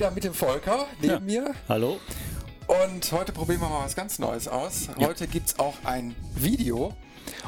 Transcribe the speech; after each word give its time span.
Wieder 0.00 0.12
mit 0.12 0.24
dem 0.24 0.32
Volker 0.32 0.86
neben 1.02 1.12
ja. 1.12 1.20
mir. 1.20 1.54
Hallo. 1.68 2.00
Und 2.66 3.12
heute 3.12 3.32
probieren 3.32 3.60
wir 3.60 3.68
mal 3.68 3.84
was 3.84 3.94
ganz 3.94 4.18
Neues 4.18 4.48
aus. 4.48 4.88
Heute 4.96 5.26
ja. 5.26 5.30
gibt 5.30 5.48
es 5.48 5.58
auch 5.58 5.74
ein 5.84 6.16
Video. 6.36 6.94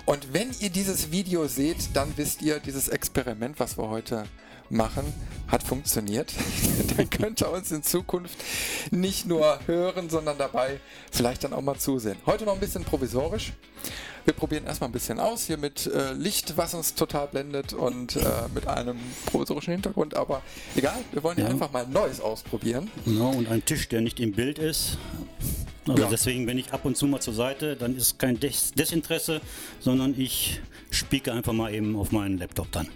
Und 0.04 0.34
wenn 0.34 0.50
ihr 0.60 0.68
dieses 0.68 1.10
Video 1.10 1.46
seht, 1.46 1.96
dann 1.96 2.12
wisst 2.16 2.42
ihr, 2.42 2.60
dieses 2.60 2.88
Experiment, 2.88 3.58
was 3.58 3.78
wir 3.78 3.88
heute 3.88 4.26
machen, 4.68 5.14
hat 5.48 5.62
funktioniert. 5.62 6.34
dann 6.98 7.08
könnt 7.08 7.40
ihr 7.40 7.50
uns 7.50 7.72
in 7.72 7.82
Zukunft 7.82 8.36
nicht 8.90 9.24
nur 9.24 9.60
hören, 9.64 10.10
sondern 10.10 10.36
dabei 10.36 10.78
vielleicht 11.10 11.44
dann 11.44 11.54
auch 11.54 11.62
mal 11.62 11.78
zusehen. 11.78 12.18
Heute 12.26 12.44
noch 12.44 12.52
ein 12.52 12.60
bisschen 12.60 12.84
provisorisch. 12.84 13.54
Wir 14.24 14.34
probieren 14.34 14.66
erstmal 14.66 14.88
ein 14.88 14.92
bisschen 14.92 15.18
aus 15.18 15.46
hier 15.46 15.58
mit 15.58 15.86
äh, 15.86 16.12
Licht, 16.12 16.56
was 16.56 16.74
uns 16.74 16.94
total 16.94 17.26
blendet 17.26 17.72
und 17.72 18.16
äh, 18.16 18.22
mit 18.54 18.68
einem 18.68 18.98
provisorischen 19.26 19.72
Hintergrund, 19.72 20.14
aber 20.14 20.42
egal, 20.76 20.98
wir 21.10 21.22
wollen 21.22 21.38
ja. 21.38 21.46
einfach 21.46 21.72
mal 21.72 21.86
Neues 21.86 22.20
ausprobieren. 22.20 22.90
Genau, 23.04 23.30
und 23.30 23.48
ein 23.48 23.64
Tisch, 23.64 23.88
der 23.88 24.00
nicht 24.00 24.20
im 24.20 24.32
Bild 24.32 24.58
ist. 24.58 24.98
Also 25.88 26.04
ja. 26.04 26.08
deswegen, 26.08 26.46
wenn 26.46 26.58
ich 26.58 26.72
ab 26.72 26.84
und 26.84 26.96
zu 26.96 27.06
mal 27.06 27.20
zur 27.20 27.34
Seite, 27.34 27.74
dann 27.74 27.96
ist 27.96 28.18
kein 28.18 28.38
Des 28.38 28.70
Desinteresse, 28.72 29.40
sondern 29.80 30.14
ich 30.16 30.60
spieke 30.90 31.32
einfach 31.32 31.52
mal 31.52 31.74
eben 31.74 31.96
auf 31.96 32.12
meinen 32.12 32.38
Laptop 32.38 32.70
dann. 32.70 32.88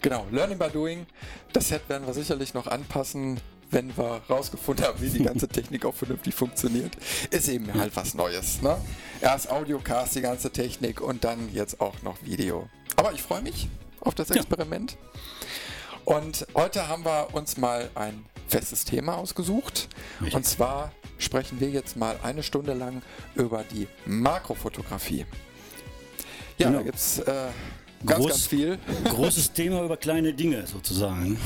Genau, 0.00 0.26
Learning 0.30 0.58
by 0.58 0.68
Doing. 0.68 1.06
Das 1.52 1.68
Set 1.68 1.88
werden 1.88 2.06
wir 2.06 2.14
sicherlich 2.14 2.54
noch 2.54 2.66
anpassen, 2.66 3.40
wenn 3.70 3.96
wir 3.96 4.22
rausgefunden 4.28 4.84
haben, 4.84 5.00
wie 5.00 5.08
die 5.08 5.22
ganze 5.24 5.48
Technik 5.48 5.84
auch 5.84 5.94
vernünftig 5.94 6.34
funktioniert. 6.34 6.96
Ist 7.30 7.48
eben 7.48 7.72
halt 7.74 7.94
was 7.96 8.14
Neues. 8.14 8.62
Ne? 8.62 8.76
Erst 9.20 9.50
Audiocast, 9.50 10.14
die 10.14 10.20
ganze 10.20 10.50
Technik 10.50 11.00
und 11.00 11.24
dann 11.24 11.52
jetzt 11.52 11.80
auch 11.80 12.02
noch 12.02 12.16
Video. 12.22 12.68
Aber 12.96 13.12
ich 13.12 13.22
freue 13.22 13.42
mich 13.42 13.68
auf 14.00 14.14
das 14.14 14.30
Experiment. 14.30 14.92
Ja. 14.92 16.14
Und 16.14 16.46
heute 16.54 16.86
haben 16.86 17.04
wir 17.04 17.28
uns 17.32 17.56
mal 17.56 17.90
ein 17.96 18.24
festes 18.48 18.84
Thema 18.84 19.16
ausgesucht. 19.16 19.88
Richtig. 20.20 20.34
Und 20.36 20.46
zwar 20.46 20.92
sprechen 21.18 21.58
wir 21.60 21.70
jetzt 21.70 21.96
mal 21.96 22.16
eine 22.22 22.42
Stunde 22.42 22.74
lang 22.74 23.02
über 23.34 23.64
die 23.64 23.88
Makrofotografie. 24.04 25.26
Ja, 26.58 26.68
genau. 26.68 26.78
da 26.78 26.84
gibt 26.84 26.96
es 26.96 27.18
äh, 27.18 27.48
Ganz, 28.06 28.20
Groß, 28.20 28.30
ganz 28.30 28.46
viel. 28.46 28.78
Großes 29.04 29.52
Thema 29.52 29.82
über 29.82 29.96
kleine 29.96 30.32
Dinge 30.32 30.66
sozusagen. 30.66 31.38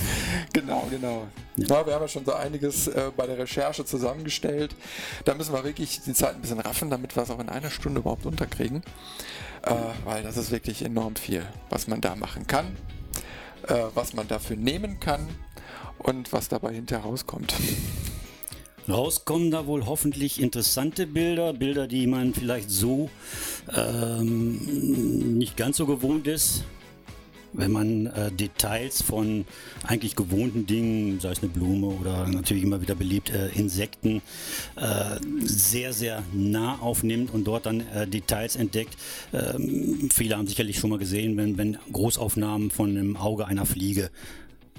Genau, 0.53 0.86
genau. 0.91 1.27
Ja. 1.56 1.86
wir 1.86 1.94
haben 1.94 2.03
ja 2.03 2.08
schon 2.08 2.25
so 2.25 2.34
einiges 2.34 2.86
äh, 2.86 3.11
bei 3.16 3.27
der 3.27 3.39
Recherche 3.39 3.84
zusammengestellt. 3.84 4.75
Da 5.25 5.34
müssen 5.34 5.53
wir 5.53 5.64
wirklich 5.64 6.00
die 6.03 6.12
Zeit 6.12 6.34
ein 6.34 6.41
bisschen 6.41 6.61
raffen, 6.61 6.91
damit 6.91 7.16
wir 7.16 7.22
es 7.22 7.31
auch 7.31 7.41
in 7.41 7.48
einer 7.48 7.70
Stunde 7.70 8.00
überhaupt 8.00 8.27
unterkriegen. 8.27 8.83
Äh, 9.62 9.75
weil 10.05 10.22
das 10.22 10.36
ist 10.36 10.50
wirklich 10.50 10.83
enorm 10.83 11.16
viel, 11.16 11.44
was 11.69 11.86
man 11.86 12.00
da 12.00 12.16
machen 12.16 12.47
kann, 12.47 12.77
äh, 13.69 13.75
was 13.94 14.14
man 14.14 14.28
dafür 14.28 14.56
nehmen 14.56 15.00
kann 15.00 15.28
und 15.98 16.33
was 16.33 16.48
dabei 16.48 16.72
hinterher 16.72 17.05
rauskommt. 17.05 17.55
Rauskommen 18.91 19.51
da 19.51 19.67
wohl 19.67 19.87
hoffentlich 19.87 20.41
interessante 20.41 21.07
Bilder, 21.07 21.53
Bilder, 21.53 21.87
die 21.87 22.07
man 22.07 22.35
vielleicht 22.35 22.71
so 22.71 23.09
ähm, 23.75 25.39
nicht 25.39 25.57
ganz 25.57 25.77
so 25.77 25.87
gewohnt 25.87 26.27
ist. 26.27 26.65
Wenn 27.53 27.73
man 27.73 28.07
äh, 28.07 28.31
Details 28.31 29.03
von 29.03 29.45
eigentlich 29.85 30.15
gewohnten 30.15 30.67
Dingen, 30.67 31.19
sei 31.19 31.33
es 31.33 31.41
eine 31.43 31.49
Blume 31.50 31.89
oder 31.89 32.29
natürlich 32.29 32.62
immer 32.62 32.81
wieder 32.81 32.95
beliebt 32.95 33.31
äh, 33.31 33.49
Insekten, 33.49 34.23
äh, 34.77 35.19
sehr, 35.43 35.93
sehr 35.93 36.23
nah 36.33 36.79
aufnimmt 36.79 37.34
und 37.34 37.45
dort 37.45 37.67
dann 37.67 37.81
äh, 37.93 38.06
Details 38.06 38.55
entdeckt. 38.55 38.97
Ähm, 39.33 40.09
viele 40.12 40.37
haben 40.37 40.47
sicherlich 40.47 40.79
schon 40.79 40.91
mal 40.91 40.99
gesehen, 41.00 41.37
wenn, 41.37 41.59
wenn 41.59 41.77
Großaufnahmen 41.93 42.71
von 42.71 42.95
dem 42.95 43.17
Auge 43.17 43.47
einer 43.47 43.67
Fliege 43.67 44.11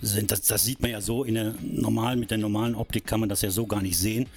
sind. 0.01 0.31
Das, 0.31 0.41
das 0.41 0.63
sieht 0.63 0.81
man 0.81 0.91
ja 0.91 1.01
so 1.01 1.23
in 1.23 1.35
der 1.35 1.55
normalen, 1.61 2.19
mit 2.19 2.31
der 2.31 2.37
normalen 2.37 2.75
Optik 2.75 3.05
kann 3.05 3.19
man 3.19 3.29
das 3.29 3.41
ja 3.41 3.51
so 3.51 3.67
gar 3.67 3.81
nicht 3.81 3.97
sehen. 3.97 4.27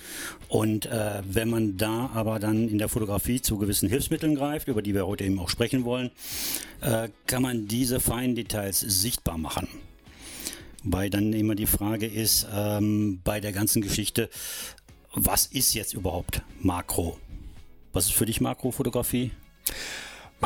Und 0.48 0.86
äh, 0.86 1.22
wenn 1.24 1.50
man 1.50 1.76
da 1.76 2.10
aber 2.14 2.38
dann 2.38 2.68
in 2.68 2.78
der 2.78 2.88
Fotografie 2.88 3.40
zu 3.40 3.58
gewissen 3.58 3.88
Hilfsmitteln 3.88 4.34
greift, 4.34 4.68
über 4.68 4.82
die 4.82 4.94
wir 4.94 5.06
heute 5.06 5.24
eben 5.24 5.38
auch 5.38 5.48
sprechen 5.48 5.84
wollen, 5.84 6.10
äh, 6.80 7.08
kann 7.26 7.42
man 7.42 7.66
diese 7.66 8.00
feinen 8.00 8.34
Details 8.34 8.80
sichtbar 8.80 9.38
machen. 9.38 9.68
Weil 10.82 11.08
dann 11.08 11.32
immer 11.32 11.54
die 11.54 11.66
Frage 11.66 12.06
ist, 12.06 12.46
ähm, 12.54 13.20
bei 13.24 13.40
der 13.40 13.52
ganzen 13.52 13.80
Geschichte, 13.80 14.28
was 15.14 15.46
ist 15.46 15.74
jetzt 15.74 15.94
überhaupt 15.94 16.42
Makro? 16.60 17.18
Was 17.92 18.06
ist 18.06 18.14
für 18.14 18.26
dich 18.26 18.40
Makrofotografie? 18.40 19.30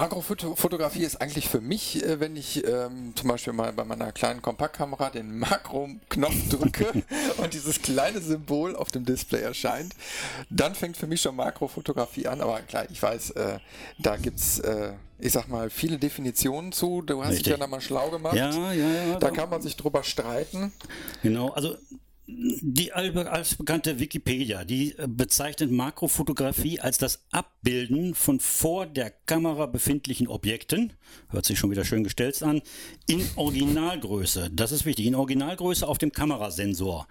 Makrofotografie 0.00 1.03
ist 1.03 1.20
eigentlich 1.20 1.48
für 1.48 1.60
mich, 1.60 2.04
äh, 2.04 2.20
wenn 2.20 2.36
ich 2.36 2.64
ähm, 2.66 3.12
zum 3.16 3.28
Beispiel 3.28 3.53
mal 3.53 3.72
bei 3.72 3.84
meiner 3.84 4.12
kleinen 4.12 4.42
Kompaktkamera 4.42 5.10
den 5.10 5.38
Makro-Knopf 5.38 6.48
drücke 6.50 7.03
und 7.38 7.53
dieses 7.53 7.82
kleine 7.82 8.20
Symbol 8.20 8.76
auf 8.76 8.91
dem 8.91 9.04
Display 9.04 9.41
erscheint, 9.41 9.94
dann 10.50 10.75
fängt 10.75 10.97
für 10.97 11.06
mich 11.06 11.20
schon 11.20 11.34
Makrofotografie 11.34 12.28
an. 12.28 12.41
Aber 12.41 12.60
klar, 12.60 12.87
ich 12.91 13.03
weiß, 13.03 13.31
äh, 13.31 13.58
da 13.98 14.16
gibt 14.16 14.38
es, 14.38 14.60
äh, 14.60 14.92
ich 15.19 15.32
sag 15.32 15.48
mal, 15.48 15.69
viele 15.69 15.98
Definitionen 15.98 16.70
zu. 16.70 17.03
Du 17.03 17.20
hast 17.22 17.31
Richtig. 17.31 17.44
dich 17.44 17.50
ja 17.53 17.58
da 17.58 17.66
mal 17.66 17.81
schlau 17.81 18.10
gemacht. 18.10 18.37
Ja, 18.37 18.72
ja, 18.72 18.72
ja. 18.72 19.19
Da 19.19 19.31
kann 19.31 19.50
man 19.50 19.62
sich 19.62 19.76
drüber 19.76 20.04
streiten. 20.04 20.72
Genau, 21.22 21.48
also 21.50 21.76
die 22.31 22.93
als 22.93 23.55
bekannte 23.55 24.00
Wikipedia, 24.00 24.62
die 24.65 24.93
äh, 24.99 25.06
bezeichnet 25.09 25.71
Makrofotografie 25.71 26.78
als 26.78 26.99
das 26.99 27.25
Abbilden 27.31 28.15
von 28.15 28.39
vor 28.39 28.87
der 28.87 29.11
Kamera 29.11 29.65
befindlichen 29.65 30.28
Objekten, 30.28 30.93
hört 31.31 31.47
sich 31.47 31.59
schon 31.59 31.71
wieder 31.71 31.87
schön 31.87 32.05
gestellt 32.05 32.43
an, 32.43 32.61
in 33.06 33.27
Originalgröße. 33.37 34.50
Das 34.53 34.72
ist 34.72 34.84
wichtig, 34.84 35.06
in 35.06 35.15
Originalgröße 35.15 35.88
auf 35.88 35.97
dem 35.97 36.12
Kamerasensor. 36.12 37.09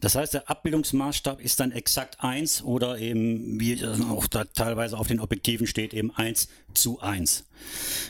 Das 0.00 0.16
heißt, 0.16 0.34
der 0.34 0.50
Abbildungsmaßstab 0.50 1.40
ist 1.40 1.60
dann 1.60 1.70
exakt 1.70 2.20
1 2.20 2.64
oder 2.64 2.98
eben, 2.98 3.60
wie 3.60 3.84
auch 4.10 4.26
da 4.26 4.44
teilweise 4.44 4.98
auf 4.98 5.06
den 5.06 5.20
Objektiven 5.20 5.68
steht, 5.68 5.94
eben 5.94 6.10
1 6.10 6.48
zu 6.74 6.98
1. 6.98 7.44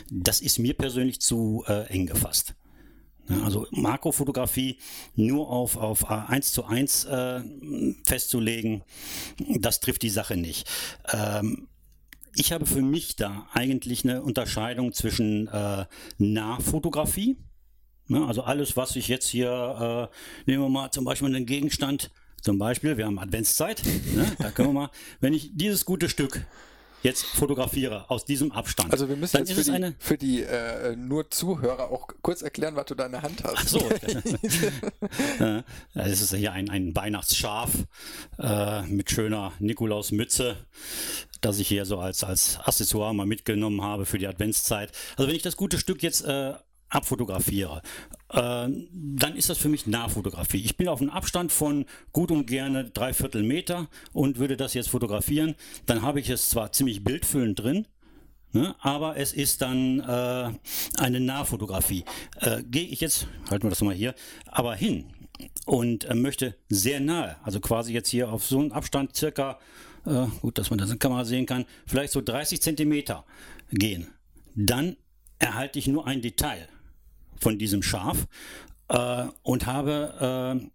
Das 0.09 0.41
ist 0.41 0.57
mir 0.57 0.73
persönlich 0.73 1.21
zu 1.21 1.63
äh, 1.67 1.83
eng 1.89 2.07
gefasst. 2.07 2.55
Also 3.43 3.67
Makrofotografie 3.71 4.77
nur 5.15 5.49
auf, 5.49 5.75
auf 5.75 6.09
1 6.09 6.53
zu 6.53 6.65
1 6.65 7.05
äh, 7.05 7.41
festzulegen, 8.05 8.83
das 9.59 9.79
trifft 9.79 10.03
die 10.03 10.09
Sache 10.09 10.37
nicht. 10.37 10.69
Ähm, 11.11 11.67
ich 12.35 12.51
habe 12.51 12.65
für 12.65 12.81
mich 12.81 13.15
da 13.15 13.47
eigentlich 13.51 14.03
eine 14.03 14.21
Unterscheidung 14.21 14.93
zwischen 14.93 15.47
äh, 15.47 15.85
Nahfotografie, 16.17 17.37
ne, 18.07 18.25
also 18.25 18.43
alles, 18.43 18.77
was 18.77 18.95
ich 18.95 19.07
jetzt 19.07 19.27
hier, 19.27 20.09
äh, 20.13 20.49
nehmen 20.49 20.63
wir 20.63 20.69
mal 20.69 20.91
zum 20.91 21.03
Beispiel 21.03 21.27
einen 21.27 21.45
Gegenstand, 21.45 22.11
zum 22.41 22.59
Beispiel, 22.59 22.97
wir 22.97 23.07
haben 23.07 23.19
Adventszeit, 23.19 23.81
ne, 24.15 24.31
da 24.37 24.51
können 24.51 24.69
wir 24.69 24.73
mal, 24.73 24.91
wenn 25.19 25.33
ich 25.33 25.51
dieses 25.53 25.83
gute 25.83 26.07
Stück 26.07 26.45
jetzt 27.07 27.25
fotografiere 27.25 28.09
aus 28.09 28.25
diesem 28.25 28.51
Abstand. 28.51 28.91
Also 28.91 29.09
wir 29.09 29.15
müssen 29.15 29.37
jetzt 29.37 29.53
für 29.53 29.63
die, 29.63 29.71
eine... 29.71 29.95
für 29.97 30.17
die 30.17 30.43
äh, 30.43 30.95
nur 30.95 31.31
Zuhörer 31.31 31.89
auch 31.89 32.07
kurz 32.21 32.41
erklären, 32.41 32.75
was 32.75 32.85
du 32.85 32.95
da 32.95 33.05
in 33.05 33.13
der 33.13 33.21
Hand 33.23 33.43
hast. 33.43 33.55
Ach 33.55 33.67
so. 33.67 33.79
das 35.93 36.21
ist 36.21 36.35
hier 36.35 36.51
ein, 36.51 36.69
ein 36.69 36.95
Weihnachtsschaf 36.95 37.71
äh, 38.39 38.81
mit 38.83 39.09
schöner 39.09 39.53
Nikolausmütze, 39.59 40.57
das 41.41 41.59
ich 41.59 41.67
hier 41.67 41.85
so 41.85 41.99
als, 41.99 42.23
als 42.23 42.59
Accessoire 42.59 43.15
mal 43.15 43.25
mitgenommen 43.25 43.81
habe 43.81 44.05
für 44.05 44.17
die 44.17 44.27
Adventszeit. 44.27 44.91
Also 45.15 45.29
wenn 45.29 45.35
ich 45.35 45.43
das 45.43 45.57
gute 45.57 45.79
Stück 45.79 46.03
jetzt 46.03 46.25
äh, 46.25 46.53
abfotografiere, 46.89 47.81
äh, 48.29 48.67
dann 48.69 49.35
ist 49.35 49.49
das 49.49 49.57
für 49.57 49.69
mich 49.69 49.87
Nahfotografie. 49.87 50.63
Ich 50.63 50.77
bin 50.77 50.87
auf 50.87 51.01
einem 51.01 51.09
Abstand 51.09 51.51
von 51.51 51.85
gut 52.11 52.31
und 52.31 52.45
gerne 52.45 52.85
dreiviertel 52.89 53.43
Meter 53.43 53.87
und 54.13 54.37
würde 54.39 54.57
das 54.57 54.73
jetzt 54.73 54.89
fotografieren. 54.89 55.55
Dann 55.85 56.01
habe 56.01 56.19
ich 56.19 56.29
es 56.29 56.49
zwar 56.49 56.71
ziemlich 56.71 57.03
bildfüllend 57.03 57.59
drin, 57.59 57.87
Ne, 58.53 58.73
aber 58.79 59.17
es 59.17 59.33
ist 59.33 59.61
dann 59.61 59.99
äh, 59.99 60.51
eine 60.97 61.19
Nahfotografie. 61.19 62.05
Äh, 62.39 62.63
Gehe 62.63 62.85
ich 62.87 63.01
jetzt, 63.01 63.27
halten 63.49 63.65
wir 63.65 63.71
das 63.71 63.81
mal 63.81 63.93
hier, 63.93 64.15
aber 64.45 64.73
hin 64.73 65.05
und 65.65 66.05
äh, 66.05 66.15
möchte 66.15 66.55
sehr 66.69 67.01
nahe, 67.01 67.35
also 67.43 67.59
quasi 67.59 67.93
jetzt 67.93 68.07
hier 68.09 68.31
auf 68.31 68.45
so 68.45 68.59
einen 68.59 68.71
Abstand 68.71 69.15
circa, 69.15 69.59
äh, 70.05 70.27
gut, 70.41 70.57
dass 70.57 70.69
man 70.69 70.79
das 70.79 70.87
in 70.87 70.93
der 70.93 70.99
Kamera 70.99 71.25
sehen 71.25 71.45
kann, 71.45 71.65
vielleicht 71.85 72.13
so 72.13 72.21
30 72.21 72.61
Zentimeter 72.61 73.25
gehen, 73.71 74.07
dann 74.55 74.95
erhalte 75.39 75.77
ich 75.77 75.87
nur 75.87 76.07
ein 76.07 76.21
Detail 76.21 76.69
von 77.39 77.57
diesem 77.57 77.83
Schaf 77.83 78.27
äh, 78.89 79.25
und 79.43 79.65
habe 79.65 80.59
äh, 80.61 80.67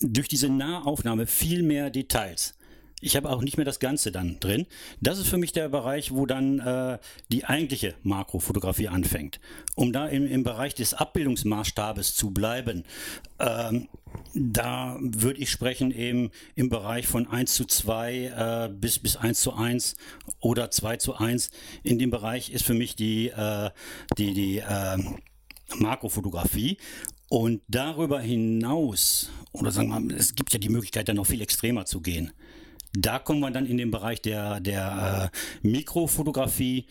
durch 0.00 0.28
diese 0.28 0.48
Nahaufnahme 0.48 1.26
viel 1.26 1.62
mehr 1.62 1.90
Details. 1.90 2.54
Ich 3.02 3.14
habe 3.14 3.28
auch 3.28 3.42
nicht 3.42 3.58
mehr 3.58 3.66
das 3.66 3.78
Ganze 3.78 4.10
dann 4.10 4.40
drin. 4.40 4.66
Das 5.02 5.18
ist 5.18 5.28
für 5.28 5.36
mich 5.36 5.52
der 5.52 5.68
Bereich, 5.68 6.12
wo 6.12 6.24
dann 6.24 6.60
äh, 6.60 6.98
die 7.30 7.44
eigentliche 7.44 7.94
Makrofotografie 8.02 8.88
anfängt. 8.88 9.38
Um 9.74 9.92
da 9.92 10.06
im, 10.06 10.26
im 10.26 10.44
Bereich 10.44 10.74
des 10.74 10.94
Abbildungsmaßstabes 10.94 12.14
zu 12.14 12.30
bleiben, 12.30 12.84
ähm, 13.38 13.88
da 14.34 14.96
würde 14.98 15.40
ich 15.40 15.50
sprechen 15.50 15.90
eben 15.90 16.30
im 16.54 16.70
Bereich 16.70 17.06
von 17.06 17.26
1 17.26 17.54
zu 17.54 17.66
2 17.66 18.14
äh, 18.14 18.68
bis, 18.72 18.98
bis 18.98 19.16
1 19.16 19.40
zu 19.40 19.52
1 19.52 19.96
oder 20.40 20.70
2 20.70 20.96
zu 20.96 21.16
1. 21.16 21.50
In 21.82 21.98
dem 21.98 22.10
Bereich 22.10 22.50
ist 22.50 22.64
für 22.64 22.74
mich 22.74 22.96
die, 22.96 23.28
äh, 23.28 23.70
die, 24.16 24.32
die 24.32 24.58
äh, 24.58 24.96
Makrofotografie. 25.78 26.78
Und 27.28 27.62
darüber 27.68 28.20
hinaus, 28.20 29.30
oder 29.52 29.72
sagen 29.72 29.88
wir 29.88 30.00
mal, 30.00 30.14
es 30.14 30.34
gibt 30.34 30.52
ja 30.52 30.58
die 30.58 30.68
Möglichkeit, 30.68 31.08
dann 31.08 31.16
noch 31.16 31.26
viel 31.26 31.40
extremer 31.40 31.84
zu 31.84 32.00
gehen. 32.00 32.32
Da 32.98 33.18
kommen 33.18 33.40
wir 33.40 33.50
dann 33.50 33.66
in 33.66 33.76
den 33.76 33.90
Bereich 33.90 34.22
der, 34.22 34.60
der 34.60 35.30
äh, 35.32 35.66
Mikrofotografie, 35.66 36.86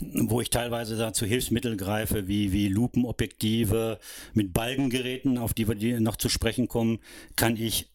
wo 0.00 0.40
ich 0.40 0.50
teilweise 0.50 0.96
da 0.96 1.12
zu 1.12 1.24
Hilfsmitteln 1.24 1.78
greife, 1.78 2.28
wie, 2.28 2.52
wie 2.52 2.68
Lupenobjektive 2.68 3.98
mit 4.34 4.52
Balkengeräten, 4.52 5.38
auf 5.38 5.54
die 5.54 5.66
wir 5.66 6.00
noch 6.00 6.16
zu 6.16 6.28
sprechen 6.28 6.68
kommen, 6.68 6.98
kann 7.36 7.56
ich 7.56 7.88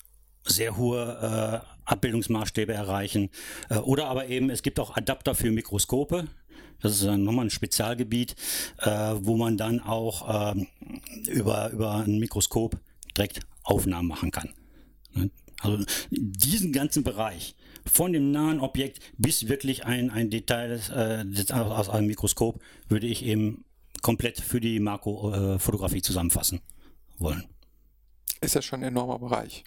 sehr 0.44 0.76
hohe 0.78 1.64
äh, 1.64 1.72
Abbildungsmaßstäbe 1.86 2.74
erreichen. 2.74 3.30
Äh, 3.70 3.78
oder 3.78 4.08
aber 4.08 4.28
eben, 4.28 4.50
es 4.50 4.64
gibt 4.64 4.80
auch 4.80 4.96
Adapter 4.96 5.36
für 5.36 5.52
Mikroskope. 5.52 6.28
Das 6.82 6.94
ist 6.94 7.04
dann 7.04 7.24
nochmal 7.24 7.46
ein 7.46 7.52
Spezialgebiet, 7.52 8.36
äh, 8.80 8.90
wo 9.20 9.38
man 9.38 9.58
dann 9.58 9.80
auch 9.80 10.54
ähm, 10.54 10.68
über, 11.28 11.70
über 11.72 11.96
ein 11.96 12.20
Mikroskop 12.20 12.78
direkt 13.16 13.42
Aufnahmen 13.64 14.08
machen 14.08 14.32
kann. 14.32 14.54
Ne? 15.14 15.30
Also 15.62 15.84
diesen 16.10 16.74
ganzen 16.74 17.04
Bereich, 17.04 17.56
von 17.86 18.14
dem 18.14 18.32
nahen 18.32 18.60
Objekt 18.60 19.00
bis 19.18 19.48
wirklich 19.48 19.86
ein, 19.86 20.10
ein 20.10 20.30
Detail 20.30 20.80
äh, 20.92 21.54
aus 21.54 21.90
einem 21.90 22.08
Mikroskop, 22.08 22.60
würde 22.88 23.08
ich 23.08 23.24
eben 23.26 23.66
komplett 24.02 24.40
für 24.40 24.60
die 24.60 24.80
Makrofotografie 24.80 26.02
zusammenfassen 26.02 26.62
wollen. 27.18 27.46
Ist 28.42 28.56
ja 28.56 28.62
schon 28.62 28.80
ein 28.82 28.88
enormer 28.88 29.20
Bereich. 29.20 29.64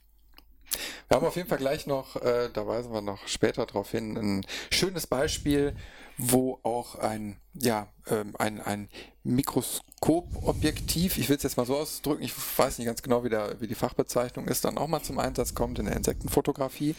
Wir 1.08 1.16
haben 1.16 1.26
auf 1.26 1.37
jeden 1.37 1.49
Fall 1.49 1.58
gleich 1.58 1.87
noch, 1.87 2.16
äh, 2.16 2.50
da 2.52 2.66
weisen 2.66 2.93
wir 2.93 3.00
noch 3.00 3.28
später 3.28 3.64
darauf 3.66 3.90
hin, 3.90 4.16
ein 4.16 4.46
schönes 4.72 5.06
Beispiel, 5.06 5.75
wo 6.16 6.61
auch 6.62 6.96
ein, 6.96 7.37
ja, 7.55 7.88
ähm, 8.08 8.34
ein, 8.38 8.61
ein 8.61 8.88
Mikroskopobjektiv, 9.25 11.19
ich 11.19 11.28
will 11.28 11.37
es 11.37 11.43
jetzt 11.43 11.56
mal 11.56 11.66
so 11.66 11.76
ausdrücken, 11.76 12.22
ich 12.22 12.32
weiß 12.56 12.78
nicht 12.78 12.87
ganz 12.87 13.02
genau, 13.02 13.25
wie, 13.25 13.31
der, 13.31 13.61
wie 13.61 13.66
die 13.66 13.75
Fachbezeichnung 13.75 14.46
ist, 14.46 14.64
dann 14.64 14.78
auch 14.78 14.87
mal 14.87 15.02
zum 15.02 15.19
Einsatz 15.19 15.55
kommt 15.55 15.78
in 15.78 15.87
der 15.87 15.96
Insektenfotografie. 15.96 16.94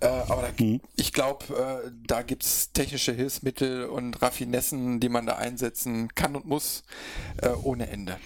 Äh, 0.00 0.06
aber 0.06 0.42
da, 0.42 0.64
mhm. 0.64 0.80
ich 0.96 1.12
glaube, 1.12 1.82
äh, 1.84 1.90
da 2.06 2.22
gibt 2.22 2.44
es 2.44 2.72
technische 2.72 3.12
Hilfsmittel 3.12 3.86
und 3.86 4.20
Raffinessen, 4.22 5.00
die 5.00 5.08
man 5.08 5.26
da 5.26 5.36
einsetzen 5.36 6.14
kann 6.14 6.36
und 6.36 6.46
muss, 6.46 6.84
äh, 7.42 7.48
ohne 7.48 7.88
Ende. 7.88 8.18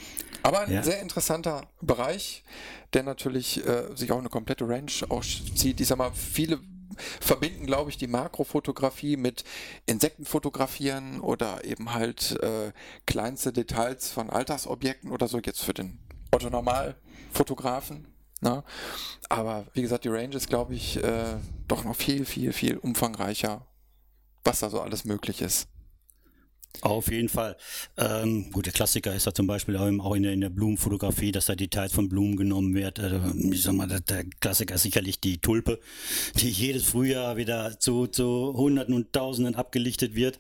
Aber 0.43 0.61
ein 0.61 0.73
ja. 0.73 0.83
sehr 0.83 1.01
interessanter 1.01 1.69
Bereich, 1.81 2.43
der 2.93 3.05
natürlich 3.05 3.65
äh, 3.67 3.95
sich 3.95 4.11
auch 4.11 4.19
eine 4.19 4.29
komplette 4.29 4.69
Range 4.69 4.91
auszieht. 5.09 5.81
Ich 5.81 5.87
sag 5.87 5.99
mal, 5.99 6.11
viele 6.13 6.61
verbinden, 7.21 7.67
glaube 7.67 7.91
ich, 7.91 7.99
die 7.99 8.07
Makrofotografie 8.07 9.17
mit 9.17 9.45
Insektenfotografieren 9.87 11.21
oder 11.21 11.65
eben 11.65 11.93
halt 11.93 12.39
äh, 12.43 12.73
kleinste 13.07 13.53
Details 13.53 14.11
von 14.11 14.31
Alltagsobjekten 14.31 15.11
oder 15.11 15.29
so, 15.29 15.39
jetzt 15.39 15.65
für 15.65 15.75
den 15.75 15.99
Otto-Normal-Fotografen. 16.31 18.07
Ne? 18.41 18.65
Aber 19.29 19.67
wie 19.73 19.83
gesagt, 19.83 20.05
die 20.05 20.09
Range 20.09 20.35
ist, 20.35 20.49
glaube 20.49 20.75
ich, 20.75 21.03
äh, 21.03 21.37
doch 21.69 21.85
noch 21.85 21.97
viel, 21.97 22.25
viel, 22.25 22.53
viel 22.53 22.77
umfangreicher, 22.77 23.67
was 24.45 24.61
da 24.61 24.69
so 24.69 24.81
alles 24.81 25.05
möglich 25.05 25.43
ist. 25.43 25.69
Auf 26.81 27.13
jeden 27.13 27.29
Fall. 27.29 27.57
Ähm, 27.97 28.51
gut, 28.51 28.67
der 28.67 28.73
Klassiker 28.73 29.15
ist 29.15 29.27
da 29.27 29.35
zum 29.35 29.47
Beispiel 29.47 29.77
auch 29.77 30.15
in 30.15 30.23
der, 30.23 30.33
in 30.33 30.41
der 30.41 30.49
Blumenfotografie, 30.49 31.31
dass 31.31 31.47
da 31.47 31.55
Details 31.55 31.93
von 31.93 32.09
Blumen 32.09 32.37
genommen 32.37 32.75
wird. 32.75 32.99
Also, 32.99 33.21
ich 33.39 33.63
sag 33.63 33.75
mal, 33.75 33.87
der, 33.87 34.25
Klassiker 34.41 34.75
ist 34.75 34.83
sicherlich 34.83 35.21
die 35.21 35.39
Tulpe, 35.39 35.79
die 36.37 36.51
jedes 36.51 36.85
Frühjahr 36.85 37.37
wieder 37.37 37.79
zu, 37.79 38.07
zu 38.07 38.55
Hunderten 38.57 38.95
und 38.95 39.13
Tausenden 39.13 39.55
abgelichtet 39.55 40.15
wird. 40.15 40.39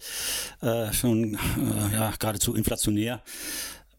Äh, 0.62 0.92
schon 0.92 1.34
äh, 1.34 1.94
ja, 1.94 2.12
geradezu 2.18 2.54
inflationär. 2.54 3.22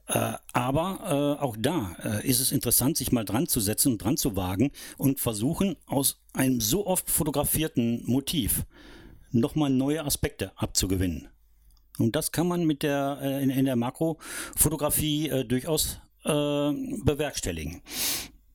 Äh, 0.07 0.33
aber 0.51 1.37
äh, 1.39 1.41
auch 1.41 1.55
da 1.57 1.95
äh, 2.03 2.27
ist 2.27 2.41
es 2.41 2.51
interessant, 2.51 2.97
sich 2.97 3.11
mal 3.11 3.23
dran 3.23 3.47
zu 3.47 3.61
setzen 3.61 3.93
und 3.93 4.03
dran 4.03 4.17
zu 4.17 4.35
wagen 4.35 4.71
und 4.97 5.19
versuchen, 5.19 5.77
aus 5.85 6.19
einem 6.33 6.59
so 6.59 6.85
oft 6.85 7.09
fotografierten 7.09 8.03
Motiv 8.05 8.65
nochmal 9.31 9.69
neue 9.69 10.03
Aspekte 10.03 10.51
abzugewinnen. 10.57 11.29
Und 11.99 12.15
das 12.15 12.31
kann 12.31 12.47
man 12.47 12.65
mit 12.65 12.83
der, 12.83 13.19
äh, 13.21 13.43
in, 13.43 13.49
in 13.49 13.65
der 13.65 13.75
Makrofotografie 13.75 15.29
äh, 15.29 15.45
durchaus 15.45 15.99
äh, 16.23 16.71
bewerkstelligen. 17.03 17.81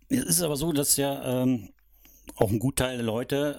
Es 0.08 0.24
ist 0.24 0.42
aber 0.42 0.56
so, 0.56 0.72
dass 0.72 0.96
ja 0.96 1.42
ähm, 1.42 1.68
auch 2.36 2.50
ein 2.50 2.58
Gutteil 2.58 2.96
der 2.96 3.06
Leute 3.06 3.56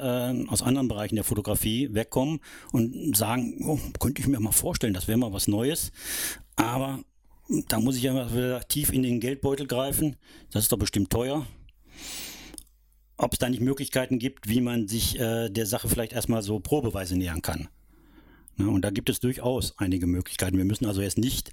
äh, 0.47 0.49
aus 0.49 0.61
anderen 0.61 0.87
Bereichen 0.87 1.15
der 1.15 1.23
Fotografie 1.23 1.93
wegkommen 1.93 2.39
und 2.71 3.15
sagen, 3.15 3.63
oh, 3.67 3.79
könnte 3.99 4.21
ich 4.21 4.27
mir 4.27 4.39
mal 4.39 4.51
vorstellen, 4.51 4.93
das 4.93 5.07
wäre 5.07 5.17
mal 5.17 5.33
was 5.33 5.47
Neues. 5.47 5.91
Aber 6.55 6.99
da 7.67 7.79
muss 7.79 7.97
ich 7.97 8.03
ja 8.03 8.33
wieder 8.33 8.61
tief 8.67 8.91
in 8.91 9.03
den 9.03 9.19
Geldbeutel 9.19 9.67
greifen. 9.67 10.15
Das 10.51 10.63
ist 10.63 10.71
doch 10.71 10.77
bestimmt 10.77 11.09
teuer. 11.09 11.45
Ob 13.17 13.33
es 13.33 13.39
da 13.39 13.49
nicht 13.49 13.61
Möglichkeiten 13.61 14.17
gibt, 14.17 14.47
wie 14.47 14.61
man 14.61 14.87
sich 14.87 15.19
äh, 15.19 15.49
der 15.49 15.65
Sache 15.65 15.89
vielleicht 15.89 16.13
erstmal 16.13 16.41
so 16.41 16.59
probeweise 16.59 17.17
nähern 17.17 17.41
kann. 17.41 17.67
Ja, 18.59 18.67
und 18.67 18.83
da 18.83 18.89
gibt 18.89 19.09
es 19.09 19.19
durchaus 19.19 19.73
einige 19.77 20.05
Möglichkeiten. 20.05 20.57
Wir 20.57 20.65
müssen 20.65 20.85
also 20.85 21.01
jetzt 21.01 21.17
nicht 21.17 21.51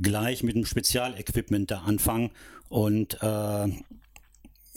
gleich 0.00 0.42
mit 0.42 0.56
einem 0.56 0.64
Spezialequipment 0.64 1.70
da 1.70 1.80
anfangen 1.80 2.30
und 2.68 3.14
äh, 3.22 3.68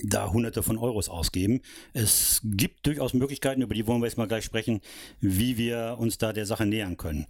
da 0.01 0.31
hunderte 0.31 0.61
von 0.61 0.77
Euros 0.77 1.09
ausgeben. 1.09 1.61
Es 1.93 2.41
gibt 2.43 2.85
durchaus 2.85 3.13
Möglichkeiten, 3.13 3.61
über 3.61 3.73
die 3.73 3.87
wollen 3.87 4.01
wir 4.01 4.07
jetzt 4.07 4.17
mal 4.17 4.27
gleich 4.27 4.45
sprechen, 4.45 4.81
wie 5.21 5.57
wir 5.57 5.97
uns 5.99 6.17
da 6.17 6.33
der 6.33 6.45
Sache 6.45 6.65
nähern 6.65 6.97
können. 6.97 7.27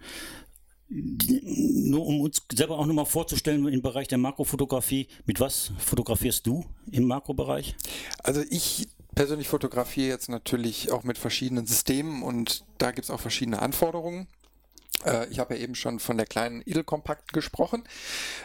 Nur 0.90 2.07
um 2.07 2.22
uns 2.22 2.42
selber 2.51 2.80
auch 2.80 2.88
nochmal 2.88 3.06
vorzustellen 3.06 3.68
im 3.68 3.84
Bereich 3.84 4.07
der 4.07 4.18
Makrofotografie, 4.18 5.07
mit 5.28 5.40
was 5.40 5.72
fotografierst 5.78 6.48
du 6.48 6.66
im 6.92 7.06
Makrobereich? 7.06 7.75
Also 8.24 8.42
ich 8.50 8.88
persönlich 9.13 9.48
fotografiere 9.48 10.07
jetzt 10.07 10.30
natürlich 10.30 10.92
auch 10.92 11.04
mit 11.04 11.19
verschiedenen 11.19 11.68
Systemen 11.68 12.24
und 12.24 12.63
da 12.80 12.90
gibt 12.90 13.06
es 13.06 13.12
auch 13.12 13.19
verschiedene 13.19 13.62
Anforderungen. 13.62 14.28
Äh, 15.06 15.28
ich 15.30 15.40
habe 15.40 15.56
ja 15.56 15.62
eben 15.62 15.75
schon 15.75 16.00
von 16.00 16.18
der 16.18 16.25
kleinen 16.25 16.62
Edelkompakt 16.65 17.34
gesprochen. 17.34 17.84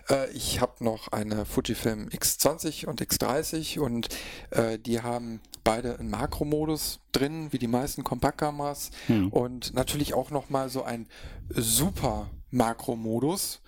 Äh, 0.08 0.30
ich 0.32 0.60
habe 0.60 0.84
noch 0.84 1.08
eine 1.08 1.44
Fujifilm 1.44 2.08
X20 2.08 2.86
und 2.86 3.00
X30 3.00 3.78
und 3.80 4.08
äh, 4.50 4.78
die 4.78 5.02
haben 5.02 5.40
beide 5.62 5.98
einen 5.98 6.10
Makromodus 6.10 7.00
drin, 7.12 7.52
wie 7.52 7.58
die 7.58 7.68
meisten 7.68 8.04
Kompaktkameras 8.04 8.90
hm. 9.06 9.28
und 9.28 9.74
natürlich 9.74 10.14
auch 10.14 10.30
nochmal 10.30 10.68
so 10.68 10.82
ein 10.82 11.06
super 11.48 12.28
Makromodus. 12.54 13.60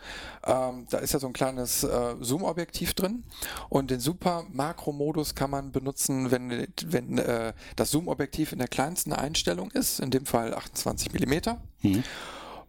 Ähm, 0.44 0.86
da 0.90 0.98
ist 0.98 1.12
ja 1.12 1.18
so 1.18 1.26
ein 1.26 1.32
kleines 1.32 1.82
äh, 1.82 2.14
Zoom-Objektiv 2.20 2.94
drin 2.94 3.24
und 3.68 3.90
den 3.90 4.00
Super 4.00 4.44
Makromodus 4.52 5.34
kann 5.34 5.50
man 5.50 5.72
benutzen, 5.72 6.30
wenn, 6.30 6.68
wenn 6.86 7.18
äh, 7.18 7.52
das 7.74 7.90
Zoom-Objektiv 7.90 8.52
in 8.52 8.58
der 8.58 8.68
kleinsten 8.68 9.12
Einstellung 9.12 9.70
ist, 9.72 9.98
in 9.98 10.10
dem 10.10 10.24
Fall 10.24 10.54
28 10.54 11.12
Millimeter. 11.12 11.60
Hm. 11.80 12.04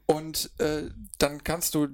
Und 0.08 0.50
äh, 0.60 0.90
dann 1.20 1.44
kannst 1.44 1.76
du 1.76 1.88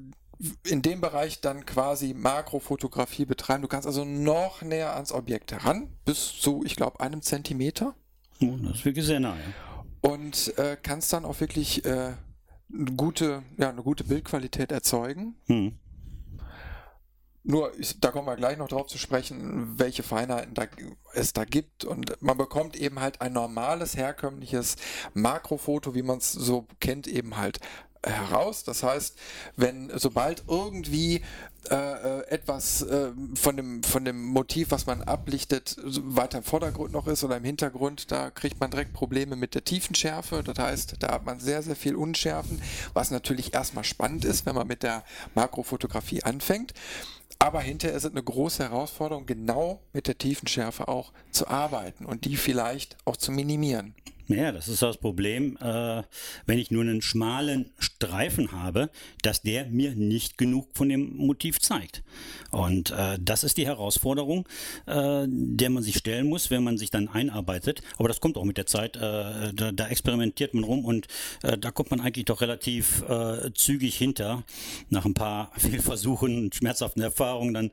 in 0.63 0.81
dem 0.81 1.01
Bereich 1.01 1.41
dann 1.41 1.65
quasi 1.65 2.13
Makrofotografie 2.13 3.25
betreiben. 3.25 3.61
Du 3.61 3.67
kannst 3.67 3.87
also 3.87 4.05
noch 4.05 4.61
näher 4.61 4.95
ans 4.95 5.11
Objekt 5.11 5.51
heran, 5.51 5.89
bis 6.05 6.39
zu, 6.39 6.63
ich 6.65 6.75
glaube, 6.75 6.99
einem 6.99 7.21
Zentimeter. 7.21 7.95
Oh, 8.41 8.57
das 8.61 8.77
ist 8.77 8.85
wirklich 8.85 9.05
sehr 9.05 9.19
nah. 9.19 9.35
Ja. 9.35 10.09
Und 10.09 10.57
äh, 10.57 10.77
kannst 10.81 11.13
dann 11.13 11.25
auch 11.25 11.39
wirklich 11.39 11.85
äh, 11.85 12.13
eine, 12.73 12.91
gute, 12.97 13.43
ja, 13.57 13.69
eine 13.69 13.83
gute 13.83 14.03
Bildqualität 14.03 14.71
erzeugen. 14.71 15.35
Hm. 15.45 15.79
Nur, 17.45 17.77
ich, 17.77 17.99
da 17.99 18.11
kommen 18.11 18.27
wir 18.27 18.37
gleich 18.37 18.57
noch 18.57 18.69
drauf 18.69 18.87
zu 18.87 18.97
sprechen, 18.97 19.77
welche 19.77 20.03
Feinheiten 20.03 20.53
da, 20.53 20.65
es 21.13 21.33
da 21.33 21.43
gibt. 21.45 21.83
Und 21.83 22.21
man 22.21 22.37
bekommt 22.37 22.75
eben 22.75 22.99
halt 22.99 23.21
ein 23.21 23.33
normales, 23.33 23.97
herkömmliches 23.97 24.77
Makrofoto, 25.13 25.93
wie 25.93 26.03
man 26.03 26.19
es 26.19 26.31
so 26.31 26.67
kennt, 26.79 27.07
eben 27.07 27.35
halt 27.35 27.59
heraus. 28.05 28.63
Das 28.63 28.83
heißt, 28.83 29.17
wenn 29.55 29.91
sobald 29.95 30.43
irgendwie 30.47 31.21
äh, 31.69 31.75
äh, 31.75 32.27
etwas 32.27 32.81
äh, 32.81 33.11
von, 33.35 33.55
dem, 33.55 33.83
von 33.83 34.03
dem 34.03 34.21
Motiv, 34.25 34.71
was 34.71 34.85
man 34.85 35.01
ablichtet, 35.01 35.77
weiter 35.83 36.39
im 36.39 36.43
Vordergrund 36.43 36.91
noch 36.91 37.07
ist 37.07 37.23
oder 37.23 37.37
im 37.37 37.45
Hintergrund, 37.45 38.11
da 38.11 38.31
kriegt 38.31 38.59
man 38.59 38.69
direkt 38.69 38.91
Probleme 38.91 39.37
mit 39.37 39.55
der 39.55 39.63
Tiefenschärfe. 39.63 40.43
Das 40.43 40.59
heißt, 40.59 40.95
da 40.99 41.13
hat 41.13 41.25
man 41.25 41.39
sehr, 41.39 41.61
sehr 41.61 41.77
viel 41.77 41.95
Unschärfen, 41.95 42.61
was 42.93 43.11
natürlich 43.11 43.53
erstmal 43.53 43.85
spannend 43.85 44.25
ist, 44.25 44.45
wenn 44.45 44.55
man 44.55 44.67
mit 44.67 44.83
der 44.83 45.03
Makrofotografie 45.35 46.23
anfängt. 46.23 46.73
Aber 47.39 47.61
hinterher 47.61 47.95
ist 47.95 48.03
es 48.03 48.11
eine 48.11 48.23
große 48.23 48.63
Herausforderung, 48.63 49.25
genau 49.25 49.81
mit 49.93 50.07
der 50.07 50.17
Tiefenschärfe 50.17 50.87
auch 50.87 51.13
zu 51.31 51.47
arbeiten 51.47 52.05
und 52.05 52.25
die 52.25 52.35
vielleicht 52.35 52.97
auch 53.05 53.17
zu 53.17 53.31
minimieren. 53.31 53.95
Ja, 54.27 54.53
das 54.53 54.69
ist 54.69 54.81
das 54.81 54.97
Problem, 54.97 55.57
äh, 55.59 56.03
wenn 56.45 56.57
ich 56.57 56.71
nur 56.71 56.83
einen 56.83 57.01
schmalen 57.01 57.71
Streifen 57.77 58.53
habe, 58.53 58.89
dass 59.21 59.41
der 59.41 59.65
mir 59.65 59.95
nicht 59.95 60.37
genug 60.37 60.69
von 60.73 60.87
dem 60.87 61.17
Motiv 61.17 61.59
zeigt. 61.59 62.03
Und 62.49 62.91
äh, 62.91 63.17
das 63.19 63.43
ist 63.43 63.57
die 63.57 63.65
Herausforderung, 63.65 64.47
äh, 64.85 65.25
der 65.27 65.69
man 65.69 65.83
sich 65.83 65.97
stellen 65.97 66.29
muss, 66.29 66.51
wenn 66.51 66.63
man 66.63 66.77
sich 66.77 66.89
dann 66.89 67.09
einarbeitet. 67.09 67.81
Aber 67.97 68.07
das 68.07 68.21
kommt 68.21 68.37
auch 68.37 68.45
mit 68.45 68.57
der 68.57 68.65
Zeit. 68.65 68.95
Äh, 68.95 69.53
da, 69.53 69.71
da, 69.73 69.87
experimentiert 69.89 70.53
man 70.53 70.63
rum 70.63 70.85
und 70.85 71.07
äh, 71.43 71.57
da 71.57 71.71
kommt 71.71 71.91
man 71.91 71.99
eigentlich 71.99 72.25
doch 72.25 72.39
relativ 72.39 73.03
äh, 73.09 73.51
zügig 73.53 73.97
hinter. 73.97 74.45
Nach 74.89 75.03
ein 75.03 75.13
paar 75.13 75.51
Fehlversuchen 75.57 76.37
und 76.37 76.55
schmerzhaften 76.55 77.01
Erfahrungen, 77.01 77.53
dann 77.53 77.71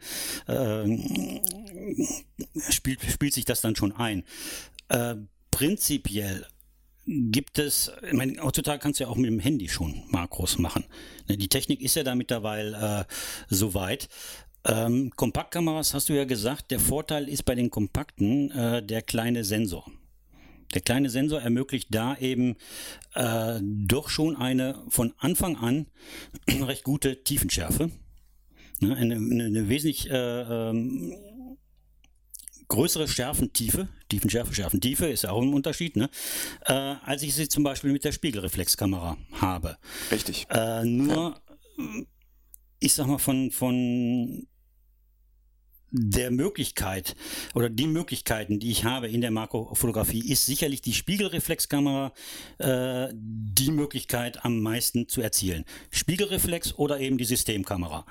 spielt, 2.69 3.03
spielt 3.03 3.35
sich 3.35 3.45
das 3.45 3.61
dann 3.61 3.77
schon 3.77 3.93
ein 3.93 4.25
prinzipiell 5.51 6.47
gibt 7.07 7.59
es, 7.59 7.91
ich 8.07 8.13
meine, 8.13 8.43
heutzutage 8.43 8.79
kannst 8.79 9.01
du 9.01 9.05
ja 9.05 9.11
auch 9.11 9.17
mit 9.17 9.27
dem 9.27 9.41
Handy 9.41 9.69
schon 9.69 10.03
Makros 10.09 10.59
machen. 10.59 10.85
Ne, 11.29 11.37
die 11.37 11.49
Technik 11.49 11.81
ist 11.81 11.97
ja 11.97 12.03
da 12.03 12.15
mittlerweile 12.15 13.07
äh, 13.09 13.15
so 13.49 13.75
weit. 13.75 14.09
Ähm, 14.65 15.11
Kompaktkameras 15.17 15.95
hast 15.95 16.09
du 16.09 16.13
ja 16.13 16.25
gesagt, 16.25 16.71
der 16.71 16.81
Vorteil 16.81 17.29
ist 17.29 17.45
bei 17.45 17.55
den 17.55 17.71
kompakten 17.71 18.51
äh, 18.51 18.83
der 18.83 19.03
kleine 19.03 19.45
Sensor. 19.45 19.91
Der 20.75 20.83
kleine 20.83 21.11
Sensor 21.11 21.41
ermöglicht 21.41 21.89
da 21.91 22.17
eben 22.17 22.57
äh, 23.15 23.59
doch 23.63 24.09
schon 24.09 24.37
eine 24.37 24.81
von 24.89 25.15
Anfang 25.19 25.57
an 25.57 25.87
recht 26.49 26.85
gute 26.85 27.25
Tiefenschärfe. 27.25 27.91
Ne, 28.81 28.97
eine, 28.97 29.17
eine, 29.17 29.69
wesentlich 29.69 30.09
äh, 30.11 30.15
ähm, 30.15 31.15
größere 32.71 33.09
Schärfentiefe, 33.09 33.89
Tiefenschärfe, 34.09 34.55
Schärfentiefe 34.55 35.07
ist 35.07 35.25
ja 35.25 35.31
auch 35.31 35.43
ein 35.43 35.53
Unterschied, 35.53 35.97
ne? 35.97 36.09
Äh, 36.65 36.73
als 36.73 37.23
ich 37.23 37.35
sie 37.35 37.49
zum 37.49 37.65
Beispiel 37.65 37.93
mit 37.93 38.05
der 38.05 38.13
Spiegelreflexkamera 38.13 39.19
habe. 39.33 39.77
Richtig. 40.11 40.47
Äh, 40.49 40.85
nur, 40.85 41.43
ja. 41.77 41.85
ich 42.79 42.95
sag 42.95 43.09
mal, 43.09 43.19
von, 43.19 43.51
von 43.51 44.47
der 45.93 46.31
Möglichkeit 46.31 47.17
oder 47.55 47.69
die 47.69 47.89
Möglichkeiten, 47.89 48.61
die 48.61 48.71
ich 48.71 48.85
habe 48.85 49.09
in 49.09 49.21
der 49.21 49.33
Makrofotografie, 49.33 50.31
ist 50.31 50.47
sicherlich 50.47 50.81
die 50.81 50.93
Spiegelreflexkamera 50.93 52.13
äh, 52.59 53.09
die 53.13 53.73
Möglichkeit 53.73 54.45
am 54.45 54.61
meisten 54.61 55.09
zu 55.09 55.21
erzielen. 55.21 55.65
Spiegelreflex 55.91 56.75
oder 56.75 57.01
eben 57.01 57.19
die 57.19 57.25
Systemkamera. 57.25 58.07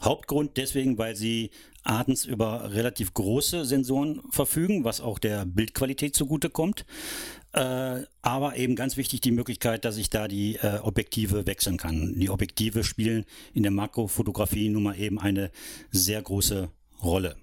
Hauptgrund 0.00 0.56
deswegen, 0.56 0.96
weil 0.98 1.16
sie 1.16 1.50
Artens 1.84 2.24
über 2.24 2.72
relativ 2.72 3.14
große 3.14 3.64
Sensoren 3.64 4.22
verfügen, 4.30 4.84
was 4.84 5.00
auch 5.00 5.18
der 5.18 5.44
Bildqualität 5.44 6.16
zugutekommt. 6.16 6.84
Äh, 7.52 8.02
aber 8.22 8.56
eben 8.56 8.74
ganz 8.74 8.96
wichtig 8.96 9.20
die 9.20 9.30
Möglichkeit, 9.30 9.84
dass 9.84 9.96
ich 9.96 10.10
da 10.10 10.26
die 10.26 10.56
äh, 10.56 10.78
Objektive 10.82 11.46
wechseln 11.46 11.76
kann. 11.76 12.18
Die 12.18 12.30
Objektive 12.30 12.82
spielen 12.82 13.24
in 13.52 13.62
der 13.62 13.72
Makrofotografie 13.72 14.68
nun 14.68 14.82
mal 14.82 14.98
eben 14.98 15.20
eine 15.20 15.50
sehr 15.92 16.20
große 16.20 16.70
Rolle. 17.02 17.36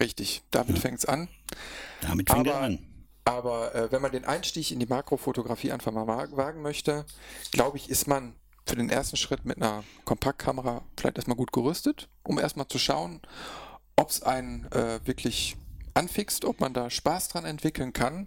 Richtig, 0.00 0.42
damit 0.50 0.76
ja. 0.76 0.80
fängt 0.80 0.98
es 0.98 1.04
an. 1.04 1.28
Damit 2.00 2.30
fängt 2.30 2.48
er 2.48 2.60
an. 2.60 2.78
Aber 3.24 3.74
äh, 3.74 3.92
wenn 3.92 4.02
man 4.02 4.10
den 4.10 4.24
Einstieg 4.24 4.72
in 4.72 4.80
die 4.80 4.86
Makrofotografie 4.86 5.70
einfach 5.70 5.92
mal 5.92 6.08
wagen 6.08 6.62
möchte, 6.62 7.04
glaube 7.52 7.76
ich, 7.76 7.88
ist 7.88 8.08
man 8.08 8.34
für 8.66 8.76
den 8.76 8.90
ersten 8.90 9.16
Schritt 9.16 9.44
mit 9.44 9.56
einer 9.56 9.84
Kompaktkamera 10.04 10.82
vielleicht 10.96 11.16
erstmal 11.16 11.36
gut 11.36 11.52
gerüstet, 11.52 12.08
um 12.22 12.38
erstmal 12.38 12.68
zu 12.68 12.78
schauen, 12.78 13.20
ob 13.96 14.10
es 14.10 14.22
einen 14.22 14.70
äh, 14.72 15.00
wirklich 15.04 15.56
anfixt, 15.94 16.44
ob 16.44 16.60
man 16.60 16.72
da 16.72 16.90
Spaß 16.90 17.28
dran 17.28 17.44
entwickeln 17.44 17.92
kann, 17.92 18.26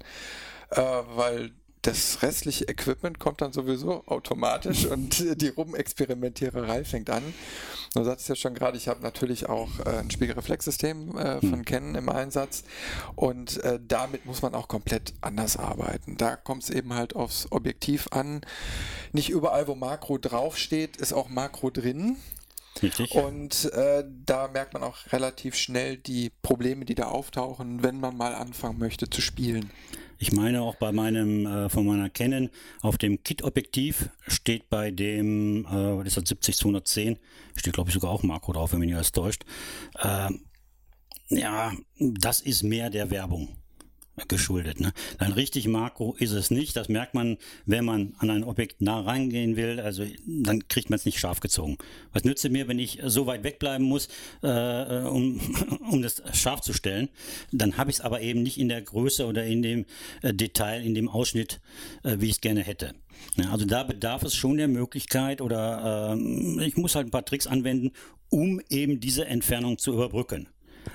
äh, 0.69 0.81
weil 0.81 1.51
das 1.85 2.21
restliche 2.21 2.67
Equipment 2.67 3.19
kommt 3.19 3.41
dann 3.41 3.53
sowieso 3.53 4.03
automatisch 4.07 4.85
und 4.91 5.41
die 5.41 5.49
Rumexperimentiererei 5.49 6.83
fängt 6.83 7.09
an. 7.09 7.23
Du 7.93 8.03
sagtest 8.03 8.27
ja 8.27 8.35
schon 8.35 8.55
gerade, 8.55 8.77
ich 8.77 8.87
habe 8.87 9.01
natürlich 9.01 9.47
auch 9.47 9.69
äh, 9.85 9.99
ein 9.99 10.11
Spiegelreflexsystem 10.11 11.17
äh, 11.17 11.39
von 11.39 11.53
hm. 11.53 11.65
Canon 11.65 11.95
im 11.95 12.09
Einsatz 12.09 12.63
und 13.15 13.63
äh, 13.63 13.79
damit 13.87 14.25
muss 14.25 14.41
man 14.41 14.53
auch 14.53 14.67
komplett 14.67 15.13
anders 15.21 15.57
arbeiten. 15.57 16.17
Da 16.17 16.35
kommt 16.35 16.63
es 16.63 16.69
eben 16.69 16.93
halt 16.93 17.15
aufs 17.15 17.51
Objektiv 17.51 18.09
an. 18.11 18.41
Nicht 19.13 19.29
überall, 19.29 19.67
wo 19.67 19.75
Makro 19.75 20.17
draufsteht, 20.17 20.97
ist 20.97 21.13
auch 21.13 21.29
Makro 21.29 21.69
drin. 21.69 22.17
Richtig. 22.81 23.15
Und 23.15 23.71
äh, 23.73 24.03
da 24.25 24.47
merkt 24.49 24.73
man 24.73 24.83
auch 24.83 25.11
relativ 25.11 25.55
schnell 25.55 25.97
die 25.97 26.31
Probleme, 26.41 26.85
die 26.85 26.95
da 26.95 27.05
auftauchen, 27.05 27.83
wenn 27.83 27.99
man 27.99 28.17
mal 28.17 28.35
anfangen 28.35 28.79
möchte 28.79 29.09
zu 29.09 29.21
spielen. 29.21 29.71
Ich 30.17 30.31
meine 30.31 30.61
auch 30.61 30.75
bei 30.75 30.91
meinem, 30.91 31.45
äh, 31.45 31.69
von 31.69 31.85
meiner 31.85 32.09
Canon, 32.09 32.49
auf 32.81 32.97
dem 32.97 33.21
Kit-Objektiv 33.23 34.09
steht 34.27 34.69
bei 34.69 34.91
dem, 34.91 35.65
äh, 35.65 35.97
was 35.97 36.07
ist 36.07 36.17
das, 36.17 36.29
70 36.29 36.57
210, 36.57 37.19
steht 37.55 37.73
glaube 37.73 37.89
ich 37.89 37.93
sogar 37.93 38.11
auch 38.11 38.23
Makro 38.23 38.53
drauf, 38.53 38.71
wenn 38.71 38.79
mich 38.79 38.87
nicht 38.87 38.95
alles 38.95 39.11
täuscht. 39.11 39.43
Äh, 39.99 40.29
ja, 41.29 41.73
das 41.99 42.41
ist 42.41 42.63
mehr 42.63 42.89
der 42.89 43.09
Werbung 43.09 43.55
geschuldet. 44.27 44.79
Ne? 44.79 44.93
Ein 45.17 45.33
richtig 45.33 45.67
Makro 45.67 46.15
ist 46.17 46.31
es 46.31 46.51
nicht. 46.51 46.75
Das 46.75 46.89
merkt 46.89 47.13
man, 47.13 47.37
wenn 47.65 47.85
man 47.85 48.15
an 48.17 48.29
ein 48.29 48.43
Objekt 48.43 48.81
nah 48.81 49.01
reingehen 49.01 49.55
will. 49.55 49.79
Also 49.79 50.05
dann 50.25 50.67
kriegt 50.67 50.89
man 50.89 50.97
es 50.97 51.05
nicht 51.05 51.19
scharf 51.19 51.39
gezogen. 51.39 51.77
Was 52.13 52.23
nützt 52.23 52.45
es 52.45 52.51
mir, 52.51 52.67
wenn 52.67 52.79
ich 52.79 52.99
so 53.03 53.27
weit 53.27 53.43
wegbleiben 53.43 53.85
muss, 53.85 54.07
äh, 54.41 55.03
um, 55.03 55.39
um 55.91 56.01
das 56.01 56.23
scharf 56.33 56.61
zu 56.61 56.73
stellen? 56.73 57.09
Dann 57.51 57.77
habe 57.77 57.91
ich 57.91 57.97
es 57.97 58.01
aber 58.01 58.21
eben 58.21 58.41
nicht 58.43 58.57
in 58.57 58.69
der 58.69 58.81
Größe 58.81 59.25
oder 59.25 59.45
in 59.45 59.61
dem 59.61 59.85
äh, 60.21 60.33
Detail, 60.33 60.83
in 60.83 60.95
dem 60.95 61.09
Ausschnitt, 61.09 61.59
äh, 62.03 62.17
wie 62.19 62.27
ich 62.27 62.33
es 62.33 62.41
gerne 62.41 62.61
hätte. 62.61 62.93
Ja, 63.35 63.51
also 63.51 63.65
da 63.65 63.83
bedarf 63.83 64.23
es 64.23 64.35
schon 64.35 64.57
der 64.57 64.67
Möglichkeit 64.67 65.41
oder 65.41 66.13
ähm, 66.13 66.59
ich 66.59 66.77
muss 66.77 66.95
halt 66.95 67.07
ein 67.07 67.11
paar 67.11 67.25
Tricks 67.25 67.47
anwenden, 67.47 67.91
um 68.29 68.61
eben 68.69 68.99
diese 68.99 69.25
Entfernung 69.25 69.77
zu 69.77 69.93
überbrücken. 69.93 70.47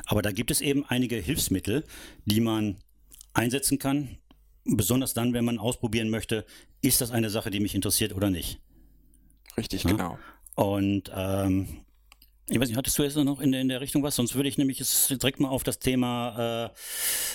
Aber 0.06 0.22
da 0.22 0.32
gibt 0.32 0.50
es 0.50 0.60
eben 0.60 0.84
einige 0.86 1.16
Hilfsmittel, 1.16 1.84
die 2.24 2.40
man 2.40 2.76
einsetzen 3.40 3.78
kann. 3.78 4.18
Besonders 4.64 5.14
dann, 5.14 5.32
wenn 5.32 5.44
man 5.44 5.58
ausprobieren 5.58 6.10
möchte, 6.10 6.44
ist 6.82 7.00
das 7.00 7.10
eine 7.10 7.30
Sache, 7.30 7.50
die 7.50 7.60
mich 7.60 7.74
interessiert 7.74 8.14
oder 8.14 8.30
nicht. 8.30 8.60
Richtig, 9.56 9.84
ja? 9.84 9.90
genau. 9.90 10.18
Und 10.54 11.10
ähm, 11.14 11.84
ich 12.50 12.58
weiß 12.58 12.68
nicht, 12.68 12.76
hattest 12.76 12.98
du 12.98 13.04
jetzt 13.04 13.16
noch 13.16 13.40
in 13.40 13.52
der, 13.52 13.60
in 13.60 13.68
der 13.68 13.80
Richtung 13.80 14.02
was? 14.02 14.16
Sonst 14.16 14.34
würde 14.34 14.48
ich 14.48 14.58
nämlich 14.58 14.80
jetzt 14.80 15.08
direkt 15.08 15.38
mal 15.38 15.48
auf 15.48 15.62
das 15.62 15.78
Thema, 15.78 16.66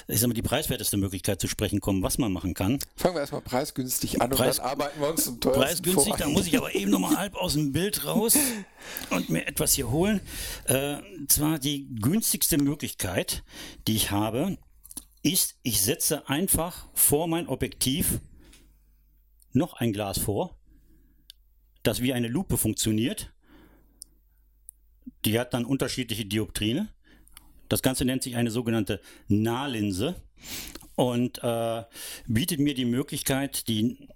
äh, 0.07 0.13
ich 0.13 0.19
sag 0.19 0.27
mal, 0.27 0.33
die 0.33 0.41
preiswerteste 0.41 0.97
Möglichkeit 0.97 1.39
zu 1.39 1.47
sprechen 1.47 1.79
kommen, 1.79 2.03
was 2.03 2.17
man 2.17 2.33
machen 2.33 2.53
kann. 2.53 2.79
Fangen 2.97 3.15
wir 3.15 3.21
erstmal 3.21 3.41
preisgünstig 3.41 4.21
an 4.21 4.29
Preis, 4.29 4.59
und 4.59 4.65
dann 4.65 4.71
arbeiten 4.71 4.99
wir 4.99 5.09
uns 5.09 5.23
zum 5.23 5.39
teuersten 5.39 5.61
Preisgünstig, 5.61 6.07
vor. 6.09 6.17
da 6.17 6.27
muss 6.27 6.47
ich 6.47 6.57
aber 6.57 6.75
eben 6.75 6.91
nochmal 6.91 7.15
halb 7.15 7.35
aus 7.35 7.53
dem 7.53 7.71
Bild 7.71 8.05
raus 8.05 8.37
und 9.09 9.29
mir 9.29 9.47
etwas 9.47 9.73
hier 9.73 9.89
holen. 9.89 10.19
Äh, 10.65 10.97
zwar 11.29 11.59
die 11.59 11.87
günstigste 11.95 12.57
Möglichkeit, 12.57 13.43
die 13.87 13.95
ich 13.95 14.11
habe, 14.11 14.57
ist, 15.25 15.57
ich 15.63 15.81
setze 15.81 16.29
einfach 16.29 16.87
vor 16.93 17.27
mein 17.27 17.47
Objektiv 17.47 18.19
noch 19.53 19.73
ein 19.73 19.91
Glas 19.91 20.19
vor, 20.19 20.57
das 21.81 22.01
wie 22.01 22.13
eine 22.13 22.27
Lupe 22.27 22.57
funktioniert. 22.57 23.33
Die 25.25 25.39
hat 25.39 25.53
dann 25.53 25.65
unterschiedliche 25.65 26.25
Dioptrine. 26.25 26.93
Das 27.69 27.81
Ganze 27.81 28.05
nennt 28.05 28.21
sich 28.21 28.35
eine 28.35 28.51
sogenannte 28.51 29.01
Nahlinse 29.27 30.21
und 30.93 31.43
äh, 31.43 31.83
bietet 32.27 32.59
mir 32.59 32.75
die 32.75 32.85
Möglichkeit, 32.85 33.67
die 33.67 34.07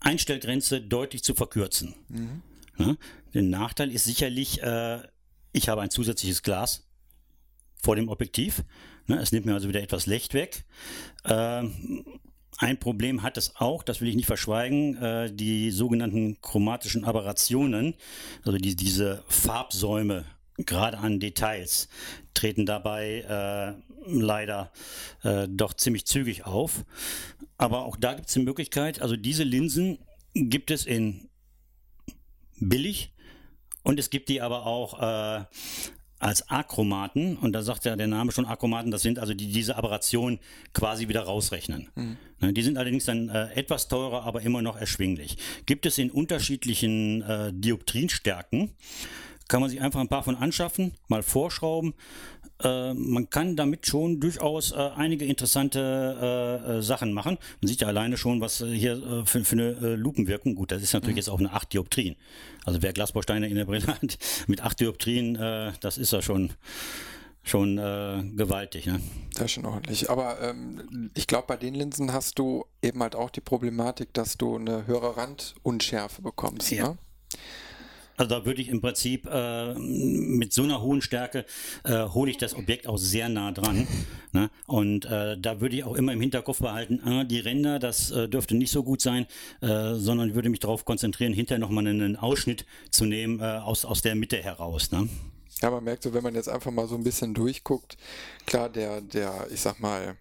Einstellgrenze 0.00 0.80
deutlich 0.80 1.22
zu 1.22 1.34
verkürzen. 1.34 1.94
Mhm. 2.08 2.42
Ja, 2.78 2.96
der 3.34 3.42
Nachteil 3.42 3.92
ist 3.92 4.04
sicherlich, 4.04 4.60
äh, 4.62 5.02
ich 5.52 5.68
habe 5.68 5.82
ein 5.82 5.90
zusätzliches 5.90 6.42
Glas 6.42 6.88
vor 7.80 7.94
dem 7.94 8.08
Objektiv. 8.08 8.64
Ne, 9.06 9.18
es 9.20 9.32
nimmt 9.32 9.46
mir 9.46 9.54
also 9.54 9.68
wieder 9.68 9.82
etwas 9.82 10.06
Licht 10.06 10.34
weg. 10.34 10.64
Ähm, 11.24 12.04
ein 12.58 12.78
Problem 12.78 13.22
hat 13.22 13.36
es 13.36 13.56
auch, 13.56 13.82
das 13.82 14.00
will 14.00 14.08
ich 14.08 14.14
nicht 14.14 14.26
verschweigen, 14.26 14.96
äh, 14.96 15.32
die 15.32 15.70
sogenannten 15.70 16.40
chromatischen 16.40 17.04
Aberrationen, 17.04 17.94
also 18.44 18.58
die, 18.58 18.76
diese 18.76 19.24
Farbsäume, 19.26 20.24
gerade 20.58 20.98
an 20.98 21.18
Details, 21.18 21.88
treten 22.34 22.66
dabei 22.66 23.22
äh, 23.28 23.82
leider 24.06 24.70
äh, 25.22 25.48
doch 25.48 25.74
ziemlich 25.74 26.06
zügig 26.06 26.44
auf. 26.44 26.84
Aber 27.58 27.84
auch 27.84 27.96
da 27.96 28.14
gibt 28.14 28.28
es 28.28 28.36
eine 28.36 28.44
Möglichkeit, 28.44 29.00
also 29.00 29.16
diese 29.16 29.44
Linsen 29.44 29.98
gibt 30.34 30.70
es 30.70 30.86
in 30.86 31.28
billig 32.60 33.12
und 33.82 33.98
es 33.98 34.10
gibt 34.10 34.28
die 34.28 34.40
aber 34.40 34.66
auch 34.66 35.00
äh, 35.00 35.44
als 36.22 36.48
Achromaten, 36.48 37.36
und 37.36 37.52
da 37.52 37.62
sagt 37.62 37.84
ja 37.84 37.96
der 37.96 38.06
Name 38.06 38.30
schon 38.30 38.46
Achromaten, 38.46 38.90
das 38.90 39.02
sind 39.02 39.18
also 39.18 39.34
die 39.34 39.50
diese 39.50 39.76
Aberration 39.76 40.38
quasi 40.72 41.08
wieder 41.08 41.22
rausrechnen. 41.22 41.88
Mhm. 41.94 42.54
Die 42.54 42.62
sind 42.62 42.78
allerdings 42.78 43.04
dann 43.04 43.28
äh, 43.28 43.52
etwas 43.54 43.88
teurer, 43.88 44.24
aber 44.24 44.42
immer 44.42 44.62
noch 44.62 44.76
erschwinglich. 44.76 45.36
Gibt 45.66 45.84
es 45.84 45.98
in 45.98 46.10
unterschiedlichen 46.10 47.22
äh, 47.22 47.52
Dioptrinstärken, 47.52 48.70
kann 49.48 49.60
man 49.60 49.68
sich 49.68 49.80
einfach 49.80 50.00
ein 50.00 50.08
paar 50.08 50.22
von 50.22 50.36
anschaffen, 50.36 50.94
mal 51.08 51.22
vorschrauben. 51.22 51.94
Äh, 52.62 52.94
man 52.94 53.30
kann 53.30 53.56
damit 53.56 53.86
schon 53.86 54.20
durchaus 54.20 54.72
äh, 54.72 54.76
einige 54.96 55.24
interessante 55.24 56.60
äh, 56.66 56.78
äh 56.78 56.82
Sachen 56.82 57.12
machen. 57.12 57.38
Man 57.60 57.68
sieht 57.68 57.80
ja 57.80 57.88
alleine 57.88 58.16
schon, 58.16 58.40
was 58.40 58.60
äh, 58.60 58.66
hier 58.72 59.24
für, 59.24 59.44
für, 59.44 59.56
eine 59.56 59.96
Lupenwirkung, 59.96 60.54
gut, 60.54 60.72
das 60.72 60.82
ist 60.82 60.92
natürlich 60.92 61.14
mhm. 61.14 61.18
jetzt 61.18 61.30
auch 61.30 61.38
eine 61.38 61.52
8 61.52 61.72
Dioptrien. 61.72 62.16
Also 62.64 62.82
wer 62.82 62.92
Glasbausteine 62.92 63.48
in 63.48 63.56
der 63.56 63.64
Brille 63.64 63.86
hat 63.86 64.18
mit 64.46 64.62
8 64.62 64.80
Dioptrien, 64.80 65.34
das 65.80 65.98
ist 65.98 66.12
ja 66.12 66.22
schon 66.22 66.50
schon 67.42 67.78
äh, 67.78 68.22
gewaltig. 68.36 68.86
Ne? 68.86 69.00
Das 69.34 69.46
ist 69.46 69.52
schon 69.52 69.66
ordentlich. 69.66 70.08
Aber 70.08 70.40
ähm, 70.40 71.10
ich 71.14 71.26
glaube, 71.26 71.46
bei 71.48 71.56
den 71.56 71.74
Linsen 71.74 72.12
hast 72.12 72.38
du 72.38 72.64
eben 72.82 73.02
halt 73.02 73.16
auch 73.16 73.30
die 73.30 73.40
Problematik, 73.40 74.14
dass 74.14 74.38
du 74.38 74.56
eine 74.56 74.86
höhere 74.86 75.16
Randunschärfe 75.16 76.22
bekommst. 76.22 76.70
Ja. 76.70 76.90
Ne? 76.90 76.98
Also 78.22 78.36
da 78.36 78.46
würde 78.46 78.62
ich 78.62 78.68
im 78.68 78.80
Prinzip 78.80 79.26
äh, 79.26 79.74
mit 79.74 80.52
so 80.52 80.62
einer 80.62 80.80
hohen 80.80 81.02
Stärke 81.02 81.44
äh, 81.82 82.04
hole 82.04 82.30
ich 82.30 82.38
das 82.38 82.54
Objekt 82.54 82.86
auch 82.86 82.96
sehr 82.96 83.28
nah 83.28 83.50
dran. 83.50 83.88
Ne? 84.30 84.48
Und 84.68 85.06
äh, 85.06 85.36
da 85.36 85.60
würde 85.60 85.74
ich 85.74 85.82
auch 85.82 85.96
immer 85.96 86.12
im 86.12 86.20
Hinterkopf 86.20 86.60
behalten, 86.60 87.00
ah, 87.04 87.24
die 87.24 87.40
Ränder, 87.40 87.80
das 87.80 88.12
äh, 88.12 88.28
dürfte 88.28 88.54
nicht 88.54 88.70
so 88.70 88.84
gut 88.84 89.00
sein, 89.00 89.26
äh, 89.60 89.94
sondern 89.94 90.36
würde 90.36 90.50
mich 90.50 90.60
darauf 90.60 90.84
konzentrieren, 90.84 91.32
hinterher 91.32 91.58
nochmal 91.58 91.84
einen 91.84 92.14
Ausschnitt 92.14 92.64
zu 92.92 93.06
nehmen 93.06 93.40
äh, 93.40 93.42
aus, 93.42 93.84
aus 93.84 94.02
der 94.02 94.14
Mitte 94.14 94.36
heraus. 94.36 94.92
Ne? 94.92 95.08
Ja, 95.60 95.72
man 95.72 95.82
merkt 95.82 96.04
so, 96.04 96.14
wenn 96.14 96.22
man 96.22 96.36
jetzt 96.36 96.48
einfach 96.48 96.70
mal 96.70 96.86
so 96.86 96.94
ein 96.94 97.02
bisschen 97.02 97.34
durchguckt, 97.34 97.96
klar, 98.46 98.68
der, 98.68 99.00
der, 99.00 99.48
ich 99.52 99.62
sag 99.62 99.80
mal, 99.80 100.16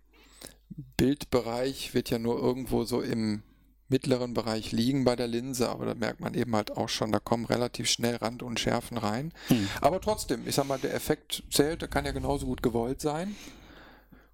Bildbereich 0.98 1.94
wird 1.94 2.10
ja 2.10 2.18
nur 2.18 2.42
irgendwo 2.42 2.84
so 2.84 3.00
im 3.00 3.44
mittleren 3.92 4.34
Bereich 4.34 4.72
liegen 4.72 5.04
bei 5.04 5.16
der 5.16 5.28
Linse, 5.28 5.70
aber 5.70 5.86
da 5.86 5.94
merkt 5.94 6.22
man 6.22 6.34
eben 6.34 6.56
halt 6.56 6.76
auch 6.76 6.90
schon, 6.90 7.12
da 7.12 7.20
kommen 7.20 7.46
relativ 7.46 7.90
schnell 7.90 8.16
Rand 8.16 8.42
und 8.42 8.60
Schärfen 8.60 8.98
rein. 8.98 9.32
Hm. 9.48 9.68
Aber 9.82 10.02
trotzdem, 10.02 10.48
ich 10.48 10.56
sag 10.56 10.68
mal, 10.68 10.80
der 10.80 10.96
Effekt 10.96 11.44
zählt, 11.52 11.82
der 11.82 11.90
kann 11.90 12.06
ja 12.06 12.12
genauso 12.12 12.48
gut 12.48 12.64
gewollt 12.64 13.02
sein. 13.02 13.36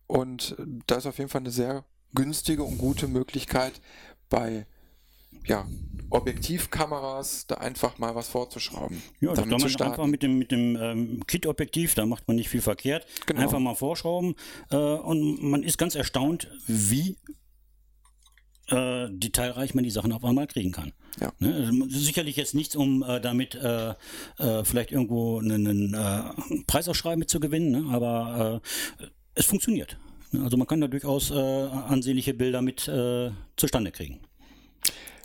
Und 0.05 0.55
da 0.85 0.95
ist 0.95 1.05
auf 1.05 1.17
jeden 1.17 1.29
Fall 1.29 1.41
eine 1.41 1.51
sehr 1.51 1.83
günstige 2.13 2.63
und 2.63 2.77
gute 2.77 3.07
Möglichkeit 3.07 3.73
bei 4.29 4.65
ja, 5.45 5.65
Objektivkameras 6.09 7.47
da 7.47 7.55
einfach 7.55 7.97
mal 7.97 8.15
was 8.15 8.29
vorzuschrauben. 8.29 9.01
Ja, 9.19 9.33
das 9.33 9.47
kann 9.47 9.59
man 9.59 9.81
einfach 9.81 10.05
mit 10.05 10.23
dem, 10.23 10.37
mit 10.37 10.51
dem 10.51 10.75
ähm, 10.77 11.23
Kit-Objektiv, 11.27 11.95
da 11.95 12.05
macht 12.05 12.27
man 12.27 12.37
nicht 12.37 12.49
viel 12.49 12.61
verkehrt, 12.61 13.05
genau. 13.25 13.41
einfach 13.41 13.59
mal 13.59 13.75
vorschrauben 13.75 14.35
äh, 14.71 14.75
und 14.75 15.43
man 15.43 15.63
ist 15.63 15.77
ganz 15.77 15.95
erstaunt, 15.95 16.49
wie 16.65 17.17
äh, 18.69 19.07
detailreich 19.09 19.74
man 19.74 19.83
die 19.83 19.91
Sachen 19.91 20.12
auf 20.12 20.24
einmal 20.24 20.47
kriegen 20.47 20.71
kann. 20.71 20.93
Ja. 21.19 21.31
Ne? 21.39 21.55
Also, 21.55 22.00
sicherlich 22.00 22.36
jetzt 22.36 22.55
nichts, 22.55 22.75
um 22.75 23.03
äh, 23.03 23.19
damit 23.19 23.55
äh, 23.55 23.93
äh 24.38 24.63
vielleicht 24.63 24.91
irgendwo 24.91 25.39
einen, 25.39 25.67
einen 25.67 25.93
äh, 25.93 26.63
Preisausschreiben 26.67 27.19
mit 27.19 27.29
zu 27.29 27.39
gewinnen, 27.39 27.71
ne? 27.71 27.93
aber 27.93 28.62
äh, 29.00 29.05
es 29.36 29.45
funktioniert. 29.45 29.97
Also 30.33 30.57
man 30.57 30.67
kann 30.67 30.81
da 30.81 30.89
durchaus 30.89 31.31
ansehnliche 31.31 32.33
Bilder 32.33 32.62
mit 32.62 32.91
zustande 33.55 33.91
kriegen. 33.91 34.19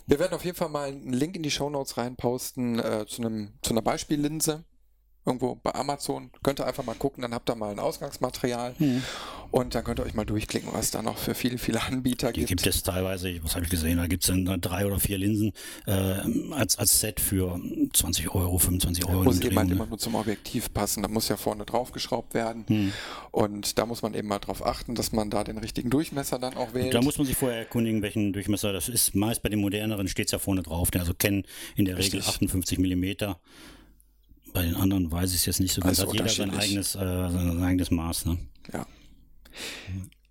Wir 0.07 0.17
werden 0.17 0.33
auf 0.33 0.45
jeden 0.45 0.55
Fall 0.55 0.69
mal 0.69 0.87
einen 0.87 1.11
Link 1.11 1.35
in 1.35 1.43
die 1.43 1.51
Show 1.51 1.69
Notes 1.69 1.97
reinposten 1.97 2.81
zu, 3.07 3.21
einem, 3.21 3.49
zu 3.61 3.71
einer 3.71 3.81
Beispiellinse 3.81 4.63
irgendwo 5.25 5.55
bei 5.55 5.73
Amazon. 5.73 6.29
Könnt 6.43 6.59
ihr 6.59 6.67
einfach 6.67 6.83
mal 6.83 6.95
gucken, 6.95 7.21
dann 7.21 7.33
habt 7.33 7.49
ihr 7.49 7.55
mal 7.55 7.71
ein 7.71 7.79
Ausgangsmaterial 7.79 8.75
mhm. 8.77 9.03
und 9.51 9.75
dann 9.75 9.83
könnt 9.83 9.99
ihr 9.99 10.05
euch 10.05 10.13
mal 10.13 10.25
durchklicken, 10.25 10.69
was 10.73 10.91
da 10.91 11.01
noch 11.01 11.17
für 11.17 11.33
viele, 11.33 11.57
viele 11.57 11.81
Anbieter 11.81 12.27
gibt. 12.33 12.49
Hier 12.49 12.55
gibt 12.57 12.67
es 12.67 12.83
teilweise, 12.83 13.43
was 13.43 13.55
habe 13.55 13.65
ich 13.65 13.71
gesehen, 13.71 13.97
da 13.97 14.07
gibt 14.07 14.23
es 14.23 14.27
dann 14.27 14.61
drei 14.61 14.85
oder 14.85 14.99
vier 14.99 15.17
Linsen 15.17 15.53
äh, 15.85 15.91
als, 16.51 16.77
als 16.77 16.99
Set 16.99 17.19
für 17.19 17.59
20 17.93 18.35
Euro, 18.35 18.57
25 18.57 19.05
Euro. 19.05 19.23
Muss 19.23 19.39
eben 19.39 19.57
halt 19.57 19.71
immer 19.71 19.85
nur 19.85 19.97
zum 19.97 20.15
Objektiv 20.15 20.73
passen, 20.73 21.03
da 21.03 21.09
muss 21.09 21.29
ja 21.29 21.37
vorne 21.37 21.65
draufgeschraubt 21.65 22.33
werden 22.33 22.65
mhm. 22.67 22.93
und 23.31 23.77
da 23.77 23.85
muss 23.85 24.01
man 24.01 24.13
eben 24.13 24.27
mal 24.27 24.39
drauf 24.39 24.65
achten, 24.65 24.95
dass 24.95 25.13
man 25.13 25.29
da 25.29 25.43
den 25.43 25.57
richtigen 25.57 25.89
Durchmesser 25.89 26.37
dann 26.37 26.55
auch 26.55 26.73
wählt. 26.73 26.93
Da 26.93 27.01
muss 27.01 27.17
man 27.17 27.27
sich 27.27 27.37
vorher 27.37 27.59
erkundigen, 27.59 28.01
welchen 28.01 28.33
Durchmesser 28.33 28.73
das 28.73 28.89
ist. 28.89 29.15
Meist 29.15 29.41
bei 29.41 29.49
den 29.49 29.59
moderneren 29.59 30.07
steht 30.07 30.27
es 30.27 30.31
ja 30.31 30.39
vorne 30.39 30.63
drauf, 30.63 30.89
also 30.97 31.13
kennen 31.13 31.43
in 31.75 31.85
der 31.85 31.97
Regel 31.97 32.19
Richtig. 32.19 32.27
58 32.27 32.79
Millimeter. 32.79 33.39
Bei 34.53 34.61
den 34.63 34.75
anderen 34.75 35.11
weiß 35.11 35.31
ich 35.31 35.37
es 35.37 35.45
jetzt 35.47 35.59
nicht 35.59 35.73
so 35.73 35.81
ganz. 35.81 35.99
Also 35.99 36.11
hat 36.11 36.13
jeder 36.13 36.29
sein 36.29 36.51
eigenes, 36.51 36.95
äh, 36.95 36.99
sein 36.99 37.63
eigenes 37.63 37.91
Maß. 37.91 38.25
Ne? 38.25 38.37
Ja. 38.71 38.85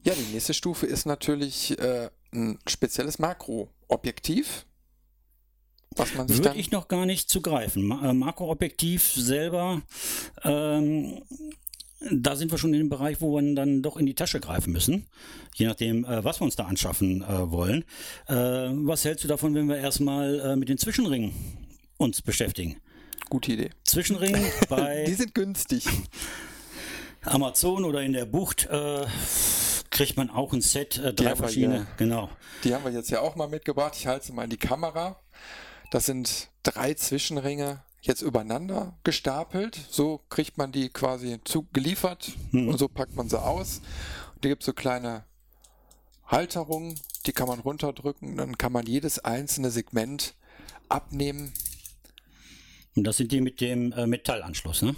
Ja, 0.04 0.14
die 0.14 0.32
nächste 0.32 0.54
Stufe 0.54 0.86
ist 0.86 1.06
natürlich 1.06 1.78
äh, 1.78 2.08
ein 2.32 2.58
spezielles 2.66 3.18
Makroobjektiv. 3.18 4.66
Was 5.96 6.14
man 6.14 6.26
sich 6.26 6.38
Würde 6.38 6.58
ich 6.58 6.70
noch 6.70 6.88
gar 6.88 7.06
nicht 7.06 7.28
zugreifen. 7.28 7.84
Ma 7.86 8.10
äh, 8.10 8.12
Makroobjektiv 8.14 9.02
selber, 9.02 9.82
ähm, 10.42 11.22
da 12.10 12.34
sind 12.34 12.50
wir 12.50 12.58
schon 12.58 12.72
in 12.72 12.80
dem 12.80 12.88
Bereich, 12.88 13.20
wo 13.20 13.36
wir 13.36 13.54
dann 13.54 13.82
doch 13.82 13.96
in 13.96 14.06
die 14.06 14.14
Tasche 14.14 14.40
greifen 14.40 14.72
müssen. 14.72 15.06
Je 15.54 15.66
nachdem, 15.66 16.04
äh, 16.04 16.24
was 16.24 16.40
wir 16.40 16.44
uns 16.44 16.56
da 16.56 16.64
anschaffen 16.64 17.22
äh, 17.22 17.50
wollen. 17.50 17.84
Äh, 18.26 18.34
was 18.34 19.04
hältst 19.04 19.24
du 19.24 19.28
davon, 19.28 19.54
wenn 19.54 19.68
wir 19.68 19.76
erstmal 19.76 20.40
äh, 20.40 20.56
mit 20.56 20.68
den 20.68 20.78
Zwischenringen 20.78 21.32
uns 21.98 22.22
beschäftigen? 22.22 22.80
Gute 23.32 23.52
Idee. 23.52 23.70
Zwischenring 23.84 24.36
bei. 24.68 25.04
Die 25.06 25.14
sind 25.14 25.34
günstig. 25.34 25.88
Amazon 27.22 27.86
oder 27.86 28.02
in 28.02 28.12
der 28.12 28.26
Bucht 28.26 28.66
äh, 28.66 29.06
kriegt 29.88 30.18
man 30.18 30.28
auch 30.28 30.52
ein 30.52 30.60
Set, 30.60 30.98
äh, 30.98 31.14
drei 31.14 31.34
verschiedene. 31.34 31.76
Ja, 31.76 31.86
genau. 31.96 32.28
Die 32.62 32.74
haben 32.74 32.84
wir 32.84 32.92
jetzt 32.92 33.08
ja 33.10 33.22
auch 33.22 33.34
mal 33.34 33.48
mitgebracht. 33.48 33.94
Ich 33.96 34.06
halte 34.06 34.26
sie 34.26 34.32
mal 34.34 34.44
in 34.44 34.50
die 34.50 34.58
Kamera. 34.58 35.18
Das 35.90 36.04
sind 36.04 36.50
drei 36.62 36.92
Zwischenringe 36.92 37.82
jetzt 38.02 38.20
übereinander 38.20 38.98
gestapelt. 39.02 39.80
So 39.88 40.20
kriegt 40.28 40.58
man 40.58 40.70
die 40.70 40.90
quasi 40.90 41.40
zugeliefert 41.42 42.32
mhm. 42.50 42.68
und 42.68 42.78
so 42.78 42.86
packt 42.86 43.16
man 43.16 43.30
sie 43.30 43.40
aus. 43.40 43.80
Und 44.34 44.42
hier 44.42 44.50
gibt 44.50 44.60
es 44.60 44.66
so 44.66 44.74
kleine 44.74 45.24
Halterungen, 46.26 47.00
die 47.24 47.32
kann 47.32 47.48
man 47.48 47.60
runterdrücken. 47.60 48.36
Dann 48.36 48.58
kann 48.58 48.72
man 48.72 48.84
jedes 48.84 49.20
einzelne 49.20 49.70
Segment 49.70 50.34
abnehmen 50.90 51.54
und 52.96 53.04
das 53.04 53.16
sind 53.16 53.32
die 53.32 53.40
mit 53.40 53.60
dem 53.60 53.92
äh, 53.92 54.06
Metallanschluss, 54.06 54.82
ne? 54.82 54.94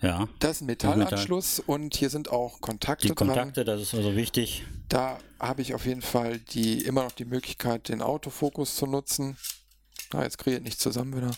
Ja. 0.00 0.28
Das 0.38 0.56
ist 0.56 0.62
ein 0.62 0.66
Metallanschluss 0.66 1.58
Metall. 1.58 1.74
und 1.74 1.96
hier 1.96 2.10
sind 2.10 2.30
auch 2.30 2.60
Kontakte 2.60 3.06
Die 3.08 3.14
Kontakte, 3.14 3.64
dran. 3.64 3.78
das 3.78 3.80
ist 3.88 3.94
also 3.94 4.14
wichtig. 4.16 4.64
Da 4.88 5.18
habe 5.40 5.62
ich 5.62 5.74
auf 5.74 5.86
jeden 5.86 6.02
Fall 6.02 6.38
die 6.38 6.82
immer 6.84 7.04
noch 7.04 7.12
die 7.12 7.24
Möglichkeit, 7.24 7.88
den 7.88 8.02
Autofokus 8.02 8.76
zu 8.76 8.86
nutzen. 8.86 9.36
Na, 10.12 10.22
jetzt 10.22 10.36
kriege 10.38 10.56
ich 10.58 10.62
nicht 10.62 10.80
zusammen 10.80 11.16
wieder. 11.16 11.30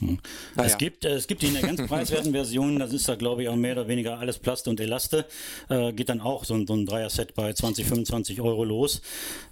Hm. 0.00 0.18
Naja. 0.54 0.68
Es, 0.68 0.78
gibt, 0.78 1.04
äh, 1.04 1.14
es 1.14 1.26
gibt 1.26 1.42
die 1.42 1.46
in 1.46 1.54
der 1.54 1.62
ganz 1.62 1.82
preiswerten 1.88 2.32
Version, 2.32 2.78
das 2.78 2.92
ist 2.92 3.08
da 3.08 3.14
glaube 3.14 3.42
ich 3.42 3.48
auch 3.48 3.56
mehr 3.56 3.72
oder 3.72 3.88
weniger 3.88 4.18
alles 4.18 4.38
Plaste 4.38 4.70
und 4.70 4.80
Elaste. 4.80 5.26
Äh, 5.68 5.92
geht 5.92 6.08
dann 6.08 6.20
auch 6.20 6.44
so 6.44 6.54
ein, 6.54 6.66
so 6.66 6.74
ein 6.74 6.86
Dreier-Set 6.86 7.34
bei 7.34 7.52
20, 7.52 7.86
25 7.86 8.40
Euro 8.40 8.64
los. 8.64 9.02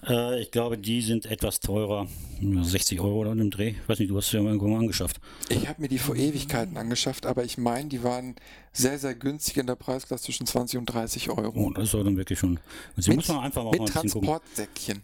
Äh, 0.07 0.43
ich 0.43 0.51
glaube, 0.51 0.79
die 0.79 1.01
sind 1.03 1.27
etwas 1.27 1.61
teurer. 1.61 2.07
60 2.41 3.01
Euro 3.01 3.21
oder 3.21 3.33
im 3.33 3.51
Dreh. 3.51 3.71
Ich 3.71 3.89
weiß 3.89 3.99
nicht, 3.99 4.11
du 4.11 4.17
hast 4.17 4.31
sie 4.31 4.37
ja 4.37 4.43
irgendwo 4.43 4.69
mal 4.69 4.79
angeschafft. 4.79 5.21
Ich 5.49 5.69
habe 5.69 5.81
mir 5.83 5.89
die 5.89 5.99
vor 5.99 6.17
Ewigkeiten 6.17 6.77
angeschafft, 6.77 7.27
aber 7.27 7.45
ich 7.45 7.59
meine, 7.59 7.89
die 7.89 8.03
waren 8.03 8.35
sehr, 8.73 8.99
sehr 8.99 9.15
günstig 9.15 9.57
in 9.57 9.67
der 9.67 9.77
Preisklasse 9.77 10.25
zwischen 10.25 10.47
20 10.47 10.79
und 10.79 10.87
30 10.87 11.31
Euro. 11.31 11.53
Oh, 11.55 11.71
das 11.71 11.85
ist 11.85 11.95
dann 11.95 12.17
wirklich 12.17 12.39
schon. 12.39 12.59
Sie 12.97 13.11
mit, 13.11 13.19
muss 13.19 13.29
man 13.29 13.41
einfach 13.41 13.65
mal 13.65 13.71
mit 13.71 13.89
Transportsäckchen. 13.89 15.03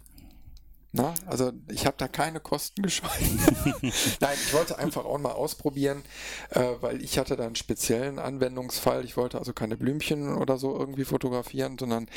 Na, 0.93 1.15
also 1.27 1.53
ich 1.69 1.87
habe 1.87 1.97
da 1.99 2.09
keine 2.09 2.41
Kosten 2.41 2.83
gescheut. 2.83 3.11
Nein, 4.21 4.37
ich 4.45 4.53
wollte 4.53 4.79
einfach 4.79 5.05
auch 5.05 5.19
mal 5.19 5.33
ausprobieren, 5.33 6.03
äh, 6.51 6.61
weil 6.81 7.03
ich 7.03 7.19
hatte 7.19 7.37
da 7.37 7.47
einen 7.47 7.55
speziellen 7.55 8.19
Anwendungsfall. 8.19 9.05
Ich 9.05 9.17
wollte 9.17 9.39
also 9.39 9.53
keine 9.53 9.77
Blümchen 9.77 10.37
oder 10.37 10.59
so 10.59 10.77
irgendwie 10.77 11.05
fotografieren, 11.05 11.77
sondern 11.79 12.09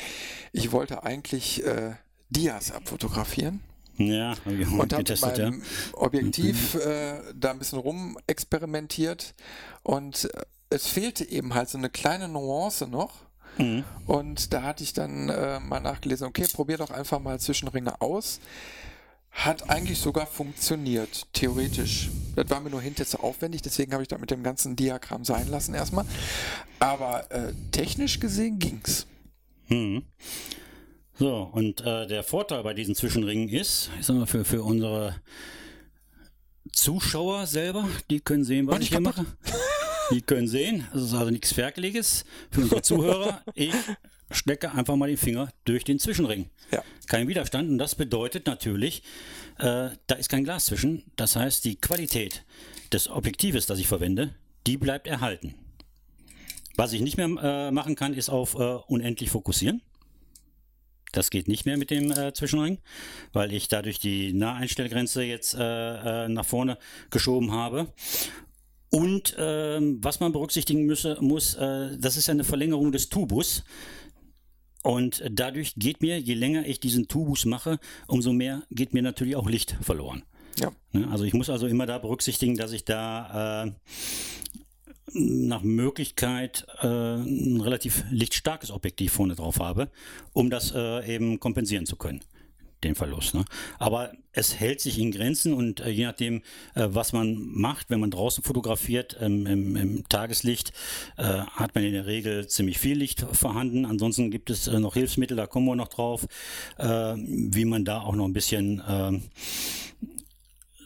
ich 0.52 0.72
wollte 0.72 1.04
eigentlich 1.04 1.64
äh, 1.64 1.92
Dias 2.30 2.72
abfotografieren. 2.72 3.60
Ja, 3.96 4.34
und 4.44 4.92
habe 4.92 5.14
beim 5.20 5.36
ja. 5.36 5.52
Objektiv 5.92 6.74
äh, 6.74 7.20
da 7.32 7.52
ein 7.52 7.60
bisschen 7.60 7.78
rum 7.78 8.18
experimentiert 8.26 9.34
und 9.84 10.28
es 10.68 10.88
fehlte 10.88 11.24
eben 11.24 11.54
halt 11.54 11.68
so 11.68 11.78
eine 11.78 11.90
kleine 11.90 12.26
Nuance 12.28 12.88
noch 12.88 13.23
Mhm. 13.58 13.84
Und 14.06 14.52
da 14.52 14.62
hatte 14.62 14.82
ich 14.82 14.92
dann 14.92 15.28
äh, 15.28 15.60
mal 15.60 15.80
nachgelesen, 15.80 16.26
okay, 16.26 16.46
probier 16.52 16.78
doch 16.78 16.90
einfach 16.90 17.20
mal 17.20 17.38
Zwischenringe 17.38 18.00
aus. 18.00 18.40
Hat 19.30 19.68
eigentlich 19.68 19.98
sogar 19.98 20.26
funktioniert, 20.26 21.26
theoretisch. 21.32 22.10
Das 22.36 22.48
war 22.50 22.60
mir 22.60 22.70
nur 22.70 22.80
hinterher 22.80 23.10
zu 23.10 23.20
aufwendig, 23.20 23.62
deswegen 23.62 23.92
habe 23.92 24.02
ich 24.02 24.08
da 24.08 24.16
mit 24.16 24.30
dem 24.30 24.44
ganzen 24.44 24.76
Diagramm 24.76 25.24
sein 25.24 25.48
lassen 25.48 25.74
erstmal. 25.74 26.04
Aber 26.78 27.30
äh, 27.32 27.52
technisch 27.72 28.20
gesehen 28.20 28.58
ging's. 28.58 29.06
Mhm. 29.68 30.04
So, 31.16 31.48
und 31.52 31.80
äh, 31.80 32.06
der 32.06 32.22
Vorteil 32.22 32.62
bei 32.62 32.74
diesen 32.74 32.94
Zwischenringen 32.94 33.48
ist, 33.48 33.90
ich 33.98 34.06
sag 34.06 34.16
mal, 34.16 34.26
für, 34.26 34.44
für 34.44 34.62
unsere 34.62 35.16
Zuschauer 36.72 37.46
selber, 37.46 37.88
die 38.10 38.20
können 38.20 38.44
sehen, 38.44 38.66
was 38.66 38.80
ich 38.80 38.88
hier 38.88 39.00
mache. 39.00 39.24
Die 40.10 40.20
können 40.20 40.48
sehen, 40.48 40.86
es 40.94 41.02
ist 41.02 41.14
also 41.14 41.30
nichts 41.30 41.52
Ferkeliges 41.52 42.24
für 42.50 42.62
unsere 42.62 42.82
Zuhörer. 42.82 43.42
Ich 43.54 43.74
stecke 44.30 44.72
einfach 44.72 44.96
mal 44.96 45.08
den 45.08 45.16
Finger 45.16 45.50
durch 45.64 45.84
den 45.84 45.98
Zwischenring. 45.98 46.50
Ja. 46.70 46.82
Kein 47.06 47.28
Widerstand 47.28 47.70
und 47.70 47.78
das 47.78 47.94
bedeutet 47.94 48.46
natürlich, 48.46 49.02
äh, 49.58 49.90
da 50.06 50.14
ist 50.16 50.28
kein 50.28 50.44
Glas 50.44 50.66
zwischen. 50.66 51.04
Das 51.16 51.36
heißt, 51.36 51.64
die 51.64 51.76
Qualität 51.76 52.44
des 52.92 53.08
Objektives, 53.08 53.66
das 53.66 53.78
ich 53.78 53.88
verwende, 53.88 54.34
die 54.66 54.76
bleibt 54.76 55.06
erhalten. 55.06 55.54
Was 56.76 56.92
ich 56.92 57.00
nicht 57.00 57.16
mehr 57.16 57.28
äh, 57.42 57.70
machen 57.70 57.94
kann, 57.94 58.14
ist 58.14 58.28
auf 58.28 58.54
äh, 58.54 58.58
unendlich 58.58 59.30
fokussieren. 59.30 59.82
Das 61.12 61.30
geht 61.30 61.46
nicht 61.46 61.64
mehr 61.64 61.76
mit 61.76 61.90
dem 61.90 62.10
äh, 62.10 62.32
Zwischenring, 62.32 62.78
weil 63.32 63.52
ich 63.52 63.68
dadurch 63.68 64.00
die 64.00 64.32
Naheinstellgrenze 64.32 65.22
jetzt 65.22 65.54
äh, 65.54 66.24
äh, 66.24 66.28
nach 66.28 66.44
vorne 66.44 66.76
geschoben 67.10 67.52
habe. 67.52 67.92
Und 68.94 69.34
ähm, 69.38 69.98
was 70.02 70.20
man 70.20 70.30
berücksichtigen 70.30 70.86
müsse, 70.86 71.18
muss, 71.20 71.56
äh, 71.56 71.98
das 71.98 72.16
ist 72.16 72.28
ja 72.28 72.32
eine 72.32 72.44
Verlängerung 72.44 72.92
des 72.92 73.08
Tubus. 73.08 73.64
Und 74.84 75.24
dadurch 75.28 75.74
geht 75.74 76.00
mir, 76.00 76.20
je 76.20 76.34
länger 76.34 76.64
ich 76.64 76.78
diesen 76.78 77.08
Tubus 77.08 77.44
mache, 77.44 77.80
umso 78.06 78.32
mehr 78.32 78.62
geht 78.70 78.94
mir 78.94 79.02
natürlich 79.02 79.34
auch 79.34 79.48
Licht 79.48 79.76
verloren. 79.80 80.22
Ja. 80.60 80.70
Ne, 80.92 81.08
also 81.10 81.24
ich 81.24 81.34
muss 81.34 81.50
also 81.50 81.66
immer 81.66 81.86
da 81.86 81.98
berücksichtigen, 81.98 82.56
dass 82.56 82.70
ich 82.70 82.84
da 82.84 83.64
äh, 83.64 83.72
nach 85.12 85.62
Möglichkeit 85.62 86.64
äh, 86.80 86.86
ein 86.86 87.60
relativ 87.60 88.04
lichtstarkes 88.10 88.70
Objektiv 88.70 89.12
vorne 89.12 89.34
drauf 89.34 89.58
habe, 89.58 89.90
um 90.32 90.50
das 90.50 90.72
äh, 90.72 91.12
eben 91.12 91.40
kompensieren 91.40 91.86
zu 91.86 91.96
können 91.96 92.20
den 92.84 92.94
Verlust. 92.94 93.34
Ne? 93.34 93.44
Aber 93.78 94.12
es 94.32 94.58
hält 94.58 94.80
sich 94.80 94.98
in 94.98 95.10
Grenzen 95.10 95.54
und 95.54 95.80
äh, 95.80 95.90
je 95.90 96.04
nachdem, 96.04 96.42
äh, 96.74 96.88
was 96.90 97.12
man 97.12 97.36
macht, 97.36 97.90
wenn 97.90 98.00
man 98.00 98.10
draußen 98.10 98.44
fotografiert 98.44 99.16
ähm, 99.20 99.46
im, 99.46 99.76
im, 99.76 100.08
Tageslicht, 100.08 100.72
äh, 101.16 101.22
hat 101.22 101.74
man 101.74 101.84
in 101.84 101.92
der 101.92 102.06
Regel 102.06 102.46
ziemlich 102.48 102.78
viel 102.78 102.98
Licht 102.98 103.26
vorhanden. 103.32 103.86
Ansonsten 103.86 104.30
gibt 104.30 104.50
es 104.50 104.68
äh, 104.68 104.78
noch 104.78 104.94
Hilfsmittel, 104.94 105.36
da 105.36 105.46
kommen 105.46 105.66
wir 105.66 105.76
noch 105.76 105.88
drauf, 105.88 106.26
äh, 106.78 106.86
wie 106.86 107.64
man 107.64 107.84
da 107.84 108.00
auch 108.00 108.14
noch 108.14 108.26
ein 108.26 108.32
bisschen 108.32 108.82
ähm, 108.88 109.22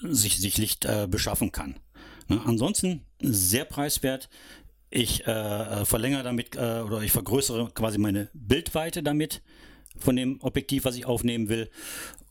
sich, 0.02 0.38
sich 0.38 0.58
Licht 0.58 0.84
äh, 0.84 1.06
beschaffen 1.10 1.52
kann. 1.52 1.76
Ne? 2.28 2.40
Ansonsten 2.44 3.04
sehr 3.20 3.64
preiswert. 3.64 4.28
Ich 4.90 5.26
äh, 5.26 5.30
äh, 5.30 5.84
verlängere 5.84 6.22
damit 6.22 6.56
äh, 6.56 6.80
oder 6.80 7.02
ich 7.02 7.12
vergrößere 7.12 7.70
quasi 7.74 7.98
meine 7.98 8.30
Bildweite 8.32 9.02
damit 9.02 9.42
von 9.98 10.16
dem 10.16 10.40
Objektiv, 10.40 10.84
was 10.84 10.96
ich 10.96 11.06
aufnehmen 11.06 11.48
will. 11.48 11.70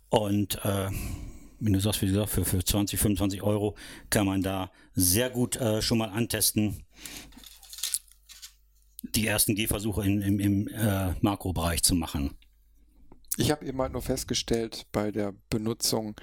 Und 0.10 0.63
äh, 0.63 0.89
wenn 1.60 1.73
du 1.73 1.80
sagst, 1.80 2.01
wie 2.01 2.08
gesagt, 2.08 2.30
für, 2.30 2.45
für 2.45 2.63
20, 2.63 2.99
25 2.99 3.41
Euro 3.43 3.75
kann 4.10 4.25
man 4.25 4.41
da 4.41 4.71
sehr 4.93 5.30
gut 5.30 5.56
äh, 5.58 5.82
schon 5.82 5.97
mal 5.97 6.10
antesten. 6.10 6.84
Die 9.15 9.27
ersten 9.27 9.56
Gehversuche 9.56 10.06
in, 10.06 10.21
im, 10.21 10.39
im 10.39 10.67
äh, 10.67 11.13
Makrobereich 11.21 11.84
zu 11.84 11.95
machen. 11.95 12.36
Ich 13.38 13.51
habe 13.51 13.65
eben 13.65 13.80
halt 13.80 13.93
nur 13.93 14.01
festgestellt 14.01 14.88
bei 14.91 15.12
der 15.12 15.34
Benutzung, 15.49 16.15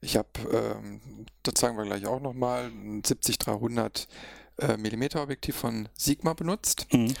ich 0.00 0.16
habe, 0.16 0.28
ähm, 0.52 1.26
das 1.42 1.54
zeigen 1.54 1.76
wir 1.76 1.84
gleich 1.84 2.06
auch 2.06 2.20
nochmal, 2.20 2.66
ein 2.66 3.02
70-300 3.02 4.06
äh, 4.58 4.76
mm 4.76 5.18
Objektiv 5.18 5.56
von 5.56 5.88
Sigma 5.94 6.32
benutzt. 6.32 6.86
Mhm. 6.92 7.14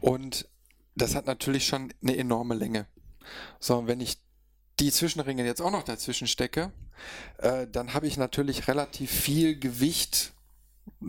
Und 0.00 0.48
das 0.96 1.14
hat 1.14 1.26
natürlich 1.26 1.66
schon 1.66 1.92
eine 2.02 2.16
enorme 2.16 2.54
Länge. 2.54 2.86
So, 3.60 3.86
wenn 3.86 4.00
ich 4.00 4.18
die 4.78 4.92
Zwischenringe 4.92 5.44
jetzt 5.44 5.62
auch 5.62 5.70
noch 5.70 5.82
dazwischen 5.82 6.26
stecke, 6.26 6.72
äh, 7.38 7.66
dann 7.66 7.94
habe 7.94 8.06
ich 8.06 8.16
natürlich 8.16 8.68
relativ 8.68 9.10
viel 9.10 9.58
Gewicht, 9.58 10.32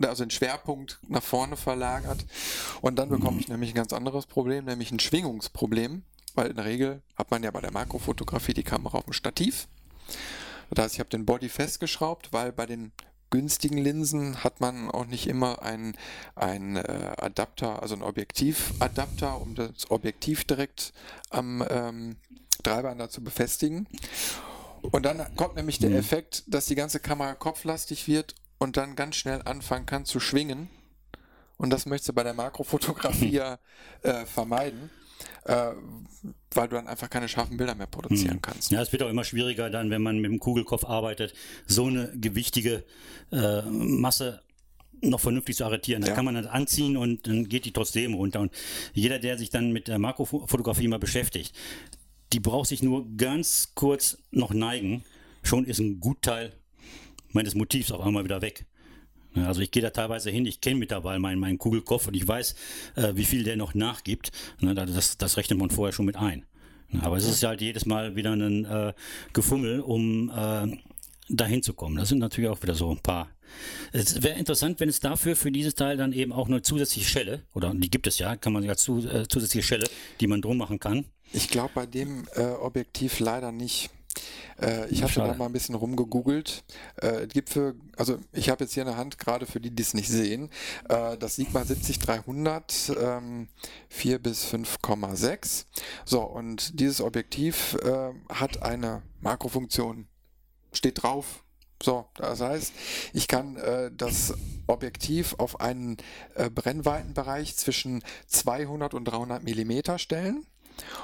also 0.02 0.24
den 0.24 0.30
Schwerpunkt 0.30 0.98
nach 1.08 1.22
vorne 1.22 1.56
verlagert. 1.56 2.24
Und 2.80 2.96
dann 2.96 3.08
bekomme 3.08 3.32
mhm. 3.32 3.40
ich 3.40 3.48
nämlich 3.48 3.70
ein 3.70 3.76
ganz 3.76 3.92
anderes 3.92 4.26
Problem, 4.26 4.64
nämlich 4.64 4.90
ein 4.90 5.00
Schwingungsproblem, 5.00 6.02
weil 6.34 6.50
in 6.50 6.56
der 6.56 6.64
Regel 6.64 7.02
hat 7.16 7.30
man 7.30 7.42
ja 7.42 7.50
bei 7.50 7.60
der 7.60 7.72
Makrofotografie 7.72 8.54
die 8.54 8.64
Kamera 8.64 8.98
auf 8.98 9.04
dem 9.04 9.12
Stativ. 9.12 9.68
Das 10.70 10.84
heißt, 10.84 10.94
ich 10.94 11.00
habe 11.00 11.10
den 11.10 11.24
Body 11.24 11.48
festgeschraubt, 11.48 12.32
weil 12.32 12.52
bei 12.52 12.66
den 12.66 12.92
günstigen 13.30 13.78
Linsen 13.78 14.42
hat 14.42 14.60
man 14.60 14.90
auch 14.90 15.06
nicht 15.06 15.26
immer 15.26 15.62
einen, 15.62 15.96
einen 16.34 16.76
äh, 16.76 17.12
Adapter, 17.18 17.82
also 17.82 17.94
einen 17.94 18.02
Objektivadapter, 18.02 19.40
um 19.40 19.54
das 19.54 19.90
Objektiv 19.90 20.44
direkt 20.44 20.92
am 21.30 21.64
ähm, 21.68 22.16
Treiber 22.62 23.08
zu 23.08 23.22
befestigen. 23.22 23.86
Und 24.82 25.04
dann 25.04 25.34
kommt 25.36 25.56
nämlich 25.56 25.78
der 25.78 25.90
mhm. 25.90 25.96
Effekt, 25.96 26.44
dass 26.46 26.66
die 26.66 26.74
ganze 26.74 27.00
Kamera 27.00 27.34
kopflastig 27.34 28.08
wird 28.08 28.34
und 28.58 28.76
dann 28.76 28.96
ganz 28.96 29.16
schnell 29.16 29.42
anfangen 29.44 29.86
kann 29.86 30.04
zu 30.04 30.20
schwingen. 30.20 30.68
Und 31.56 31.70
das 31.70 31.86
möchtest 31.86 32.10
du 32.10 32.12
bei 32.12 32.22
der 32.22 32.34
Makrofotografie 32.34 33.30
ja 33.32 33.58
äh, 34.02 34.24
vermeiden 34.26 34.90
äh, 35.44 35.72
weil 36.54 36.68
du 36.68 36.76
dann 36.76 36.86
einfach 36.86 37.10
keine 37.10 37.28
scharfen 37.28 37.56
Bilder 37.56 37.74
mehr 37.74 37.86
produzieren 37.86 38.34
hm. 38.34 38.42
kannst. 38.42 38.70
Ja, 38.70 38.80
es 38.80 38.92
wird 38.92 39.02
auch 39.02 39.10
immer 39.10 39.24
schwieriger 39.24 39.70
dann, 39.70 39.90
wenn 39.90 40.02
man 40.02 40.18
mit 40.18 40.30
dem 40.30 40.38
Kugelkopf 40.38 40.84
arbeitet, 40.84 41.34
so 41.66 41.86
eine 41.86 42.12
gewichtige 42.16 42.84
äh, 43.32 43.62
Masse 43.62 44.42
noch 45.00 45.20
vernünftig 45.20 45.56
zu 45.56 45.64
arretieren. 45.64 46.02
Da 46.02 46.08
ja. 46.08 46.14
kann 46.14 46.24
man 46.24 46.34
das 46.34 46.46
anziehen 46.46 46.96
und 46.96 47.26
dann 47.26 47.48
geht 47.48 47.64
die 47.64 47.72
trotzdem 47.72 48.14
runter. 48.14 48.40
Und 48.40 48.52
jeder, 48.92 49.18
der 49.18 49.38
sich 49.38 49.50
dann 49.50 49.72
mit 49.72 49.88
der 49.88 49.98
Makrofotografie 49.98 50.88
mal 50.88 50.98
beschäftigt, 50.98 51.54
die 52.32 52.40
braucht 52.40 52.68
sich 52.68 52.82
nur 52.82 53.06
ganz 53.16 53.72
kurz 53.74 54.18
noch 54.30 54.52
neigen. 54.52 55.04
Schon 55.42 55.64
ist 55.64 55.78
ein 55.78 56.00
Gutteil 56.00 56.52
meines 57.32 57.54
Motivs 57.54 57.92
auf 57.92 58.04
einmal 58.04 58.24
wieder 58.24 58.42
weg. 58.42 58.66
Also 59.46 59.60
ich 59.60 59.70
gehe 59.70 59.82
da 59.82 59.90
teilweise 59.90 60.30
hin, 60.30 60.46
ich 60.46 60.60
kenne 60.60 60.76
mittlerweile 60.76 61.18
meinen, 61.18 61.38
meinen 61.38 61.58
Kugelkopf 61.58 62.08
und 62.08 62.14
ich 62.14 62.26
weiß, 62.26 62.54
äh, 62.96 63.12
wie 63.14 63.24
viel 63.24 63.44
der 63.44 63.56
noch 63.56 63.74
nachgibt. 63.74 64.30
Ne, 64.60 64.74
das, 64.74 65.16
das 65.16 65.36
rechnet 65.36 65.58
man 65.58 65.70
vorher 65.70 65.92
schon 65.92 66.06
mit 66.06 66.16
ein. 66.16 66.44
Aber 67.02 67.16
es 67.16 67.28
ist 67.28 67.42
halt 67.42 67.60
jedes 67.60 67.84
Mal 67.84 68.16
wieder 68.16 68.32
ein 68.32 68.64
äh, 68.64 68.94
Gefummel, 69.34 69.80
um 69.80 70.30
äh, 70.30 70.78
dahin 71.28 71.62
zu 71.62 71.74
kommen. 71.74 71.96
Das 71.96 72.08
sind 72.08 72.18
natürlich 72.18 72.48
auch 72.48 72.62
wieder 72.62 72.74
so 72.74 72.90
ein 72.90 72.98
paar. 72.98 73.28
Es 73.92 74.22
wäre 74.22 74.38
interessant, 74.38 74.80
wenn 74.80 74.88
es 74.88 75.00
dafür 75.00 75.36
für 75.36 75.50
dieses 75.50 75.74
Teil 75.74 75.96
dann 75.96 76.12
eben 76.12 76.32
auch 76.32 76.48
eine 76.48 76.62
zusätzliche 76.62 77.08
Schelle, 77.08 77.42
oder 77.54 77.74
die 77.74 77.90
gibt 77.90 78.06
es 78.06 78.18
ja, 78.18 78.36
kann 78.36 78.52
man 78.52 78.62
ja 78.62 78.76
zu, 78.76 78.98
äh, 79.06 79.26
zusätzliche 79.28 79.66
Schelle, 79.66 79.88
die 80.20 80.26
man 80.26 80.40
drum 80.40 80.56
machen 80.56 80.78
kann. 80.78 81.04
Ich 81.32 81.48
glaube 81.48 81.70
bei 81.74 81.86
dem 81.86 82.26
äh, 82.34 82.42
Objektiv 82.42 83.20
leider 83.20 83.52
nicht. 83.52 83.90
Äh, 84.60 84.88
ich 84.88 85.02
hatte 85.02 85.20
da 85.20 85.34
mal 85.34 85.46
ein 85.46 85.52
bisschen 85.52 85.74
rumgegoogelt. 85.74 86.64
Äh, 86.96 87.26
gibt 87.26 87.50
für, 87.50 87.74
also 87.96 88.18
ich 88.32 88.50
habe 88.50 88.64
jetzt 88.64 88.74
hier 88.74 88.82
in 88.82 88.88
der 88.88 88.96
Hand, 88.96 89.18
gerade 89.18 89.46
für 89.46 89.60
die, 89.60 89.70
die 89.70 89.82
es 89.82 89.94
nicht 89.94 90.08
sehen, 90.08 90.50
äh, 90.88 91.16
das 91.16 91.36
Sigma 91.36 91.62
70-300 91.62 92.96
ähm, 92.98 93.48
4 93.88 94.18
bis 94.18 94.44
5,6. 94.46 95.66
So, 96.04 96.22
und 96.22 96.78
dieses 96.80 97.00
Objektiv 97.00 97.76
äh, 97.82 98.10
hat 98.32 98.62
eine 98.62 99.02
Makrofunktion. 99.20 100.06
Steht 100.72 101.02
drauf, 101.02 101.42
so, 101.82 102.06
das 102.16 102.40
heißt, 102.40 102.72
ich 103.12 103.28
kann 103.28 103.56
äh, 103.56 103.90
das 103.96 104.34
Objektiv 104.66 105.34
auf 105.38 105.60
einen 105.60 105.96
äh, 106.34 106.50
Brennweitenbereich 106.50 107.56
zwischen 107.56 108.02
200 108.26 108.94
und 108.94 109.04
300 109.04 109.44
Millimeter 109.44 109.98
stellen. 109.98 110.44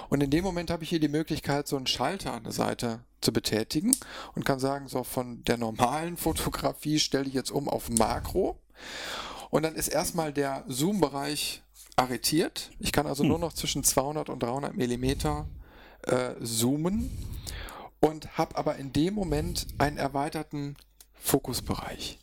Und 0.08 0.22
in 0.22 0.30
dem 0.30 0.44
Moment 0.44 0.70
habe 0.70 0.84
ich 0.84 0.90
hier 0.90 1.00
die 1.00 1.08
Möglichkeit, 1.08 1.68
so 1.68 1.76
einen 1.76 1.86
Schalter 1.86 2.32
an 2.32 2.44
der 2.44 2.52
Seite 2.52 3.00
zu 3.20 3.32
betätigen 3.32 3.96
und 4.34 4.44
kann 4.44 4.58
sagen, 4.58 4.88
so 4.88 5.04
von 5.04 5.42
der 5.44 5.56
normalen 5.56 6.16
Fotografie 6.18 6.98
stelle 6.98 7.26
ich 7.26 7.34
jetzt 7.34 7.50
um 7.50 7.68
auf 7.68 7.88
Makro. 7.90 8.58
Und 9.50 9.62
dann 9.62 9.74
ist 9.74 9.88
erstmal 9.88 10.32
der 10.32 10.64
Zoom-Bereich 10.66 11.62
arretiert. 11.96 12.70
Ich 12.80 12.92
kann 12.92 13.06
also 13.06 13.22
hm. 13.22 13.30
nur 13.30 13.38
noch 13.38 13.52
zwischen 13.52 13.84
200 13.84 14.28
und 14.28 14.42
300 14.42 14.76
Millimeter 14.76 15.46
äh, 16.02 16.34
zoomen 16.42 17.10
und 18.00 18.36
habe 18.36 18.56
aber 18.56 18.76
in 18.76 18.92
dem 18.92 19.14
Moment 19.14 19.66
einen 19.78 19.96
erweiterten 19.96 20.76
Fokusbereich. 21.14 22.18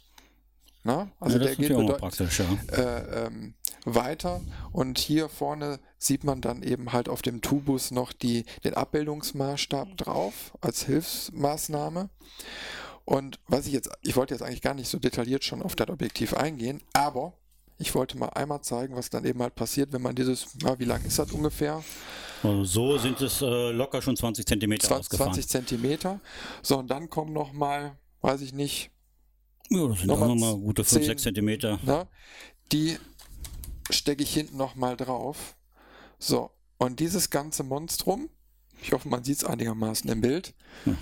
Na? 0.84 1.12
Also 1.20 1.38
ja, 1.38 1.46
der 1.46 1.56
geht 1.56 1.98
praktisch, 1.98 2.40
ja. 2.40 2.76
äh, 2.76 3.26
ähm, 3.28 3.54
weiter 3.86 4.42
und 4.72 4.98
hier 5.00 5.30
vorne 5.30 5.80
sieht 5.98 6.24
man 6.24 6.42
dann 6.42 6.64
eben 6.64 6.94
halt 6.94 7.10
auf 7.10 7.22
dem 7.22 7.42
Tubus 7.42 7.92
noch 7.92 8.14
die, 8.14 8.46
den 8.64 8.74
Abbildungsmaßstab 8.74 9.98
drauf 9.98 10.54
als 10.62 10.84
Hilfsmaßnahme. 10.86 12.10
Und 13.06 13.40
was 13.48 13.68
ich 13.68 13.74
jetzt, 13.74 13.90
ich 14.02 14.16
wollte 14.16 14.34
jetzt 14.34 14.42
eigentlich 14.42 14.62
gar 14.62 14.74
nicht 14.74 14.88
so 14.88 15.00
detailliert 15.00 15.44
schon 15.44 15.62
auf 15.62 15.76
das 15.76 15.90
Objektiv 15.90 16.34
eingehen, 16.34 16.82
aber 16.94 17.34
ich 17.78 17.96
wollte 17.96 18.18
mal 18.18 18.30
einmal 18.30 18.62
zeigen, 18.62 18.96
was 18.96 19.10
dann 19.10 19.26
eben 19.26 19.42
halt 19.42 19.56
passiert, 19.56 19.92
wenn 19.92 20.04
man 20.04 20.16
dieses, 20.16 20.50
na, 20.62 20.78
wie 20.80 20.86
lang 20.86 21.04
ist 21.04 21.18
das 21.18 21.32
ungefähr? 21.32 21.84
Also 22.44 22.64
so 22.64 22.98
sind 22.98 23.20
es 23.22 23.42
äh, 23.42 23.72
locker 23.72 24.02
schon 24.02 24.16
20 24.16 24.46
Zentimeter 24.46 24.88
20, 24.88 25.18
20 25.18 25.48
Zentimeter. 25.48 26.20
So, 26.62 26.78
und 26.78 26.90
dann 26.90 27.10
kommen 27.10 27.34
noch 27.34 27.54
mal, 27.54 27.98
weiß 28.22 28.42
ich 28.42 28.54
nicht, 28.54 28.92
ja, 29.70 29.88
das 29.88 30.00
sind 30.00 30.08
noch 30.08 30.20
nochmal 30.20 30.56
gute 30.56 30.84
5, 30.84 31.06
6 31.06 31.24
Zentimeter. 31.24 31.80
Na, 31.84 32.08
die 32.72 32.98
stecke 33.92 34.24
ich 34.24 34.34
hinten 34.34 34.58
nochmal 34.58 34.98
drauf. 34.98 35.56
So, 36.20 36.52
und 36.78 37.00
dieses 37.00 37.30
ganze 37.30 37.64
Monstrum, 37.64 38.30
ich 38.82 38.92
hoffe, 38.92 39.08
man 39.10 39.24
sieht 39.24 39.38
es 39.38 39.44
einigermaßen 39.44 40.10
im 40.10 40.22
Bild, 40.22 40.54
hm. 40.84 40.98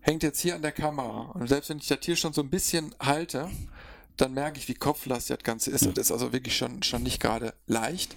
hängt 0.00 0.22
jetzt 0.22 0.40
hier 0.40 0.54
an 0.54 0.62
der 0.62 0.72
Kamera. 0.72 1.32
Und 1.32 1.48
selbst 1.48 1.70
wenn 1.70 1.78
ich 1.78 1.86
das 1.86 1.98
hier 2.02 2.16
schon 2.16 2.32
so 2.32 2.42
ein 2.42 2.50
bisschen 2.50 2.94
halte, 3.00 3.50
dann 4.16 4.34
merke 4.34 4.58
ich, 4.58 4.68
wie 4.68 4.74
kopflastig 4.74 5.36
das 5.36 5.44
Ganze 5.44 5.70
ist. 5.70 5.84
Ja. 5.84 5.92
Das 5.92 6.06
ist 6.06 6.12
also 6.12 6.32
wirklich 6.32 6.56
schon, 6.56 6.82
schon 6.82 7.02
nicht 7.02 7.20
gerade 7.20 7.54
leicht. 7.66 8.16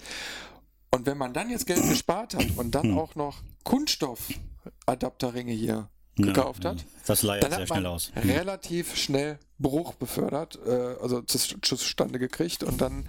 Und 0.92 1.06
wenn 1.06 1.18
man 1.18 1.34
dann 1.34 1.50
jetzt 1.50 1.68
Geld 1.68 1.82
gespart 1.88 2.36
hat 2.36 2.58
und 2.58 2.72
dann 2.76 2.84
hm. 2.84 2.98
auch 2.98 3.16
noch 3.16 3.42
Kunststoffadapterringe 3.64 5.54
hier 5.54 5.90
gekauft 6.16 6.66
hat. 6.66 6.86
Das 7.08 7.24
leiert 7.24 7.44
Dann 7.44 7.52
sehr 7.52 7.60
hat 7.62 7.68
schnell 7.70 7.82
man 7.84 7.92
aus. 7.92 8.12
relativ 8.16 8.96
schnell 8.96 9.40
Bruch 9.60 9.94
befördert, 9.96 10.60
äh, 10.66 10.70
also 11.02 11.20
zus- 11.22 11.56
zustande 11.62 12.20
gekriegt 12.20 12.64
und 12.64 12.82
dann 12.82 13.06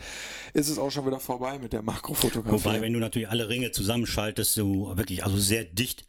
ist 0.54 0.68
es 0.68 0.78
auch 0.78 0.90
schon 0.90 1.06
wieder 1.06 1.20
vorbei 1.20 1.58
mit 1.58 1.72
der 1.72 1.82
Makrofotografie. 1.82 2.52
Wobei, 2.64 2.80
wenn 2.80 2.92
du 2.92 2.98
natürlich 2.98 3.28
alle 3.28 3.48
Ringe 3.48 3.72
zusammenschaltest, 3.72 4.56
du 4.56 4.96
wirklich 4.96 5.24
also 5.24 5.36
sehr 5.38 5.64
dicht 5.64 6.06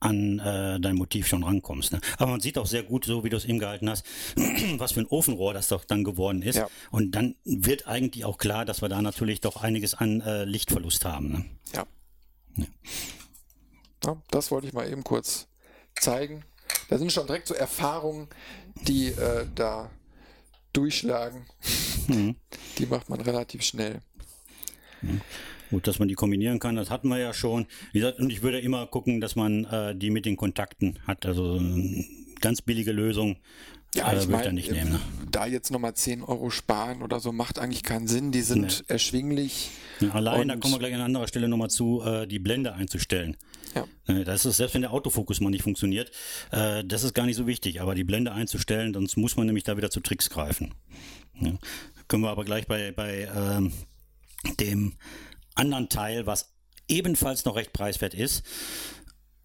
an 0.00 0.40
äh, 0.40 0.80
dein 0.80 0.96
Motiv 0.96 1.28
schon 1.28 1.44
rankommst. 1.44 1.92
Ne? 1.92 2.00
Aber 2.18 2.32
man 2.32 2.40
sieht 2.40 2.58
auch 2.58 2.66
sehr 2.66 2.82
gut, 2.82 3.04
so 3.04 3.22
wie 3.22 3.28
du 3.28 3.36
es 3.36 3.44
eben 3.44 3.60
gehalten 3.60 3.88
hast, 3.88 4.04
was 4.78 4.92
für 4.92 5.00
ein 5.00 5.06
Ofenrohr 5.06 5.54
das 5.54 5.68
doch 5.68 5.84
dann 5.84 6.02
geworden 6.02 6.42
ist. 6.42 6.56
Ja. 6.56 6.66
Und 6.90 7.12
dann 7.12 7.36
wird 7.44 7.86
eigentlich 7.86 8.24
auch 8.24 8.36
klar, 8.38 8.64
dass 8.64 8.82
wir 8.82 8.88
da 8.88 9.00
natürlich 9.00 9.40
doch 9.40 9.62
einiges 9.62 9.94
an 9.94 10.20
äh, 10.22 10.44
Lichtverlust 10.44 11.04
haben. 11.04 11.30
Ne? 11.30 11.44
Ja. 11.72 11.86
Ja, 14.04 14.16
das 14.30 14.50
wollte 14.50 14.66
ich 14.66 14.72
mal 14.72 14.90
eben 14.90 15.04
kurz 15.04 15.46
zeigen. 15.94 16.44
Da 16.88 16.98
sind 16.98 17.12
schon 17.12 17.26
direkt 17.26 17.48
so 17.48 17.54
Erfahrungen, 17.54 18.28
die 18.86 19.08
äh, 19.08 19.46
da 19.54 19.90
durchschlagen. 20.72 21.46
Mhm. 22.08 22.36
Die 22.78 22.86
macht 22.86 23.08
man 23.08 23.20
relativ 23.20 23.62
schnell. 23.62 24.00
Gut, 25.70 25.86
dass 25.86 25.98
man 25.98 26.08
die 26.08 26.14
kombinieren 26.14 26.58
kann, 26.58 26.76
das 26.76 26.90
hatten 26.90 27.08
wir 27.08 27.18
ja 27.18 27.32
schon. 27.32 27.66
Wie 27.92 28.00
gesagt, 28.00 28.18
und 28.18 28.30
ich 28.30 28.42
würde 28.42 28.60
immer 28.60 28.86
gucken, 28.86 29.20
dass 29.20 29.36
man 29.36 29.64
äh, 29.64 29.96
die 29.96 30.10
mit 30.10 30.26
den 30.26 30.36
Kontakten 30.36 30.98
hat. 31.06 31.26
Also 31.26 31.54
eine 31.58 32.04
ganz 32.40 32.62
billige 32.62 32.92
Lösung 32.92 33.36
Ja, 33.94 34.12
äh, 34.12 34.18
ich 34.18 34.28
meine, 34.28 34.52
nicht 34.52 34.70
nehmen. 34.70 34.92
Ne? 34.92 35.00
da 35.32 35.46
jetzt 35.46 35.70
nochmal 35.70 35.94
10 35.94 36.22
Euro 36.22 36.50
sparen 36.50 37.02
oder 37.02 37.18
so 37.18 37.32
macht 37.32 37.58
eigentlich 37.58 37.82
keinen 37.82 38.06
Sinn. 38.06 38.32
Die 38.32 38.42
sind 38.42 38.84
erschwinglich. 38.88 39.70
Allein, 40.12 40.48
da 40.48 40.56
kommen 40.56 40.74
wir 40.74 40.78
gleich 40.78 40.94
an 40.94 41.00
anderer 41.00 41.26
Stelle 41.26 41.48
nochmal 41.48 41.70
zu, 41.70 42.02
äh, 42.02 42.26
die 42.26 42.38
Blende 42.38 42.74
einzustellen. 42.74 43.36
Ja. 43.74 43.86
Äh, 44.06 44.24
Das 44.24 44.44
ist, 44.44 44.58
selbst 44.58 44.74
wenn 44.74 44.82
der 44.82 44.92
Autofokus 44.92 45.40
mal 45.40 45.50
nicht 45.50 45.62
funktioniert, 45.62 46.10
äh, 46.50 46.84
das 46.84 47.02
ist 47.02 47.14
gar 47.14 47.26
nicht 47.26 47.36
so 47.36 47.46
wichtig. 47.46 47.80
Aber 47.80 47.94
die 47.94 48.04
Blende 48.04 48.32
einzustellen, 48.32 48.94
sonst 48.94 49.16
muss 49.16 49.36
man 49.36 49.46
nämlich 49.46 49.64
da 49.64 49.76
wieder 49.76 49.90
zu 49.90 50.00
Tricks 50.00 50.30
greifen. 50.30 50.74
Ja. 51.40 51.52
Können 52.08 52.22
wir 52.22 52.30
aber 52.30 52.44
gleich 52.44 52.66
bei, 52.66 52.92
bei 52.92 53.28
ähm, 53.34 53.72
dem 54.60 54.94
anderen 55.54 55.88
Teil, 55.88 56.26
was 56.26 56.52
ebenfalls 56.88 57.44
noch 57.44 57.56
recht 57.56 57.72
preiswert 57.72 58.14
ist, 58.14 58.42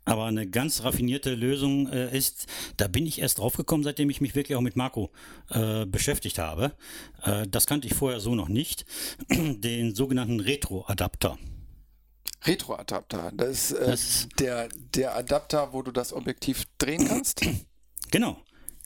aber 0.08 0.26
eine 0.26 0.48
ganz 0.50 0.84
raffinierte 0.84 1.36
Lösung 1.36 1.88
äh, 1.92 2.16
ist, 2.18 2.48
da 2.78 2.88
bin 2.88 3.06
ich 3.06 3.20
erst 3.22 3.38
draufgekommen, 3.40 3.84
seitdem 3.84 4.10
ich 4.10 4.22
mich 4.22 4.36
wirklich 4.36 4.56
auch 4.56 4.62
mit 4.62 4.76
Makro 4.76 5.12
äh, 5.50 5.86
beschäftigt 5.86 6.40
habe. 6.40 6.74
Äh, 7.24 7.46
das 7.48 7.68
kannte 7.68 7.88
ich 7.88 7.94
vorher 7.94 8.20
so 8.20 8.34
noch 8.36 8.50
nicht. 8.50 8.86
Den 9.30 9.94
sogenannten 9.96 10.40
Retro-Adapter. 10.40 11.38
Retro-Adapter. 12.46 13.32
Das 13.36 13.72
ist 13.72 13.72
äh, 13.74 13.86
Das- 13.86 14.28
der, 14.40 14.70
der 14.96 15.16
Adapter, 15.16 15.74
wo 15.74 15.82
du 15.82 15.92
das 15.92 16.14
Objektiv 16.14 16.64
drehen 16.78 17.08
kannst. 17.08 17.42
Genau. 18.12 18.38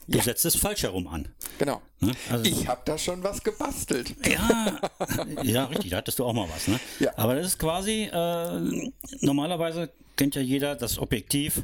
Du 0.08 0.18
Ja. 0.18 0.24
setzt 0.24 0.44
es 0.44 0.56
falsch 0.56 0.82
herum 0.82 1.06
an. 1.06 1.28
Genau. 1.58 1.80
Ne? 2.00 2.12
Also, 2.30 2.44
Ich 2.44 2.66
habe 2.66 2.82
da 2.84 2.98
schon 2.98 3.22
was 3.22 3.42
gebastelt. 3.42 4.14
Ja, 4.28 4.80
ja, 5.42 5.64
richtig, 5.66 5.90
da 5.90 5.98
hattest 5.98 6.18
du 6.18 6.24
auch 6.24 6.32
mal 6.32 6.48
was. 6.48 6.66
Ne? 6.68 6.80
Ja. 6.98 7.16
Aber 7.16 7.34
das 7.36 7.46
ist 7.46 7.58
quasi, 7.58 8.04
äh, 8.12 8.90
normalerweise 9.20 9.90
kennt 10.16 10.34
ja 10.34 10.42
jeder 10.42 10.74
das 10.74 10.98
Objektiv. 10.98 11.62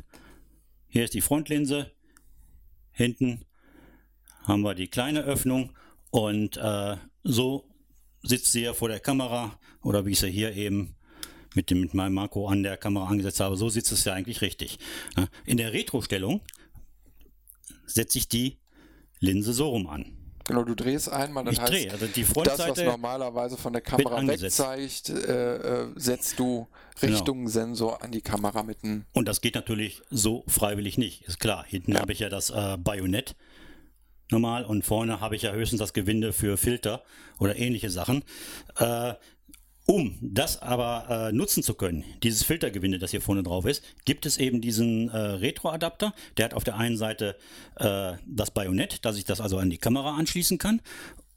Hier 0.89 1.05
ist 1.05 1.15
die 1.15 1.21
Frontlinse, 1.21 1.91
hinten 2.93 3.45
haben 4.45 4.63
wir 4.63 4.75
die 4.75 4.89
kleine 4.89 5.23
Öffnung 5.23 5.73
und 6.11 6.57
äh, 6.57 6.97
so 7.25 7.65
sitzt 8.23 8.53
sie 8.53 8.63
ja 8.63 8.73
vor 8.73 8.89
der 8.89 9.01
Kamera 9.01 9.59
oder 9.83 10.07
wie 10.07 10.13
ich 10.13 10.21
sie 10.21 10.31
hier 10.31 10.55
eben 10.55 10.95
mit, 11.55 11.71
dem, 11.71 11.81
mit 11.81 11.93
meinem 11.95 12.15
Makro 12.15 12.49
an 12.49 12.63
der 12.63 12.77
Kamera 12.77 13.07
angesetzt 13.09 13.41
habe, 13.41 13.57
so 13.57 13.69
sitzt 13.69 13.93
es 13.93 14.05
ja 14.05 14.15
eigentlich 14.15 14.41
richtig. 14.43 14.79
ne? 15.17 15.29
In 15.45 15.57
der 15.57 15.73
Retro-Stellung 15.73 16.41
setze 17.89 18.19
ich 18.19 18.29
die 18.29 18.59
Linse 19.21 19.53
so 19.53 19.69
rum 19.71 19.89
an. 19.89 20.15
Genau, 20.45 20.63
du 20.65 20.75
drehst 20.75 21.11
einmal, 21.11 21.45
dann 21.45 21.53
Ich 21.53 21.61
heißt, 21.61 21.73
drehe, 21.73 21.91
also 21.91 22.07
die 22.07 22.23
das, 22.23 22.37
was 22.37 22.47
Frontseite 22.47 22.85
normalerweise 22.85 23.59
von 23.59 23.73
der 23.75 23.83
Kamera 23.83 24.27
wegzeigt, 24.27 25.11
äh, 25.11 25.57
äh, 25.57 25.89
setzt 25.97 26.39
du 26.39 26.67
Genau. 27.01 27.13
Richtungssensor 27.13 28.03
an 28.03 28.11
die 28.11 28.21
Kamera 28.23 28.63
mit 28.63 28.83
einem. 28.83 29.05
Und 29.13 29.29
das 29.29 29.41
geht 29.41 29.55
natürlich 29.55 30.03
so 30.11 30.45
freiwillig 30.49 30.99
nicht, 30.99 31.23
ist 31.23 31.39
klar. 31.39 31.65
Hinten 31.67 31.99
habe 31.99 32.13
ich 32.13 32.19
ja 32.19 32.29
das 32.29 32.51
äh, 32.51 32.77
Bajonett 32.77 33.37
normal 34.31 34.65
und 34.65 34.85
vorne 34.85 35.21
habe 35.21 35.37
ich 35.37 35.43
ja 35.43 35.53
höchstens 35.53 35.79
das 35.79 35.93
Gewinde 35.93 36.33
für 36.33 36.57
Filter 36.57 37.03
oder 37.39 37.57
ähnliche 37.57 37.91
Sachen. 37.91 38.25
Äh, 38.79 39.15
um 39.91 40.19
das 40.21 40.61
aber 40.61 41.29
äh, 41.29 41.33
nutzen 41.33 41.63
zu 41.63 41.73
können, 41.73 42.05
dieses 42.23 42.43
Filtergewinde, 42.43 42.99
das 42.99 43.11
hier 43.11 43.23
vorne 43.23 43.43
drauf 43.43 43.65
ist, 43.65 43.83
gibt 44.05 44.27
es 44.27 44.37
eben 44.37 44.61
diesen 44.61 45.09
äh, 45.09 45.17
Retro-Adapter. 45.17 46.13
Der 46.37 46.45
hat 46.45 46.53
auf 46.53 46.63
der 46.63 46.77
einen 46.77 46.99
Seite 46.99 47.37
äh, 47.77 48.13
das 48.27 48.51
Bajonett, 48.51 49.07
dass 49.07 49.17
ich 49.17 49.25
das 49.25 49.41
also 49.41 49.57
an 49.57 49.71
die 49.71 49.79
Kamera 49.79 50.15
anschließen 50.17 50.59
kann. 50.59 50.83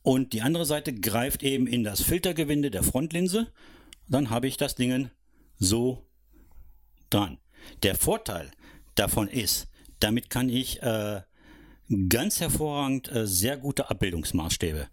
Und 0.03 0.33
die 0.33 0.41
andere 0.41 0.65
Seite 0.65 0.93
greift 0.93 1.43
eben 1.43 1.65
in 1.65 1.85
das 1.85 2.01
Filtergewinde 2.01 2.71
der 2.71 2.83
Frontlinse. 2.83 3.47
Dann 4.09 4.29
habe 4.29 4.47
ich 4.47 4.57
das 4.57 4.75
Ding 4.75 5.09
so 5.57 6.05
dran. 7.09 7.37
Der 7.83 7.95
Vorteil 7.95 8.51
davon 8.95 9.29
ist, 9.29 9.69
damit 10.01 10.29
kann 10.29 10.49
ich 10.49 10.81
äh, 10.81 11.21
ganz 12.09 12.41
hervorragend 12.41 13.09
äh, 13.15 13.25
sehr 13.25 13.55
gute 13.55 13.89
Abbildungsmaßstäbe 13.89 14.89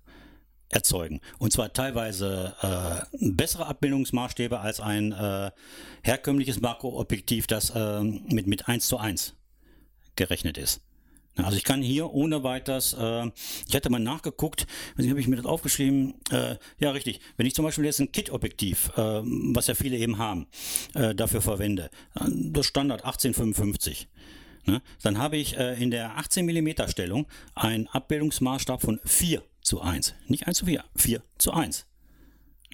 erzeugen. 0.71 1.21
Und 1.39 1.53
zwar 1.53 1.73
teilweise 1.73 2.55
äh, 2.63 3.17
bessere 3.31 3.67
Abbildungsmaßstäbe 3.67 4.61
als 4.61 4.81
ein 4.81 5.13
äh, 5.13 5.51
herkömmliches 6.03 6.61
Makroobjektiv, 6.61 7.47
das 7.47 7.71
äh, 7.71 8.03
mit, 8.03 8.47
mit 8.47 8.69
1 8.69 8.89
zu 8.89 8.99
1 8.99 9.35
gerechnet 10.17 10.59
ist. 10.59 10.83
Also 11.45 11.57
ich 11.57 11.65
kann 11.65 11.83
hier 11.83 12.13
ohne 12.13 12.43
weiteres, 12.43 12.95
äh, 12.99 13.31
ich 13.69 13.75
hatte 13.75 13.91
mal 13.91 14.01
nachgeguckt, 14.01 14.67
also 14.97 15.09
habe 15.09 15.21
ich 15.21 15.29
mir 15.29 15.37
das 15.37 15.47
aufgeschrieben, 15.47 16.15
äh, 16.31 16.57
ja 16.79 16.91
richtig, 16.91 17.21
wenn 17.37 17.47
ich 17.47 17.55
zum 17.55 17.65
Beispiel 17.65 17.85
jetzt 17.85 18.01
ein 18.01 18.11
Kit-Objektiv, 18.11 18.91
äh, 18.97 19.01
was 19.23 19.69
ja 19.69 19.75
viele 19.75 19.97
eben 19.97 20.19
haben, 20.19 20.47
äh, 20.95 21.15
dafür 21.15 21.41
verwende, 21.41 21.91
äh, 22.17 22.25
das 22.29 22.67
Standard 22.67 23.05
1855, 23.05 24.09
ne, 24.65 24.83
dann 25.03 25.19
habe 25.19 25.37
ich 25.37 25.57
äh, 25.57 25.81
in 25.83 25.91
der 25.91 26.17
18 26.19 26.45
mm 26.47 26.89
Stellung 26.89 27.27
einen 27.55 27.89
Abbildungsmaßstab 27.89 28.81
von 28.81 29.01
4 29.05 29.43
zu 29.63 29.81
1, 29.81 30.15
nicht 30.27 30.47
1 30.47 30.59
zu 30.59 30.67
4, 30.67 30.85
4 30.97 31.23
zu 31.39 31.53
1. 31.53 31.87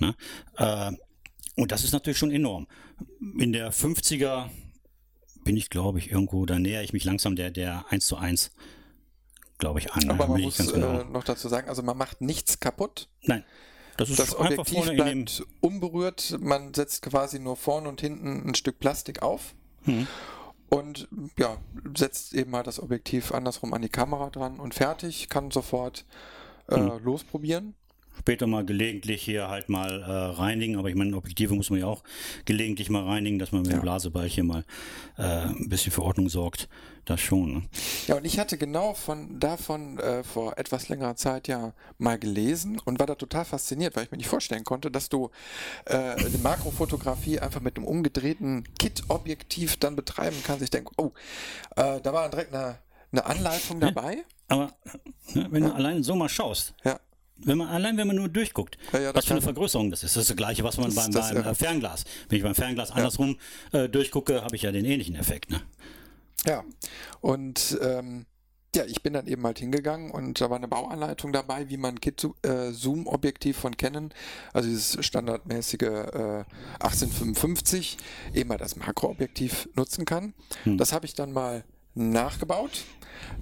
Ne? 0.01 0.15
Äh, 0.57 0.93
und 1.57 1.73
das 1.73 1.85
ist 1.85 1.93
natürlich 1.93 2.19
schon 2.19 2.33
enorm. 2.33 2.67
In 3.39 3.53
der 3.53 3.73
50er 3.73 4.51
bin 5.45 5.57
ich, 5.57 5.71
glaube 5.71 5.99
ich, 5.99 6.11
irgendwo, 6.11 6.47
da 6.47 6.59
näher 6.59 6.83
ich 6.83 6.93
mich 6.93 7.05
langsam 7.05 7.37
der, 7.37 7.51
der 7.51 7.85
1 7.91 8.07
zu 8.07 8.17
1, 8.17 8.51
glaube 9.59 9.79
ich, 9.79 9.93
an. 9.93 10.11
Aber 10.11 10.27
man 10.29 10.41
muss 10.41 10.57
genau. 10.57 11.01
äh, 11.01 11.05
noch 11.05 11.25
dazu 11.25 11.49
sagen, 11.49 11.69
also 11.69 11.83
man 11.83 11.97
macht 11.97 12.21
nichts 12.21 12.59
kaputt. 12.61 13.09
Nein, 13.23 13.45
das 13.97 14.11
ist 14.11 14.19
Das 14.19 14.35
einfach 14.35 14.67
Objektiv 14.67 14.95
bleibt 14.95 15.43
unberührt. 15.61 16.37
Man 16.41 16.75
setzt 16.75 17.03
quasi 17.03 17.39
nur 17.39 17.57
vorne 17.57 17.89
und 17.89 18.01
hinten 18.01 18.49
ein 18.49 18.55
Stück 18.55 18.79
Plastik 18.81 19.23
auf. 19.23 19.55
Hm. 19.85 20.07
Und 20.69 21.09
ja, 21.39 21.57
setzt 21.97 22.35
eben 22.35 22.51
mal 22.51 22.63
das 22.63 22.81
Objektiv 22.81 23.33
andersrum 23.33 23.75
an 23.75 23.83
die 23.83 23.89
Kamera 23.89 24.31
dran 24.31 24.59
und 24.59 24.75
fertig, 24.75 25.29
kann 25.29 25.51
sofort 25.51 26.05
äh, 26.69 26.77
Hm. 26.77 27.05
losprobieren. 27.05 27.75
Später 28.19 28.47
mal 28.47 28.65
gelegentlich 28.65 29.23
hier 29.23 29.49
halt 29.49 29.69
mal 29.69 30.03
äh, 30.03 30.11
reinigen, 30.41 30.77
aber 30.77 30.89
ich 30.89 30.95
meine, 30.95 31.17
Objektive 31.17 31.55
muss 31.55 31.71
man 31.71 31.81
ja 31.81 31.87
auch 31.87 32.03
gelegentlich 32.45 32.89
mal 32.91 33.05
reinigen, 33.05 33.39
dass 33.39 33.53
man 33.53 33.63
mit 33.63 33.71
Ja. 33.73 33.79
dem 33.79 33.83
Blaseball 33.83 34.27
hier 34.29 34.45
mal 34.45 34.65
äh, 35.19 35.23
ein 35.23 35.69
bisschen 35.69 35.93
für 35.93 36.03
Ordnung 36.03 36.29
sorgt. 36.29 36.69
Das 37.07 37.21
schon. 37.21 37.53
Ne? 37.53 37.63
Ja, 38.07 38.15
und 38.15 38.25
ich 38.25 38.39
hatte 38.39 38.57
genau 38.57 38.95
von 38.95 39.39
davon 39.39 39.99
äh, 39.99 40.25
vor 40.25 40.57
etwas 40.57 40.89
längerer 40.89 41.17
Zeit 41.17 41.49
ja 41.49 41.75
mal 41.99 42.19
gelesen 42.19 42.81
und 42.87 42.99
war 42.99 43.07
da 43.07 43.15
total 43.15 43.45
fasziniert, 43.45 43.95
weil 43.95 44.05
ich 44.05 44.11
mir 44.11 44.17
nicht 44.17 44.29
vorstellen 44.29 44.65
konnte, 44.65 44.91
dass 44.91 45.11
du 45.11 45.29
äh, 45.85 46.17
die 46.31 46.39
Makrofotografie 46.39 47.41
einfach 47.41 47.61
mit 47.61 47.77
einem 47.77 47.87
umgedrehten 47.87 48.65
Kit-Objektiv 48.79 49.77
dann 49.77 49.97
betreiben 49.97 50.37
kannst. 50.47 50.63
Ich 50.63 50.71
denke, 50.71 50.93
oh, 50.97 51.13
äh, 51.77 52.01
da 52.01 52.13
war 52.15 52.23
dann 52.23 52.31
direkt 52.31 52.55
eine, 52.55 52.79
eine 53.13 53.27
Anleitung 53.27 53.81
dabei. 53.81 54.25
Aber 54.49 54.73
ne, 55.35 55.47
wenn 55.51 55.63
du 55.65 55.75
allein 55.75 56.03
so 56.03 56.15
mal 56.17 56.31
schaust, 56.31 56.73
Ja, 56.85 56.99
wenn 57.37 57.59
man, 57.59 57.69
allein 57.69 57.97
wenn 57.97 58.07
man 58.07 58.17
nur 58.17 58.29
durchguckt, 58.29 58.79
Ja, 58.93 59.01
ja, 59.01 59.15
was 59.15 59.25
für 59.25 59.33
eine 59.33 59.43
Vergrößerung 59.43 59.91
das 59.91 60.03
ist. 60.03 60.17
Das 60.17 60.23
ist 60.23 60.31
das 60.31 60.37
gleiche, 60.37 60.65
was 60.65 60.77
man 60.77 60.95
beim, 60.95 61.11
das, 61.13 61.33
beim 61.33 61.45
ja. 61.45 61.51
äh, 61.51 61.55
Fernglas. 61.55 62.05
Wenn 62.29 62.39
ich 62.39 62.45
beim 62.45 62.55
Fernglas 62.55 62.91
andersrum 62.91 63.37
äh, 63.73 63.89
durchgucke, 63.89 64.43
habe 64.43 64.57
ich 64.57 64.63
ja 64.63 64.73
den 64.73 64.85
ähnlichen 64.85 65.17
Effekt. 65.17 65.51
Ne? 65.51 65.61
ja. 66.47 66.65
Und 67.21 67.79
ähm, 67.83 68.27
ja, 68.75 68.85
ich 68.85 69.03
bin 69.03 69.13
dann 69.13 69.27
eben 69.27 69.45
halt 69.45 69.61
hingegangen 69.61 70.11
und 70.11 70.41
da 70.41 70.51
war 70.51 70.57
eine 70.57 70.67
Bauanleitung 70.67 71.33
dabei, 71.33 71.69
wie 71.71 71.77
man 71.77 72.01
Kit-Zoom-Objektiv 72.01 73.57
von 73.57 73.77
Canon, 73.77 74.13
also 74.53 74.69
dieses 74.69 75.05
standardmäßige 75.05 75.83
äh, 75.83 76.45
1855, 76.81 77.99
eben 78.35 78.51
halt 78.51 78.61
das 78.61 78.75
Makroobjektiv 78.75 79.69
nutzen 79.77 80.05
kann. 80.05 80.35
Hm. 80.65 80.77
Das 80.77 80.93
habe 80.93 81.07
ich 81.07 81.15
dann 81.15 81.33
mal 81.33 81.65
nachgebaut. 81.95 82.85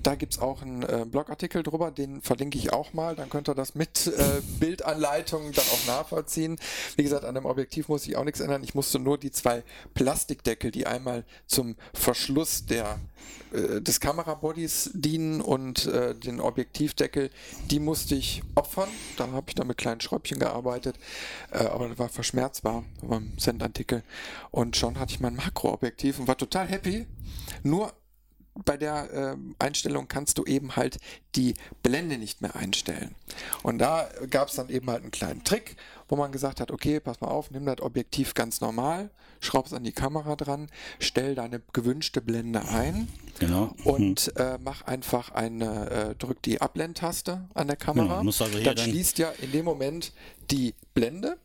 Da 0.02 0.14
gibt 0.14 0.34
es 0.34 0.38
auch 0.40 0.62
einen 0.62 0.82
äh, 0.82 1.04
Blogartikel 1.06 1.62
drüber, 1.62 1.90
den 1.90 2.20
verlinke 2.22 2.58
ich 2.58 2.72
auch 2.72 2.92
mal. 2.92 3.14
Dann 3.14 3.30
könnt 3.30 3.48
ihr 3.48 3.54
das 3.54 3.74
mit 3.74 4.06
äh, 4.06 4.40
Bildanleitungen 4.58 5.52
dann 5.52 5.64
auch 5.64 5.86
nachvollziehen. 5.86 6.58
Wie 6.96 7.02
gesagt, 7.02 7.24
an 7.24 7.34
dem 7.34 7.46
Objektiv 7.46 7.88
muss 7.88 8.06
ich 8.06 8.16
auch 8.16 8.24
nichts 8.24 8.40
ändern. 8.40 8.62
Ich 8.62 8.74
musste 8.74 8.98
nur 8.98 9.18
die 9.18 9.30
zwei 9.30 9.62
Plastikdeckel, 9.94 10.70
die 10.70 10.86
einmal 10.86 11.24
zum 11.46 11.76
Verschluss 11.94 12.66
der, 12.66 12.98
äh, 13.52 13.80
des 13.80 14.00
Kamerabodies 14.00 14.90
dienen 14.94 15.40
und 15.40 15.86
äh, 15.86 16.14
den 16.14 16.40
Objektivdeckel, 16.40 17.30
die 17.70 17.80
musste 17.80 18.14
ich 18.14 18.42
opfern. 18.54 18.88
Da 19.16 19.30
habe 19.30 19.46
ich 19.48 19.54
dann 19.54 19.66
mit 19.66 19.78
kleinen 19.78 20.00
Schräubchen 20.00 20.38
gearbeitet, 20.38 20.96
äh, 21.52 21.58
aber 21.58 21.88
das 21.88 21.98
war 21.98 22.08
verschmerzbar 22.08 22.84
beim 23.02 23.32
Sendartikel. 23.38 24.02
Und 24.50 24.76
schon 24.76 24.98
hatte 24.98 25.14
ich 25.14 25.20
mein 25.20 25.36
Makroobjektiv 25.36 26.18
und 26.18 26.28
war 26.28 26.36
total 26.36 26.66
happy. 26.66 27.06
Nur 27.62 27.92
bei 28.64 28.76
der 28.76 29.12
äh, 29.12 29.36
Einstellung 29.58 30.08
kannst 30.08 30.36
du 30.38 30.44
eben 30.44 30.76
halt 30.76 30.98
die 31.34 31.54
Blende 31.82 32.18
nicht 32.18 32.42
mehr 32.42 32.54
einstellen. 32.54 33.14
Und 33.62 33.78
da 33.78 34.08
gab 34.30 34.48
es 34.48 34.54
dann 34.56 34.68
eben 34.68 34.90
halt 34.90 35.02
einen 35.02 35.10
kleinen 35.10 35.42
Trick, 35.42 35.76
wo 36.08 36.16
man 36.16 36.32
gesagt 36.32 36.60
hat, 36.60 36.70
okay, 36.70 37.00
pass 37.00 37.20
mal 37.22 37.28
auf, 37.28 37.50
nimm 37.50 37.64
das 37.64 37.80
Objektiv 37.80 38.34
ganz 38.34 38.60
normal, 38.60 39.10
schraub 39.40 39.66
es 39.66 39.72
an 39.72 39.84
die 39.84 39.92
Kamera 39.92 40.36
dran, 40.36 40.68
stell 40.98 41.34
deine 41.34 41.62
gewünschte 41.72 42.20
Blende 42.20 42.62
ein 42.68 43.08
Genau. 43.38 43.74
und 43.84 44.36
äh, 44.36 44.58
mach 44.62 44.82
einfach 44.82 45.30
eine, 45.32 45.90
äh, 45.90 46.14
drück 46.14 46.42
die 46.42 46.60
Abblendtaste 46.60 47.48
an 47.54 47.66
der 47.66 47.76
Kamera. 47.76 48.18
Genau, 48.20 48.30
also 48.30 48.44
dann- 48.62 48.76
schließt 48.76 49.18
ja 49.18 49.30
in 49.40 49.52
dem 49.52 49.64
Moment 49.64 50.12
die 50.50 50.74
Blende. 50.92 51.38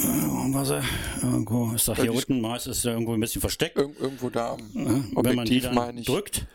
Äh, 0.00 0.04
war 0.04 0.64
sie? 0.64 0.80
Irgendwo 1.22 1.72
ist 1.72 1.88
doch 1.88 1.96
hier 1.96 2.04
Ja, 2.06 2.10
die- 2.12 2.16
unten 2.18 2.40
meist 2.40 2.66
ist 2.66 2.84
ja 2.84 2.92
irgendwo 2.92 3.14
ein 3.14 3.20
bisschen 3.20 3.40
versteckt. 3.40 3.76
Irg 3.76 3.98
irgendwo 3.98 4.30
da 4.30 4.56
Wenn 4.72 4.84
man 4.84 5.10
die 5.10 5.16
Objektiv, 5.16 5.62
dann 5.64 5.74
meine 5.74 6.00
ich. 6.00 6.06
drückt, 6.06 6.46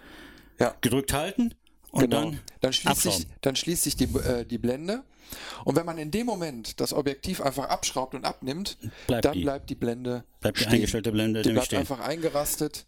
Ja. 0.59 0.73
gedrückt 0.81 1.13
halten 1.13 1.53
und 1.91 2.01
Genau. 2.01 2.21
dann, 2.21 2.39
dann, 2.61 2.73
schließt 2.73 3.01
sich, 3.01 3.27
dann 3.41 3.55
schließt 3.55 3.83
sich 3.83 3.95
die, 3.95 4.05
äh, 4.05 4.45
die 4.45 4.57
Blende. 4.57 5.03
Und 5.65 5.75
wenn 5.75 5.85
man 5.85 5.97
in 5.97 6.11
dem 6.11 6.27
Moment 6.27 6.79
das 6.79 6.93
Objektiv 6.93 7.41
einfach 7.41 7.67
abschraubt 7.69 8.13
und 8.13 8.23
abnimmt, 8.23 8.77
Bleibt 9.07 9.25
dann 9.25 9.33
die. 9.33 9.41
bleibt 9.41 9.69
die 9.69 9.75
Blende 9.75 10.23
bleibt 10.41 10.59
die 10.59 10.63
stehen. 10.63 10.73
eingestellte 10.75 11.11
Blende 11.11 11.41
Die 11.41 11.51
bleibt 11.51 11.67
stehen. 11.67 11.79
einfach 11.79 11.99
eingerastet 12.01 12.85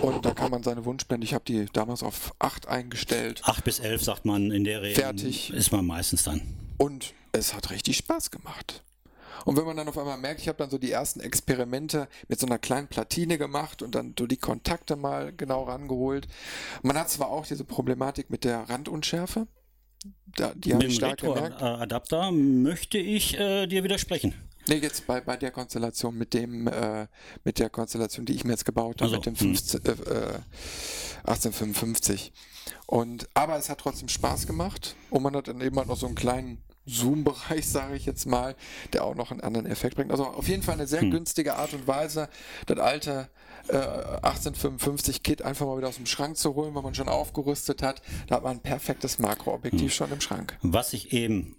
und 0.00 0.24
da 0.24 0.32
kann 0.32 0.50
man 0.52 0.62
seine 0.62 0.84
Wunschblende, 0.84 1.24
ich 1.24 1.34
habe 1.34 1.44
die 1.46 1.66
damals 1.72 2.02
auf 2.04 2.32
8 2.38 2.68
eingestellt 2.68 3.40
8 3.44 3.64
bis 3.64 3.80
11 3.80 4.04
sagt 4.04 4.24
man 4.24 4.52
in 4.52 4.62
der 4.64 4.82
Regel. 4.82 5.02
Fertig. 5.02 5.50
Ist 5.52 5.72
man 5.72 5.84
meistens 5.84 6.22
dann. 6.22 6.42
und 6.78 7.12
es 7.32 7.54
hat 7.54 7.70
richtig 7.70 7.96
Spaß 7.96 8.30
gemacht. 8.30 8.84
Und 9.44 9.56
wenn 9.56 9.64
man 9.64 9.76
dann 9.76 9.88
auf 9.88 9.98
einmal 9.98 10.18
merkt, 10.18 10.40
ich 10.40 10.48
habe 10.48 10.58
dann 10.58 10.70
so 10.70 10.78
die 10.78 10.90
ersten 10.90 11.20
Experimente 11.20 12.08
mit 12.28 12.40
so 12.40 12.46
einer 12.46 12.58
kleinen 12.58 12.88
Platine 12.88 13.38
gemacht 13.38 13.82
und 13.82 13.94
dann 13.94 14.14
so 14.18 14.26
die 14.26 14.36
Kontakte 14.36 14.96
mal 14.96 15.32
genau 15.32 15.64
rangeholt. 15.64 16.28
Man 16.82 16.98
hat 16.98 17.10
zwar 17.10 17.28
auch 17.28 17.46
diese 17.46 17.64
Problematik 17.64 18.30
mit 18.30 18.44
der 18.44 18.68
Randunschärfe, 18.68 19.46
da, 20.36 20.54
die 20.54 20.72
habe 20.72 20.84
Mit 20.84 20.92
ich 20.92 20.98
dem 20.98 21.06
stark 21.06 21.20
gemerkt. 21.20 21.60
Retro-Adapter 21.60 22.32
möchte 22.32 22.98
ich 22.98 23.38
äh, 23.38 23.66
dir 23.66 23.84
widersprechen. 23.84 24.34
Nee, 24.68 24.76
jetzt 24.76 25.06
bei, 25.06 25.20
bei 25.20 25.36
der 25.36 25.50
Konstellation, 25.50 26.16
mit 26.16 26.34
dem, 26.34 26.66
äh, 26.68 27.06
mit 27.44 27.58
der 27.58 27.70
Konstellation, 27.70 28.26
die 28.26 28.34
ich 28.34 28.44
mir 28.44 28.52
jetzt 28.52 28.64
gebaut 28.64 29.00
habe, 29.00 29.04
Also, 29.04 29.16
mit 29.16 29.26
dem 29.26 29.34
hm. 29.34 29.56
15, 29.56 29.84
äh, 29.84 29.90
äh, 29.90 30.38
1855. 31.24 32.32
Und, 32.86 33.28
aber 33.34 33.56
es 33.56 33.68
hat 33.68 33.78
trotzdem 33.78 34.08
Spaß 34.08 34.46
gemacht 34.46 34.94
und 35.10 35.22
man 35.22 35.34
hat 35.34 35.48
dann 35.48 35.60
eben 35.60 35.76
halt 35.76 35.88
noch 35.88 35.96
so 35.96 36.06
einen 36.06 36.14
kleinen 36.14 36.62
Zoom-Bereich, 36.86 37.68
sage 37.68 37.96
ich 37.96 38.06
jetzt 38.06 38.26
mal, 38.26 38.56
der 38.92 39.04
auch 39.04 39.14
noch 39.14 39.30
einen 39.30 39.40
anderen 39.40 39.66
Effekt 39.66 39.96
bringt. 39.96 40.10
Also 40.10 40.24
auf 40.26 40.48
jeden 40.48 40.62
Fall 40.62 40.74
eine 40.74 40.86
sehr 40.86 41.00
Hm. 41.02 41.10
günstige 41.10 41.56
Art 41.56 41.72
und 41.74 41.86
Weise, 41.86 42.28
das 42.66 42.78
alte 42.78 43.28
äh, 43.68 43.76
1855 43.76 45.22
Kit 45.22 45.42
einfach 45.42 45.66
mal 45.66 45.76
wieder 45.78 45.88
aus 45.88 45.96
dem 45.96 46.06
Schrank 46.06 46.36
zu 46.36 46.54
holen, 46.54 46.74
weil 46.74 46.82
man 46.82 46.94
schon 46.94 47.08
aufgerüstet 47.08 47.82
hat. 47.82 48.02
Da 48.26 48.36
hat 48.36 48.42
man 48.44 48.56
ein 48.56 48.62
perfektes 48.62 49.18
Makroobjektiv 49.18 49.82
Hm. 49.82 49.90
schon 49.90 50.12
im 50.12 50.20
Schrank. 50.20 50.58
Was 50.62 50.92
ich 50.92 51.12
eben 51.12 51.56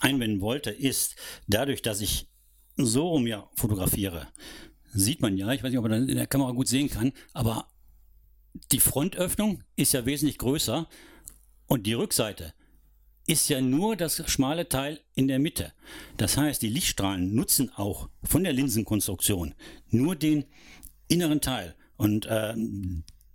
einwenden 0.00 0.40
wollte, 0.40 0.70
ist, 0.70 1.16
dadurch, 1.46 1.82
dass 1.82 2.00
ich 2.00 2.28
so 2.76 3.10
um 3.12 3.26
ja 3.26 3.48
fotografiere, 3.54 4.28
sieht 4.92 5.20
man 5.20 5.36
ja, 5.36 5.50
ich 5.52 5.62
weiß 5.62 5.70
nicht, 5.70 5.78
ob 5.78 5.88
man 5.88 6.00
das 6.00 6.10
in 6.10 6.16
der 6.16 6.26
Kamera 6.26 6.50
gut 6.52 6.68
sehen 6.68 6.90
kann, 6.90 7.12
aber 7.32 7.68
die 8.72 8.80
Frontöffnung 8.80 9.62
ist 9.76 9.92
ja 9.92 10.04
wesentlich 10.06 10.38
größer 10.38 10.88
und 11.66 11.86
die 11.86 11.92
Rückseite 11.94 12.54
ist 13.26 13.48
ja 13.48 13.60
nur 13.60 13.96
das 13.96 14.22
schmale 14.30 14.68
Teil 14.68 15.00
in 15.14 15.28
der 15.28 15.38
Mitte. 15.38 15.72
Das 16.16 16.36
heißt, 16.36 16.62
die 16.62 16.68
Lichtstrahlen 16.68 17.34
nutzen 17.34 17.70
auch 17.74 18.08
von 18.22 18.44
der 18.44 18.52
Linsenkonstruktion 18.52 19.54
nur 19.90 20.16
den 20.16 20.44
inneren 21.08 21.40
Teil. 21.40 21.74
Und 21.96 22.26
äh, 22.26 22.54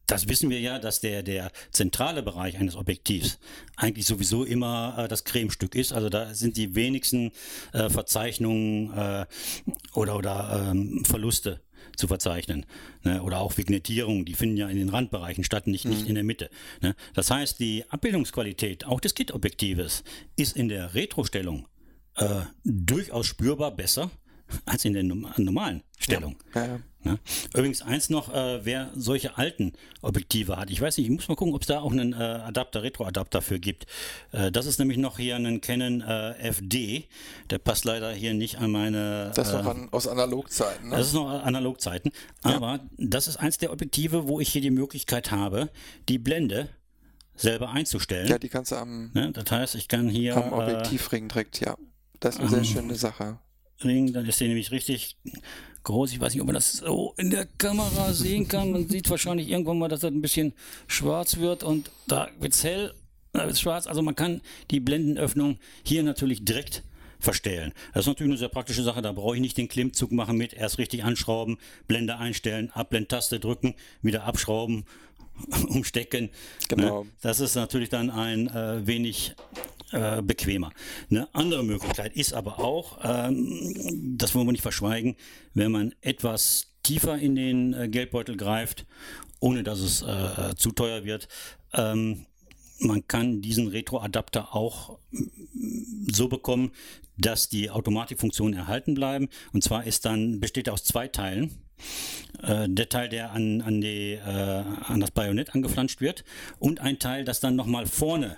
das 0.08 0.28
wissen 0.28 0.50
wir 0.50 0.60
ja, 0.60 0.78
dass 0.78 1.00
der, 1.00 1.24
der 1.24 1.52
zentrale 1.72 2.22
Bereich 2.22 2.58
eines 2.58 2.76
Objektivs 2.76 3.40
eigentlich 3.78 4.06
sowieso 4.06 4.44
immer 4.44 4.96
äh, 4.98 5.08
das 5.08 5.24
Cremestück 5.24 5.76
ist. 5.76 5.94
Also 5.94 6.10
da 6.10 6.34
sind 6.34 6.58
die 6.58 6.76
wenigsten 6.76 7.32
äh, 7.72 7.90
Verzeichnungen 7.90 8.92
äh, 8.94 9.26
oder, 9.94 10.18
oder 10.18 10.68
ähm, 10.72 11.04
Verluste 11.06 11.62
zu 11.96 12.08
verzeichnen. 12.08 12.66
Ne? 13.04 13.22
Oder 13.24 13.40
auch 13.40 13.58
Vignettierungen, 13.58 14.26
die 14.26 14.34
finden 14.34 14.58
ja 14.58 14.68
in 14.70 14.78
den 14.78 14.90
Randbereichen 14.90 15.44
statt, 15.44 15.68
nicht, 15.68 15.86
nicht 15.86 16.08
in 16.08 16.16
der 16.16 16.24
Mitte. 16.24 16.50
Ne? 16.82 16.96
Das 17.14 17.32
heißt, 17.32 17.60
die 17.60 17.84
Abbildungsqualität 17.90 18.86
auch 18.86 19.00
des 19.00 19.16
Kit-Objektives 19.16 20.04
ist 20.36 20.56
in 20.56 20.70
der 20.70 20.94
Retro-Stellung 20.94 21.68
äh, 22.16 22.42
durchaus 22.64 23.28
spürbar 23.28 23.72
besser 23.72 24.12
als 24.66 24.86
in 24.86 24.94
der 24.94 25.04
norm- 25.04 25.32
normalen 25.38 25.84
Stellung. 26.00 26.36
Ja, 26.56 26.66
ja. 26.66 26.80
Ne? 27.04 27.18
Übrigens 27.56 27.82
eins 27.82 28.10
noch, 28.12 28.32
äh, 28.32 28.64
wer 28.64 28.92
solche 28.96 29.38
alten 29.38 29.74
Objektive 30.02 30.58
hat, 30.58 30.70
ich 30.70 30.80
weiß 30.80 30.98
nicht, 30.98 31.08
ich 31.08 31.12
muss 31.12 31.28
mal 31.28 31.36
gucken, 31.36 31.56
ob 31.56 31.62
es 31.62 31.68
da 31.68 31.82
auch 31.82 31.92
einen 31.92 32.14
äh, 32.14 32.18
Adapter, 32.18 32.84
Retro-Adapter 32.84 33.42
für 33.42 33.60
gibt. 33.60 33.88
Äh, 34.32 34.52
das 34.52 34.68
ist 34.68 34.78
nämlich 34.78 35.00
noch 35.00 35.18
hier 35.18 35.36
ein 35.36 35.62
Canon 35.62 36.02
äh, 36.02 36.34
FD, 36.52 37.08
der 37.50 37.58
passt 37.58 37.86
leider 37.86 38.12
hier 38.12 38.36
nicht 38.36 38.60
an 38.60 38.72
meine... 38.72 39.32
Das 39.36 39.48
ist 39.48 39.54
äh, 39.56 39.58
noch 39.58 39.66
an, 39.66 39.90
aus 39.92 40.08
Analogzeiten. 40.08 40.90
Ne? 40.90 40.98
das 40.98 41.08
ist 41.08 41.14
noch 41.14 41.28
Analogzeiten. 41.28 42.12
Aber 42.44 42.82
das 42.98 43.28
ist 43.28 43.38
eins 43.38 43.58
der 43.58 43.72
Objektive, 43.72 44.28
wo 44.28 44.40
ich 44.40 44.50
hier 44.50 44.62
die 44.62 44.70
Möglichkeit 44.70 45.32
habe, 45.32 45.70
die 46.08 46.20
Blende 46.20 46.70
selber 47.36 47.72
einzustellen. 47.72 48.28
Ja, 48.28 48.38
die 48.38 48.50
kannst 48.50 48.72
du 48.72 48.76
am, 48.76 49.10
Ne? 49.14 49.32
Das 49.32 49.50
heißt, 49.50 49.74
ich 49.76 49.88
kann 49.88 50.08
hier 50.08 50.38
am 50.38 50.54
Objektivring 50.54 51.30
direkt, 51.30 51.60
ja. 51.62 51.76
Das 52.20 52.36
ist 52.36 52.42
eine 52.42 52.50
sehr 52.50 52.64
schöne 52.64 52.94
Sache. 52.96 53.40
Ring, 53.84 54.14
dann 54.14 54.26
ist 54.26 54.40
der 54.40 54.48
nämlich 54.48 54.72
richtig 54.72 55.18
groß. 55.84 56.14
Ich 56.14 56.20
weiß 56.20 56.34
nicht, 56.34 56.42
ob 56.42 56.48
man 56.48 56.56
das 56.56 56.74
so 56.74 57.14
in 57.18 57.30
der 57.30 57.46
Kamera 57.58 58.14
sehen 58.14 58.48
kann. 58.48 58.72
Man 58.72 58.88
sieht 58.88 59.10
wahrscheinlich 59.10 59.50
irgendwann 59.50 59.80
mal, 59.80 59.88
dass 59.88 60.02
das 60.02 60.12
ein 60.12 60.22
bisschen 60.22 60.54
schwarz 60.88 61.38
wird 61.38 61.64
und 61.64 61.92
da 62.08 62.30
wird's 62.40 62.64
hell, 62.64 62.94
da 63.34 63.46
wird's 63.46 63.62
schwarz. 63.62 63.88
Also 63.88 64.02
man 64.02 64.16
kann 64.16 64.42
die 64.70 64.80
Blendenöffnung 64.80 65.58
hier 65.84 66.04
natürlich 66.04 66.46
direkt 66.46 66.84
verstellen. 67.20 67.72
Das 67.94 68.02
ist 68.04 68.08
natürlich 68.08 68.32
eine 68.32 68.38
sehr 68.38 68.50
praktische 68.50 68.84
Sache. 68.84 69.02
Da 69.02 69.12
brauche 69.12 69.36
ich 69.36 69.42
nicht 69.42 69.58
den 69.58 69.68
Klimmzug 69.68 70.12
machen 70.12 70.38
mit 70.38 70.54
erst 70.54 70.80
richtig 70.80 71.04
anschrauben, 71.04 71.58
Blende 71.88 72.18
einstellen, 72.18 72.72
Abblendtaste 72.72 73.40
drücken, 73.40 73.76
wieder 74.02 74.24
abschrauben, 74.24 74.86
umstecken. 75.70 76.30
Genau. 76.68 77.04
Ne? 77.04 77.10
Das 77.22 77.40
ist 77.40 77.56
natürlich 77.56 77.90
dann 77.90 78.10
ein 78.10 78.48
äh, 78.48 78.86
wenig 78.86 79.36
äh, 79.92 80.22
bequemer. 80.22 80.72
Eine 81.10 81.34
andere 81.34 81.64
Möglichkeit 81.64 82.16
ist 82.16 82.34
aber 82.34 82.60
auch, 82.60 83.00
ähm, 83.04 84.18
das 84.18 84.36
wollen 84.36 84.48
wir 84.48 84.52
nicht 84.52 84.62
verschweigen, 84.62 85.16
wenn 85.54 85.72
man 85.72 85.94
etwas 86.02 86.68
tiefer 86.84 87.18
in 87.18 87.36
den 87.36 87.74
äh, 87.74 87.88
Geldbeutel 87.88 88.38
greift, 88.38 88.86
ohne 89.40 89.64
dass 89.64 89.80
es 89.80 90.02
äh, 90.02 90.56
zu 90.56 90.72
teuer 90.72 91.04
wird. 91.04 91.28
Ähm, 91.74 92.26
man 92.80 93.08
kann 93.08 93.42
diesen 93.42 93.68
Retro-Adapter 93.68 94.56
auch 94.56 94.98
mm, 95.12 96.10
so 96.12 96.28
bekommen, 96.28 96.72
dass 97.18 97.50
die 97.50 97.70
Automatikfunktionen 97.70 98.58
erhalten 98.58 98.96
bleiben. 98.96 99.30
Und 99.54 99.64
zwar 99.64 99.86
ist 99.86 100.06
dann, 100.06 100.40
besteht 100.40 100.68
er 100.68 100.74
aus 100.74 100.84
zwei 100.84 101.08
Teilen. 101.08 101.52
Äh, 102.42 102.68
der 102.70 102.90
Teil, 102.90 103.10
der 103.10 103.32
an, 103.32 103.62
an, 103.62 103.82
die, 103.82 104.14
äh, 104.14 104.64
an 104.86 105.00
das 105.00 105.12
Bajonett 105.12 105.54
angeflanscht 105.54 106.02
wird 106.02 106.24
und 106.60 106.80
ein 106.80 107.00
Teil, 107.00 107.24
das 107.24 107.40
dann 107.40 107.56
nochmal 107.56 107.86
vorne 107.86 108.38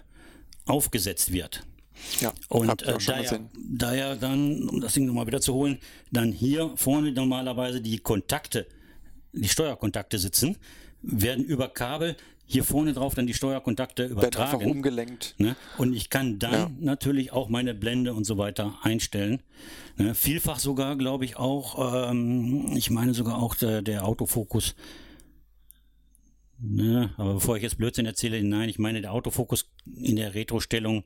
aufgesetzt 0.66 1.32
wird. 1.34 1.64
Ja, 2.20 2.34
Und 2.50 2.82
äh, 2.82 2.86
da, 2.86 2.98
ja, 3.16 3.22
gesehen. 3.22 3.50
da 3.56 3.94
ja 3.94 4.16
dann, 4.16 4.68
um 4.68 4.82
das 4.82 4.94
Ding 4.94 5.06
nochmal 5.06 5.28
wieder 5.28 5.42
zu 5.42 5.54
holen, 5.54 5.78
dann 6.12 6.32
hier 6.32 6.72
vorne 6.76 7.12
normalerweise 7.12 7.82
die 7.82 8.00
Kontakte, 8.00 8.66
die 9.32 9.48
Steuerkontakte 9.48 10.18
sitzen, 10.18 10.58
werden 11.02 11.44
über 11.46 11.70
Kabel 11.70 12.16
hier 12.46 12.64
vorne 12.66 12.92
drauf 12.94 13.16
dann 13.16 13.26
die 13.26 13.34
Steuerkontakte 13.34 14.10
Wird 14.16 14.36
einfach 14.38 14.54
übertragen. 14.56 14.70
umgelenkt. 14.72 15.36
Ne? 15.38 15.56
Und 15.78 15.94
ich 15.94 16.10
kann 16.10 16.40
dann 16.40 16.52
Ja. 16.54 16.72
natürlich 16.80 17.32
auch 17.32 17.48
meine 17.48 17.74
Blende 17.74 18.14
und 18.14 18.26
so 18.26 18.38
weiter 18.38 18.78
einstellen. 18.84 19.42
Ne? 19.98 20.14
Vielfach 20.14 20.60
sogar, 20.60 20.98
glaube 20.98 21.24
ich, 21.26 21.38
auch, 21.38 22.10
ähm, 22.12 22.74
ich 22.76 22.90
meine 22.90 23.14
sogar 23.14 23.42
auch 23.42 23.56
der, 23.56 23.82
der 23.82 24.06
Autofokus. 24.06 24.76
Ne? 26.66 27.14
Aber 27.18 27.34
bevor 27.34 27.58
ich 27.58 27.64
jetzt 27.64 27.78
Blödsinn 27.78 28.06
erzähle, 28.06 28.42
nein, 28.42 28.70
ich 28.70 28.80
meine, 28.80 29.02
der 29.02 29.12
Autofokus 29.12 29.66
in 29.86 30.16
der 30.16 30.34
Retro-Stellung 30.34 31.04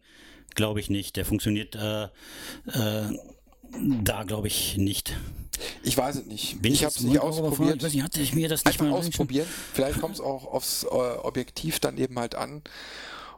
glaube 0.53 0.79
ich 0.79 0.89
nicht. 0.91 1.15
Der 1.15 1.25
funktioniert 1.25 1.75
äh, 1.75 2.03
äh, 2.03 3.17
Da 4.03 4.23
glaube 4.23 4.47
ich 4.47 4.77
nicht. 4.77 5.17
Ich 5.81 5.97
weiß 5.97 6.17
es 6.17 6.25
nicht. 6.27 6.61
Bin 6.61 6.71
ich 6.73 6.83
habe 6.83 6.93
es 6.95 7.01
nicht 7.01 7.19
ausprobiert. 7.19 7.81
Nicht, 7.81 8.03
hatte 8.03 8.21
ich 8.21 8.35
mir 8.35 8.47
das 8.49 8.63
nicht 8.65 8.79
Einfach 8.79 8.91
mal 8.91 8.97
ausprobieren. 8.99 9.47
Vielleicht 9.73 9.99
kommt 9.99 10.13
es 10.15 10.21
auch 10.21 10.45
aufs 10.45 10.83
äh, 10.83 10.87
Objektiv 10.87 11.79
dann 11.79 11.97
eben 11.97 12.19
halt 12.19 12.35
an 12.35 12.61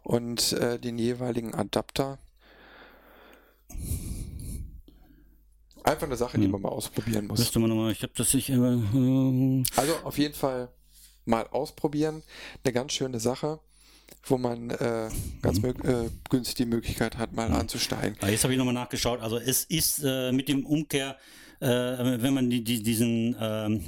und 0.03 0.51
äh, 0.53 0.77
den 0.77 0.97
jeweiligen 0.97 1.53
Adapter. 1.55 2.19
Einfach 5.83 6.07
eine 6.07 6.17
Sache, 6.17 6.37
die 6.37 6.43
Hm. 6.43 6.51
man 6.51 6.61
mal 6.63 6.69
ausprobieren 6.69 7.27
muss. 7.27 7.39
Müsste 7.39 7.59
man 7.59 7.69
nochmal, 7.69 7.93
ich 7.93 8.03
habe 8.03 8.11
das 8.15 8.33
nicht. 8.33 8.49
Äh, 8.49 8.55
Also 9.77 9.93
auf 10.03 10.17
jeden 10.17 10.33
Fall 10.33 10.67
mal 11.29 11.47
ausprobieren. 11.47 12.23
Eine 12.63 12.73
ganz 12.73 12.93
schöne 12.93 13.19
Sache, 13.19 13.59
wo 14.23 14.37
man 14.37 14.69
äh, 14.71 15.09
ganz 15.41 15.61
Mhm. 15.61 15.69
äh, 15.83 16.09
günstig 16.29 16.55
die 16.55 16.65
Möglichkeit 16.65 17.17
hat, 17.17 17.33
mal 17.33 17.51
anzusteigen. 17.51 18.17
Ah, 18.21 18.27
Jetzt 18.29 18.43
habe 18.43 18.53
ich 18.53 18.57
nochmal 18.57 18.73
nachgeschaut. 18.73 19.21
Also 19.21 19.37
es 19.37 19.63
ist 19.65 20.01
äh, 20.03 20.31
mit 20.31 20.47
dem 20.49 20.65
Umkehr, 20.65 21.15
äh, 21.61 21.67
wenn 21.67 22.33
man 22.33 22.49
die, 22.49 22.63
die, 22.63 22.81
diesen 22.83 23.35
ähm, 23.39 23.83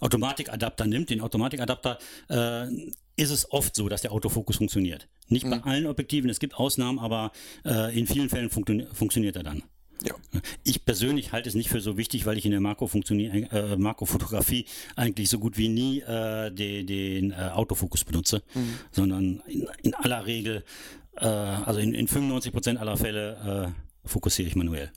Automatikadapter 0.00 0.86
nimmt, 0.86 1.10
den 1.10 1.20
Automatikadapter, 1.20 1.98
äh, 2.30 2.66
ist 3.16 3.30
es 3.30 3.50
oft 3.50 3.74
so, 3.74 3.88
dass 3.88 4.02
der 4.02 4.12
Autofokus 4.12 4.56
funktioniert. 4.56 5.08
Nicht 5.26 5.48
bei 5.50 5.60
allen 5.62 5.86
Objektiven, 5.86 6.30
es 6.30 6.38
gibt 6.38 6.54
Ausnahmen, 6.54 6.98
aber 7.00 7.32
äh, 7.64 7.98
in 7.98 8.06
vielen 8.06 8.28
Fällen 8.28 8.48
funktio 8.48 8.86
funktioniert 8.94 9.34
er 9.36 9.42
dann. 9.42 9.62
Ja. 10.06 10.14
Ich 10.64 10.84
persönlich 10.84 11.32
halte 11.32 11.48
es 11.48 11.54
nicht 11.56 11.68
für 11.70 11.80
so 11.80 11.96
wichtig, 11.96 12.24
weil 12.26 12.38
ich 12.38 12.44
in 12.44 12.52
der 12.52 12.60
Makrofunktioni- 12.60 13.50
äh, 13.50 13.76
Makrofotografie 13.76 14.64
eigentlich 14.96 15.28
so 15.28 15.38
gut 15.40 15.56
wie 15.58 15.68
nie 15.68 16.00
äh, 16.02 16.50
den, 16.52 16.86
den 16.86 17.30
äh, 17.32 17.50
Autofokus 17.52 18.04
benutze, 18.04 18.42
sondern 18.92 19.42
in, 19.48 19.66
in 19.82 19.94
aller 19.94 20.24
Regel, 20.26 20.62
äh, 21.16 21.26
also 21.26 21.80
in, 21.80 21.94
in 21.94 22.06
95 22.06 22.52
Prozent 22.52 22.78
aller 22.78 22.96
Fälle 22.96 23.72
äh, 24.04 24.08
fokussiere 24.08 24.48
ich 24.48 24.54
manuell, 24.56 24.92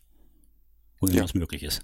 wo 0.99 1.07
Ja. 1.07 1.21
das 1.21 1.33
möglich 1.33 1.63
ist. 1.63 1.81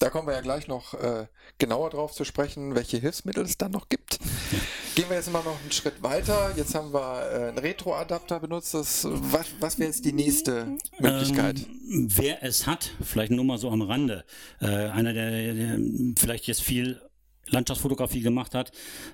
Da 0.00 0.08
kommen 0.08 0.26
wir 0.26 0.32
ja 0.32 0.40
gleich 0.40 0.66
noch 0.66 0.94
äh, 0.94 1.26
genauer 1.58 1.90
drauf 1.90 2.12
zu 2.12 2.24
sprechen, 2.24 2.74
welche 2.74 2.96
Hilfsmittel 2.96 3.44
es 3.44 3.58
dann 3.58 3.72
noch 3.72 3.90
gibt. 3.90 4.18
Gehen 4.94 5.10
wir 5.10 5.16
jetzt 5.16 5.28
immer 5.28 5.42
noch 5.42 5.60
einen 5.60 5.70
Schritt 5.72 6.02
weiter. 6.02 6.54
Jetzt 6.56 6.74
haben 6.74 6.94
wir 6.94 7.30
äh, 7.30 7.48
einen 7.48 7.58
Retro-Adapter 7.58 8.40
benutzt. 8.40 8.72
Das, 8.72 9.06
was 9.06 9.46
was 9.60 9.78
wäre 9.78 9.90
jetzt 9.90 10.06
die 10.06 10.14
nächste 10.14 10.78
Möglichkeit? 10.98 11.58
Ähm, 11.60 12.08
wer 12.16 12.42
es 12.42 12.66
hat, 12.66 12.92
vielleicht 13.02 13.30
nur 13.30 13.44
mal 13.44 13.58
so 13.58 13.70
am 13.70 13.82
Rande, 13.82 14.24
äh, 14.62 14.68
einer, 14.68 15.12
der, 15.12 15.52
der 15.52 15.78
vielleicht 16.18 16.46
jetzt 16.46 16.62
viel 16.62 17.02
Landschaftsfotografie 17.48 18.22
gemacht 18.22 18.54
hat, 18.54 18.72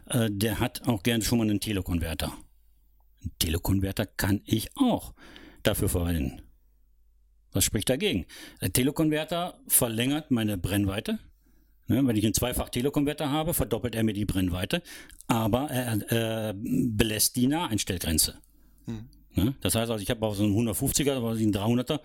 äh, 0.09 0.29
der 0.31 0.61
hat 0.61 0.87
auch 0.87 1.03
gerne 1.03 1.25
schon 1.25 1.39
mal 1.39 1.45
einen 1.51 1.59
Telekonverter. 1.59 2.33
Einen 3.23 3.33
Telekonverter 3.41 4.07
kann 4.07 4.41
ich 4.45 4.71
auch 4.77 5.15
dafür 5.65 5.89
verwenden. 5.89 6.46
Was 7.57 7.65
spricht 7.65 7.89
dagegen? 7.89 8.27
Der 8.61 8.71
Telekonverter 8.71 9.59
verlängert 9.67 10.31
meine 10.31 10.59
Brennweite. 10.59 11.19
Ne, 11.89 12.07
wenn 12.07 12.17
ich 12.17 12.25
einen 12.25 12.35
Zweifach-Telekonverter 12.35 13.31
habe, 13.31 13.55
verdoppelt 13.55 13.95
er 13.95 14.03
mir 14.03 14.13
die 14.13 14.25
Brennweite, 14.25 14.83
aber 15.29 15.71
er 15.71 16.51
äh, 16.51 16.55
belässt 16.55 17.37
die 17.37 17.47
Naheinstellgrenze. 17.47 18.35
Ne? 19.35 19.55
Das 19.61 19.75
heißt 19.75 19.91
also, 19.91 20.03
ich 20.03 20.11
habe 20.11 20.27
aus 20.27 20.41
einem 20.41 20.55
150er 20.55 21.17
oder 21.17 21.31
einen 21.31 21.53
300er 21.53 22.01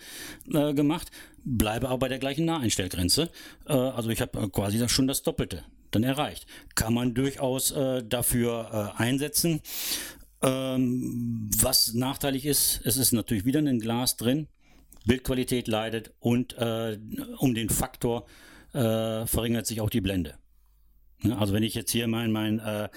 äh, 0.53 0.73
gemacht, 0.73 1.11
bleibe 1.43 1.89
aber 1.89 1.99
bei 1.99 2.07
der 2.07 2.19
gleichen 2.19 2.45
Naheinstellgrenze. 2.45 3.29
Äh, 3.67 3.73
also 3.73 4.09
ich 4.09 4.21
habe 4.21 4.39
äh, 4.39 4.47
quasi 4.49 4.87
schon 4.87 5.07
das 5.07 5.23
Doppelte 5.23 5.63
dann 5.89 6.03
erreicht. 6.03 6.45
Kann 6.75 6.93
man 6.93 7.13
durchaus 7.13 7.71
äh, 7.71 8.03
dafür 8.03 8.93
äh, 8.97 9.01
einsetzen. 9.01 9.61
Ähm, 10.43 11.49
was 11.57 11.93
nachteilig 11.93 12.45
ist, 12.45 12.81
es 12.85 12.97
ist 12.97 13.11
natürlich 13.11 13.45
wieder 13.45 13.59
ein 13.59 13.79
Glas 13.79 14.15
drin, 14.15 14.47
Bildqualität 15.05 15.67
leidet 15.67 16.13
und 16.19 16.57
äh, 16.57 16.97
um 17.37 17.53
den 17.53 17.69
Faktor 17.69 18.25
äh, 18.73 19.25
verringert 19.25 19.67
sich 19.67 19.81
auch 19.81 19.89
die 19.89 20.01
Blende. 20.01 20.35
Ne? 21.21 21.37
Also 21.37 21.53
wenn 21.53 21.63
ich 21.63 21.75
jetzt 21.75 21.91
hier 21.91 22.07
mein, 22.07 22.31
mein 22.31 22.59
äh, 22.59 22.89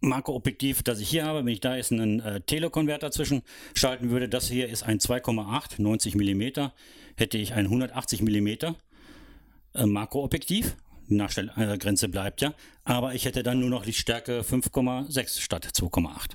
Makroobjektiv, 0.00 0.82
das 0.82 1.00
ich 1.00 1.08
hier 1.08 1.24
habe, 1.24 1.40
wenn 1.40 1.52
ich 1.52 1.60
da 1.60 1.76
jetzt 1.76 1.92
einen 1.92 2.20
äh, 2.20 2.40
Telekonverter 2.40 3.10
zwischenschalten 3.10 4.10
würde, 4.10 4.28
das 4.28 4.48
hier 4.48 4.68
ist 4.68 4.82
ein 4.82 4.98
2,8, 4.98 5.80
90 5.80 6.14
mm, 6.14 6.70
hätte 7.16 7.38
ich 7.38 7.54
ein 7.54 7.66
180 7.66 8.22
mm 8.22 8.48
äh, 9.74 9.86
Makroobjektiv. 9.86 10.76
Nachstellgrenze 11.08 12.08
bleibt 12.08 12.40
ja, 12.40 12.52
aber 12.82 13.14
ich 13.14 13.26
hätte 13.26 13.44
dann 13.44 13.60
nur 13.60 13.70
noch 13.70 13.86
Lichtstärke 13.86 14.40
5,6 14.40 15.40
statt 15.40 15.64
2,8. 15.66 16.32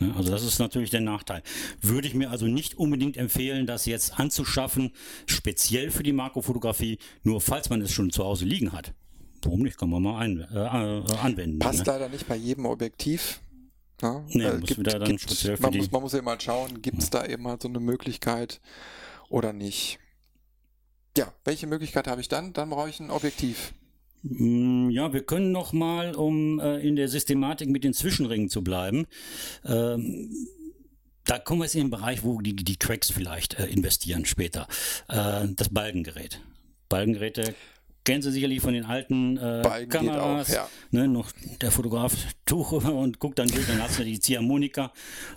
Ja, 0.00 0.12
also 0.16 0.30
das 0.30 0.42
ist 0.42 0.58
natürlich 0.58 0.90
der 0.90 1.00
Nachteil. 1.00 1.42
Würde 1.80 2.08
ich 2.08 2.14
mir 2.14 2.30
also 2.30 2.46
nicht 2.46 2.76
unbedingt 2.78 3.16
empfehlen, 3.16 3.66
das 3.66 3.86
jetzt 3.86 4.18
anzuschaffen, 4.18 4.92
speziell 5.26 5.90
für 5.90 6.02
die 6.02 6.12
Makrofotografie, 6.12 6.98
nur 7.22 7.40
falls 7.40 7.70
man 7.70 7.80
es 7.80 7.92
schon 7.92 8.10
zu 8.10 8.24
Hause 8.24 8.44
liegen 8.44 8.72
hat. 8.72 8.92
Warum 9.42 9.62
nicht? 9.62 9.78
Kann 9.78 9.90
man 9.90 10.02
mal 10.02 10.18
ein, 10.18 10.40
äh, 10.40 10.56
äh, 10.56 11.16
anwenden. 11.18 11.58
Passt 11.58 11.80
ne? 11.80 11.84
leider 11.86 12.08
nicht 12.08 12.26
bei 12.26 12.36
jedem 12.36 12.66
Objektiv. 12.66 13.40
Ja, 14.02 14.24
Nee, 14.28 14.50
speziell 14.66 15.56
für 15.56 15.62
man, 15.62 15.76
muss, 15.76 15.90
man 15.90 16.02
muss 16.02 16.14
eben 16.14 16.24
mal 16.24 16.40
schauen, 16.40 16.82
gibt 16.82 16.98
es 16.98 17.10
da 17.10 17.24
eben 17.24 17.46
halt 17.46 17.62
so 17.62 17.68
eine 17.68 17.78
Möglichkeit 17.78 18.60
oder 19.28 19.52
nicht. 19.52 19.98
Ja, 21.16 21.32
welche 21.44 21.68
Möglichkeit 21.68 22.08
habe 22.08 22.20
ich 22.20 22.28
dann? 22.28 22.52
Dann 22.52 22.70
brauche 22.70 22.88
ich 22.88 22.98
ein 22.98 23.10
Objektiv. 23.10 23.72
Mm, 24.24 24.90
Ja, 24.90 25.12
wir 25.12 25.22
können 25.22 25.52
noch 25.52 25.72
mal, 25.72 26.14
um 26.14 26.58
äh, 26.58 26.78
in 26.78 26.96
der 26.96 27.08
Systematik 27.08 27.68
mit 27.68 27.84
den 27.84 27.92
Zwischenringen 27.92 28.48
zu 28.48 28.64
bleiben, 28.64 29.06
ähm, 29.64 30.30
da 31.24 31.38
kommen 31.38 31.60
wir 31.60 31.64
jetzt 31.64 31.74
in 31.74 31.82
den 31.82 31.90
Bereich, 31.90 32.22
wo 32.22 32.40
die, 32.40 32.54
die 32.56 32.76
Cracks 32.76 33.10
vielleicht 33.10 33.58
äh, 33.58 33.66
investieren 33.66 34.24
später. 34.24 34.66
Äh, 35.08 35.48
das 35.54 35.68
Balgengerät. 35.68 36.40
Balgengeräte 36.88 37.54
kennen 38.04 38.22
Sie 38.22 38.30
sicherlich 38.30 38.60
von 38.60 38.74
den 38.74 38.84
alten 38.84 39.38
äh, 39.38 39.86
Kameras. 39.88 40.50
auch, 40.50 40.54
ja. 40.54 40.68
ne, 40.90 41.08
noch 41.08 41.32
der 41.62 41.70
Fotograf 41.70 42.14
Tuch 42.44 42.72
und 42.84 43.18
guckt 43.18 43.38
dann 43.38 43.48
durch, 43.48 43.66
dann 43.66 43.82
hast 43.82 43.98
du 43.98 44.04
die 44.04 44.20
Ziehharmonika 44.20 44.92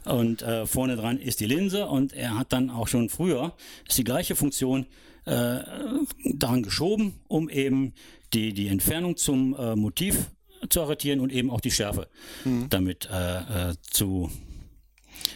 und 0.06 0.42
äh, 0.42 0.66
vorne 0.66 0.98
dran 0.98 1.18
ist 1.18 1.40
die 1.40 1.46
Linse 1.46 1.88
und 1.88 2.12
er 2.14 2.38
hat 2.38 2.52
dann 2.52 2.70
auch 2.70 2.88
schon 2.90 3.10
früher, 3.10 3.56
ist 3.88 3.98
die 3.98 4.04
gleiche 4.04 4.36
Funktion, 4.36 4.86
äh, 5.28 5.60
daran 6.24 6.64
geschoben, 6.64 7.16
um 7.28 7.50
eben 7.50 7.94
die, 8.34 8.54
die 8.54 8.68
Entfernung 8.68 9.18
zum 9.18 9.56
äh, 9.56 9.76
Motiv 9.76 10.32
zu 10.70 10.82
arretieren 10.82 11.20
und 11.20 11.32
eben 11.32 11.52
auch 11.52 11.62
die 11.62 11.72
Schärfe 11.72 12.10
damit 12.70 13.08
äh, 13.12 13.70
äh, 13.70 13.76
zu 13.82 14.32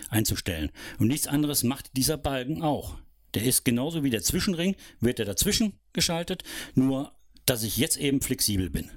einzustellen. 0.10 0.72
Und 1.00 1.08
nichts 1.08 1.28
anderes 1.28 1.64
macht 1.64 1.96
dieser 1.96 2.18
Balken 2.18 2.62
auch. 2.62 2.98
Der 3.34 3.44
ist 3.44 3.64
genauso 3.64 4.04
wie 4.04 4.10
der 4.10 4.22
Zwischenring, 4.22 4.76
wird 5.00 5.20
er 5.20 5.26
dazwischen 5.26 5.74
geschaltet, 5.94 6.44
nur 6.76 7.14
dass 7.46 7.64
ich 7.64 7.78
jetzt 7.78 7.98
eben 7.98 8.22
flexibel 8.22 8.70
bin. 8.70 8.89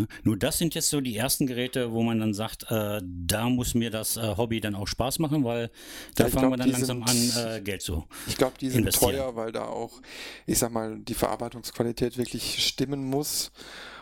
Ne? 0.00 0.06
Nur 0.22 0.36
das 0.36 0.58
sind 0.58 0.74
jetzt 0.74 0.90
so 0.90 1.00
die 1.00 1.16
ersten 1.16 1.46
Geräte, 1.46 1.92
wo 1.92 2.02
man 2.02 2.18
dann 2.20 2.34
sagt, 2.34 2.70
äh, 2.70 3.00
da 3.04 3.48
muss 3.48 3.74
mir 3.74 3.90
das 3.90 4.16
äh, 4.16 4.36
Hobby 4.36 4.60
dann 4.60 4.74
auch 4.74 4.86
Spaß 4.86 5.18
machen, 5.18 5.44
weil 5.44 5.70
da 6.14 6.24
Ja, 6.24 6.30
fangen 6.30 6.48
glaub, 6.48 6.52
wir 6.52 6.56
dann 6.58 6.70
langsam 6.70 7.06
sind- 7.06 7.36
an, 7.36 7.56
äh, 7.56 7.60
Geld 7.60 7.82
zu. 7.82 8.04
Ich 8.26 8.36
glaube, 8.36 8.54
die 8.60 8.70
sind 8.70 8.92
teuer, 8.92 9.34
weil 9.36 9.52
da 9.52 9.64
auch, 9.66 10.00
ich 10.46 10.58
sag 10.58 10.72
mal, 10.72 10.98
die 10.98 11.14
Verarbeitungsqualität 11.14 12.16
wirklich 12.18 12.64
stimmen 12.66 13.04
muss. 13.04 13.50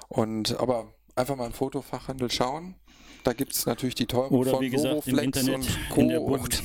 Und 0.09 0.59
aber 0.61 0.93
einfach 1.17 1.35
mal 1.37 1.47
im 1.47 1.53
Fotofachhandel 1.53 2.31
schauen. 2.31 2.75
Da 3.25 3.33
gibt 3.33 3.53
es 3.55 3.67
natürlich 3.67 3.97
die 3.97 4.07
teuren 4.07 4.33
Oder 4.33 4.53
von 4.53 4.61
wie 4.61 4.71
gesagt, 4.71 5.09
im 5.09 5.19
Internet, 5.19 5.57
und 5.57 5.89
Co. 5.91 6.01
in 6.03 6.09
der 6.09 6.21
Bucht. 6.21 6.63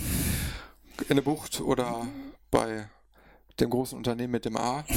In 1.10 1.16
der 1.16 1.24
Bucht 1.24 1.60
oder 1.62 2.08
bei 2.52 2.88
dem 3.60 3.70
großen 3.70 3.98
Unternehmen 3.98 4.32
mit 4.32 4.46
dem 4.46 4.58
A. 4.58 4.86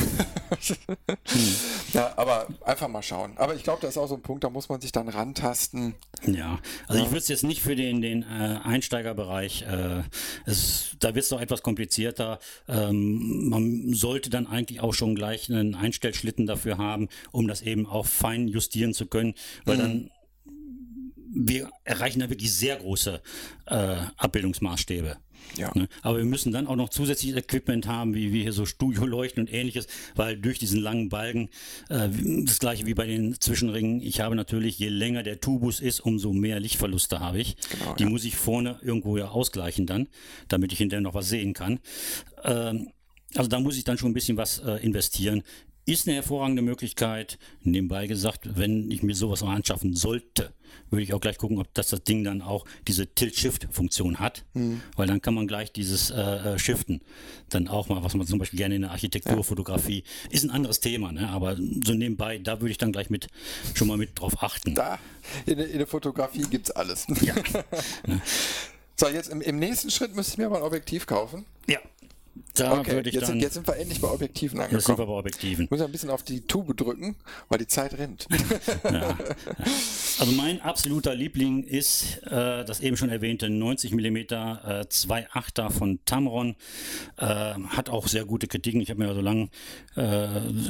Ja, 1.92 2.12
aber 2.16 2.48
einfach 2.64 2.88
mal 2.88 3.02
schauen. 3.02 3.32
Aber 3.36 3.54
ich 3.54 3.62
glaube, 3.62 3.80
da 3.80 3.88
ist 3.88 3.96
auch 3.96 4.08
so 4.08 4.14
ein 4.14 4.22
Punkt, 4.22 4.44
da 4.44 4.50
muss 4.50 4.68
man 4.68 4.80
sich 4.80 4.92
dann 4.92 5.08
rantasten. 5.08 5.94
Ja, 6.26 6.58
also 6.86 7.02
ich 7.02 7.08
würde 7.08 7.18
es 7.18 7.28
jetzt 7.28 7.44
nicht 7.44 7.62
für 7.62 7.76
den, 7.76 8.00
den 8.00 8.22
äh, 8.22 8.58
Einsteigerbereich, 8.62 9.62
äh, 9.62 10.02
es, 10.44 10.96
da 10.98 11.14
wird 11.14 11.24
es 11.24 11.28
doch 11.28 11.40
etwas 11.40 11.62
komplizierter. 11.62 12.38
Ähm, 12.68 13.48
man 13.48 13.94
sollte 13.94 14.30
dann 14.30 14.46
eigentlich 14.46 14.80
auch 14.80 14.94
schon 14.94 15.14
gleich 15.14 15.48
einen 15.50 15.74
Einstellschlitten 15.74 16.46
dafür 16.46 16.78
haben, 16.78 17.08
um 17.30 17.46
das 17.46 17.62
eben 17.62 17.86
auch 17.86 18.06
fein 18.06 18.48
justieren 18.48 18.92
zu 18.94 19.06
können, 19.06 19.34
weil 19.64 19.78
dann 19.78 20.10
wir 21.34 21.70
erreichen 21.82 22.20
da 22.20 22.30
wirklich 22.30 22.52
sehr 22.54 22.76
große 22.76 23.20
äh, 23.66 23.96
Abbildungsmaßstäbe. 24.16 25.16
Ja. 25.56 25.70
Ne? 25.74 25.88
Aber 26.02 26.18
wir 26.18 26.24
müssen 26.24 26.52
dann 26.52 26.66
auch 26.66 26.76
noch 26.76 26.88
zusätzliches 26.88 27.36
Equipment 27.36 27.86
haben, 27.86 28.14
wie, 28.14 28.32
wie 28.32 28.42
hier 28.42 28.52
so 28.52 28.66
Studioleuchten 28.66 29.42
und 29.42 29.52
ähnliches, 29.52 29.86
weil 30.14 30.36
durch 30.36 30.58
diesen 30.58 30.80
langen 30.80 31.08
Balken, 31.08 31.48
äh, 31.88 32.08
das 32.44 32.58
gleiche 32.58 32.86
wie 32.86 32.94
bei 32.94 33.06
den 33.06 33.40
Zwischenringen, 33.40 34.00
ich 34.00 34.20
habe 34.20 34.34
natürlich, 34.34 34.78
je 34.78 34.88
länger 34.88 35.22
der 35.22 35.40
Tubus 35.40 35.80
ist, 35.80 36.00
umso 36.00 36.32
mehr 36.32 36.60
Lichtverluste 36.60 37.20
habe 37.20 37.40
ich. 37.40 37.56
Genau, 37.70 37.94
Die 37.94 38.04
ja. 38.04 38.08
muss 38.08 38.24
ich 38.24 38.36
vorne 38.36 38.78
irgendwo 38.82 39.16
ja 39.16 39.28
ausgleichen 39.28 39.86
dann, 39.86 40.08
damit 40.48 40.72
ich 40.72 40.78
hinterher 40.78 41.02
noch 41.02 41.14
was 41.14 41.28
sehen 41.28 41.54
kann. 41.54 41.80
Ähm, 42.44 42.90
also 43.34 43.48
da 43.48 43.60
muss 43.60 43.76
ich 43.76 43.84
dann 43.84 43.98
schon 43.98 44.10
ein 44.10 44.14
bisschen 44.14 44.36
was 44.36 44.58
äh, 44.60 44.76
investieren. 44.84 45.42
Ist 45.86 46.06
eine 46.06 46.16
hervorragende 46.16 46.62
Möglichkeit. 46.62 47.38
Nebenbei 47.62 48.06
gesagt, 48.06 48.56
wenn 48.56 48.90
ich 48.90 49.02
mir 49.02 49.14
sowas 49.14 49.42
mal 49.42 49.54
anschaffen 49.54 49.94
sollte, 49.94 50.52
würde 50.90 51.02
ich 51.02 51.12
auch 51.12 51.20
gleich 51.20 51.38
gucken, 51.38 51.58
ob 51.58 51.72
das, 51.74 51.88
das 51.88 52.02
Ding 52.04 52.24
dann 52.24 52.42
auch 52.42 52.64
diese 52.88 53.06
Tilt-Shift-Funktion 53.06 54.18
hat. 54.18 54.44
Mhm. 54.54 54.80
Weil 54.96 55.06
dann 55.06 55.20
kann 55.20 55.34
man 55.34 55.46
gleich 55.46 55.72
dieses 55.72 56.10
äh, 56.10 56.20
äh, 56.20 56.58
Shiften 56.58 57.02
dann 57.50 57.68
auch 57.68 57.88
mal, 57.88 58.02
was 58.02 58.14
man 58.14 58.26
zum 58.26 58.38
Beispiel 58.38 58.58
gerne 58.58 58.76
in 58.76 58.82
der 58.82 58.90
Architekturfotografie, 58.92 60.04
ja. 60.04 60.30
ist 60.30 60.44
ein 60.44 60.50
anderes 60.50 60.80
Thema, 60.80 61.12
ne? 61.12 61.28
aber 61.28 61.56
so 61.56 61.94
nebenbei, 61.94 62.38
da 62.38 62.60
würde 62.60 62.70
ich 62.70 62.78
dann 62.78 62.92
gleich 62.92 63.10
mit 63.10 63.28
schon 63.74 63.88
mal 63.88 63.96
mit 63.96 64.18
drauf 64.18 64.42
achten. 64.42 64.74
Da, 64.74 64.98
in, 65.46 65.58
in 65.58 65.78
der 65.78 65.86
Fotografie 65.86 66.42
gibt 66.42 66.68
es 66.68 66.70
alles. 66.70 67.06
Ja. 67.20 67.34
so, 68.96 69.08
jetzt 69.08 69.30
im, 69.30 69.40
im 69.40 69.58
nächsten 69.58 69.90
Schritt 69.90 70.14
müsste 70.14 70.32
ich 70.32 70.38
mir 70.38 70.48
mal 70.48 70.58
ein 70.58 70.62
Objektiv 70.62 71.06
kaufen. 71.06 71.44
Ja. 71.66 71.78
Da 72.54 72.78
okay, 72.78 72.92
würde 72.92 73.08
ich 73.08 73.16
jetzt, 73.16 73.28
dann, 73.28 73.40
jetzt 73.40 73.54
sind 73.54 73.66
wir 73.66 73.76
endlich 73.76 74.00
bei 74.00 74.08
Objektiven 74.08 74.58
angekommen. 74.58 74.78
Jetzt 74.78 74.86
sind 74.86 74.98
wir 74.98 75.06
bei 75.06 75.12
Objektiven. 75.12 75.64
Ich 75.64 75.70
muss 75.70 75.80
ein 75.80 75.90
bisschen 75.90 76.10
auf 76.10 76.22
die 76.22 76.40
Tube 76.42 76.76
drücken, 76.76 77.16
weil 77.48 77.58
die 77.58 77.66
Zeit 77.66 77.98
rennt. 77.98 78.26
Ja. 78.84 79.16
Also 80.20 80.32
mein 80.32 80.60
absoluter 80.60 81.14
Liebling 81.14 81.64
ist 81.64 82.22
äh, 82.26 82.64
das 82.64 82.78
eben 82.80 82.96
schon 82.96 83.08
erwähnte 83.08 83.50
90 83.50 83.92
mm 83.92 84.16
äh, 84.16 84.24
2.8er 84.28 85.70
von 85.70 85.98
Tamron. 86.04 86.54
Äh, 87.16 87.24
hat 87.24 87.88
auch 87.88 88.06
sehr 88.06 88.24
gute 88.24 88.46
Kritiken. 88.46 88.80
Ich 88.80 88.90
habe 88.90 89.04
mir 89.04 89.12
so 89.12 89.20
lange 89.20 89.48
äh, 89.96 90.28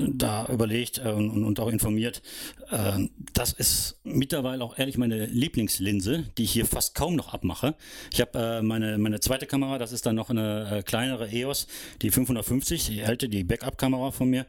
da 0.08 0.46
überlegt 0.46 0.98
äh, 0.98 1.10
und, 1.10 1.44
und, 1.44 1.60
auch 1.60 1.68
informiert. 1.68 2.22
Äh, 2.70 3.08
das 3.34 3.52
ist 3.52 4.00
mittlerweile 4.04 4.64
auch 4.64 4.78
ehrlich 4.78 4.96
meine 4.96 5.26
Lieblingslinse, 5.26 6.24
die 6.38 6.44
ich 6.44 6.52
hier 6.52 6.64
fast 6.64 6.94
kaum 6.94 7.14
noch 7.14 7.34
abmache. 7.34 7.74
Ich 8.12 8.22
habe 8.22 8.62
meine, 8.62 8.96
meine 8.96 9.20
zweite 9.20 9.46
Kamera, 9.46 9.76
das 9.78 9.92
ist 9.92 10.06
dann 10.06 10.14
noch 10.14 10.30
eine 10.30 10.82
kleinere 10.86 11.30
EOS 11.30 11.53
EOS, 11.54 11.66
die 12.02 12.10
550, 12.10 12.86
die 12.86 13.02
alte, 13.02 13.28
die 13.28 13.44
Backup-Kamera 13.44 14.10
von 14.10 14.30
mir. 14.30 14.46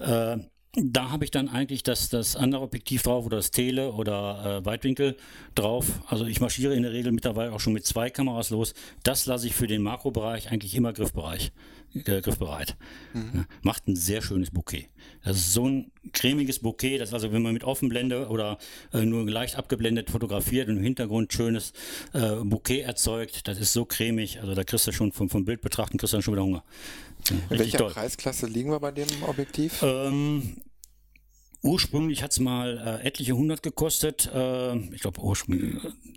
Äh, 0.00 0.38
da 0.76 1.10
habe 1.10 1.24
ich 1.24 1.30
dann 1.30 1.48
eigentlich 1.48 1.84
das, 1.84 2.08
das 2.08 2.34
andere 2.34 2.62
Objektiv 2.62 3.02
drauf 3.02 3.26
oder 3.26 3.36
das 3.36 3.52
Tele 3.52 3.92
oder 3.92 4.60
äh, 4.62 4.66
Weitwinkel 4.66 5.16
drauf. 5.54 6.00
Also 6.08 6.26
ich 6.26 6.40
marschiere 6.40 6.74
in 6.74 6.82
der 6.82 6.92
Regel 6.92 7.12
mittlerweile 7.12 7.52
auch 7.52 7.60
schon 7.60 7.74
mit 7.74 7.86
zwei 7.86 8.10
Kameras 8.10 8.50
los. 8.50 8.74
Das 9.04 9.26
lasse 9.26 9.46
ich 9.46 9.54
für 9.54 9.68
den 9.68 9.82
Makrobereich 9.82 10.50
eigentlich 10.50 10.74
immer 10.74 10.92
Griffbereich 10.92 11.52
äh, 11.94 12.20
griffbereit. 12.20 12.76
Mhm. 13.12 13.46
Macht 13.62 13.86
ein 13.88 13.96
sehr 13.96 14.22
schönes 14.22 14.50
Bouquet. 14.50 14.88
Das 15.22 15.36
ist 15.36 15.52
so 15.52 15.68
ein 15.68 15.90
cremiges 16.12 16.58
Bouquet, 16.58 16.98
dass 16.98 17.12
also 17.12 17.32
wenn 17.32 17.42
man 17.42 17.52
mit 17.52 17.64
Offenblende 17.64 18.28
oder 18.28 18.58
äh, 18.92 19.04
nur 19.04 19.28
leicht 19.30 19.56
abgeblendet 19.56 20.10
fotografiert 20.10 20.68
und 20.68 20.78
im 20.78 20.82
Hintergrund 20.82 21.32
schönes 21.32 21.72
äh, 22.12 22.36
Bouquet 22.42 22.80
erzeugt, 22.82 23.48
das 23.48 23.58
ist 23.58 23.72
so 23.72 23.84
cremig, 23.84 24.40
also 24.40 24.54
da 24.54 24.64
kriegst 24.64 24.86
du 24.86 24.92
schon 24.92 25.12
vom, 25.12 25.28
vom 25.28 25.44
Bild 25.44 25.60
betrachten, 25.60 25.98
kriegst 25.98 26.12
du 26.12 26.16
dann 26.16 26.22
schon 26.22 26.34
wieder 26.34 26.44
Hunger. 26.44 26.64
In 27.30 27.58
welcher 27.58 27.78
toll. 27.78 27.90
Preisklasse 27.90 28.46
liegen 28.46 28.70
wir 28.70 28.80
bei 28.80 28.92
dem 28.92 29.08
Objektiv? 29.22 29.82
Ähm, 29.82 30.56
Ursprünglich 31.64 32.22
hat 32.22 32.32
es 32.32 32.40
mal 32.40 33.00
äh, 33.02 33.06
etliche 33.06 33.32
hundert 33.32 33.62
gekostet. 33.62 34.30
Äh, 34.34 34.76
ich 34.94 35.00
glaube, 35.00 35.22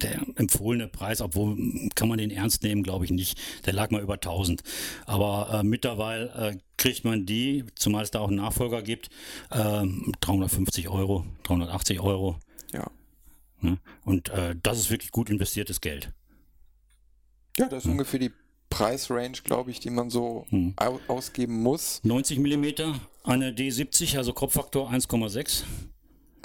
der 0.01 0.21
empfohlene 0.35 0.89
Preis, 0.89 1.21
obwohl 1.21 1.57
kann 1.95 2.09
man 2.09 2.17
den 2.17 2.31
ernst 2.31 2.63
nehmen, 2.63 2.83
glaube 2.83 3.05
ich 3.05 3.11
nicht. 3.11 3.39
Der 3.65 3.71
lag 3.71 3.89
mal 3.89 4.01
über 4.01 4.15
1000. 4.15 4.61
Aber 5.05 5.49
äh, 5.53 5.63
mittlerweile 5.63 6.33
äh, 6.33 6.57
kriegt 6.75 7.05
man 7.05 7.25
die, 7.25 7.63
zumal 7.75 8.03
es 8.03 8.11
da 8.11 8.19
auch 8.19 8.27
einen 8.27 8.37
Nachfolger 8.37 8.81
gibt, 8.81 9.09
350 9.49 10.85
ähm, 10.85 10.91
Euro, 10.91 11.25
380 11.43 12.01
Euro. 12.01 12.37
Ja. 12.73 12.91
Und 14.03 14.29
äh, 14.29 14.53
das 14.61 14.77
ist 14.77 14.91
wirklich 14.91 15.11
gut 15.11 15.29
investiertes 15.29 15.79
Geld. 15.79 16.11
Ja, 17.57 17.69
das 17.69 17.79
ist 17.79 17.85
ja. 17.85 17.91
ungefähr 17.91 18.19
die 18.19 18.31
Preisrange, 18.69 19.37
glaube 19.43 19.71
ich, 19.71 19.79
die 19.79 19.89
man 19.89 20.09
so 20.09 20.45
hm. 20.49 20.75
ausgeben 21.07 21.63
muss. 21.63 22.01
90 22.03 22.39
mm, 22.39 22.65
eine 23.27 23.51
D70, 23.51 24.17
also 24.17 24.33
Kopffaktor 24.33 24.91
1,6. 24.91 25.63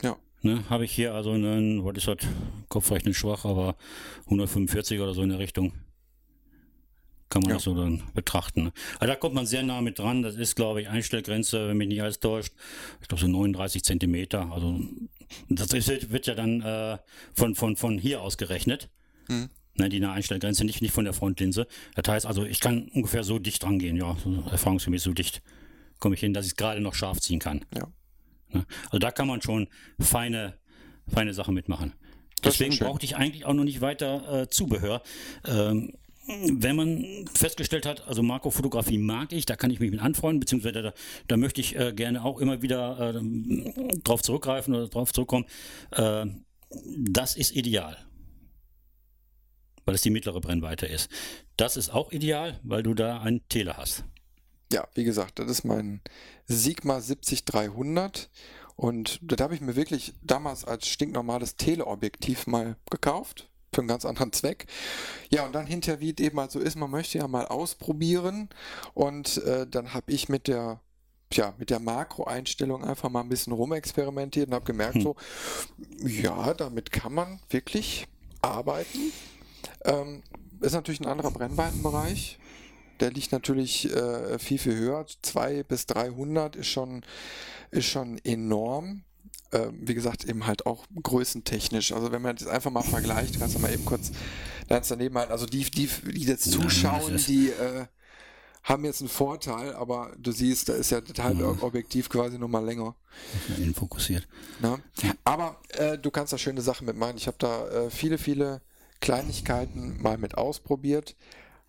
Ja. 0.02 0.16
Ne, 0.42 0.68
Habe 0.68 0.84
ich 0.84 0.92
hier 0.92 1.14
also 1.14 1.30
einen, 1.30 1.84
was 1.84 1.96
ist 1.96 2.08
das, 2.08 2.16
Kopfrechnen 2.68 3.14
schwach, 3.14 3.44
aber 3.44 3.76
145 4.24 5.00
oder 5.00 5.14
so 5.14 5.22
in 5.22 5.28
der 5.30 5.38
Richtung. 5.38 5.72
Kann 7.28 7.42
man 7.42 7.50
ja. 7.50 7.56
das 7.56 7.64
so 7.64 7.74
dann 7.74 8.02
betrachten. 8.14 8.64
Ne? 8.64 8.72
Also 8.98 9.12
da 9.12 9.16
kommt 9.16 9.34
man 9.34 9.46
sehr 9.46 9.62
nah 9.62 9.80
mit 9.80 9.98
dran. 9.98 10.22
Das 10.22 10.34
ist, 10.34 10.54
glaube 10.54 10.82
ich, 10.82 10.88
Einstellgrenze, 10.88 11.68
wenn 11.68 11.78
mich 11.78 11.88
nicht 11.88 12.02
alles 12.02 12.20
täuscht. 12.20 12.52
Ich 13.00 13.08
glaube 13.08 13.22
so 13.22 13.28
39 13.28 13.82
Zentimeter. 13.84 14.52
Also 14.52 14.80
das 15.48 15.72
ist, 15.72 16.12
wird 16.12 16.26
ja 16.26 16.34
dann 16.34 16.60
äh, 16.60 16.98
von, 17.32 17.54
von, 17.54 17.76
von 17.76 17.96
hier 17.96 18.20
aus 18.20 18.36
gerechnet. 18.36 18.90
Hm. 19.28 19.48
Ne, 19.76 19.88
die 19.88 19.96
eine 19.96 20.10
Einstellgrenze, 20.10 20.66
nicht, 20.66 20.82
nicht 20.82 20.92
von 20.92 21.04
der 21.04 21.14
Frontlinse. 21.14 21.66
Das 21.94 22.06
heißt 22.06 22.26
also, 22.26 22.44
ich 22.44 22.60
kann 22.60 22.88
ungefähr 22.92 23.24
so 23.24 23.38
dicht 23.38 23.62
dran 23.62 23.78
gehen, 23.78 23.96
ja, 23.96 24.14
erfahrungsgemäß 24.50 25.04
so 25.04 25.12
dicht 25.14 25.40
komme 26.02 26.16
ich 26.16 26.20
hin, 26.20 26.34
dass 26.34 26.44
ich 26.44 26.52
es 26.52 26.56
gerade 26.56 26.80
noch 26.80 26.94
scharf 26.94 27.20
ziehen 27.20 27.38
kann. 27.38 27.64
Ja. 27.74 27.88
Ne? 28.52 28.66
Also 28.86 28.98
da 28.98 29.10
kann 29.10 29.28
man 29.28 29.40
schon 29.40 29.68
feine, 29.98 30.58
feine 31.08 31.32
Sachen 31.32 31.54
mitmachen. 31.54 31.94
Deswegen 32.44 32.76
brauchte 32.76 33.06
ich 33.06 33.16
eigentlich 33.16 33.46
auch 33.46 33.54
noch 33.54 33.64
nicht 33.64 33.80
weiter 33.80 34.42
äh, 34.42 34.48
Zubehör. 34.48 35.02
Ähm, 35.46 35.94
wenn 36.26 36.76
man 36.76 37.24
festgestellt 37.32 37.86
hat, 37.86 38.06
also 38.06 38.22
Makrofotografie 38.22 38.98
mag 38.98 39.32
ich, 39.32 39.46
da 39.46 39.56
kann 39.56 39.70
ich 39.70 39.80
mich 39.80 39.90
mit 39.90 40.00
anfreunden, 40.00 40.40
beziehungsweise 40.40 40.82
da, 40.82 40.92
da 41.28 41.36
möchte 41.36 41.60
ich 41.60 41.76
äh, 41.76 41.92
gerne 41.92 42.24
auch 42.24 42.40
immer 42.40 42.62
wieder 42.62 43.14
äh, 43.14 44.00
drauf 44.02 44.22
zurückgreifen 44.22 44.74
oder 44.74 44.88
drauf 44.88 45.12
zurückkommen. 45.12 45.46
Äh, 45.92 46.26
das 46.98 47.36
ist 47.36 47.54
ideal 47.54 47.96
weil 49.84 49.94
es 49.96 50.02
die 50.02 50.10
mittlere 50.10 50.40
Brennweite 50.40 50.86
ist. 50.86 51.10
Das 51.56 51.76
ist 51.76 51.90
auch 51.90 52.12
ideal, 52.12 52.60
weil 52.62 52.82
du 52.82 52.94
da 52.94 53.20
einen 53.20 53.46
Tele 53.48 53.76
hast. 53.76 54.04
Ja, 54.72 54.88
wie 54.94 55.04
gesagt, 55.04 55.38
das 55.38 55.50
ist 55.50 55.64
mein 55.64 56.00
Sigma 56.46 57.00
70300 57.00 58.30
und 58.76 59.20
das 59.22 59.40
habe 59.40 59.54
ich 59.54 59.60
mir 59.60 59.76
wirklich 59.76 60.14
damals 60.22 60.64
als 60.64 60.88
stinknormales 60.88 61.56
Teleobjektiv 61.56 62.46
mal 62.46 62.76
gekauft 62.90 63.48
für 63.74 63.80
einen 63.80 63.88
ganz 63.88 64.04
anderen 64.04 64.32
Zweck. 64.32 64.66
Ja, 65.30 65.44
und 65.46 65.54
dann 65.54 65.66
hinterher, 65.66 66.00
wie 66.00 66.10
es 66.10 66.24
eben 66.24 66.36
mal 66.36 66.50
so 66.50 66.58
ist, 66.58 66.76
man 66.76 66.90
möchte 66.90 67.18
ja 67.18 67.28
mal 67.28 67.46
ausprobieren 67.46 68.48
und 68.94 69.38
äh, 69.44 69.66
dann 69.66 69.94
habe 69.94 70.12
ich 70.12 70.28
mit 70.28 70.48
der 70.48 70.80
ja, 71.34 71.54
mit 71.56 71.70
der 71.70 71.80
Makroeinstellung 71.80 72.84
einfach 72.84 73.08
mal 73.08 73.20
ein 73.20 73.28
bisschen 73.30 73.54
rumexperimentiert 73.54 74.48
und 74.48 74.54
habe 74.54 74.66
gemerkt, 74.66 74.96
hm. 74.96 75.02
so, 75.02 75.16
ja, 76.06 76.52
damit 76.52 76.92
kann 76.92 77.14
man 77.14 77.40
wirklich 77.48 78.06
arbeiten. 78.42 79.12
Ähm, 79.84 80.22
ist 80.60 80.72
natürlich 80.72 81.00
ein 81.00 81.06
anderer 81.06 81.30
Brennweitenbereich. 81.30 82.38
Der 83.00 83.10
liegt 83.10 83.32
natürlich 83.32 83.90
äh, 83.94 84.38
viel, 84.38 84.58
viel 84.58 84.76
höher. 84.76 85.06
2 85.22 85.64
bis 85.64 85.86
300 85.86 86.56
ist 86.56 86.68
schon, 86.68 87.02
ist 87.70 87.86
schon 87.86 88.18
enorm. 88.24 89.04
Äh, 89.50 89.68
wie 89.72 89.94
gesagt, 89.94 90.24
eben 90.24 90.46
halt 90.46 90.66
auch 90.66 90.86
größentechnisch. 91.02 91.92
Also 91.92 92.12
wenn 92.12 92.22
man 92.22 92.36
das 92.36 92.48
einfach 92.48 92.70
mal 92.70 92.82
vergleicht, 92.82 93.38
kannst 93.38 93.54
du 93.54 93.58
mal 93.58 93.72
eben 93.72 93.84
kurz 93.84 94.12
ganz 94.68 94.88
daneben 94.88 95.16
halten. 95.18 95.32
Also 95.32 95.46
die, 95.46 95.64
die, 95.70 95.86
die 95.86 96.24
jetzt 96.24 96.50
zuschauen, 96.50 97.16
die 97.26 97.50
äh, 97.50 97.86
haben 98.64 98.84
jetzt 98.84 99.00
einen 99.00 99.08
Vorteil, 99.08 99.74
aber 99.74 100.12
du 100.18 100.30
siehst, 100.30 100.68
da 100.68 100.74
ist 100.74 100.90
ja 100.90 101.00
das 101.00 101.22
halbe 101.22 101.42
ja. 101.42 101.62
Objektiv 101.62 102.08
quasi 102.08 102.38
nochmal 102.38 102.64
länger. 102.64 102.94
Innen 103.58 103.74
fokussiert. 103.74 104.28
Na? 104.60 104.78
Aber 105.24 105.60
äh, 105.70 105.98
du 105.98 106.10
kannst 106.10 106.32
da 106.32 106.38
schöne 106.38 106.62
Sachen 106.62 106.86
mitmachen. 106.86 107.16
Ich 107.16 107.26
habe 107.26 107.36
da 107.38 107.68
äh, 107.68 107.90
viele, 107.90 108.18
viele 108.18 108.62
Kleinigkeiten 109.00 110.00
mal 110.00 110.16
mit 110.16 110.36
ausprobiert, 110.38 111.16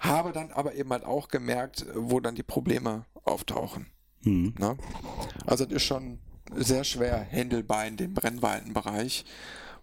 habe 0.04 0.32
dann 0.32 0.52
aber 0.52 0.76
eben 0.76 0.90
halt 0.92 1.06
auch 1.06 1.28
gemerkt, 1.28 1.86
wo 1.96 2.20
dann 2.20 2.36
die 2.36 2.44
Probleme 2.44 3.06
auftauchen. 3.24 3.88
Mhm. 4.22 4.54
Ne? 4.60 4.78
Also 5.46 5.66
das 5.66 5.78
ist 5.78 5.84
schon 5.84 6.20
sehr 6.56 6.84
schwer 6.84 7.26
handelbar 7.32 7.88
in 7.88 7.98
dem 7.98 8.14
Brennweitenbereich, 8.14 9.26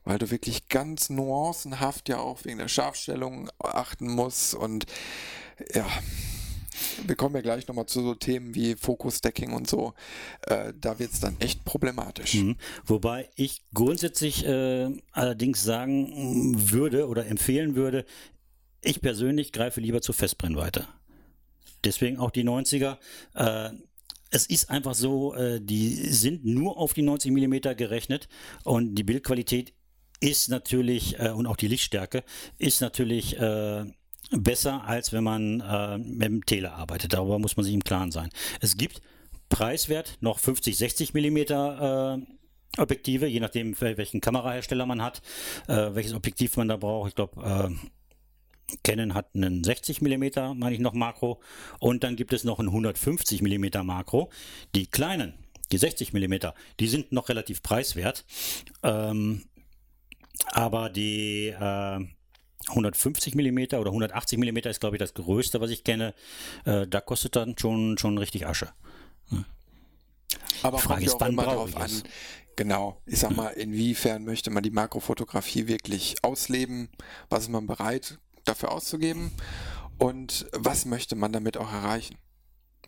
weil 0.04 0.18
du 0.18 0.30
wirklich 0.30 0.68
ganz 0.68 1.10
nuancenhaft 1.10 2.08
ja 2.08 2.18
auch 2.18 2.44
wegen 2.44 2.58
der 2.58 2.68
Scharfstellung 2.68 3.50
achten 3.58 4.10
musst 4.10 4.54
und 4.54 4.86
ja, 5.74 5.86
wir 7.06 7.16
kommen 7.16 7.34
ja 7.34 7.42
gleich 7.42 7.66
nochmal 7.68 7.86
zu 7.86 8.00
so 8.02 8.14
Themen 8.14 8.54
wie 8.54 8.74
Focus-Stacking 8.74 9.52
und 9.52 9.68
so. 9.68 9.94
Äh, 10.46 10.72
da 10.78 10.98
wird 10.98 11.12
es 11.12 11.20
dann 11.20 11.36
echt 11.40 11.64
problematisch. 11.64 12.34
Mhm. 12.34 12.56
Wobei 12.84 13.28
ich 13.34 13.62
grundsätzlich 13.74 14.46
äh, 14.46 14.90
allerdings 15.12 15.62
sagen 15.62 16.54
würde 16.70 17.08
oder 17.08 17.26
empfehlen 17.26 17.74
würde, 17.74 18.04
ich 18.82 19.00
persönlich 19.00 19.52
greife 19.52 19.80
lieber 19.80 20.00
zur 20.00 20.14
Festbrennweite. 20.14 20.86
Deswegen 21.84 22.18
auch 22.18 22.30
die 22.30 22.44
90er. 22.44 22.98
Äh, 23.34 23.70
es 24.30 24.46
ist 24.46 24.70
einfach 24.70 24.94
so, 24.94 25.34
äh, 25.34 25.60
die 25.60 25.94
sind 25.94 26.44
nur 26.44 26.78
auf 26.78 26.94
die 26.94 27.02
90 27.02 27.32
mm 27.32 27.76
gerechnet 27.76 28.28
und 28.64 28.94
die 28.94 29.02
Bildqualität 29.02 29.72
ist 30.20 30.48
natürlich 30.48 31.18
äh, 31.18 31.30
und 31.30 31.46
auch 31.46 31.56
die 31.56 31.68
Lichtstärke 31.68 32.22
ist 32.58 32.80
natürlich 32.80 33.38
äh, 33.38 33.84
besser, 34.30 34.84
als 34.84 35.12
wenn 35.12 35.24
man 35.24 35.60
äh, 35.60 35.98
mit 35.98 36.28
dem 36.28 36.46
Tele 36.46 36.72
arbeitet. 36.72 37.12
Darüber 37.12 37.38
muss 37.38 37.56
man 37.56 37.64
sich 37.64 37.74
im 37.74 37.82
Klaren 37.82 38.12
sein. 38.12 38.28
Es 38.60 38.76
gibt 38.76 39.00
preiswert 39.48 40.18
noch 40.20 40.38
50, 40.38 40.76
60 40.76 41.14
Millimeter 41.14 42.18
äh, 42.18 42.80
Objektive, 42.80 43.26
je 43.26 43.40
nachdem, 43.40 43.74
welchen 43.80 44.20
Kamerahersteller 44.20 44.86
man 44.86 45.02
hat, 45.02 45.22
äh, 45.66 45.92
welches 45.92 46.14
Objektiv 46.14 46.56
man 46.56 46.68
da 46.68 46.76
braucht. 46.76 47.08
Ich 47.08 47.14
glaube, 47.16 47.76
Canon 48.82 49.14
hat 49.14 49.34
einen 49.34 49.64
60 49.64 50.00
mm, 50.00 50.56
meine 50.56 50.72
ich 50.72 50.80
noch 50.80 50.92
Makro, 50.92 51.40
und 51.78 52.04
dann 52.04 52.16
gibt 52.16 52.32
es 52.32 52.44
noch 52.44 52.58
einen 52.58 52.68
150 52.68 53.42
mm 53.42 53.84
Makro. 53.84 54.30
Die 54.74 54.86
kleinen, 54.86 55.34
Die 55.72 55.78
60 55.78 56.12
mm, 56.12 56.34
die 56.80 56.88
sind 56.88 57.12
noch 57.12 57.28
relativ 57.28 57.62
preiswert. 57.62 58.24
Ähm, 58.82 59.44
aber 60.52 60.90
die 60.90 61.48
äh, 61.48 62.04
150 62.68 63.34
mm 63.34 63.58
oder 63.76 63.90
180 63.90 64.38
mm 64.38 64.58
ist, 64.58 64.80
glaube 64.80 64.96
ich, 64.96 65.00
das 65.00 65.14
größte, 65.14 65.60
was 65.60 65.70
ich 65.70 65.84
kenne. 65.84 66.14
Äh, 66.64 66.86
da 66.86 67.00
kostet 67.00 67.36
dann 67.36 67.56
schon, 67.58 67.98
schon 67.98 68.18
richtig 68.18 68.46
Asche. 68.46 68.70
Hm. 69.28 69.44
Aber 70.62 70.78
die 70.78 70.82
Frage 70.82 71.04
ist, 71.04 71.16
wann 71.18 71.32
immer 71.32 71.44
drauf 71.44 71.76
an. 71.76 71.90
Genau, 72.56 73.00
ich 73.06 73.18
sag 73.18 73.30
hm. 73.30 73.36
mal, 73.36 73.48
inwiefern 73.50 74.24
möchte 74.24 74.50
man 74.50 74.62
die 74.62 74.70
Makrofotografie 74.70 75.66
wirklich 75.66 76.16
ausleben? 76.22 76.90
Was 77.28 77.44
ist 77.44 77.48
man 77.48 77.66
bereit 77.66 78.18
dafür 78.44 78.72
auszugeben? 78.72 79.30
Und 79.98 80.46
was 80.52 80.86
möchte 80.86 81.16
man 81.16 81.32
damit 81.32 81.56
auch 81.56 81.72
erreichen? 81.72 82.16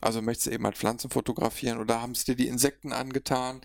Also 0.02 0.20
möchtest 0.20 0.48
du 0.48 0.50
eben 0.50 0.64
halt 0.64 0.76
Pflanzen 0.76 1.10
fotografieren 1.10 1.78
oder 1.78 2.02
haben 2.02 2.10
es 2.10 2.24
dir 2.24 2.34
die 2.34 2.48
Insekten 2.48 2.92
angetan 2.92 3.60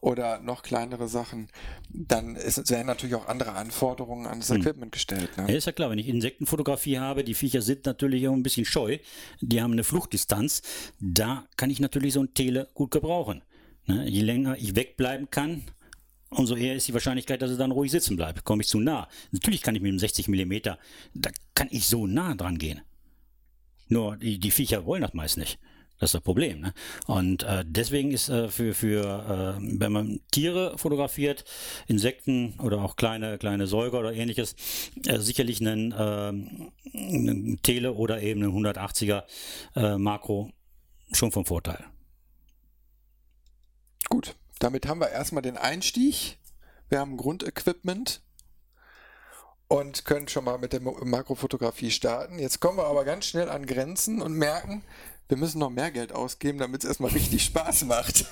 oder 0.00 0.40
noch 0.40 0.64
kleinere 0.64 1.06
Sachen, 1.06 1.48
dann 1.90 2.34
ist, 2.34 2.70
werden 2.70 2.88
natürlich 2.88 3.14
auch 3.14 3.28
andere 3.28 3.52
Anforderungen 3.52 4.26
an 4.26 4.40
das 4.40 4.48
hm. 4.48 4.56
Equipment 4.56 4.90
gestellt. 4.90 5.36
Ne? 5.36 5.44
Ja, 5.48 5.54
ist 5.54 5.66
ja 5.66 5.72
klar, 5.72 5.88
wenn 5.90 5.98
ich 5.98 6.08
Insektenfotografie 6.08 6.98
habe, 6.98 7.22
die 7.22 7.34
Viecher 7.34 7.62
sind 7.62 7.86
natürlich 7.86 8.26
auch 8.26 8.32
ein 8.32 8.42
bisschen 8.42 8.64
scheu, 8.64 8.98
die 9.40 9.62
haben 9.62 9.72
eine 9.72 9.84
Fluchtdistanz, 9.84 10.62
da 10.98 11.46
kann 11.56 11.70
ich 11.70 11.78
natürlich 11.78 12.14
so 12.14 12.20
ein 12.20 12.34
Tele 12.34 12.68
gut 12.74 12.90
gebrauchen. 12.90 13.42
Ne? 13.86 14.08
Je 14.08 14.22
länger 14.22 14.56
ich 14.58 14.74
wegbleiben 14.74 15.30
kann, 15.30 15.62
umso 16.30 16.56
eher 16.56 16.74
ist 16.74 16.88
die 16.88 16.94
Wahrscheinlichkeit, 16.94 17.42
dass 17.42 17.50
es 17.50 17.58
dann 17.58 17.70
ruhig 17.70 17.90
sitzen 17.90 18.16
bleibt. 18.16 18.44
Komme 18.44 18.62
ich 18.62 18.68
zu 18.68 18.80
nah. 18.80 19.08
Natürlich 19.30 19.62
kann 19.62 19.74
ich 19.74 19.82
mit 19.82 19.90
einem 19.90 19.98
60 19.98 20.28
mm, 20.28 20.54
da 21.14 21.30
kann 21.54 21.68
ich 21.70 21.86
so 21.86 22.06
nah 22.06 22.34
dran 22.34 22.58
gehen. 22.58 22.80
Nur 23.88 24.16
die, 24.16 24.38
die 24.38 24.50
Viecher 24.50 24.84
wollen 24.84 25.02
das 25.02 25.14
meist 25.14 25.36
nicht. 25.36 25.58
Das 25.98 26.08
ist 26.08 26.14
das 26.14 26.22
Problem. 26.22 26.60
Ne? 26.60 26.74
Und 27.06 27.42
äh, 27.44 27.64
deswegen 27.66 28.10
ist 28.10 28.28
äh, 28.28 28.48
für, 28.48 28.74
für 28.74 29.56
äh, 29.58 29.78
wenn 29.80 29.92
man 29.92 30.20
Tiere 30.30 30.76
fotografiert, 30.76 31.44
Insekten 31.86 32.58
oder 32.60 32.82
auch 32.82 32.96
kleine, 32.96 33.38
kleine 33.38 33.66
Säuger 33.66 34.00
oder 34.00 34.12
ähnliches, 34.12 34.56
äh, 35.06 35.18
sicherlich 35.20 35.60
ein, 35.62 35.92
äh, 35.92 36.32
ein 36.92 37.58
Tele 37.62 37.94
oder 37.94 38.20
eben 38.20 38.42
ein 38.42 38.50
180er 38.50 39.22
äh, 39.74 39.96
Makro 39.96 40.50
schon 41.12 41.32
vom 41.32 41.46
Vorteil. 41.46 41.82
Gut, 44.10 44.36
damit 44.58 44.86
haben 44.86 45.00
wir 45.00 45.10
erstmal 45.10 45.42
den 45.42 45.56
Einstieg. 45.56 46.38
Wir 46.88 47.00
haben 47.00 47.16
Grundequipment 47.16 48.22
und 49.68 50.04
können 50.04 50.28
schon 50.28 50.44
mal 50.44 50.58
mit 50.58 50.72
der 50.72 50.80
Makrofotografie 50.80 51.90
starten. 51.90 52.38
Jetzt 52.38 52.60
kommen 52.60 52.78
wir 52.78 52.86
aber 52.86 53.04
ganz 53.04 53.26
schnell 53.26 53.48
an 53.48 53.66
Grenzen 53.66 54.22
und 54.22 54.32
merken, 54.34 54.82
wir 55.28 55.36
müssen 55.36 55.58
noch 55.58 55.70
mehr 55.70 55.90
Geld 55.90 56.12
ausgeben, 56.12 56.58
damit 56.58 56.84
es 56.84 56.88
erstmal 56.88 57.10
richtig 57.10 57.42
Spaß 57.44 57.84
macht. 57.86 58.26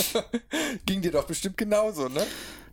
Ging 0.86 1.00
dir 1.00 1.12
doch 1.12 1.24
bestimmt 1.24 1.56
genauso, 1.56 2.08
ne? 2.08 2.26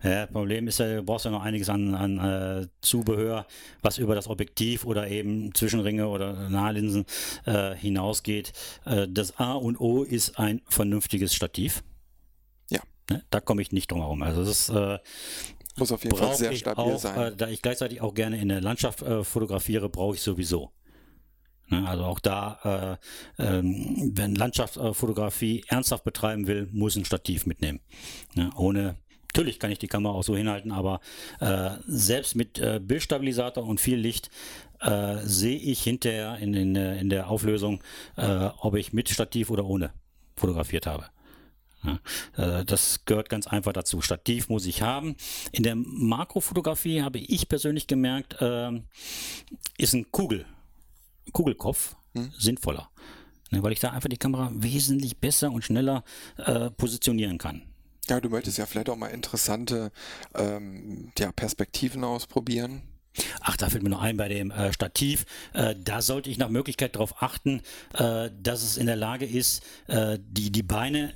Ja, 0.03 0.25
Problem 0.27 0.67
ist 0.67 0.79
ja, 0.79 0.97
du 0.97 1.03
brauchst 1.03 1.25
ja 1.25 1.31
noch 1.31 1.41
einiges 1.41 1.69
an, 1.69 1.95
an 1.95 2.19
äh, 2.19 2.67
Zubehör, 2.81 3.47
was 3.81 3.97
über 3.97 4.15
das 4.15 4.27
Objektiv 4.27 4.85
oder 4.85 5.07
eben 5.07 5.55
Zwischenringe 5.55 6.07
oder 6.07 6.49
Nahlinsen 6.49 7.05
äh, 7.45 7.73
hinausgeht. 7.73 8.51
Äh, 8.85 9.07
das 9.09 9.37
A 9.39 9.53
und 9.53 9.79
O 9.79 10.03
ist 10.03 10.37
ein 10.37 10.61
vernünftiges 10.67 11.33
Stativ. 11.33 11.83
Ne? 13.09 13.23
Da 13.29 13.39
komme 13.39 13.61
ich 13.61 13.71
nicht 13.71 13.91
drum 13.91 14.01
herum. 14.01 14.21
Also 14.21 14.41
das 14.41 14.49
ist, 14.49 14.69
äh, 14.69 14.99
muss 15.77 15.91
auf 15.91 16.03
jeden 16.03 16.17
Fall 16.17 16.35
sehr 16.35 16.55
stabil 16.55 16.93
auch, 16.93 16.99
sein. 16.99 17.33
Äh, 17.33 17.35
da 17.35 17.47
ich 17.49 17.61
gleichzeitig 17.61 18.01
auch 18.01 18.13
gerne 18.13 18.39
in 18.39 18.49
der 18.49 18.61
Landschaft 18.61 19.01
äh, 19.01 19.23
fotografiere, 19.23 19.89
brauche 19.89 20.15
ich 20.15 20.21
sowieso. 20.21 20.71
Ne, 21.69 21.87
also 21.87 22.05
auch 22.05 22.19
da, 22.19 22.97
äh, 23.37 23.43
ähm, 23.43 24.11
wenn 24.15 24.35
Landschaftsfotografie 24.35 25.65
ernsthaft 25.67 26.05
betreiben 26.05 26.47
will, 26.47 26.69
muss 26.71 26.95
ein 26.95 27.03
Stativ 27.03 27.45
mitnehmen. 27.45 27.81
Ne, 28.35 28.51
ohne 28.55 28.95
Natürlich 29.33 29.59
kann 29.59 29.71
ich 29.71 29.77
die 29.77 29.87
Kamera 29.87 30.13
auch 30.13 30.23
so 30.23 30.35
hinhalten, 30.35 30.71
aber 30.71 30.99
äh, 31.41 31.69
selbst 31.85 32.35
mit 32.35 32.57
äh, 32.57 32.79
Bildstabilisator 32.81 33.63
und 33.63 33.79
viel 33.79 33.97
Licht 33.97 34.31
äh, 34.79 35.17
sehe 35.23 35.59
ich 35.59 35.83
hinterher 35.83 36.39
in, 36.39 36.55
in, 36.55 36.75
in 36.75 37.09
der 37.09 37.29
Auflösung, 37.29 37.83
äh, 38.15 38.49
ob 38.57 38.75
ich 38.75 38.93
mit 38.93 39.09
Stativ 39.09 39.51
oder 39.51 39.65
ohne 39.65 39.91
fotografiert 40.35 40.87
habe. 40.87 41.05
Ja, 41.87 42.59
äh, 42.59 42.65
das 42.65 43.05
gehört 43.05 43.29
ganz 43.29 43.47
einfach 43.47 43.73
dazu. 43.73 44.01
Stativ 44.01 44.49
muss 44.49 44.65
ich 44.65 44.81
haben. 44.81 45.15
In 45.51 45.63
der 45.63 45.75
Makrofotografie 45.75 47.01
habe 47.01 47.19
ich 47.19 47.47
persönlich 47.49 47.87
gemerkt, 47.87 48.41
äh, 48.41 48.71
ist 49.77 49.93
ein 49.93 50.11
Kugel 50.11 50.45
Kugelkopf 51.33 51.95
hm. 52.13 52.31
sinnvoller. 52.37 52.89
Ne, 53.51 53.63
weil 53.63 53.71
ich 53.71 53.79
da 53.79 53.91
einfach 53.91 54.09
die 54.09 54.17
Kamera 54.17 54.51
wesentlich 54.53 55.17
besser 55.17 55.51
und 55.51 55.63
schneller 55.63 56.03
äh, 56.37 56.69
positionieren 56.71 57.37
kann. 57.37 57.61
Ja, 58.09 58.19
du 58.19 58.29
möchtest 58.29 58.57
ja 58.57 58.65
vielleicht 58.65 58.89
auch 58.89 58.95
mal 58.95 59.07
interessante 59.07 59.91
ähm, 60.35 61.11
ja, 61.17 61.31
Perspektiven 61.31 62.03
ausprobieren. 62.03 62.81
Ach, 63.41 63.57
da 63.57 63.69
fällt 63.69 63.83
mir 63.83 63.89
noch 63.89 64.01
ein 64.01 64.17
bei 64.17 64.27
dem 64.27 64.51
äh, 64.51 64.71
Stativ. 64.73 65.25
Äh, 65.53 65.75
da 65.81 66.01
sollte 66.01 66.29
ich 66.29 66.37
nach 66.37 66.49
Möglichkeit 66.49 66.95
darauf 66.95 67.21
achten, 67.21 67.61
äh, 67.93 68.29
dass 68.41 68.63
es 68.63 68.77
in 68.77 68.85
der 68.85 68.95
Lage 68.95 69.25
ist, 69.25 69.63
äh, 69.87 70.19
die, 70.21 70.51
die 70.51 70.63
Beine 70.63 71.13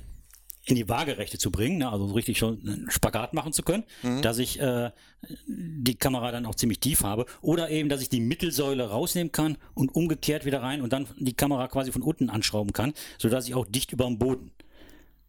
in 0.64 0.76
die 0.76 0.88
Waagerechte 0.88 1.38
zu 1.38 1.50
bringen, 1.50 1.78
ne? 1.78 1.90
also 1.90 2.06
richtig 2.06 2.38
schon 2.38 2.60
einen 2.60 2.90
Spagat 2.90 3.34
machen 3.34 3.52
zu 3.52 3.62
können, 3.62 3.84
mhm. 4.02 4.22
dass 4.22 4.38
ich 4.38 4.60
äh, 4.60 4.90
die 5.46 5.96
Kamera 5.96 6.30
dann 6.30 6.46
auch 6.46 6.54
ziemlich 6.54 6.78
tief 6.78 7.02
habe 7.02 7.26
oder 7.40 7.70
eben, 7.70 7.88
dass 7.88 8.00
ich 8.00 8.08
die 8.08 8.20
Mittelsäule 8.20 8.88
rausnehmen 8.88 9.32
kann 9.32 9.58
und 9.74 9.94
umgekehrt 9.94 10.44
wieder 10.44 10.62
rein 10.62 10.80
und 10.80 10.92
dann 10.92 11.08
die 11.18 11.34
Kamera 11.34 11.66
quasi 11.66 11.90
von 11.90 12.02
unten 12.02 12.30
anschrauben 12.30 12.72
kann, 12.72 12.92
sodass 13.18 13.48
ich 13.48 13.54
auch 13.54 13.66
dicht 13.66 13.92
über 13.92 14.06
dem 14.06 14.18
Boden 14.18 14.52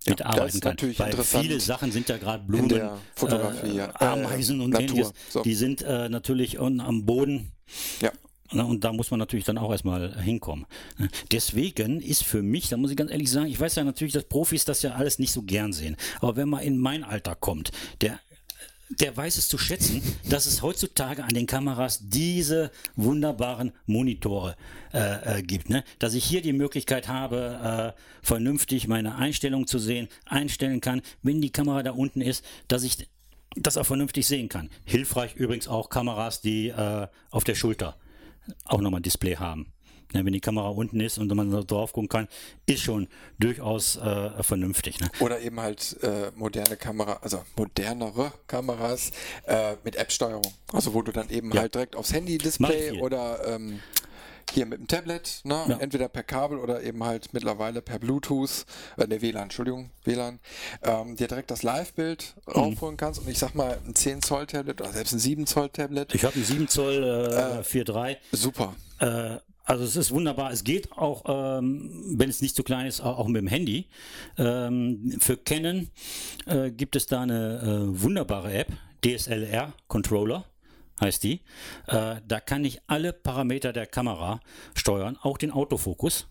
mitarbeiten 0.05 0.59
kann. 0.59 0.77
Weil 0.97 1.13
viele 1.23 1.59
Sachen 1.59 1.91
sind 1.91 2.09
ja 2.09 2.17
gerade 2.17 2.43
Blumen, 2.43 2.69
äh, 2.69 3.79
Ameisen 3.95 4.61
und 4.61 4.71
Natur. 4.71 4.87
ähnliches, 4.87 5.13
so. 5.29 5.41
die 5.41 5.55
sind 5.55 5.81
äh, 5.81 6.09
natürlich 6.09 6.59
am 6.59 7.05
Boden 7.05 7.51
ja. 8.01 8.11
Ne, 8.53 8.65
und 8.65 8.83
da 8.83 8.93
muss 8.93 9.11
man 9.11 9.19
natürlich 9.19 9.45
dann 9.45 9.57
auch 9.57 9.71
erstmal 9.71 10.21
hinkommen. 10.21 10.65
Ne, 10.97 11.09
deswegen 11.31 12.01
ist 12.01 12.23
für 12.23 12.41
mich, 12.41 12.69
da 12.69 12.77
muss 12.77 12.91
ich 12.91 12.97
ganz 12.97 13.11
ehrlich 13.11 13.29
sagen, 13.29 13.47
ich 13.47 13.59
weiß 13.59 13.75
ja 13.75 13.83
natürlich, 13.83 14.13
dass 14.13 14.25
Profis 14.25 14.65
das 14.65 14.81
ja 14.81 14.91
alles 14.91 15.19
nicht 15.19 15.31
so 15.31 15.41
gern 15.41 15.73
sehen. 15.73 15.97
Aber 16.19 16.35
wenn 16.35 16.49
man 16.49 16.61
in 16.61 16.77
mein 16.77 17.03
Alter 17.03 17.35
kommt, 17.35 17.71
der 18.01 18.19
der 18.99 19.15
weiß 19.15 19.37
es 19.37 19.47
zu 19.47 19.57
schätzen, 19.57 20.01
dass 20.29 20.45
es 20.45 20.61
heutzutage 20.61 21.23
an 21.23 21.33
den 21.33 21.47
Kameras 21.47 21.99
diese 22.03 22.69
wunderbaren 22.95 23.71
Monitore 23.85 24.55
äh, 24.93 25.39
äh, 25.39 25.41
gibt. 25.41 25.69
Ne? 25.69 25.83
Dass 25.99 26.13
ich 26.13 26.23
hier 26.25 26.41
die 26.41 26.53
Möglichkeit 26.53 27.07
habe, 27.07 27.93
äh, 27.95 27.99
vernünftig 28.21 28.87
meine 28.87 29.15
Einstellung 29.15 29.67
zu 29.67 29.79
sehen, 29.79 30.09
einstellen 30.25 30.81
kann, 30.81 31.01
wenn 31.21 31.41
die 31.41 31.51
Kamera 31.51 31.81
da 31.81 31.91
unten 31.91 32.21
ist, 32.21 32.45
dass 32.67 32.83
ich 32.83 33.07
das 33.55 33.77
auch 33.77 33.85
vernünftig 33.85 34.27
sehen 34.27 34.49
kann. 34.49 34.69
Hilfreich 34.83 35.35
übrigens 35.35 35.67
auch 35.67 35.89
Kameras, 35.89 36.41
die 36.41 36.69
äh, 36.69 37.07
auf 37.31 37.43
der 37.43 37.55
Schulter 37.55 37.97
auch 38.65 38.81
nochmal 38.81 38.99
ein 38.99 39.03
Display 39.03 39.35
haben. 39.35 39.73
Ja, 40.13 40.23
wenn 40.23 40.33
die 40.33 40.41
Kamera 40.41 40.69
unten 40.69 40.99
ist 40.99 41.17
und 41.17 41.33
man 41.33 41.51
da 41.51 41.61
drauf 41.61 41.91
gucken 41.91 42.07
kann, 42.07 42.27
ist 42.67 42.81
schon 42.81 43.07
durchaus 43.39 43.95
äh, 43.97 44.43
vernünftig. 44.43 44.99
Ne? 44.99 45.09
Oder 45.19 45.41
eben 45.41 45.59
halt 45.59 45.97
äh, 46.03 46.31
moderne 46.35 46.77
Kamera, 46.77 47.17
also 47.21 47.41
modernere 47.55 48.31
Kameras 48.45 49.11
äh, 49.47 49.75
mit 49.83 49.95
App-Steuerung. 49.95 50.53
Also 50.71 50.93
wo 50.93 51.01
du 51.01 51.11
dann 51.11 51.29
eben 51.29 51.51
ja. 51.51 51.61
halt 51.61 51.73
direkt 51.73 51.95
aufs 51.95 52.13
Handy-Display 52.13 53.01
oder 53.01 53.39
ähm, 53.47 53.79
hier 54.53 54.65
mit 54.65 54.79
dem 54.79 54.87
Tablet, 54.87 55.41
ne? 55.43 55.65
Ja. 55.67 55.77
entweder 55.77 56.07
per 56.07 56.23
Kabel 56.23 56.57
oder 56.57 56.83
eben 56.83 57.03
halt 57.03 57.33
mittlerweile 57.33 57.81
per 57.81 57.99
Bluetooth, 57.99 58.65
äh, 58.97 59.07
ne 59.07 59.21
WLAN, 59.21 59.43
Entschuldigung, 59.43 59.91
WLAN, 60.03 60.39
ähm, 60.83 61.15
dir 61.15 61.27
direkt 61.27 61.51
das 61.51 61.63
Live-Bild 61.63 62.35
mhm. 62.47 62.53
raufholen 62.53 62.97
kannst 62.97 63.21
und 63.21 63.29
ich 63.29 63.39
sag 63.39 63.55
mal 63.55 63.79
ein 63.85 63.95
10 63.95 64.21
Zoll 64.21 64.47
Tablet 64.47 64.81
oder 64.81 64.91
selbst 64.91 65.13
ein 65.13 65.19
7 65.19 65.47
Zoll 65.47 65.69
Tablet. 65.69 66.13
Ich 66.15 66.23
habe 66.23 66.35
ein 66.35 66.43
7 66.43 66.67
Zoll 66.67 67.03
äh, 67.03 67.59
äh, 67.59 67.61
4.3. 67.61 68.17
Super. 68.31 68.75
Äh, 68.99 69.37
also 69.65 69.85
es 69.85 69.95
ist 69.95 70.11
wunderbar. 70.11 70.51
Es 70.51 70.63
geht 70.63 70.91
auch, 70.91 71.23
ähm, 71.27 72.15
wenn 72.17 72.29
es 72.29 72.41
nicht 72.41 72.55
zu 72.55 72.63
klein 72.63 72.85
ist, 72.85 73.01
auch 73.01 73.27
mit 73.27 73.41
dem 73.41 73.47
Handy. 73.47 73.87
Ähm, 74.37 75.17
für 75.19 75.37
Canon 75.37 75.89
äh, 76.45 76.71
gibt 76.71 76.95
es 76.95 77.07
da 77.07 77.21
eine 77.21 77.59
äh, 77.61 78.01
wunderbare 78.01 78.53
App, 78.53 78.71
DSLR 79.03 79.73
Controller 79.87 80.45
heißt 81.01 81.23
die. 81.23 81.41
Äh, 81.87 82.17
da 82.27 82.39
kann 82.39 82.65
ich 82.65 82.81
alle 82.87 83.13
Parameter 83.13 83.73
der 83.73 83.85
Kamera 83.85 84.39
steuern, 84.75 85.17
auch 85.21 85.37
den 85.37 85.51
Autofokus. 85.51 86.27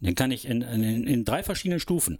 Den 0.00 0.14
kann 0.14 0.30
ich 0.30 0.46
in, 0.46 0.62
in, 0.62 1.06
in 1.06 1.24
drei 1.24 1.42
verschiedenen 1.42 1.80
Stufen, 1.80 2.18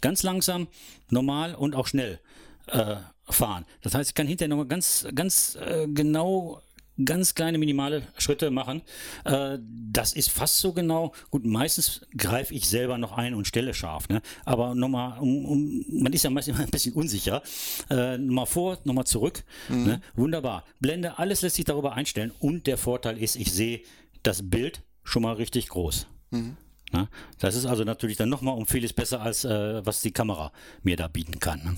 ganz 0.00 0.22
langsam, 0.22 0.68
normal 1.10 1.54
und 1.54 1.74
auch 1.74 1.86
schnell 1.86 2.20
äh, 2.68 2.96
fahren. 3.28 3.66
Das 3.82 3.94
heißt, 3.94 4.10
ich 4.10 4.14
kann 4.14 4.26
hinterher 4.26 4.54
noch 4.54 4.64
ganz, 4.66 5.06
ganz 5.14 5.56
äh, 5.56 5.86
genau 5.88 6.62
ganz 7.04 7.34
kleine 7.34 7.58
minimale 7.58 8.02
Schritte 8.16 8.50
machen. 8.50 8.82
Äh, 9.24 9.58
das 9.60 10.12
ist 10.12 10.30
fast 10.30 10.58
so 10.58 10.72
genau. 10.72 11.12
Gut, 11.30 11.44
meistens 11.44 12.06
greife 12.16 12.54
ich 12.54 12.68
selber 12.68 12.98
noch 12.98 13.12
ein 13.12 13.34
und 13.34 13.46
stelle 13.46 13.74
scharf. 13.74 14.08
Ne? 14.08 14.20
Aber 14.44 14.74
nochmal, 14.74 15.18
um, 15.20 15.44
um, 15.44 15.84
man 15.90 16.12
ist 16.12 16.24
ja 16.24 16.30
meistens 16.30 16.58
ein 16.58 16.70
bisschen 16.70 16.94
unsicher. 16.94 17.42
Äh, 17.90 18.18
nochmal 18.18 18.46
vor, 18.46 18.78
nochmal 18.84 19.06
zurück. 19.06 19.44
Mhm. 19.68 19.84
Ne? 19.84 20.00
Wunderbar. 20.14 20.64
Blende, 20.80 21.18
alles 21.18 21.42
lässt 21.42 21.56
sich 21.56 21.64
darüber 21.64 21.94
einstellen. 21.94 22.32
Und 22.38 22.66
der 22.66 22.78
Vorteil 22.78 23.18
ist, 23.18 23.36
ich 23.36 23.52
sehe 23.52 23.82
das 24.22 24.48
Bild 24.48 24.82
schon 25.04 25.22
mal 25.22 25.34
richtig 25.34 25.68
groß. 25.68 26.06
Mhm. 26.30 26.56
Ne? 26.92 27.08
Das 27.38 27.54
ist 27.54 27.66
also 27.66 27.84
natürlich 27.84 28.16
dann 28.16 28.28
nochmal 28.28 28.56
um 28.56 28.66
vieles 28.66 28.92
besser, 28.92 29.20
als 29.20 29.44
äh, 29.44 29.84
was 29.84 30.00
die 30.00 30.12
Kamera 30.12 30.52
mir 30.82 30.96
da 30.96 31.08
bieten 31.08 31.38
kann. 31.38 31.62
Ne? 31.62 31.76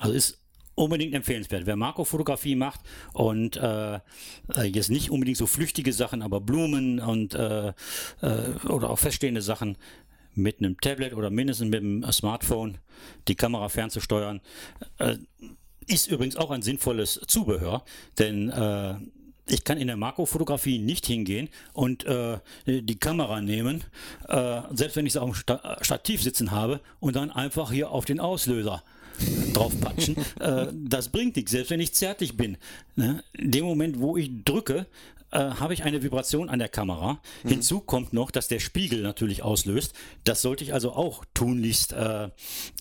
Also 0.00 0.14
ist 0.14 0.38
unbedingt 0.78 1.14
empfehlenswert. 1.14 1.66
Wer 1.66 1.76
Makrofotografie 1.76 2.54
macht 2.54 2.80
und 3.12 3.56
äh, 3.56 3.96
äh, 3.96 4.00
jetzt 4.64 4.90
nicht 4.90 5.10
unbedingt 5.10 5.36
so 5.36 5.46
flüchtige 5.46 5.92
Sachen, 5.92 6.22
aber 6.22 6.40
Blumen 6.40 7.00
und 7.00 7.34
äh, 7.34 7.68
äh, 7.68 7.72
oder 8.68 8.90
auch 8.90 8.98
feststehende 8.98 9.42
Sachen 9.42 9.76
mit 10.34 10.60
einem 10.60 10.80
Tablet 10.80 11.14
oder 11.14 11.30
mindestens 11.30 11.68
mit 11.68 11.80
einem 11.80 12.10
Smartphone 12.12 12.78
die 13.26 13.34
Kamera 13.34 13.68
fernzusteuern, 13.68 14.40
äh, 14.98 15.16
ist 15.86 16.06
übrigens 16.06 16.36
auch 16.36 16.50
ein 16.50 16.62
sinnvolles 16.62 17.20
Zubehör, 17.26 17.84
denn 18.18 18.50
äh, 18.50 18.94
ich 19.50 19.64
kann 19.64 19.78
in 19.78 19.86
der 19.86 19.96
Makrofotografie 19.96 20.78
nicht 20.78 21.06
hingehen 21.06 21.48
und 21.72 22.04
äh, 22.04 22.38
die 22.66 22.98
Kamera 22.98 23.40
nehmen, 23.40 23.82
äh, 24.28 24.60
selbst 24.72 24.96
wenn 24.96 25.06
ich 25.06 25.14
sie 25.14 25.22
auf 25.22 25.42
dem 25.42 25.58
Stativ 25.80 26.22
sitzen 26.22 26.50
habe, 26.50 26.80
und 27.00 27.16
dann 27.16 27.30
einfach 27.30 27.72
hier 27.72 27.90
auf 27.90 28.04
den 28.04 28.20
Auslöser 28.20 28.84
draufpatschen. 29.52 30.16
äh, 30.40 30.66
das 30.72 31.08
bringt 31.08 31.36
nichts, 31.36 31.52
selbst 31.52 31.70
wenn 31.70 31.80
ich 31.80 31.94
zärtlich 31.94 32.36
bin. 32.36 32.56
Ne? 32.96 33.22
In 33.32 33.50
dem 33.50 33.64
Moment, 33.64 34.00
wo 34.00 34.16
ich 34.16 34.30
drücke, 34.44 34.86
äh, 35.30 35.38
habe 35.38 35.74
ich 35.74 35.84
eine 35.84 36.02
Vibration 36.02 36.48
an 36.48 36.58
der 36.58 36.68
Kamera. 36.68 37.20
Mhm. 37.42 37.48
Hinzu 37.48 37.80
kommt 37.80 38.12
noch, 38.12 38.30
dass 38.30 38.48
der 38.48 38.60
Spiegel 38.60 39.02
natürlich 39.02 39.42
auslöst. 39.42 39.94
Das 40.24 40.40
sollte 40.42 40.64
ich 40.64 40.72
also 40.72 40.92
auch 40.92 41.24
tunlichst 41.34 41.92
äh, 41.92 42.30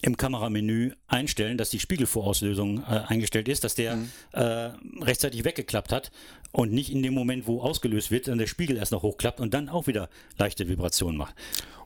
im 0.02 0.18
Kameramenü 0.18 0.94
einstellen, 1.08 1.58
dass 1.58 1.70
die 1.70 1.80
Spiegelvorauslösung 1.80 2.84
äh, 2.84 3.04
eingestellt 3.08 3.50
ist, 3.50 3.64
dass 3.64 3.76
der 3.76 3.98
mhm. 3.98 4.12
Äh, 4.32 4.72
rechtzeitig 5.02 5.44
weggeklappt 5.44 5.92
hat 5.92 6.12
und 6.52 6.72
nicht 6.72 6.92
in 6.92 7.02
dem 7.02 7.14
Moment, 7.14 7.48
wo 7.48 7.62
ausgelöst 7.62 8.12
wird, 8.12 8.28
dann 8.28 8.38
der 8.38 8.48
Spiegel 8.48 8.78
erst 8.78 8.92
noch 8.92 9.04
hochklappt 9.04 9.40
und 9.40 9.54
dann 9.54 9.68
auch 9.68 9.88
wieder 9.88 10.10
leichte 10.38 10.68
Vibrationen 10.68 11.18
macht. 11.18 11.36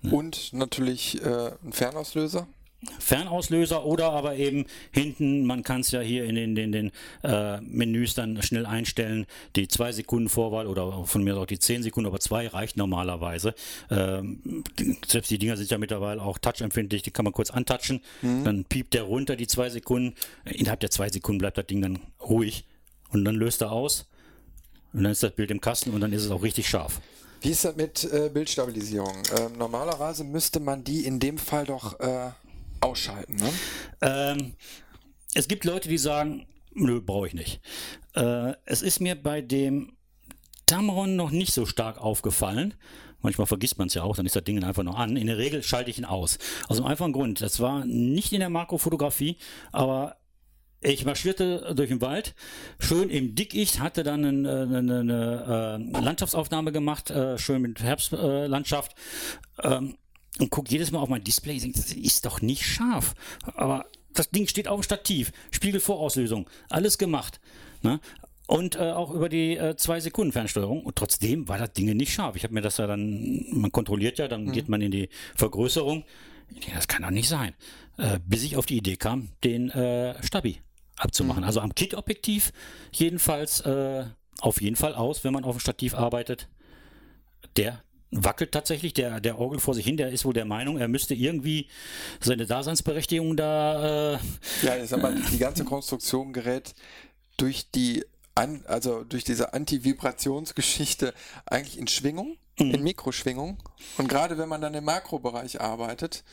Und 0.03 0.53
natürlich 0.53 1.21
äh, 1.23 1.51
ein 1.63 1.71
Fernauslöser. 1.71 2.47
Fernauslöser 2.99 3.85
oder 3.85 4.11
aber 4.11 4.35
eben 4.35 4.65
hinten, 4.91 5.45
man 5.45 5.63
kann 5.63 5.81
es 5.81 5.91
ja 5.91 6.01
hier 6.01 6.25
in 6.25 6.35
den, 6.35 6.55
den, 6.55 6.71
den 6.71 6.91
äh, 7.23 7.61
Menüs 7.61 8.15
dann 8.15 8.41
schnell 8.41 8.65
einstellen, 8.65 9.27
die 9.55 9.67
2 9.67 9.91
Sekunden 9.91 10.29
Vorwahl 10.29 10.65
oder 10.65 11.05
von 11.05 11.23
mir 11.23 11.37
auch 11.37 11.45
die 11.45 11.59
10 11.59 11.83
Sekunden, 11.83 12.07
aber 12.07 12.19
2 12.19 12.47
reicht 12.47 12.77
normalerweise. 12.77 13.53
Ähm, 13.91 14.63
selbst 15.05 15.29
die 15.29 15.37
Dinger 15.37 15.57
sind 15.57 15.69
ja 15.69 15.77
mittlerweile 15.77 16.21
auch 16.21 16.39
touchempfindlich, 16.39 17.03
die 17.03 17.11
kann 17.11 17.25
man 17.25 17.33
kurz 17.33 17.51
antatschen, 17.51 18.01
mhm. 18.21 18.43
dann 18.43 18.65
piept 18.65 18.95
der 18.95 19.03
runter 19.03 19.35
die 19.35 19.47
2 19.47 19.69
Sekunden, 19.69 20.15
innerhalb 20.45 20.79
der 20.79 20.89
2 20.89 21.09
Sekunden 21.09 21.39
bleibt 21.39 21.57
das 21.57 21.67
Ding 21.67 21.81
dann 21.81 21.99
ruhig 22.19 22.65
und 23.09 23.25
dann 23.25 23.35
löst 23.35 23.61
er 23.61 23.71
aus 23.71 24.07
und 24.93 25.03
dann 25.03 25.11
ist 25.11 25.21
das 25.21 25.31
Bild 25.31 25.51
im 25.51 25.61
Kasten 25.61 25.91
und 25.91 26.01
dann 26.01 26.13
ist 26.13 26.25
es 26.25 26.31
auch 26.31 26.41
richtig 26.41 26.67
scharf. 26.67 26.99
Wie 27.41 27.49
ist 27.49 27.65
das 27.65 27.75
mit 27.75 28.03
äh, 28.11 28.29
Bildstabilisierung? 28.31 29.23
Ähm, 29.37 29.57
normalerweise 29.57 30.23
müsste 30.23 30.59
man 30.59 30.83
die 30.83 31.05
in 31.05 31.19
dem 31.19 31.39
Fall 31.39 31.65
doch 31.65 31.99
äh, 31.99 32.31
ausschalten. 32.81 33.35
Ne? 33.35 33.49
Ähm, 34.01 34.53
es 35.33 35.47
gibt 35.47 35.63
Leute, 35.63 35.89
die 35.89 35.97
sagen, 35.97 36.47
nö, 36.73 37.01
brauche 37.01 37.27
ich 37.27 37.33
nicht. 37.33 37.61
Äh, 38.15 38.53
es 38.65 38.81
ist 38.81 38.99
mir 38.99 39.15
bei 39.15 39.41
dem 39.41 39.97
Tamron 40.65 41.15
noch 41.15 41.31
nicht 41.31 41.53
so 41.53 41.65
stark 41.65 41.99
aufgefallen. 41.99 42.73
Manchmal 43.21 43.45
vergisst 43.45 43.77
man 43.77 43.87
es 43.87 43.93
ja 43.93 44.03
auch, 44.03 44.15
dann 44.15 44.25
ist 44.25 44.35
das 44.35 44.43
Ding 44.43 44.63
einfach 44.63 44.83
noch 44.83 44.97
an. 44.97 45.15
In 45.15 45.27
der 45.27 45.37
Regel 45.37 45.61
schalte 45.63 45.91
ich 45.91 45.97
ihn 45.97 46.05
aus. 46.05 46.39
Aus 46.67 46.77
einem 46.77 46.87
einfachen 46.87 47.13
Grund. 47.13 47.41
Das 47.41 47.59
war 47.59 47.85
nicht 47.85 48.33
in 48.33 48.39
der 48.39 48.49
Makrofotografie, 48.49 49.37
aber 49.71 50.17
ich 50.83 51.05
marschierte 51.05 51.73
durch 51.75 51.89
den 51.89 52.01
Wald, 52.01 52.33
schön 52.79 53.11
im 53.11 53.35
Dickicht, 53.35 53.79
hatte 53.79 54.01
dann 54.01 54.25
eine, 54.25 54.61
eine, 54.63 54.77
eine, 54.77 55.75
eine 55.75 56.01
Landschaftsaufnahme 56.01 56.71
gemacht, 56.71 57.11
äh, 57.11 57.37
schön 57.37 57.61
mit 57.61 57.83
Herbstlandschaft. 57.83 58.95
Ähm, 59.61 59.97
und 60.41 60.49
gucke 60.49 60.69
jedes 60.69 60.91
Mal 60.91 60.99
auf 60.99 61.09
mein 61.09 61.23
Display 61.23 61.55
und 61.55 61.63
denke, 61.63 61.79
das 61.79 61.93
ist 61.93 62.25
doch 62.25 62.41
nicht 62.41 62.65
scharf. 62.65 63.13
Aber 63.55 63.85
das 64.13 64.29
Ding 64.29 64.47
steht 64.47 64.67
auf 64.67 64.79
dem 64.79 64.83
Stativ, 64.83 65.31
Spiegelvorauslösung, 65.51 66.49
alles 66.69 66.97
gemacht. 66.97 67.39
Ne? 67.81 67.99
Und 68.47 68.75
äh, 68.75 68.91
auch 68.91 69.11
über 69.11 69.29
die 69.29 69.57
2 69.77 69.97
äh, 69.97 70.01
Sekunden 70.01 70.33
Fernsteuerung. 70.33 70.83
Und 70.83 70.95
trotzdem 70.97 71.47
war 71.47 71.57
das 71.57 71.71
Ding 71.73 71.85
nicht 71.95 72.13
scharf. 72.13 72.35
Ich 72.35 72.43
habe 72.43 72.53
mir 72.53 72.61
das 72.61 72.77
ja 72.77 72.87
dann, 72.87 73.45
man 73.51 73.71
kontrolliert 73.71 74.19
ja, 74.19 74.27
dann 74.27 74.45
mhm. 74.45 74.51
geht 74.51 74.67
man 74.67 74.81
in 74.81 74.91
die 74.91 75.09
Vergrößerung. 75.35 76.03
Denke, 76.49 76.71
das 76.73 76.87
kann 76.87 77.03
doch 77.03 77.11
nicht 77.11 77.29
sein. 77.29 77.53
Äh, 77.97 78.19
bis 78.25 78.43
ich 78.43 78.57
auf 78.57 78.65
die 78.65 78.77
Idee 78.77 78.97
kam, 78.97 79.29
den 79.43 79.69
äh, 79.69 80.21
Stabi 80.21 80.57
abzumachen. 80.97 81.41
Mhm. 81.41 81.47
Also 81.47 81.61
am 81.61 81.73
Kit-Objektiv 81.73 82.51
jedenfalls 82.91 83.61
äh, 83.61 84.05
auf 84.41 84.59
jeden 84.61 84.75
Fall 84.75 84.95
aus, 84.95 85.23
wenn 85.23 85.33
man 85.33 85.45
auf 85.45 85.55
dem 85.55 85.59
Stativ 85.59 85.93
arbeitet. 85.93 86.49
Der 87.55 87.81
wackelt 88.11 88.51
tatsächlich 88.51 88.93
der, 88.93 89.19
der 89.19 89.39
Orgel 89.39 89.59
vor 89.59 89.73
sich 89.73 89.85
hin. 89.85 89.97
Der 89.97 90.09
ist 90.09 90.25
wohl 90.25 90.33
der 90.33 90.45
Meinung, 90.45 90.77
er 90.77 90.87
müsste 90.87 91.15
irgendwie 91.15 91.67
seine 92.19 92.45
Daseinsberechtigung 92.45 93.37
da. 93.37 94.13
Äh, 94.13 94.19
ja, 94.63 94.77
ich 94.77 94.89
sag 94.89 95.01
mal, 95.01 95.15
die 95.31 95.37
ganze 95.37 95.63
Konstruktion 95.63 96.33
gerät 96.33 96.75
durch 97.37 97.71
die 97.71 98.03
an, 98.35 98.63
also 98.67 99.03
durch 99.03 99.23
diese 99.23 99.53
Anti-Vibrationsgeschichte 99.53 101.13
eigentlich 101.45 101.77
in 101.77 101.87
Schwingung, 101.87 102.37
mhm. 102.59 102.71
in 102.71 102.83
Mikroschwingung. 102.83 103.57
Und 103.97 104.07
gerade 104.07 104.37
wenn 104.37 104.49
man 104.49 104.61
dann 104.61 104.73
im 104.73 104.85
Makrobereich 104.85 105.59
arbeitet, 105.59 106.23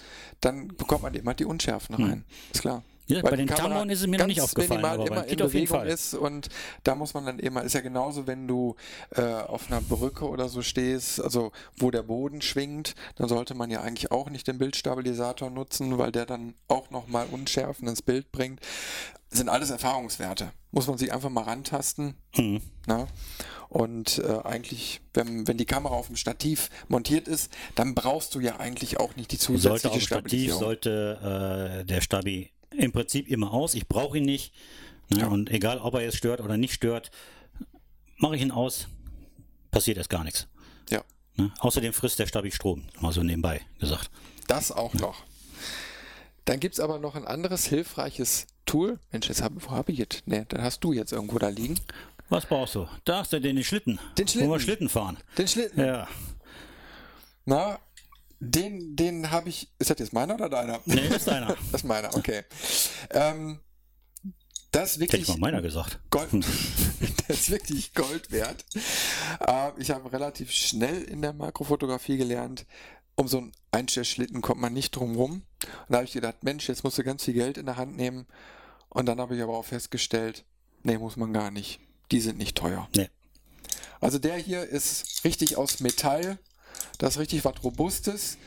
dann 0.41 0.69
bekommt 0.69 1.03
man 1.03 1.15
immer 1.15 1.35
die 1.35 1.45
Unschärfen 1.45 1.95
rein. 1.97 2.19
Mhm. 2.19 2.25
Ist 2.53 2.61
klar. 2.61 2.83
Ja, 3.09 3.23
bei 3.23 3.37
den 3.37 3.47
Tamron 3.47 3.89
ist 3.89 4.03
es 4.03 4.07
mir 4.07 4.19
noch 4.19 4.27
nicht 4.27 4.43
aufgefallen, 4.43 4.85
aber 4.85 5.07
immer 5.07 5.25
in 5.27 5.37
Bewegung 5.37 5.83
ist 5.85 6.13
und 6.15 6.49
da 6.85 6.95
muss 6.95 7.15
man 7.15 7.25
dann 7.25 7.39
immer, 7.39 7.63
ist 7.63 7.75
ja 7.75 7.81
genauso, 7.81 8.27
wenn 8.27 8.47
du 8.47 8.77
äh, 9.17 9.23
auf 9.23 9.71
einer 9.71 9.81
Brücke 9.81 10.29
oder 10.29 10.49
so 10.49 10.61
stehst, 10.61 11.21
also 11.21 11.53
wo 11.77 11.91
der 11.91 12.03
Boden 12.03 12.43
schwingt, 12.43 12.95
dann 13.17 13.29
sollte 13.29 13.55
man 13.55 13.71
ja 13.71 13.81
eigentlich 13.81 14.13
auch 14.13 14.29
nicht 14.29 14.47
den 14.47 14.59
Bildstabilisator 14.59 15.49
nutzen, 15.49 15.97
weil 15.97 16.13
der 16.13 16.27
dann 16.27 16.55
auch 16.69 16.91
nochmal 16.91 17.27
Unschärfen 17.31 17.89
ins 17.89 18.03
Bild 18.03 18.31
bringt. 18.31 18.61
Das 19.31 19.39
sind 19.39 19.49
alles 19.49 19.71
Erfahrungswerte. 19.71 20.53
Muss 20.71 20.87
man 20.87 20.99
sich 20.99 21.13
einfach 21.13 21.31
mal 21.31 21.45
rantasten. 21.45 22.15
Na? 22.87 22.99
Ne? 22.99 23.07
Und 23.69 24.19
äh, 24.19 24.39
eigentlich, 24.45 25.01
wenn, 25.13 25.47
wenn 25.47 25.59
die 25.59 25.67
Kamera 25.67 25.95
auf 25.95 26.07
dem 26.07 26.17
Stativ 26.17 26.71
montiert 26.89 27.29
ist, 27.29 27.53
dann 27.75 27.95
brauchst 27.95 28.35
du 28.35 28.41
ja 28.41 28.59
eigentlich 28.59 28.99
auch 28.99 29.17
nicht 29.17 29.31
die 29.33 29.39
zusätzliche 29.39 29.81
sollte 29.81 29.97
auf 29.97 30.03
Stativ 30.03 30.55
sollte 30.55 31.81
äh, 31.81 31.85
der 31.85 32.01
Stabi 32.01 32.51
im 32.77 32.93
Prinzip 32.93 33.29
immer 33.29 33.53
aus. 33.53 33.75
Ich 33.75 33.89
brauche 33.89 34.19
ihn 34.19 34.25
nicht. 34.25 34.53
Ne? 35.09 35.21
Ja. 35.21 35.27
Und 35.29 35.51
egal, 35.51 35.79
ob 35.79 35.95
er 35.95 36.03
jetzt 36.03 36.17
stört 36.17 36.41
oder 36.41 36.57
nicht 36.57 36.75
stört, 36.75 37.11
mache 38.17 38.37
ich 38.37 38.43
ihn 38.43 38.51
aus, 38.51 38.89
passiert 39.71 39.97
erst 39.97 40.11
gar 40.11 40.25
nichts. 40.25 40.49
Ja. 40.91 41.03
Ne? 41.37 41.53
Außerdem 41.61 41.93
frisst 41.93 42.19
der 42.19 42.27
Stabi 42.27 42.51
Strom, 42.51 42.85
mal 43.01 43.13
so 43.13 43.23
nebenbei 43.23 43.63
gesagt. 43.79 44.11
Das 44.47 44.73
auch 44.73 44.95
ja. 44.95 45.01
noch. 45.01 45.23
Dann 46.45 46.61
gibt 46.61 46.75
es 46.75 46.81
aber 46.81 46.99
noch 46.99 47.15
ein 47.15 47.27
anderes 47.27 47.67
hilfreiches 47.67 48.47
Tool. 48.65 48.99
Mensch, 49.13 49.29
jetzt 49.29 49.43
hab, 49.43 49.53
wo 49.57 49.71
habe 49.71 49.93
ich 49.93 49.99
jetzt? 49.99 50.27
Ne, 50.27 50.47
dann 50.49 50.63
hast 50.63 50.83
du 50.85 50.93
jetzt 50.93 51.13
irgendwo 51.13 51.39
da 51.39 51.49
liegen. 51.49 51.79
Was 52.29 52.47
brauchst 52.47 52.75
du? 52.75 52.87
Da 53.05 53.19
hast 53.19 53.33
du 53.33 53.41
den 53.41 53.63
Schlitten. 53.65 53.99
Den 54.19 54.29
Schlitten. 54.29 54.49
Wo 54.49 54.55
wir 54.55 54.61
Schlitten 54.61 54.89
fahren. 54.89 55.17
Den 55.37 55.49
Schlitten. 55.49 55.81
Ja. 55.81 56.09
Na, 57.47 57.79
den, 58.41 58.97
den 58.97 59.31
habe 59.31 59.49
ich. 59.49 59.73
Ist 59.79 59.91
das 59.91 59.99
jetzt 59.99 60.13
meiner 60.13 60.35
oder 60.35 60.49
deiner? 60.49 60.81
Nee, 60.85 61.09
das 61.09 61.19
ist 61.19 61.29
deiner. 61.29 61.47
das 61.73 61.83
ist 61.83 61.85
meiner, 61.85 62.15
okay. 62.17 62.45
Ähm, 63.11 63.61
das 64.71 64.93
ist 64.93 65.01
wirklich. 65.01 65.23
Hätte 65.23 65.33
ich 65.33 65.39
mal 65.39 65.51
meiner 65.51 65.63
gesagt. 65.63 65.99
Gold, 66.11 66.31
das 67.29 67.41
ist 67.41 67.51
wirklich 67.51 67.95
Gold 67.95 68.31
wert. 68.31 68.65
Äh, 69.41 69.71
ich 69.79 69.91
habe 69.91 70.13
relativ 70.13 70.51
schnell 70.53 71.03
in 71.03 71.23
der 71.23 71.33
Makrofotografie 71.33 72.17
gelernt, 72.17 72.67
um 73.17 73.27
so 73.29 73.39
einen 73.39 73.53
Einstellschlitten 73.73 74.41
kommt 74.41 74.61
man 74.61 74.73
nicht 74.73 74.93
drum 74.93 75.17
rum. 75.17 75.33
Und 75.33 75.43
da 75.89 75.97
habe 75.97 76.05
ich 76.05 76.13
gedacht, 76.13 76.45
Mensch, 76.45 76.69
jetzt 76.69 76.85
musst 76.85 76.99
du 76.99 77.05
ganz 77.05 77.25
viel 77.25 77.35
Geld 77.35 77.59
in 77.59 77.67
der 77.67 77.77
Hand 77.77 77.97
nehmen. 77.97 78.27
Und 78.89 79.07
dann 79.07 79.21
habe 79.21 79.37
ich 79.37 79.43
aber 79.43 79.57
auch 79.57 79.65
festgestellt, 79.65 80.45
nee, 80.83 80.97
muss 80.99 81.17
man 81.17 81.33
gar 81.33 81.51
nicht. 81.51 81.81
Die 82.11 82.21
sind 82.21 82.39
nicht 82.39 82.57
teuer. 82.57 82.89
Nee. 82.97 83.11
Also 84.01 84.19
der 84.19 84.37
hier 84.37 84.63
ist 84.63 85.25
richtig 85.25 85.57
aus 85.57 85.81
Metall 85.81 86.39
das 86.99 87.15
ist 87.15 87.19
richtig 87.21 87.45
was 87.45 87.63
Robustes. 87.63 88.39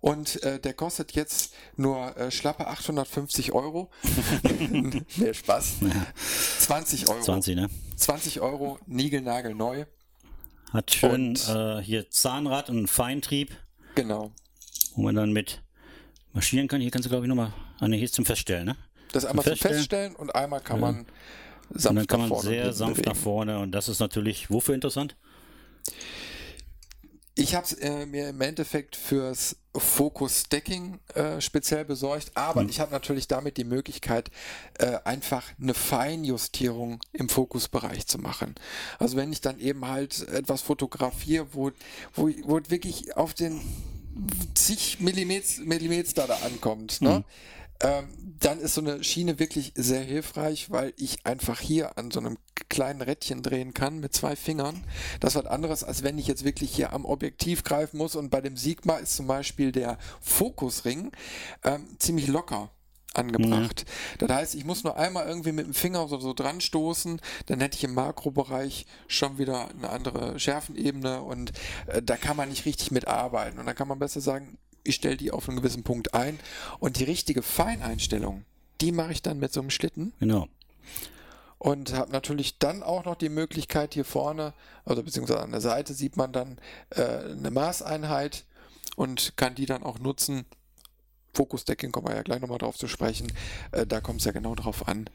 Und 0.00 0.42
äh, 0.42 0.58
der 0.58 0.72
kostet 0.72 1.12
jetzt 1.12 1.52
nur 1.76 2.16
äh, 2.16 2.30
schlappe 2.30 2.66
850 2.66 3.52
Euro. 3.52 3.90
nee, 5.16 5.34
Spaß. 5.34 5.76
20 6.60 7.08
Euro. 7.08 7.20
20, 7.20 7.56
ne? 7.56 7.70
20 7.96 8.40
Euro, 8.40 8.78
Nigelnagel 8.86 9.54
neu. 9.54 9.84
Hat 10.72 10.90
schön 10.92 11.36
äh, 11.48 11.82
hier 11.82 12.08
Zahnrad 12.10 12.70
und 12.70 12.86
Feintrieb. 12.86 13.50
Genau. 13.94 14.30
Wo 14.94 15.02
man 15.02 15.14
dann 15.14 15.32
mit 15.32 15.62
marschieren 16.32 16.68
kann. 16.68 16.80
Hier 16.80 16.90
kannst 16.90 17.06
du, 17.06 17.10
glaube 17.10 17.26
ich, 17.26 17.28
nochmal. 17.28 17.52
Ah, 17.78 17.88
ne, 17.88 17.96
hier 17.96 18.04
ist 18.04 18.14
zum 18.14 18.24
Feststellen, 18.24 18.66
ne? 18.66 18.76
Das 19.12 19.24
einmal 19.24 19.44
zum 19.44 19.50
Feststellen, 19.52 19.76
Feststellen 19.76 20.16
und 20.16 20.34
einmal 20.34 20.60
kann 20.60 20.80
man 20.80 21.06
sanft 21.70 21.90
und 21.90 21.96
dann 21.96 22.06
kann 22.06 22.28
man 22.28 22.40
sehr 22.40 22.72
sanft 22.72 22.96
bewegen. 22.96 23.10
nach 23.10 23.16
vorne. 23.16 23.58
Und 23.58 23.72
das 23.72 23.88
ist 23.88 24.00
natürlich 24.00 24.50
wofür 24.50 24.74
interessant? 24.74 25.16
Ich 27.40 27.54
habe 27.54 27.64
es 27.64 27.72
äh, 27.72 28.04
mir 28.04 28.28
im 28.28 28.40
Endeffekt 28.42 28.96
fürs 28.96 29.56
Focus 29.74 30.40
Stacking 30.40 30.98
äh, 31.14 31.40
speziell 31.40 31.86
besorgt, 31.86 32.32
aber 32.34 32.62
mhm. 32.62 32.68
ich 32.68 32.80
habe 32.80 32.92
natürlich 32.92 33.28
damit 33.28 33.56
die 33.56 33.64
Möglichkeit, 33.64 34.30
äh, 34.78 34.98
einfach 35.04 35.44
eine 35.58 35.72
Feinjustierung 35.72 37.00
im 37.14 37.30
Fokusbereich 37.30 38.06
zu 38.06 38.18
machen. 38.18 38.56
Also 38.98 39.16
wenn 39.16 39.32
ich 39.32 39.40
dann 39.40 39.58
eben 39.58 39.86
halt 39.86 40.28
etwas 40.28 40.60
fotografiere, 40.60 41.46
wo, 41.52 41.70
wo, 42.12 42.28
wo 42.44 42.60
wirklich 42.68 43.16
auf 43.16 43.32
den 43.32 43.62
zig 44.54 45.00
Millimeter, 45.00 45.62
Millimeter 45.62 46.26
da 46.26 46.36
ankommt, 46.44 47.00
ne? 47.00 47.20
Mhm. 47.20 47.24
Ähm, 47.80 48.08
dann 48.40 48.58
ist 48.58 48.74
so 48.74 48.80
eine 48.80 49.04
Schiene 49.04 49.38
wirklich 49.38 49.72
sehr 49.74 50.02
hilfreich, 50.02 50.70
weil 50.70 50.94
ich 50.96 51.26
einfach 51.26 51.60
hier 51.60 51.98
an 51.98 52.10
so 52.10 52.20
einem 52.20 52.38
kleinen 52.68 53.02
Rädchen 53.02 53.42
drehen 53.42 53.74
kann 53.74 54.00
mit 54.00 54.14
zwei 54.14 54.36
Fingern. 54.36 54.84
Das 55.20 55.34
ist 55.34 55.44
was 55.44 55.50
anderes, 55.50 55.84
als 55.84 56.02
wenn 56.02 56.18
ich 56.18 56.26
jetzt 56.26 56.44
wirklich 56.44 56.74
hier 56.74 56.92
am 56.92 57.04
Objektiv 57.04 57.64
greifen 57.64 57.98
muss. 57.98 58.16
Und 58.16 58.30
bei 58.30 58.40
dem 58.40 58.56
Sigma 58.56 58.96
ist 58.96 59.16
zum 59.16 59.26
Beispiel 59.26 59.72
der 59.72 59.98
Fokusring 60.20 61.12
ähm, 61.64 61.86
ziemlich 61.98 62.28
locker 62.28 62.70
angebracht. 63.14 63.84
Mhm. 63.86 64.26
Das 64.26 64.36
heißt, 64.36 64.54
ich 64.54 64.64
muss 64.64 64.84
nur 64.84 64.96
einmal 64.96 65.26
irgendwie 65.26 65.52
mit 65.52 65.66
dem 65.66 65.74
Finger 65.74 66.06
so, 66.08 66.18
so 66.18 66.32
dran 66.32 66.60
stoßen, 66.60 67.20
dann 67.46 67.60
hätte 67.60 67.76
ich 67.76 67.84
im 67.84 67.94
Makrobereich 67.94 68.86
schon 69.08 69.38
wieder 69.38 69.68
eine 69.70 69.90
andere 69.90 70.38
Schärfenebene 70.38 71.22
und 71.22 71.52
äh, 71.86 72.02
da 72.02 72.16
kann 72.16 72.36
man 72.36 72.48
nicht 72.48 72.66
richtig 72.66 72.90
mitarbeiten. 72.90 73.58
Und 73.58 73.66
dann 73.66 73.74
kann 73.74 73.88
man 73.88 73.98
besser 73.98 74.20
sagen, 74.20 74.58
ich 74.84 74.96
stelle 74.96 75.16
die 75.16 75.30
auf 75.30 75.48
einen 75.48 75.58
gewissen 75.58 75.82
Punkt 75.82 76.14
ein 76.14 76.38
und 76.78 76.98
die 76.98 77.04
richtige 77.04 77.42
Feineinstellung, 77.42 78.44
die 78.80 78.92
mache 78.92 79.12
ich 79.12 79.22
dann 79.22 79.38
mit 79.38 79.52
so 79.52 79.60
einem 79.60 79.70
Schlitten. 79.70 80.12
Genau. 80.20 80.48
Und 81.58 81.92
habe 81.92 82.10
natürlich 82.10 82.58
dann 82.58 82.82
auch 82.82 83.04
noch 83.04 83.16
die 83.16 83.28
Möglichkeit 83.28 83.92
hier 83.92 84.06
vorne, 84.06 84.54
also 84.86 85.02
beziehungsweise 85.02 85.42
an 85.42 85.50
der 85.50 85.60
Seite 85.60 85.92
sieht 85.92 86.16
man 86.16 86.32
dann 86.32 86.58
äh, 86.90 87.02
eine 87.02 87.50
Maßeinheit 87.50 88.44
und 88.96 89.36
kann 89.36 89.54
die 89.54 89.66
dann 89.66 89.82
auch 89.82 89.98
nutzen, 89.98 90.46
Fokus-Decking 91.34 91.92
kommen 91.92 92.08
wir 92.08 92.16
ja 92.16 92.22
gleich 92.22 92.40
nochmal 92.40 92.58
drauf 92.58 92.76
zu 92.76 92.88
sprechen. 92.88 93.32
Äh, 93.72 93.86
da 93.86 94.00
kommt 94.00 94.20
es 94.20 94.24
ja 94.24 94.32
genau 94.32 94.54
drauf 94.54 94.88
an, 94.88 95.08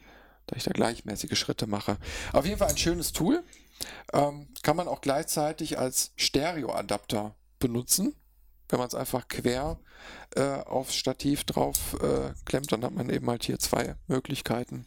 da 0.46 0.56
ich 0.56 0.64
da 0.64 0.72
gleichmäßige 0.72 1.38
Schritte 1.38 1.66
mache. 1.66 1.98
Auf 2.32 2.46
jeden 2.46 2.58
Fall 2.58 2.68
ein 2.68 2.78
schönes 2.78 3.12
Tool. 3.12 3.42
Ähm, 4.12 4.48
kann 4.62 4.76
man 4.76 4.88
auch 4.88 5.00
gleichzeitig 5.00 5.78
als 5.78 6.12
Stereo-Adapter 6.16 7.34
benutzen. 7.58 8.14
Wenn 8.68 8.78
man 8.78 8.88
es 8.88 8.94
einfach 8.94 9.28
quer 9.28 9.78
äh, 10.34 10.42
aufs 10.42 10.94
Stativ 10.94 11.44
drauf 11.44 11.96
äh, 12.00 12.32
klemmt, 12.44 12.72
dann 12.72 12.84
hat 12.84 12.94
man 12.94 13.10
eben 13.10 13.28
halt 13.28 13.44
hier 13.44 13.58
zwei 13.58 13.96
Möglichkeiten, 14.08 14.84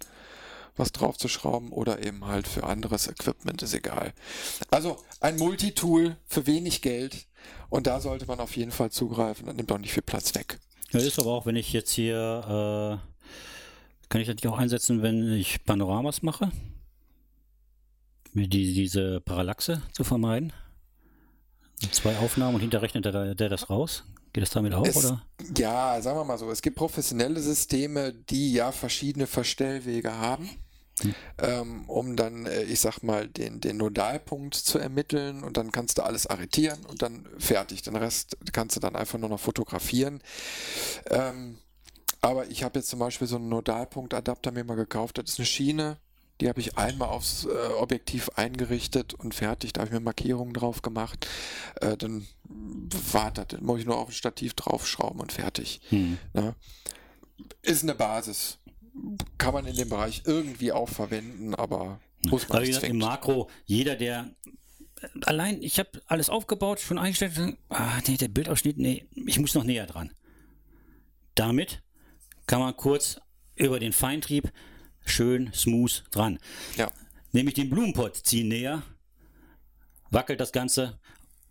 was 0.76 0.92
drauf 0.92 1.18
zu 1.18 1.28
schrauben 1.28 1.72
oder 1.72 2.04
eben 2.04 2.26
halt 2.26 2.48
für 2.48 2.64
anderes 2.64 3.08
Equipment, 3.08 3.62
ist 3.62 3.74
egal. 3.74 4.14
Also 4.70 4.98
ein 5.20 5.38
Multitool 5.38 6.18
für 6.26 6.46
wenig 6.48 6.82
Geld 6.82 7.28
und 7.70 7.88
da 7.88 8.00
sollte 8.00 8.26
man 8.26 8.40
auf 8.40 8.56
jeden 8.58 8.72
Fall 8.72 8.92
zugreifen, 8.92 9.46
dann 9.46 9.56
nimmt 9.56 9.72
auch 9.72 9.78
nicht 9.78 9.94
viel 9.94 10.04
Platz 10.04 10.36
weg. 10.36 10.60
Ja, 10.92 11.00
ist 11.00 11.20
aber 11.20 11.32
auch, 11.32 11.46
wenn 11.46 11.56
ich 11.56 11.72
jetzt 11.72 11.92
hier, 11.92 13.00
äh, 13.00 14.08
kann 14.10 14.22
ich 14.22 14.28
das 14.28 14.52
auch 14.52 14.58
einsetzen, 14.58 15.04
wenn 15.04 15.32
ich 15.34 15.64
Panoramas 15.66 16.24
mache? 16.24 16.52
Die, 18.34 18.48
diese 18.48 19.22
Parallaxe 19.22 19.82
zu 19.92 20.04
vermeiden? 20.04 20.54
Zwei 21.92 22.18
Aufnahmen 22.18 22.56
und 22.56 22.62
hinterher 22.62 22.84
rechnet 22.84 23.06
der, 23.06 23.36
der 23.36 23.50
das 23.50 23.70
raus? 23.70 24.04
Geht 24.34 24.44
das 24.44 24.52
damit 24.52 24.74
auch, 24.74 24.86
es, 24.86 24.98
oder? 24.98 25.24
Ja, 25.58 26.00
sagen 26.02 26.18
wir 26.18 26.24
mal 26.24 26.38
so. 26.38 26.52
Es 26.52 26.62
gibt 26.62 26.76
professionelle 26.76 27.40
Systeme, 27.40 28.14
die 28.14 28.54
ja 28.54 28.72
verschiedene 28.72 29.28
Verstellwege 29.28 30.14
haben. 30.14 30.50
Hm. 31.02 31.16
Ähm, 31.38 31.90
um 31.90 32.16
dann, 32.18 32.46
äh, 32.46 32.64
ich 32.64 32.82
sag 32.82 33.02
mal, 33.04 33.28
den, 33.28 33.62
den 33.62 33.78
Nodalpunkt 33.78 34.54
zu 34.54 34.78
ermitteln 34.80 35.44
und 35.44 35.56
dann 35.56 35.72
kannst 35.72 35.98
du 35.98 36.04
alles 36.04 36.28
arretieren 36.28 36.86
und 36.86 37.02
dann 37.02 37.26
fertig. 37.38 37.82
Den 37.84 37.96
Rest 37.96 38.38
kannst 38.52 38.76
du 38.76 38.82
dann 38.82 38.98
einfach 38.98 39.18
nur 39.18 39.30
noch 39.30 39.40
fotografieren. 39.40 40.22
Ähm, 41.10 41.58
aber 42.22 42.48
ich 42.48 42.64
habe 42.64 42.80
jetzt 42.80 42.90
zum 42.90 43.00
Beispiel 43.00 43.28
so 43.28 43.38
einen 43.38 43.48
Nodalpunktadapter 43.50 44.52
mir 44.52 44.66
mal 44.66 44.76
gekauft. 44.76 45.18
Das 45.18 45.30
ist 45.30 45.40
eine 45.40 45.46
Schiene, 45.46 45.98
die 46.40 46.50
habe 46.50 46.60
ich 46.60 46.78
einmal 46.78 47.10
aufs 47.10 47.46
äh, 47.46 47.74
Objektiv 47.74 48.30
eingerichtet 48.36 49.14
und 49.14 49.36
fertig. 49.36 49.74
Da 49.74 49.82
habe 49.82 49.90
ich 49.90 49.94
mir 49.94 50.00
Markierungen 50.00 50.54
drauf 50.54 50.82
gemacht. 50.82 51.28
Äh, 51.82 51.98
dann 51.98 52.28
war 53.12 53.32
das, 53.32 53.48
dann 53.50 53.64
muss 53.64 53.80
ich 53.80 53.86
nur 53.86 53.98
auf 53.98 54.10
ein 54.10 54.14
Stativ 54.14 54.54
draufschrauben 54.54 55.20
und 55.20 55.32
fertig. 55.32 55.82
Hm. 55.90 56.18
Ja. 56.34 56.56
Ist 57.62 57.84
eine 57.84 57.96
Basis 57.96 58.60
kann 59.38 59.54
man 59.54 59.66
in 59.66 59.76
dem 59.76 59.90
Bereich 59.90 60.24
irgendwie 60.26 60.72
auch 60.72 60.90
verwenden, 60.90 61.56
aber 61.56 62.00
muss 62.26 62.50
man 62.50 62.64
nicht 62.64 62.84
Im 62.84 62.98
Makro, 62.98 63.50
jeder, 63.66 63.96
der 63.96 64.30
allein, 65.24 65.62
ich 65.62 65.80
habe 65.80 65.90
alles 66.08 66.30
aufgebaut, 66.30 66.80
schon 66.80 66.98
eingestellt, 66.98 67.58
ah, 67.70 68.00
nee, 68.08 68.18
der 68.18 68.28
Bildausschnitt, 68.28 68.78
nee, 68.78 69.08
ich 69.14 69.40
muss 69.40 69.56
noch 69.56 69.64
näher 69.64 69.86
dran. 69.86 70.12
Damit 71.36 71.82
kann 72.48 72.60
man 72.60 72.76
kurz 72.76 73.22
über 73.56 73.80
den 73.80 73.94
Feintrieb 73.94 74.52
schön 75.10 75.52
smooth 75.54 76.04
dran. 76.12 76.40
Ja. 76.78 76.92
Nämlich 77.32 77.56
den 77.56 77.70
Blumenpott 77.70 78.16
ziehen 78.18 78.48
näher, 78.48 78.84
wackelt 80.10 80.40
das 80.40 80.52
Ganze 80.52 81.00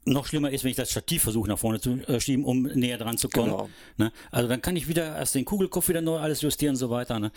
noch 0.08 0.26
schlimmer 0.26 0.50
ist, 0.50 0.64
wenn 0.64 0.70
ich 0.70 0.76
das 0.76 0.90
Stativ 0.90 1.22
versuche 1.22 1.48
nach 1.48 1.58
vorne 1.58 1.80
zu 1.80 2.00
äh, 2.06 2.20
schieben, 2.20 2.44
um 2.44 2.62
näher 2.62 2.98
dran 2.98 3.18
zu 3.18 3.28
kommen. 3.28 3.50
Genau. 3.50 3.68
Ne? 3.96 4.12
Also 4.30 4.48
dann 4.48 4.62
kann 4.62 4.76
ich 4.76 4.88
wieder 4.88 5.16
erst 5.16 5.34
den 5.34 5.44
Kugelkopf 5.44 5.88
wieder 5.88 6.00
neu 6.00 6.18
alles 6.18 6.40
justieren 6.40 6.74
und 6.74 6.78
so 6.78 6.90
weiter. 6.90 7.18
Ne? 7.18 7.30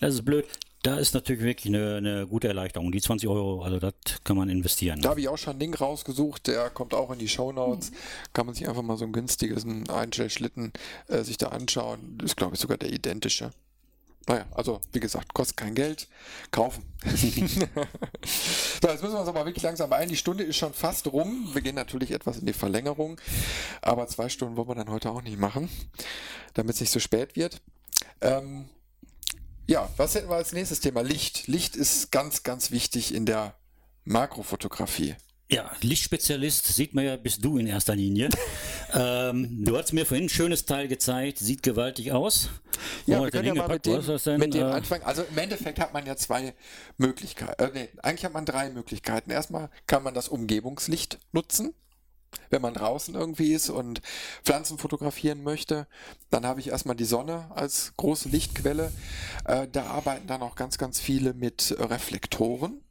Das 0.00 0.14
ist 0.14 0.24
blöd. 0.24 0.46
Da 0.82 0.98
ist 0.98 1.14
natürlich 1.14 1.42
wirklich 1.42 1.74
eine, 1.74 1.96
eine, 1.96 2.26
gute 2.28 2.46
Erleichterung. 2.46 2.92
Die 2.92 3.00
20 3.00 3.28
Euro, 3.28 3.62
also 3.62 3.80
das 3.80 3.94
kann 4.22 4.36
man 4.36 4.48
investieren. 4.48 5.00
Da 5.00 5.10
habe 5.10 5.20
ich 5.20 5.28
auch 5.28 5.38
schon 5.38 5.52
einen 5.52 5.60
Link 5.60 5.80
rausgesucht, 5.80 6.46
der 6.46 6.70
kommt 6.70 6.94
auch 6.94 7.10
in 7.10 7.18
die 7.18 7.28
Show 7.28 7.50
Notes. 7.50 7.90
Kann 8.32 8.46
man 8.46 8.54
sich 8.54 8.68
einfach 8.68 8.82
mal 8.82 8.96
so 8.96 9.04
ein 9.04 9.12
günstiges 9.12 9.66
Einstellschlitten 9.88 10.72
äh, 11.08 11.22
sich 11.22 11.38
da 11.38 11.48
anschauen. 11.48 12.18
Das 12.18 12.30
ist, 12.30 12.36
glaube 12.36 12.54
ich, 12.54 12.60
sogar 12.60 12.78
der 12.78 12.92
identische. 12.92 13.50
Naja, 14.28 14.44
also 14.52 14.80
wie 14.92 14.98
gesagt, 14.98 15.34
kostet 15.34 15.56
kein 15.56 15.74
Geld. 15.74 16.08
Kaufen. 16.50 16.82
so, 17.04 17.16
jetzt 18.88 19.02
müssen 19.02 19.14
wir 19.14 19.20
uns 19.20 19.28
aber 19.28 19.44
wirklich 19.46 19.62
langsam 19.62 19.88
beeilen. 19.88 20.08
Die 20.08 20.16
Stunde 20.16 20.42
ist 20.42 20.56
schon 20.56 20.74
fast 20.74 21.06
rum. 21.12 21.50
Wir 21.52 21.62
gehen 21.62 21.76
natürlich 21.76 22.10
etwas 22.10 22.38
in 22.38 22.46
die 22.46 22.52
Verlängerung. 22.52 23.20
Aber 23.82 24.08
zwei 24.08 24.28
Stunden 24.28 24.56
wollen 24.56 24.68
wir 24.68 24.74
dann 24.74 24.90
heute 24.90 25.10
auch 25.10 25.22
nicht 25.22 25.38
machen, 25.38 25.68
damit 26.54 26.74
es 26.74 26.80
nicht 26.80 26.90
so 26.90 26.98
spät 26.98 27.36
wird. 27.36 27.60
Ähm, 28.20 28.68
ja, 29.68 29.88
was 29.96 30.14
hätten 30.16 30.28
wir 30.28 30.36
als 30.36 30.52
nächstes 30.52 30.80
Thema? 30.80 31.02
Licht. 31.02 31.46
Licht 31.46 31.76
ist 31.76 32.10
ganz, 32.10 32.42
ganz 32.42 32.72
wichtig 32.72 33.14
in 33.14 33.26
der 33.26 33.54
Makrofotografie. 34.04 35.14
Ja, 35.48 35.70
Lichtspezialist 35.80 36.66
sieht 36.66 36.92
man 36.94 37.04
ja, 37.04 37.16
bist 37.16 37.44
du 37.44 37.56
in 37.58 37.68
erster 37.68 37.94
Linie. 37.94 38.30
ähm, 38.94 39.64
du 39.64 39.76
hast 39.76 39.92
mir 39.92 40.04
vorhin 40.04 40.26
ein 40.26 40.28
schönes 40.28 40.66
Teil 40.66 40.88
gezeigt, 40.88 41.38
sieht 41.38 41.62
gewaltig 41.62 42.10
aus. 42.10 42.50
Ja, 43.06 43.22
wir 43.22 43.30
können 43.30 43.46
ja 43.46 43.54
mal 43.54 43.68
mit 43.68 43.86
dem, 43.86 44.38
mit 44.38 44.54
dem 44.54 44.62
äh, 44.62 44.72
Anfang, 44.72 45.02
also 45.02 45.22
im 45.22 45.38
Endeffekt 45.38 45.78
hat 45.78 45.94
man 45.94 46.04
ja 46.04 46.16
zwei 46.16 46.52
Möglichkeiten, 46.98 47.62
äh, 47.62 47.70
nee, 47.72 47.88
eigentlich 48.02 48.24
hat 48.24 48.32
man 48.32 48.44
drei 48.44 48.70
Möglichkeiten. 48.70 49.30
Erstmal 49.30 49.70
kann 49.86 50.02
man 50.02 50.14
das 50.14 50.28
Umgebungslicht 50.28 51.20
nutzen, 51.30 51.74
wenn 52.50 52.60
man 52.60 52.74
draußen 52.74 53.14
irgendwie 53.14 53.52
ist 53.52 53.70
und 53.70 54.02
Pflanzen 54.42 54.78
fotografieren 54.78 55.44
möchte, 55.44 55.86
dann 56.28 56.44
habe 56.44 56.58
ich 56.58 56.68
erstmal 56.68 56.96
die 56.96 57.04
Sonne 57.04 57.50
als 57.54 57.92
große 57.96 58.28
Lichtquelle. 58.28 58.92
Äh, 59.44 59.68
da 59.70 59.86
arbeiten 59.86 60.26
dann 60.26 60.42
auch 60.42 60.56
ganz, 60.56 60.76
ganz 60.76 60.98
viele 60.98 61.34
mit 61.34 61.76
Reflektoren. 61.78 62.82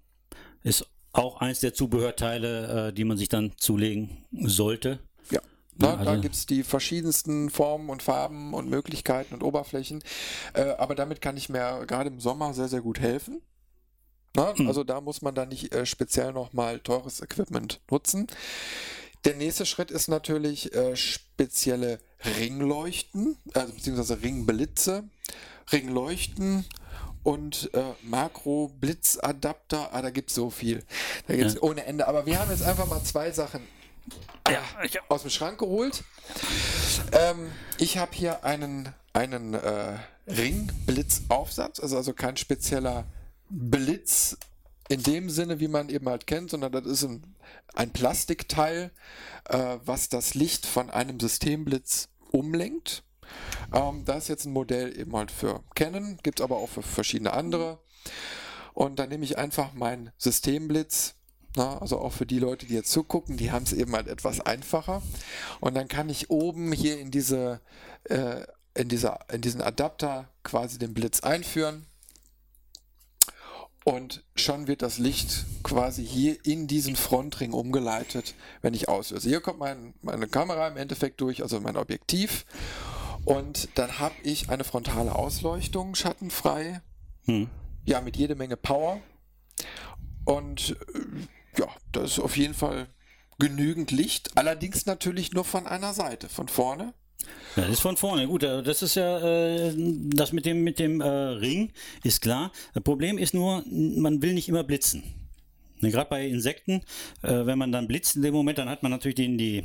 Ist 0.64 0.88
auch 1.16 1.38
eins 1.38 1.62
der 1.62 1.74
Zubehörteile, 1.74 2.90
äh, 2.90 2.94
die 2.94 3.04
man 3.04 3.18
sich 3.18 3.30
dann 3.30 3.54
zulegen 3.58 4.26
sollte. 4.32 5.00
Ja. 5.32 5.42
Na, 5.78 5.94
also 5.94 6.06
da 6.06 6.16
gibt 6.18 6.36
es 6.36 6.46
die 6.46 6.64
verschiedensten 6.64 7.50
Formen 7.50 7.90
und 7.90 8.04
Farben 8.04 8.54
und 8.54 8.70
Möglichkeiten 8.70 9.34
und 9.34 9.44
Oberflächen. 9.44 10.04
Äh, 10.54 10.64
aber 10.78 10.96
damit 10.96 11.22
kann 11.22 11.38
ich 11.38 11.50
mir 11.50 11.86
gerade 11.88 12.10
im 12.10 12.20
Sommer 12.20 12.54
sehr, 12.54 12.68
sehr 12.68 12.82
gut 12.82 13.00
helfen. 13.00 13.42
Na, 14.36 14.56
hm. 14.56 14.68
Also 14.68 14.84
da 14.84 15.02
muss 15.02 15.22
man 15.22 15.36
dann 15.36 15.50
nicht 15.50 15.74
äh, 15.74 15.86
speziell 15.86 16.34
nochmal 16.34 16.80
teures 16.80 17.22
Equipment 17.22 17.80
nutzen. 17.90 18.28
Der 19.24 19.36
nächste 19.36 19.66
Schritt 19.66 19.92
ist 19.92 20.08
natürlich 20.08 20.74
äh, 20.76 20.96
spezielle 20.96 22.00
Ringleuchten, 22.38 23.38
also 23.54 23.74
beziehungsweise 23.74 24.22
Ringblitze. 24.22 25.06
Ringleuchten 25.72 26.66
und 27.26 27.72
äh, 27.74 27.82
Makro-Blitzadapter. 28.04 29.90
Ah, 29.94 30.02
da 30.02 30.12
gibt 30.12 30.30
es 30.30 30.36
so 30.36 30.52
viel. 30.52 30.84
Da 31.28 31.36
gibt 31.36 31.48
es 31.48 31.56
ja. 31.56 31.64
ohne 31.64 31.84
Ende. 31.86 32.08
Aber 32.08 32.26
wir 32.26 32.40
haben 32.40 32.52
jetzt 32.52 32.64
einfach 32.64 32.88
mal 32.88 33.04
zwei 33.04 33.32
Sachen 33.32 33.62
ja, 34.48 34.62
aus 35.10 35.24
dem 35.24 35.32
Schrank 35.32 35.58
geholt. 35.58 36.04
Ähm, 37.12 37.52
ich 37.80 37.98
habe 37.98 38.12
hier 38.14 38.44
einen, 38.46 38.90
einen 39.14 39.56
äh, 39.56 39.98
Ringblitzaufsatz, 40.28 41.80
also, 41.80 41.98
also 41.98 42.14
kein 42.14 42.38
spezieller 42.38 43.06
Blitz 43.50 44.38
in 44.88 45.02
dem 45.02 45.32
Sinne, 45.32 45.60
wie 45.60 45.68
man 45.68 45.90
eben 45.90 46.08
halt 46.08 46.28
kennt, 46.28 46.52
sondern 46.52 46.72
das 46.72 46.86
ist 46.86 47.04
ein, 47.06 47.24
ein 47.74 47.92
Plastikteil, 47.92 48.92
äh, 49.46 49.78
was 49.84 50.10
das 50.10 50.36
Licht 50.36 50.68
von 50.68 50.92
einem 50.92 51.20
Systemblitz 51.20 52.10
umlenkt. 52.32 53.02
Ähm, 53.74 54.04
da 54.06 54.16
ist 54.16 54.28
jetzt 54.28 54.46
ein 54.46 54.54
Modell 54.54 54.98
eben 54.98 55.16
halt 55.16 55.32
für 55.32 55.64
Canon, 55.76 56.18
gibt 56.24 56.40
es 56.40 56.44
aber 56.44 56.58
auch 56.58 56.70
für 56.70 56.84
verschiedene 56.84 57.34
andere. 57.34 57.80
Und 58.74 59.00
dann 59.00 59.10
nehme 59.10 59.24
ich 59.24 59.38
einfach 59.38 59.74
meinen 59.74 60.12
Systemblitz, 60.18 61.16
na, 61.56 61.78
also 61.80 62.00
auch 62.00 62.12
für 62.12 62.26
die 62.26 62.40
Leute, 62.40 62.66
die 62.66 62.74
jetzt 62.74 62.92
zugucken, 62.92 63.38
die 63.38 63.52
haben 63.52 63.64
es 63.64 63.74
eben 63.74 63.94
halt 63.96 64.08
etwas 64.08 64.42
einfacher. 64.42 65.02
Und 65.62 65.76
dann 65.76 65.88
kann 65.88 66.10
ich 66.10 66.30
oben 66.30 66.74
hier 66.74 67.00
in 67.00 67.12
diese, 67.12 67.62
äh, 68.04 68.42
in 68.74 68.90
dieser, 68.90 69.20
in 69.32 69.42
diesen 69.42 69.62
Adapter 69.62 70.30
quasi 70.44 70.78
den 70.78 70.94
Blitz 70.94 71.22
einführen. 71.22 71.86
und 73.86 74.24
schon 74.36 74.68
wird 74.68 74.82
das 74.82 74.98
Licht 74.98 75.46
quasi 75.64 76.04
hier 76.06 76.44
in 76.44 76.68
diesen 76.68 76.96
Frontring 76.96 77.54
umgeleitet, 77.54 78.34
wenn 78.62 78.74
ich 78.74 78.90
auslöse. 78.90 79.30
Hier 79.30 79.42
kommt 79.42 79.60
mein, 79.60 79.94
meine 80.02 80.28
Kamera 80.28 80.68
im 80.68 80.76
Endeffekt 80.76 81.22
durch, 81.22 81.44
also 81.44 81.62
mein 81.62 81.78
Objektiv. 81.78 82.46
Und 83.26 83.70
dann 83.76 84.00
habe 84.00 84.16
ich 84.24 84.50
eine 84.50 84.64
frontale 84.64 85.16
Ausleuchtung, 85.16 85.96
schattenfrei. 85.96 86.82
Hm. 87.26 87.50
Ja, 87.86 88.02
mit 88.02 88.18
jede 88.18 88.36
Menge 88.36 88.58
Power. 88.58 89.00
Und 90.26 90.78
äh, 90.94 91.60
ja, 91.60 91.68
das 91.92 92.14
ist 92.14 92.20
auf 92.20 92.38
jeden 92.38 92.54
Fall 92.54 92.88
genügend 93.40 93.92
Licht. 93.92 94.38
Allerdings 94.38 94.86
natürlich 94.86 95.34
nur 95.34 95.44
von 95.44 95.68
einer 95.68 95.94
Seite. 95.94 96.30
Von 96.30 96.48
vorne 96.48 96.94
ja, 97.56 97.64
das 97.64 97.72
ist 97.72 97.80
von 97.80 97.98
vorne. 97.98 98.28
Gut, 98.28 98.44
äh, 98.44 98.62
das 98.64 98.82
ist 98.82 98.96
ja 98.96 99.20
äh, 99.20 99.74
das 99.76 100.34
mit 100.34 100.46
dem 100.46 100.64
mit 100.64 100.80
dem 100.80 101.02
äh, 101.02 101.08
Ring 101.08 101.72
ist 102.04 102.22
klar. 102.22 102.52
Das 102.74 102.84
Problem 102.84 103.18
ist 103.18 103.34
nur, 103.34 103.64
man 103.68 104.22
will 104.22 104.34
nicht 104.34 104.50
immer 104.50 104.64
blitzen. 104.64 105.04
Ne, 105.80 105.92
Gerade 105.92 106.10
bei 106.10 106.28
Insekten, 106.28 106.82
äh, 107.22 107.46
wenn 107.46 107.58
man 107.58 107.72
dann 107.72 107.88
blitzt 107.88 108.16
in 108.16 108.22
dem 108.22 108.34
Moment, 108.34 108.58
dann 108.58 108.70
hat 108.70 108.84
man 108.84 108.92
natürlich 108.92 109.16
den, 109.16 109.38
die 109.38 109.64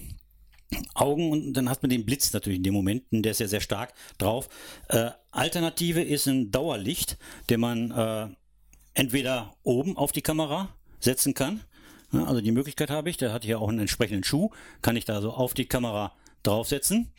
Augen 0.95 1.31
und 1.31 1.53
dann 1.55 1.69
hat 1.69 1.83
man 1.83 1.91
den 1.91 2.05
Blitz 2.05 2.33
natürlich 2.33 2.59
in 2.59 2.63
dem 2.63 2.75
Moment, 2.75 3.05
der 3.11 3.33
ist 3.33 3.41
ja 3.41 3.49
sehr 3.49 3.61
stark 3.61 3.93
drauf. 4.19 4.49
Äh, 4.89 5.11
Alternative 5.31 6.03
ist 6.03 6.27
ein 6.27 6.51
Dauerlicht, 6.51 7.19
den 7.49 7.61
man 7.61 7.91
äh, 7.91 8.29
entweder 8.95 9.55
oben 9.63 9.97
auf 9.97 10.13
die 10.13 10.23
Kamera 10.23 10.75
setzen 11.01 11.35
kann. 11.35 11.61
Also 12.13 12.41
die 12.41 12.53
Möglichkeit 12.53 12.91
habe 12.91 13.09
ich, 13.11 13.17
der 13.17 13.33
hat 13.33 13.45
hier 13.45 13.61
auch 13.61 13.69
einen 13.69 13.81
entsprechenden 13.81 14.25
Schuh, 14.25 14.51
kann 14.83 14.97
ich 14.97 15.05
da 15.05 15.21
so 15.21 15.33
auf 15.33 15.55
die 15.55 15.67
Kamera 15.67 16.13
draufsetzen, 16.43 17.13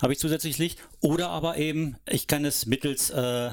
habe 0.00 0.12
ich 0.12 0.18
zusätzlich 0.18 0.58
Licht. 0.58 0.78
Oder 1.00 1.30
aber 1.30 1.56
eben, 1.56 1.96
ich 2.08 2.26
kann 2.26 2.44
es 2.44 2.66
mittels 2.66 3.10
äh, 3.10 3.50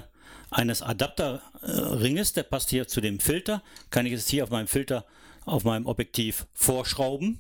eines 0.52 0.82
Adapterringes, 0.84 2.34
der 2.34 2.44
passt 2.44 2.70
hier 2.70 2.88
zu 2.88 3.02
dem 3.02 3.20
Filter, 3.20 3.64
kann 3.90 4.06
ich 4.06 4.14
es 4.14 4.28
hier 4.28 4.44
auf 4.44 4.52
meinem 4.52 4.68
Filter, 4.68 5.06
auf 5.46 5.64
meinem 5.64 5.88
Objektiv 5.88 6.46
vorschrauben 6.54 7.40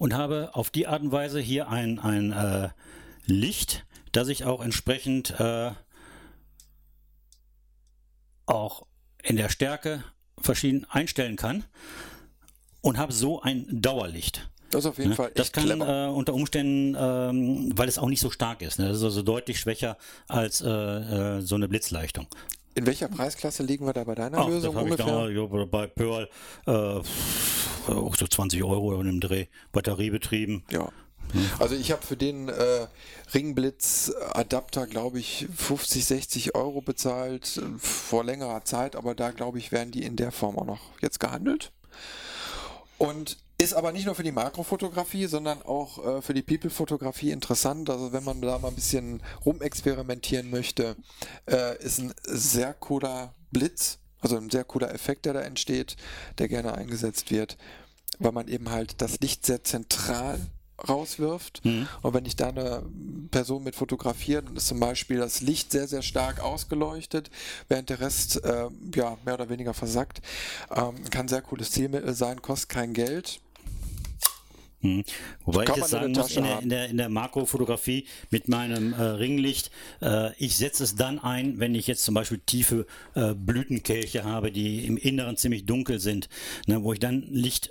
und 0.00 0.14
habe 0.14 0.48
auf 0.54 0.70
die 0.70 0.86
Art 0.86 1.02
und 1.02 1.12
Weise 1.12 1.40
hier 1.40 1.68
ein, 1.68 1.98
ein 1.98 2.32
äh, 2.32 2.70
Licht, 3.26 3.84
das 4.12 4.28
ich 4.28 4.46
auch 4.46 4.64
entsprechend 4.64 5.38
äh, 5.38 5.72
auch 8.46 8.86
in 9.22 9.36
der 9.36 9.50
Stärke 9.50 10.02
verschieden 10.40 10.86
einstellen 10.88 11.36
kann 11.36 11.64
und 12.80 12.96
habe 12.96 13.12
so 13.12 13.42
ein 13.42 13.66
Dauerlicht. 13.70 14.48
Das 14.70 14.86
auf 14.86 14.96
jeden 14.96 15.10
ne? 15.10 15.16
Fall 15.16 15.32
Das 15.34 15.52
kann 15.52 15.68
äh, 15.82 16.08
unter 16.08 16.32
Umständen, 16.32 16.96
ähm, 16.98 17.72
weil 17.76 17.88
es 17.88 17.98
auch 17.98 18.08
nicht 18.08 18.20
so 18.20 18.30
stark 18.30 18.62
ist. 18.62 18.78
Ne? 18.78 18.88
Das 18.88 18.96
ist 18.96 19.04
also 19.04 19.20
deutlich 19.20 19.60
schwächer 19.60 19.98
als 20.28 20.62
äh, 20.62 20.68
äh, 20.70 21.40
so 21.42 21.56
eine 21.56 21.68
Blitzleichtung. 21.68 22.26
In 22.74 22.86
welcher 22.86 23.08
Preisklasse 23.08 23.64
liegen 23.64 23.84
wir 23.84 23.92
da 23.92 24.04
bei 24.04 24.14
deiner 24.14 24.38
Ach, 24.38 24.48
Lösung 24.48 24.74
das 24.74 24.82
ungefähr? 24.82 25.28
Ich 25.28 25.50
da, 25.50 25.64
bei 25.66 25.86
Pearl 25.88 26.28
äh, 26.66 27.00
auch 27.96 28.16
so 28.16 28.26
20 28.26 28.62
Euro 28.64 28.98
in 29.00 29.06
dem 29.06 29.20
Dreh, 29.20 29.46
batteriebetrieben. 29.72 30.64
Ja. 30.70 30.90
Also 31.58 31.76
ich 31.76 31.92
habe 31.92 32.02
für 32.04 32.16
den 32.16 32.48
äh, 32.48 32.86
Ringblitz-Adapter, 33.32 34.86
glaube 34.86 35.20
ich, 35.20 35.46
50, 35.54 36.04
60 36.04 36.54
Euro 36.54 36.80
bezahlt 36.80 37.58
äh, 37.58 37.78
vor 37.78 38.24
längerer 38.24 38.64
Zeit, 38.64 38.96
aber 38.96 39.14
da, 39.14 39.30
glaube 39.30 39.58
ich, 39.58 39.70
werden 39.70 39.92
die 39.92 40.02
in 40.02 40.16
der 40.16 40.32
Form 40.32 40.58
auch 40.58 40.66
noch 40.66 40.80
jetzt 41.00 41.20
gehandelt. 41.20 41.72
Und 42.98 43.38
ist 43.58 43.74
aber 43.74 43.92
nicht 43.92 44.06
nur 44.06 44.14
für 44.14 44.22
die 44.22 44.32
Makrofotografie, 44.32 45.26
sondern 45.26 45.62
auch 45.62 46.04
äh, 46.04 46.22
für 46.22 46.34
die 46.34 46.42
People-Fotografie 46.42 47.30
interessant. 47.30 47.90
Also 47.90 48.12
wenn 48.12 48.24
man 48.24 48.40
da 48.40 48.58
mal 48.58 48.68
ein 48.68 48.74
bisschen 48.74 49.22
rumexperimentieren 49.44 50.50
möchte, 50.50 50.96
äh, 51.46 51.82
ist 51.82 51.98
ein 51.98 52.12
sehr 52.24 52.72
cooler 52.74 53.34
Blitz, 53.52 53.98
also 54.20 54.36
ein 54.36 54.50
sehr 54.50 54.64
cooler 54.64 54.92
Effekt, 54.94 55.26
der 55.26 55.32
da 55.32 55.40
entsteht, 55.40 55.96
der 56.38 56.48
gerne 56.48 56.74
eingesetzt 56.74 57.30
wird, 57.30 57.56
weil 58.18 58.32
man 58.32 58.48
eben 58.48 58.70
halt 58.70 59.00
das 59.00 59.20
Licht 59.20 59.46
sehr 59.46 59.64
zentral 59.64 60.38
rauswirft. 60.88 61.64
Mhm. 61.64 61.88
Und 62.02 62.14
wenn 62.14 62.24
ich 62.24 62.36
da 62.36 62.48
eine 62.48 62.82
Person 63.30 63.62
mit 63.62 63.74
fotografiere, 63.74 64.42
dann 64.42 64.56
ist 64.56 64.68
zum 64.68 64.80
Beispiel 64.80 65.18
das 65.18 65.40
Licht 65.40 65.72
sehr, 65.72 65.86
sehr 65.86 66.02
stark 66.02 66.40
ausgeleuchtet, 66.40 67.30
während 67.68 67.90
der 67.90 68.00
Rest 68.00 68.42
äh, 68.44 68.68
ja 68.94 69.18
mehr 69.24 69.34
oder 69.34 69.48
weniger 69.48 69.74
versackt. 69.74 70.20
Ähm, 70.74 70.94
kann 71.10 71.28
sehr 71.28 71.42
cooles 71.42 71.70
Zielmittel 71.70 72.14
sein, 72.14 72.42
kostet 72.42 72.70
kein 72.70 72.92
Geld. 72.92 73.40
Hm. 74.82 75.04
Wobei 75.44 75.64
ich 75.64 75.76
jetzt 75.76 75.90
sagen 75.90 76.12
muss, 76.12 76.36
in 76.36 76.44
der, 76.44 76.62
in 76.62 76.68
der, 76.70 76.88
in 76.88 76.96
der 76.96 77.08
Makrofotografie 77.10 78.06
mit 78.30 78.48
meinem 78.48 78.94
äh, 78.94 79.02
Ringlicht, 79.02 79.70
äh, 80.00 80.34
ich 80.38 80.56
setze 80.56 80.84
es 80.84 80.94
dann 80.94 81.18
ein, 81.18 81.58
wenn 81.58 81.74
ich 81.74 81.86
jetzt 81.86 82.02
zum 82.02 82.14
Beispiel 82.14 82.40
tiefe 82.44 82.86
äh, 83.14 83.34
Blütenkelche 83.34 84.24
habe, 84.24 84.50
die 84.50 84.86
im 84.86 84.96
Inneren 84.96 85.36
ziemlich 85.36 85.66
dunkel 85.66 85.98
sind, 85.98 86.30
ne, 86.66 86.82
wo 86.82 86.94
ich 86.94 86.98
dann 86.98 87.26
Licht 87.30 87.70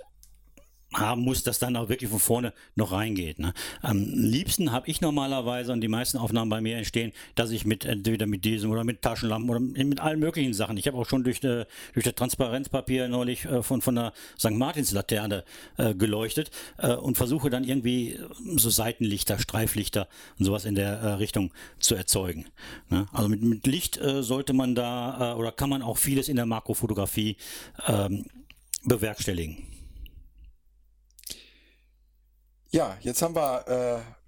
haben 0.92 1.22
muss, 1.22 1.42
dass 1.42 1.58
dann 1.58 1.76
auch 1.76 1.88
wirklich 1.88 2.10
von 2.10 2.18
vorne 2.18 2.52
noch 2.74 2.92
reingeht. 2.92 3.38
Ne? 3.38 3.52
Am 3.80 3.98
liebsten 3.98 4.72
habe 4.72 4.88
ich 4.88 5.00
normalerweise, 5.00 5.72
und 5.72 5.80
die 5.80 5.88
meisten 5.88 6.18
Aufnahmen 6.18 6.50
bei 6.50 6.60
mir 6.60 6.76
entstehen, 6.76 7.12
dass 7.36 7.50
ich 7.50 7.64
mit 7.64 7.84
entweder 7.84 8.26
mit 8.26 8.44
diesem 8.44 8.70
oder 8.70 8.82
mit 8.84 9.02
Taschenlampen 9.02 9.50
oder 9.50 9.60
mit 9.60 10.00
allen 10.00 10.18
möglichen 10.18 10.52
Sachen. 10.52 10.76
Ich 10.76 10.86
habe 10.86 10.96
auch 10.96 11.08
schon 11.08 11.22
durch, 11.22 11.40
durch 11.40 11.66
das 11.94 12.14
Transparenzpapier 12.14 13.08
neulich 13.08 13.44
äh, 13.44 13.62
von, 13.62 13.82
von 13.82 13.94
der 13.94 14.12
St. 14.38 14.50
Martins 14.50 14.90
Laterne 14.90 15.44
äh, 15.76 15.94
geleuchtet 15.94 16.50
äh, 16.78 16.94
und 16.94 17.16
versuche 17.16 17.50
dann 17.50 17.64
irgendwie 17.64 18.18
so 18.56 18.68
Seitenlichter, 18.70 19.38
Streiflichter 19.38 20.08
und 20.38 20.44
sowas 20.44 20.64
in 20.64 20.74
der 20.74 20.92
äh, 20.92 21.12
Richtung 21.14 21.52
zu 21.78 21.94
erzeugen. 21.94 22.46
Ne? 22.88 23.06
Also 23.12 23.28
mit, 23.28 23.42
mit 23.42 23.66
Licht 23.66 23.96
äh, 23.98 24.22
sollte 24.22 24.52
man 24.52 24.74
da 24.74 25.34
äh, 25.34 25.38
oder 25.38 25.52
kann 25.52 25.70
man 25.70 25.82
auch 25.82 25.98
vieles 25.98 26.28
in 26.28 26.36
der 26.36 26.46
Makrofotografie 26.46 27.36
ähm, 27.86 28.24
bewerkstelligen. 28.84 29.69
Ja, 32.72 32.96
jetzt 33.00 33.20
haben 33.20 33.34
wir 33.34 33.66
äh, 33.66 34.19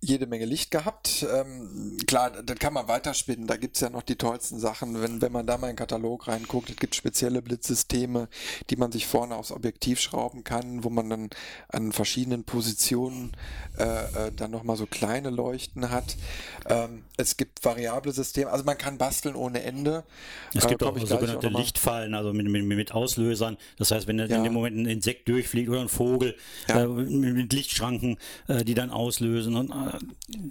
jede 0.00 0.26
Menge 0.26 0.44
Licht 0.44 0.70
gehabt. 0.70 1.26
Ähm, 1.32 1.96
klar, 2.06 2.30
dann 2.30 2.58
kann 2.58 2.72
man 2.72 2.86
weiterspinnen. 2.86 3.46
Da 3.46 3.56
gibt 3.56 3.76
es 3.76 3.80
ja 3.80 3.90
noch 3.90 4.02
die 4.02 4.16
tollsten 4.16 4.60
Sachen. 4.60 5.02
Wenn, 5.02 5.20
wenn 5.20 5.32
man 5.32 5.46
da 5.46 5.58
mal 5.58 5.68
in 5.68 5.72
den 5.72 5.78
Katalog 5.78 6.28
reinguckt, 6.28 6.70
es 6.70 6.76
gibt 6.76 6.94
spezielle 6.94 7.42
Blitzsysteme, 7.42 8.28
die 8.70 8.76
man 8.76 8.92
sich 8.92 9.06
vorne 9.06 9.34
aufs 9.34 9.50
Objektiv 9.50 10.00
schrauben 10.00 10.44
kann, 10.44 10.84
wo 10.84 10.90
man 10.90 11.10
dann 11.10 11.30
an 11.68 11.90
verschiedenen 11.92 12.44
Positionen 12.44 13.32
äh, 13.76 14.28
äh, 14.28 14.32
dann 14.34 14.52
nochmal 14.52 14.76
so 14.76 14.86
kleine 14.86 15.30
Leuchten 15.30 15.90
hat. 15.90 16.16
Ähm, 16.66 17.02
es 17.16 17.36
gibt 17.36 17.64
variable 17.64 18.12
Systeme, 18.12 18.50
also 18.50 18.64
man 18.64 18.78
kann 18.78 18.98
basteln 18.98 19.34
ohne 19.34 19.62
Ende. 19.62 20.04
Es 20.54 20.66
gibt 20.68 20.82
äh, 20.82 20.84
auch 20.84 20.96
sogenannte 20.98 21.48
auch 21.48 21.58
Lichtfallen, 21.58 22.14
also 22.14 22.32
mit, 22.32 22.46
mit, 22.48 22.64
mit, 22.64 22.92
Auslösern. 22.92 23.56
Das 23.78 23.90
heißt, 23.90 24.06
wenn 24.06 24.18
ja. 24.18 24.26
in 24.26 24.44
dem 24.44 24.52
Moment 24.52 24.76
ein 24.76 24.86
Insekt 24.86 25.28
durchfliegt 25.28 25.68
oder 25.68 25.80
ein 25.80 25.88
Vogel, 25.88 26.36
ja. 26.68 26.84
äh, 26.84 26.86
mit 26.86 27.52
Lichtschranken, 27.52 28.18
äh, 28.46 28.64
die 28.64 28.74
dann 28.74 28.90
auslösen 28.90 29.56
und 29.56 29.72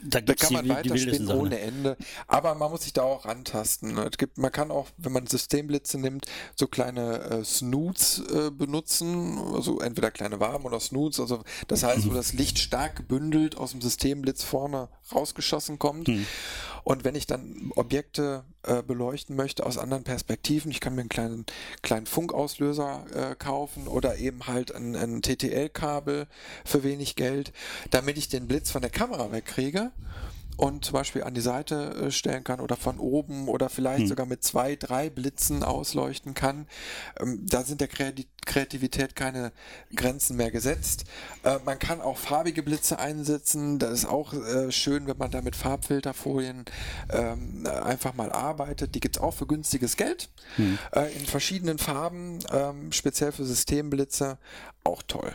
da, 0.04 0.22
da 0.22 0.34
kann 0.34 0.54
man 0.54 0.66
die, 0.66 0.70
weiterspinnen 0.70 1.28
die 1.28 1.34
ohne 1.34 1.60
Ende. 1.60 1.98
Aber 2.28 2.56
man 2.56 2.72
muss 2.72 2.84
sich 2.84 2.94
da 2.94 3.04
auch 3.04 3.26
rantasten. 3.26 3.94
Ne? 3.94 4.10
Es 4.12 4.18
gibt, 4.18 4.38
man 4.38 4.52
kann 4.52 4.72
auch, 4.72 4.88
wenn 4.98 5.12
man 5.12 5.28
Systemblitze 5.28 6.00
nimmt, 6.00 6.26
so 6.56 6.68
kleine 6.68 7.22
äh, 7.22 7.44
Snoots 7.44 8.20
äh, 8.32 8.52
benutzen. 8.52 9.38
Also 9.54 9.80
entweder 9.80 10.12
kleine 10.12 10.40
Waben 10.40 10.66
oder 10.66 10.80
Snoots. 10.80 11.20
Also 11.20 11.44
das 11.68 11.84
heißt, 11.84 12.06
mhm. 12.06 12.12
wo 12.12 12.14
das 12.14 12.34
Licht 12.34 12.60
stark 12.60 12.96
gebündelt 12.98 13.58
aus 13.58 13.72
dem 13.72 13.82
Systemblitz 13.82 14.44
vorne 14.44 14.90
rausgeschossen 15.14 15.80
kommt. 15.80 16.08
Mhm. 16.08 16.26
Und 16.84 17.04
wenn 17.04 17.16
ich 17.16 17.28
dann 17.28 17.72
Objekte 17.76 18.46
äh, 18.68 18.84
beleuchten 18.84 19.36
möchte 19.36 19.66
aus 19.66 19.78
anderen 19.78 20.04
Perspektiven, 20.04 20.72
ich 20.72 20.80
kann 20.80 20.96
mir 20.96 21.02
einen 21.02 21.10
kleinen, 21.10 21.46
kleinen 21.82 22.06
Funkauslöser 22.06 23.06
äh, 23.14 23.36
kaufen 23.36 23.88
oder 23.88 24.18
eben 24.18 24.48
halt 24.48 24.74
ein, 24.76 24.96
ein 24.96 25.22
TTL-Kabel 25.22 26.28
für 26.66 26.84
wenig 26.84 27.16
Geld, 27.16 27.54
damit 27.92 28.18
ich 28.18 28.30
den 28.30 28.48
Blitz 28.48 28.72
von 28.72 28.82
der 28.82 28.92
Kamera 28.92 29.32
wegkriege 29.32 29.92
und 30.58 30.84
zum 30.84 30.94
Beispiel 30.94 31.24
an 31.24 31.36
die 31.36 31.42
Seite 31.42 31.94
äh, 31.94 32.12
stellen 32.12 32.44
kann 32.44 32.60
oder 32.60 32.76
von 32.76 33.00
oben 33.00 33.48
oder 33.48 33.70
vielleicht 33.70 34.02
hm. 34.02 34.08
sogar 34.08 34.26
mit 34.26 34.44
zwei, 34.44 34.76
drei 34.76 35.10
Blitzen 35.10 35.64
ausleuchten 35.64 36.34
kann. 36.34 36.68
Ähm, 37.20 37.46
da 37.48 37.64
sind 37.64 37.80
der 37.80 37.88
Kreativität 37.88 39.16
keine 39.16 39.52
Grenzen 39.96 40.36
mehr 40.36 40.50
gesetzt. 40.52 41.06
Äh, 41.44 41.60
man 41.64 41.78
kann 41.78 42.02
auch 42.02 42.18
farbige 42.18 42.64
Blitze 42.64 42.98
einsetzen. 42.98 43.78
Das 43.78 43.92
ist 43.92 44.06
auch 44.06 44.34
äh, 44.34 44.72
schön, 44.72 45.08
wenn 45.08 45.18
man 45.18 45.30
da 45.30 45.42
mit 45.42 45.56
Farbfilterfolien 45.56 46.66
ähm, 47.12 47.68
einfach 47.68 48.16
mal 48.16 48.32
arbeitet. 48.32 48.96
Die 48.96 49.00
gibt 49.00 49.18
es 49.18 49.22
auch 49.22 49.36
für 49.36 49.46
günstiges 49.46 49.96
Geld 49.96 50.30
hm. 50.56 50.78
in 51.18 51.26
verschiedenen 51.26 51.78
Farben, 51.78 52.40
ähm, 52.52 52.92
speziell 52.92 53.32
für 53.32 53.46
Systemblitze. 53.46 54.38
Auch 54.84 55.04
toll. 55.04 55.34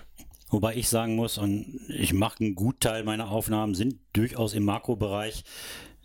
Wobei 0.52 0.76
ich 0.76 0.90
sagen 0.90 1.16
muss, 1.16 1.38
und 1.38 1.80
ich 1.88 2.12
mache 2.12 2.40
einen 2.40 2.54
Gutteil 2.54 3.04
meiner 3.04 3.30
Aufnahmen 3.30 3.74
sind 3.74 3.98
durchaus 4.12 4.52
im 4.52 4.64
Makrobereich. 4.64 5.44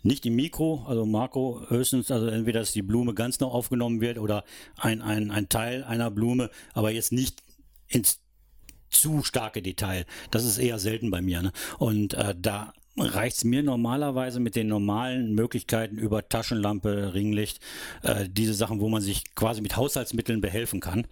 Nicht 0.02 0.24
im 0.24 0.36
Mikro, 0.36 0.86
also 0.88 1.04
Makro 1.04 1.68
höchstens, 1.68 2.10
also 2.10 2.28
entweder 2.28 2.60
dass 2.60 2.72
die 2.72 2.82
Blume 2.82 3.12
ganz 3.12 3.40
noch 3.40 3.52
aufgenommen 3.52 4.00
wird 4.00 4.16
oder 4.18 4.44
ein, 4.76 5.02
ein, 5.02 5.30
ein 5.30 5.50
Teil 5.50 5.84
einer 5.84 6.10
Blume, 6.10 6.48
aber 6.72 6.90
jetzt 6.90 7.12
nicht 7.12 7.42
ins 7.88 8.20
zu 8.88 9.22
starke 9.22 9.60
Detail. 9.60 10.06
Das 10.30 10.44
ist 10.44 10.56
eher 10.56 10.78
selten 10.78 11.10
bei 11.10 11.20
mir. 11.20 11.42
Ne? 11.42 11.52
Und 11.78 12.14
äh, 12.14 12.34
da 12.38 12.72
reicht 13.00 13.38
es 13.38 13.44
mir 13.44 13.62
normalerweise 13.62 14.40
mit 14.40 14.56
den 14.56 14.68
normalen 14.68 15.34
Möglichkeiten 15.34 15.98
über 15.98 16.28
Taschenlampe, 16.28 17.14
Ringlicht, 17.14 17.60
äh, 18.02 18.28
diese 18.28 18.54
Sachen, 18.54 18.80
wo 18.80 18.88
man 18.88 19.02
sich 19.02 19.34
quasi 19.34 19.60
mit 19.60 19.76
Haushaltsmitteln 19.76 20.40
behelfen 20.40 20.80
kann. 20.80 21.06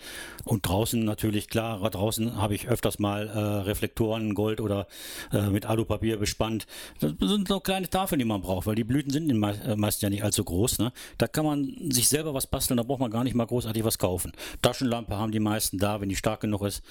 Und 0.45 0.67
draußen 0.67 1.05
natürlich, 1.05 1.49
klar, 1.49 1.89
draußen 1.91 2.41
habe 2.41 2.55
ich 2.55 2.69
öfters 2.69 2.99
mal 2.99 3.29
äh, 3.29 3.39
Reflektoren, 3.39 4.35
Gold 4.35 4.61
oder 4.61 4.87
äh, 5.33 5.49
mit 5.49 5.67
Alupapier 5.67 6.17
bespannt. 6.19 6.67
Das 7.01 7.13
sind 7.21 7.49
so 7.49 7.61
kleine 7.61 7.89
Tafeln, 7.89 8.19
die 8.19 8.25
man 8.25 8.43
braucht, 8.43 8.67
weil 8.67 8.75
die 8.75 8.85
Blüten 8.85 9.11
sind 9.11 9.31
äh, 9.31 9.77
meist 9.77 10.03
ja 10.03 10.11
nicht 10.11 10.25
allzu 10.25 10.45
groß. 10.45 10.79
Ne? 10.79 10.93
Da 11.19 11.27
kann 11.27 11.45
man 11.45 11.91
sich 11.91 12.09
selber 12.09 12.35
was 12.35 12.47
basteln, 12.47 12.77
da 12.77 12.83
braucht 12.83 13.01
man 13.01 13.11
gar 13.11 13.25
nicht 13.25 13.35
mal 13.35 13.47
großartig 13.47 13.85
was 13.85 13.99
kaufen. 13.99 14.33
Taschenlampe 14.63 15.17
haben 15.17 15.33
die 15.33 15.41
meisten 15.41 15.79
da, 15.79 16.01
wenn 16.01 16.09
die 16.09 16.17
stark 16.17 16.41
genug 16.41 16.63
ist 16.63 16.83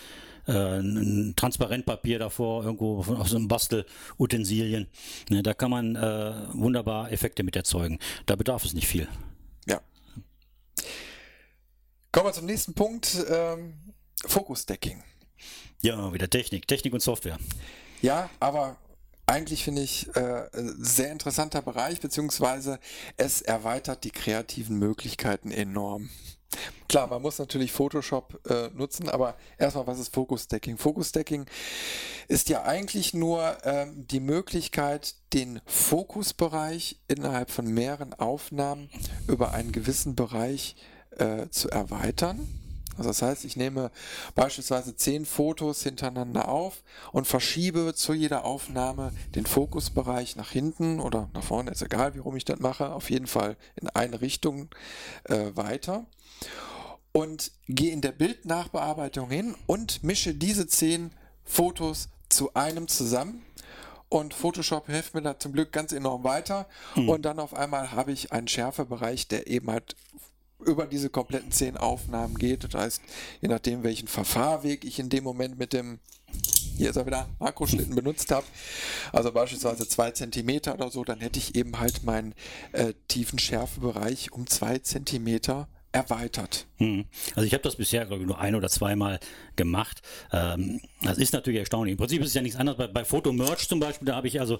äh, 0.47 0.79
ein 0.79 1.33
Transparentpapier 1.35 2.19
davor, 2.19 2.63
irgendwo 2.63 2.99
aus 3.15 3.29
so 3.29 3.37
einem 3.37 3.47
Bastelutensilien. 3.47 4.87
Ne, 5.29 5.43
da 5.43 5.53
kann 5.53 5.71
man 5.71 5.95
äh, 5.95 6.33
wunderbar 6.53 7.11
Effekte 7.11 7.43
mit 7.43 7.55
erzeugen. 7.55 7.99
Da 8.25 8.35
bedarf 8.35 8.65
es 8.65 8.73
nicht 8.73 8.87
viel. 8.87 9.07
Ja. 9.65 9.81
Kommen 12.11 12.27
wir 12.27 12.33
zum 12.33 12.45
nächsten 12.45 12.73
Punkt. 12.73 13.17
Ähm, 13.29 13.73
Focus-Stacking. 14.25 15.03
Ja, 15.81 16.13
wieder 16.13 16.29
Technik. 16.29 16.67
Technik 16.67 16.93
und 16.93 17.01
Software. 17.01 17.37
Ja, 18.01 18.29
aber 18.39 18.77
eigentlich 19.27 19.63
finde 19.63 19.81
ich 19.81 20.07
äh, 20.15 20.47
sehr 20.53 21.11
interessanter 21.11 21.61
Bereich, 21.61 21.99
beziehungsweise 21.99 22.79
es 23.17 23.41
erweitert 23.41 24.03
die 24.03 24.11
kreativen 24.11 24.77
Möglichkeiten 24.77 25.51
enorm. 25.51 26.09
Klar, 26.87 27.07
man 27.07 27.21
muss 27.21 27.39
natürlich 27.39 27.71
Photoshop 27.71 28.39
äh, 28.49 28.69
nutzen, 28.73 29.09
aber 29.09 29.35
erstmal, 29.57 29.87
was 29.87 29.99
ist 29.99 30.13
Focus 30.13 30.43
Stacking? 30.43 30.77
Focus 30.77 31.09
Stacking 31.09 31.45
ist 32.27 32.49
ja 32.49 32.63
eigentlich 32.63 33.13
nur 33.13 33.57
ähm, 33.63 34.07
die 34.07 34.19
Möglichkeit, 34.19 35.15
den 35.33 35.61
Fokusbereich 35.65 36.99
innerhalb 37.07 37.51
von 37.51 37.67
mehreren 37.67 38.13
Aufnahmen 38.13 38.89
über 39.27 39.53
einen 39.53 39.71
gewissen 39.71 40.15
Bereich 40.15 40.75
äh, 41.17 41.49
zu 41.49 41.69
erweitern. 41.69 42.47
Also 42.97 43.09
das 43.09 43.21
heißt, 43.21 43.45
ich 43.45 43.57
nehme 43.57 43.91
beispielsweise 44.35 44.95
zehn 44.95 45.25
Fotos 45.25 45.83
hintereinander 45.83 46.47
auf 46.47 46.83
und 47.11 47.27
verschiebe 47.27 47.93
zu 47.93 48.13
jeder 48.13 48.45
Aufnahme 48.45 49.11
den 49.35 49.45
Fokusbereich 49.45 50.35
nach 50.37 50.51
hinten 50.51 50.99
oder 51.01 51.29
nach 51.33 51.43
vorne, 51.43 51.71
ist 51.71 51.81
egal, 51.81 52.15
wie 52.15 52.19
rum 52.19 52.37
ich 52.37 52.45
das 52.45 52.59
mache, 52.59 52.93
auf 52.93 53.09
jeden 53.09 53.27
Fall 53.27 53.57
in 53.75 53.89
eine 53.89 54.21
Richtung 54.21 54.69
äh, 55.25 55.51
weiter 55.55 56.05
und 57.15 57.51
gehe 57.67 57.93
in 57.93 58.01
der 58.01 58.11
Bildnachbearbeitung 58.11 59.29
hin 59.29 59.55
und 59.67 60.03
mische 60.03 60.33
diese 60.33 60.67
zehn 60.67 61.11
Fotos 61.45 62.09
zu 62.27 62.53
einem 62.55 62.89
zusammen. 62.89 63.45
Und 64.09 64.33
Photoshop 64.33 64.87
hilft 64.87 65.13
mir 65.13 65.21
da 65.21 65.39
zum 65.39 65.53
Glück 65.53 65.71
ganz 65.71 65.91
enorm 65.93 66.23
weiter. 66.25 66.67
Mhm. 66.95 67.09
Und 67.09 67.21
dann 67.23 67.39
auf 67.39 67.53
einmal 67.53 67.91
habe 67.93 68.11
ich 68.11 68.33
einen 68.33 68.47
Schärfebereich, 68.47 69.27
der 69.29 69.47
eben 69.47 69.71
halt 69.71 69.95
über 70.65 70.85
diese 70.85 71.09
kompletten 71.09 71.51
zehn 71.51 71.77
Aufnahmen 71.77 72.37
geht. 72.37 72.65
Das 72.65 72.73
heißt, 72.73 73.01
je 73.41 73.47
nachdem, 73.47 73.83
welchen 73.83 74.07
Verfahrweg 74.09 74.83
ich 74.83 74.99
in 74.99 75.09
dem 75.09 75.23
Moment 75.23 75.57
mit 75.57 75.71
dem, 75.71 75.99
hier 76.77 76.89
ist 76.89 76.95
er 76.97 77.05
wieder, 77.05 77.29
Makroschnitten 77.39 77.95
benutzt 77.95 78.31
habe, 78.31 78.45
also 79.13 79.31
beispielsweise 79.31 79.87
zwei 79.87 80.11
Zentimeter 80.11 80.73
oder 80.73 80.91
so, 80.91 81.03
dann 81.03 81.21
hätte 81.21 81.39
ich 81.39 81.55
eben 81.55 81.79
halt 81.79 82.03
meinen 82.03 82.33
äh, 82.73 82.93
tiefen 83.07 83.39
Schärfebereich 83.39 84.33
um 84.33 84.47
zwei 84.47 84.79
Zentimeter 84.79 85.67
erweitert. 85.95 86.67
Hm. 86.77 87.05
Also 87.35 87.47
ich 87.47 87.53
habe 87.53 87.63
das 87.63 87.77
bisher, 87.77 88.05
glaube 88.05 88.21
ich, 88.21 88.27
nur 88.27 88.37
ein 88.37 88.53
oder 88.53 88.67
zweimal 88.67 89.19
gemacht. 89.55 90.01
Ähm, 90.31 90.81
das 91.01 91.17
ist 91.17 91.31
natürlich 91.31 91.61
erstaunlich. 91.61 91.93
Im 91.93 91.97
Prinzip 91.97 92.21
ist 92.21 92.27
es 92.27 92.33
ja 92.33 92.41
nichts 92.41 92.59
anderes. 92.59 92.77
Bei, 92.77 92.87
bei 92.87 93.05
Photo-Merch 93.05 93.69
zum 93.69 93.79
Beispiel, 93.79 94.05
da 94.05 94.17
habe 94.17 94.27
ich 94.27 94.41
also 94.41 94.57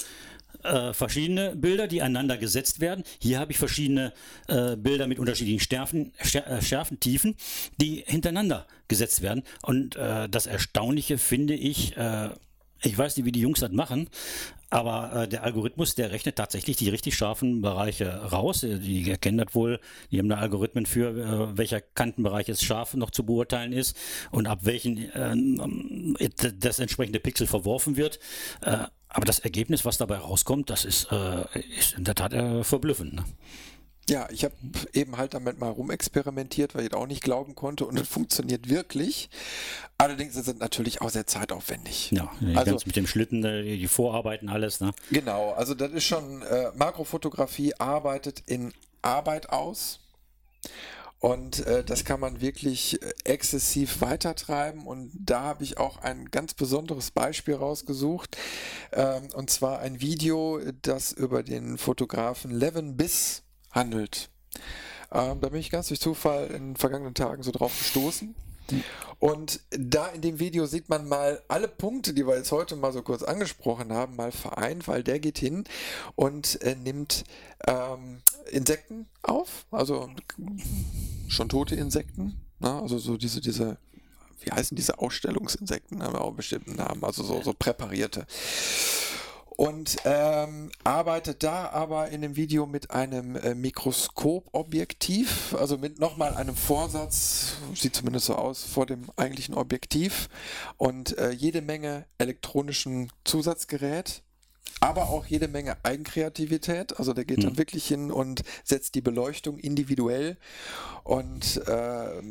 äh, 0.63 0.93
verschiedene 0.93 1.53
Bilder, 1.55 1.87
die 1.87 2.01
aneinander 2.01 2.37
gesetzt 2.37 2.79
werden. 2.79 3.03
Hier 3.19 3.39
habe 3.39 3.51
ich 3.51 3.57
verschiedene 3.57 4.13
äh, 4.47 4.77
Bilder 4.77 5.07
mit 5.07 5.19
unterschiedlichen 5.19 5.59
Stärfen, 5.59 6.13
äh, 6.17 6.61
Schärfentiefen, 6.61 7.35
die 7.81 8.03
hintereinander 8.07 8.65
gesetzt 8.87 9.21
werden. 9.21 9.43
Und 9.61 9.97
äh, 9.97 10.29
das 10.29 10.47
Erstaunliche 10.47 11.17
finde 11.17 11.53
ich, 11.53 11.97
äh, 11.97 12.29
ich 12.81 12.97
weiß 12.97 13.17
nicht, 13.17 13.25
wie 13.25 13.31
die 13.31 13.41
Jungs 13.41 13.59
das 13.59 13.71
machen, 13.71 14.09
aber 14.69 15.23
äh, 15.23 15.27
der 15.27 15.43
Algorithmus, 15.43 15.95
der 15.95 16.11
rechnet 16.11 16.35
tatsächlich 16.35 16.75
die 16.75 16.89
richtig 16.89 17.15
scharfen 17.15 17.61
Bereiche 17.61 18.13
raus. 18.13 18.63
Äh, 18.63 18.79
die 18.79 19.09
erkennen 19.09 19.37
das 19.37 19.53
wohl. 19.53 19.79
Die 20.11 20.19
haben 20.19 20.29
da 20.29 20.37
Algorithmen 20.37 20.85
für, 20.85 21.09
äh, 21.09 21.57
welcher 21.57 21.81
Kantenbereich 21.81 22.49
es 22.49 22.61
scharf 22.61 22.93
noch 22.95 23.11
zu 23.11 23.25
beurteilen 23.25 23.71
ist 23.71 23.95
und 24.31 24.47
ab 24.47 24.59
welchen 24.63 24.97
äh, 24.97 26.29
das 26.59 26.79
entsprechende 26.79 27.19
Pixel 27.19 27.47
verworfen 27.47 27.95
wird. 27.95 28.19
Äh, 28.61 28.79
aber 29.07 29.25
das 29.25 29.39
Ergebnis, 29.39 29.85
was 29.85 29.97
dabei 29.97 30.17
rauskommt, 30.17 30.69
das 30.69 30.83
ist, 30.83 31.09
äh, 31.11 31.45
ist 31.77 31.93
in 31.93 32.03
der 32.03 32.15
Tat 32.15 32.33
verblüffend. 32.65 33.13
Ne? 33.13 33.23
Ja, 34.07 34.27
ich 34.29 34.43
habe 34.43 34.53
eben 34.93 35.17
halt 35.17 35.33
damit 35.33 35.59
mal 35.59 35.71
rumexperimentiert, 35.71 36.75
weil 36.75 36.85
ich 36.85 36.93
auch 36.93 37.07
nicht 37.07 37.23
glauben 37.23 37.55
konnte 37.55 37.85
und 37.85 37.99
es 37.99 38.07
funktioniert 38.07 38.69
wirklich. 38.69 39.29
Allerdings 39.97 40.35
ist 40.35 40.47
es 40.47 40.57
natürlich 40.57 41.01
auch 41.01 41.09
sehr 41.09 41.25
zeitaufwendig. 41.25 42.11
Ja, 42.11 42.31
also 42.53 42.77
mit 42.85 42.95
dem 42.95 43.07
Schlitten, 43.07 43.43
äh, 43.43 43.63
die 43.63 43.87
Vorarbeiten, 43.87 44.49
alles. 44.49 44.79
Ne? 44.79 44.93
Genau, 45.09 45.53
also 45.53 45.73
das 45.73 45.91
ist 45.91 46.03
schon, 46.03 46.43
äh, 46.43 46.71
Makrofotografie 46.75 47.73
arbeitet 47.79 48.43
in 48.45 48.73
Arbeit 49.01 49.49
aus. 49.49 49.99
Und 51.19 51.65
äh, 51.65 51.83
das 51.83 52.05
kann 52.05 52.19
man 52.19 52.41
wirklich 52.41 53.01
äh, 53.01 53.13
exzessiv 53.23 54.01
weitertreiben. 54.01 54.85
Und 54.85 55.11
da 55.15 55.41
habe 55.41 55.63
ich 55.63 55.79
auch 55.79 55.97
ein 55.97 56.29
ganz 56.29 56.53
besonderes 56.53 57.09
Beispiel 57.09 57.55
rausgesucht. 57.55 58.37
Ähm, 58.91 59.29
und 59.33 59.49
zwar 59.49 59.79
ein 59.79 60.01
Video, 60.01 60.59
das 60.83 61.11
über 61.11 61.41
den 61.41 61.79
Fotografen 61.79 62.51
Levin 62.51 62.95
Biss 62.97 63.44
handelt. 63.75 64.29
Ähm, 65.11 65.39
da 65.41 65.49
bin 65.49 65.59
ich 65.59 65.69
ganz 65.69 65.89
durch 65.89 65.99
Zufall 65.99 66.47
in 66.47 66.69
den 66.69 66.75
vergangenen 66.75 67.13
Tagen 67.13 67.43
so 67.43 67.51
drauf 67.51 67.77
gestoßen. 67.77 68.33
Und 69.19 69.59
da 69.69 70.07
in 70.07 70.21
dem 70.21 70.39
Video 70.39 70.65
sieht 70.65 70.89
man 70.89 71.07
mal 71.07 71.41
alle 71.47 71.67
Punkte, 71.67 72.13
die 72.13 72.25
wir 72.25 72.35
jetzt 72.35 72.51
heute 72.51 72.75
mal 72.75 72.91
so 72.91 73.03
kurz 73.03 73.21
angesprochen 73.21 73.93
haben, 73.93 74.15
mal 74.15 74.31
vereint, 74.31 74.87
weil 74.87 75.03
der 75.03 75.19
geht 75.19 75.37
hin 75.37 75.65
und 76.15 76.61
äh, 76.63 76.75
nimmt 76.75 77.25
ähm, 77.67 78.21
Insekten 78.51 79.07
auf, 79.21 79.65
also 79.71 80.09
schon 81.27 81.49
tote 81.49 81.75
Insekten, 81.75 82.41
ne? 82.59 82.81
also 82.81 82.97
so 82.97 83.17
diese, 83.17 83.39
diese, 83.39 83.77
wie 84.41 84.51
heißen 84.51 84.75
diese 84.75 84.97
Ausstellungsinsekten, 84.97 86.01
haben 86.01 86.13
wir 86.13 86.21
auch 86.21 86.33
bestimmten 86.33 86.75
Namen, 86.75 87.03
also 87.03 87.23
so, 87.23 87.41
so 87.41 87.53
präparierte 87.53 88.25
und 89.57 89.97
ähm, 90.05 90.71
arbeitet 90.83 91.43
da 91.43 91.69
aber 91.69 92.09
in 92.09 92.21
dem 92.21 92.35
Video 92.35 92.65
mit 92.65 92.91
einem 92.91 93.35
äh, 93.35 93.55
Mikroskopobjektiv, 93.55 95.55
also 95.57 95.77
mit 95.77 95.99
nochmal 95.99 96.35
einem 96.35 96.55
Vorsatz, 96.55 97.55
sieht 97.73 97.95
zumindest 97.95 98.25
so 98.25 98.35
aus, 98.35 98.63
vor 98.63 98.85
dem 98.85 99.09
eigentlichen 99.15 99.55
Objektiv 99.55 100.29
und 100.77 101.17
äh, 101.17 101.31
jede 101.31 101.61
Menge 101.61 102.05
elektronischen 102.17 103.11
Zusatzgerät, 103.23 104.23
aber 104.81 105.09
auch 105.09 105.25
jede 105.25 105.47
Menge 105.47 105.77
Eigenkreativität. 105.83 106.99
Also 106.99 107.13
der 107.13 107.25
geht 107.25 107.39
mhm. 107.39 107.43
dann 107.43 107.57
wirklich 107.57 107.87
hin 107.87 108.11
und 108.11 108.43
setzt 108.63 108.95
die 108.95 109.01
Beleuchtung 109.01 109.57
individuell 109.57 110.37
und 111.03 111.61
äh, 111.67 112.21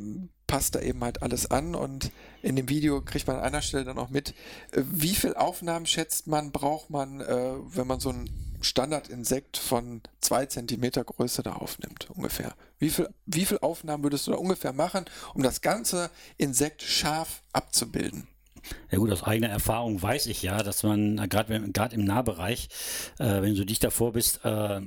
passt 0.47 0.75
da 0.75 0.81
eben 0.81 1.03
halt 1.03 1.23
alles 1.23 1.51
an 1.51 1.75
und 1.75 2.11
in 2.43 2.57
dem 2.57 2.69
Video 2.69 3.01
kriegt 3.01 3.27
man 3.27 3.37
an 3.37 3.43
einer 3.43 3.63
Stelle 3.63 3.85
dann 3.85 3.99
auch 3.99 4.11
mit, 4.11 4.31
äh, 4.73 4.83
wie 4.85 5.15
viel 5.15 5.35
Aufnahmen 5.35 5.87
schätzt 5.87 6.27
man, 6.27 6.53
braucht 6.53 6.91
man, 6.91 7.21
äh, 7.21 7.55
wenn 7.75 7.87
man 7.87 8.01
so 8.01 8.11
ein 8.11 8.31
Standardinsekt 8.61 9.57
von 9.57 10.01
zwei 10.21 10.47
Zentimeter 10.47 11.05
Größe 11.05 11.43
da 11.43 11.55
aufnimmt, 11.55 12.09
ungefähr. 12.11 12.55
Wie 12.79 12.91
viel, 12.91 13.09
wie 13.27 13.45
viel 13.45 13.59
Aufnahmen 13.59 14.03
würdest 14.03 14.27
du 14.27 14.33
da 14.33 14.39
ungefähr 14.39 14.73
machen, 14.73 15.05
um 15.35 15.43
das 15.43 15.61
ganze 15.61 16.11
Insekt 16.39 16.83
scharf 16.83 17.43
abzubilden? 17.53 18.27
Ja 18.91 18.99
gut, 18.99 19.11
aus 19.11 19.23
eigener 19.23 19.51
Erfahrung 19.51 20.01
weiß 20.01 20.27
ich 20.27 20.43
ja, 20.43 20.63
dass 20.63 20.83
man 20.83 21.19
äh, 21.19 21.29
gerade 21.29 21.95
im 21.95 22.05
Nahbereich, 22.05 22.69
äh, 23.19 23.43
wenn 23.43 23.55
du 23.55 23.67
dich 23.67 23.79
davor 23.79 24.13
bist, 24.13 24.45
äh, 24.45 24.81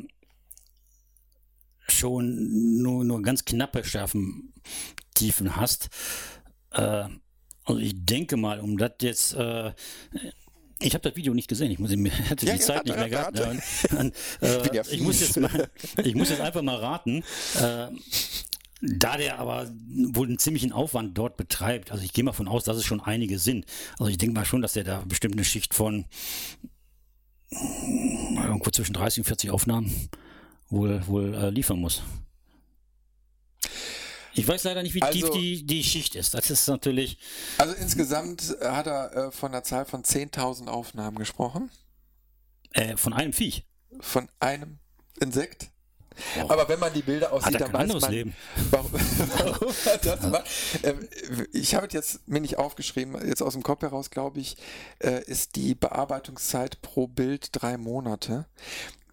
schon 1.87 2.81
nur, 2.81 3.05
nur 3.05 3.21
ganz 3.21 3.45
knappe 3.45 3.83
Schärfentiefen 5.17 5.55
hast. 5.55 5.89
Äh, 6.71 7.05
also 7.65 7.79
ich 7.79 7.93
denke 8.05 8.37
mal, 8.37 8.59
um 8.59 8.77
das 8.77 8.91
jetzt 9.01 9.33
äh, 9.33 9.71
ich 10.79 10.93
habe 10.93 11.09
das 11.09 11.15
Video 11.15 11.33
nicht 11.33 11.47
gesehen. 11.47 11.71
Ich 11.71 11.79
muss, 11.79 11.91
ich 11.91 12.29
hatte 12.29 12.45
ja, 12.45 12.53
die 12.53 12.59
Zeit 12.59 12.85
nicht 12.85 12.95
mehr 12.95 13.09
gehabt. 13.09 13.39
Und, 13.39 13.61
und, 13.97 14.13
äh, 14.41 14.83
ich, 14.91 15.01
muss 15.01 15.19
jetzt 15.19 15.39
mal, 15.39 15.69
ich 16.03 16.13
muss 16.13 16.29
jetzt 16.29 16.41
einfach 16.41 16.61
mal 16.61 16.75
raten. 16.75 17.23
Äh, 17.59 17.87
da 18.79 19.17
der 19.17 19.39
aber 19.39 19.71
wohl 20.13 20.27
einen 20.27 20.37
ziemlichen 20.37 20.71
Aufwand 20.71 21.17
dort 21.17 21.35
betreibt, 21.35 21.91
also 21.91 22.03
ich 22.03 22.13
gehe 22.13 22.23
mal 22.23 22.31
von 22.31 22.47
aus, 22.47 22.63
dass 22.63 22.77
es 22.77 22.85
schon 22.85 23.01
einige 23.01 23.39
sind. 23.39 23.65
Also 23.97 24.11
ich 24.11 24.19
denke 24.19 24.35
mal 24.35 24.45
schon, 24.45 24.61
dass 24.61 24.73
der 24.73 24.83
da 24.83 25.03
bestimmt 25.07 25.33
eine 25.33 25.45
Schicht 25.45 25.73
von 25.73 26.05
irgendwo 27.49 28.69
zwischen 28.69 28.93
30 28.93 29.21
und 29.21 29.25
40 29.25 29.49
Aufnahmen 29.49 29.91
wohl, 30.69 31.01
wohl 31.07 31.33
äh, 31.33 31.49
liefern 31.49 31.79
muss. 31.79 32.03
Ich 34.37 34.47
weiß 34.47 34.65
leider 34.65 34.83
nicht, 34.83 34.93
wie 34.93 35.01
also, 35.01 35.19
tief 35.19 35.29
die, 35.31 35.65
die 35.65 35.83
Schicht 35.83 36.15
ist. 36.15 36.35
Das 36.35 36.51
ist 36.51 36.67
natürlich. 36.67 37.17
Also 37.57 37.73
insgesamt 37.73 38.55
hat 38.61 38.85
er 38.85 39.15
äh, 39.15 39.31
von 39.31 39.51
einer 39.51 39.63
Zahl 39.63 39.85
von 39.85 40.03
10.000 40.03 40.67
Aufnahmen 40.67 41.17
gesprochen. 41.17 41.71
Äh, 42.73 42.97
von 42.97 43.13
einem 43.13 43.33
Viech. 43.33 43.65
Von 43.99 44.29
einem 44.39 44.77
Insekt? 45.19 45.71
Oh. 46.41 46.49
Aber 46.49 46.67
wenn 46.69 46.79
man 46.79 46.93
die 46.93 47.01
Bilder 47.01 47.31
aussieht, 47.31 47.59
dann 47.59 47.73
weiß 47.73 48.01
man, 48.01 48.11
Leben. 48.11 48.35
Warum, 48.71 48.91
warum 48.91 49.73
das 50.01 50.21
macht. 50.23 50.45
Ähm, 50.83 51.07
ich 51.53 51.75
habe 51.75 51.87
jetzt 51.91 52.27
mir 52.27 52.41
nicht 52.41 52.57
aufgeschrieben, 52.57 53.17
jetzt 53.27 53.41
aus 53.41 53.53
dem 53.53 53.63
Kopf 53.63 53.81
heraus, 53.81 54.09
glaube 54.09 54.39
ich, 54.39 54.57
äh, 54.99 55.23
ist 55.23 55.55
die 55.55 55.75
Bearbeitungszeit 55.75 56.81
pro 56.81 57.07
Bild 57.07 57.49
drei 57.51 57.77
Monate. 57.77 58.45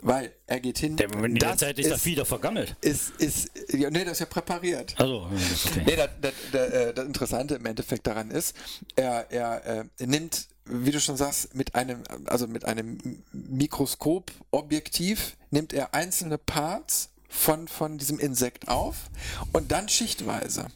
Weil 0.06 0.32
er 0.46 0.60
geht 0.60 0.76
hin. 0.76 0.96
Der, 0.96 1.10
in 1.10 1.36
der 1.36 1.56
Zeit 1.56 1.78
ist, 1.78 1.86
ist 1.86 1.92
das 1.92 2.04
wieder 2.04 2.26
vergammelt. 2.26 2.76
Ist, 2.82 3.12
ist, 3.18 3.50
ja, 3.72 3.88
nee, 3.88 4.04
das 4.04 4.14
ist 4.14 4.20
ja 4.20 4.26
präpariert. 4.26 4.94
Also, 4.98 5.30
okay. 5.66 5.82
Nee, 5.86 5.96
das, 5.96 6.10
das, 6.20 6.32
das, 6.52 6.70
äh, 6.70 6.92
das 6.92 7.06
Interessante 7.06 7.54
im 7.54 7.64
Endeffekt 7.64 8.06
daran 8.06 8.30
ist, 8.30 8.54
er, 8.96 9.30
er, 9.30 9.64
er 9.64 9.80
äh, 9.98 10.06
nimmt 10.06 10.48
wie 10.66 10.90
du 10.90 11.00
schon 11.00 11.16
sagst, 11.16 11.54
mit 11.54 11.74
einem, 11.74 12.02
also 12.26 12.46
mit 12.46 12.64
einem 12.64 13.22
Mikroskopobjektiv 13.32 15.36
nimmt 15.50 15.72
er 15.72 15.94
einzelne 15.94 16.38
Parts 16.38 17.10
von, 17.28 17.68
von 17.68 17.98
diesem 17.98 18.18
Insekt 18.18 18.68
auf 18.68 19.10
und 19.52 19.72
dann 19.72 19.88
schichtweise. 19.88 20.68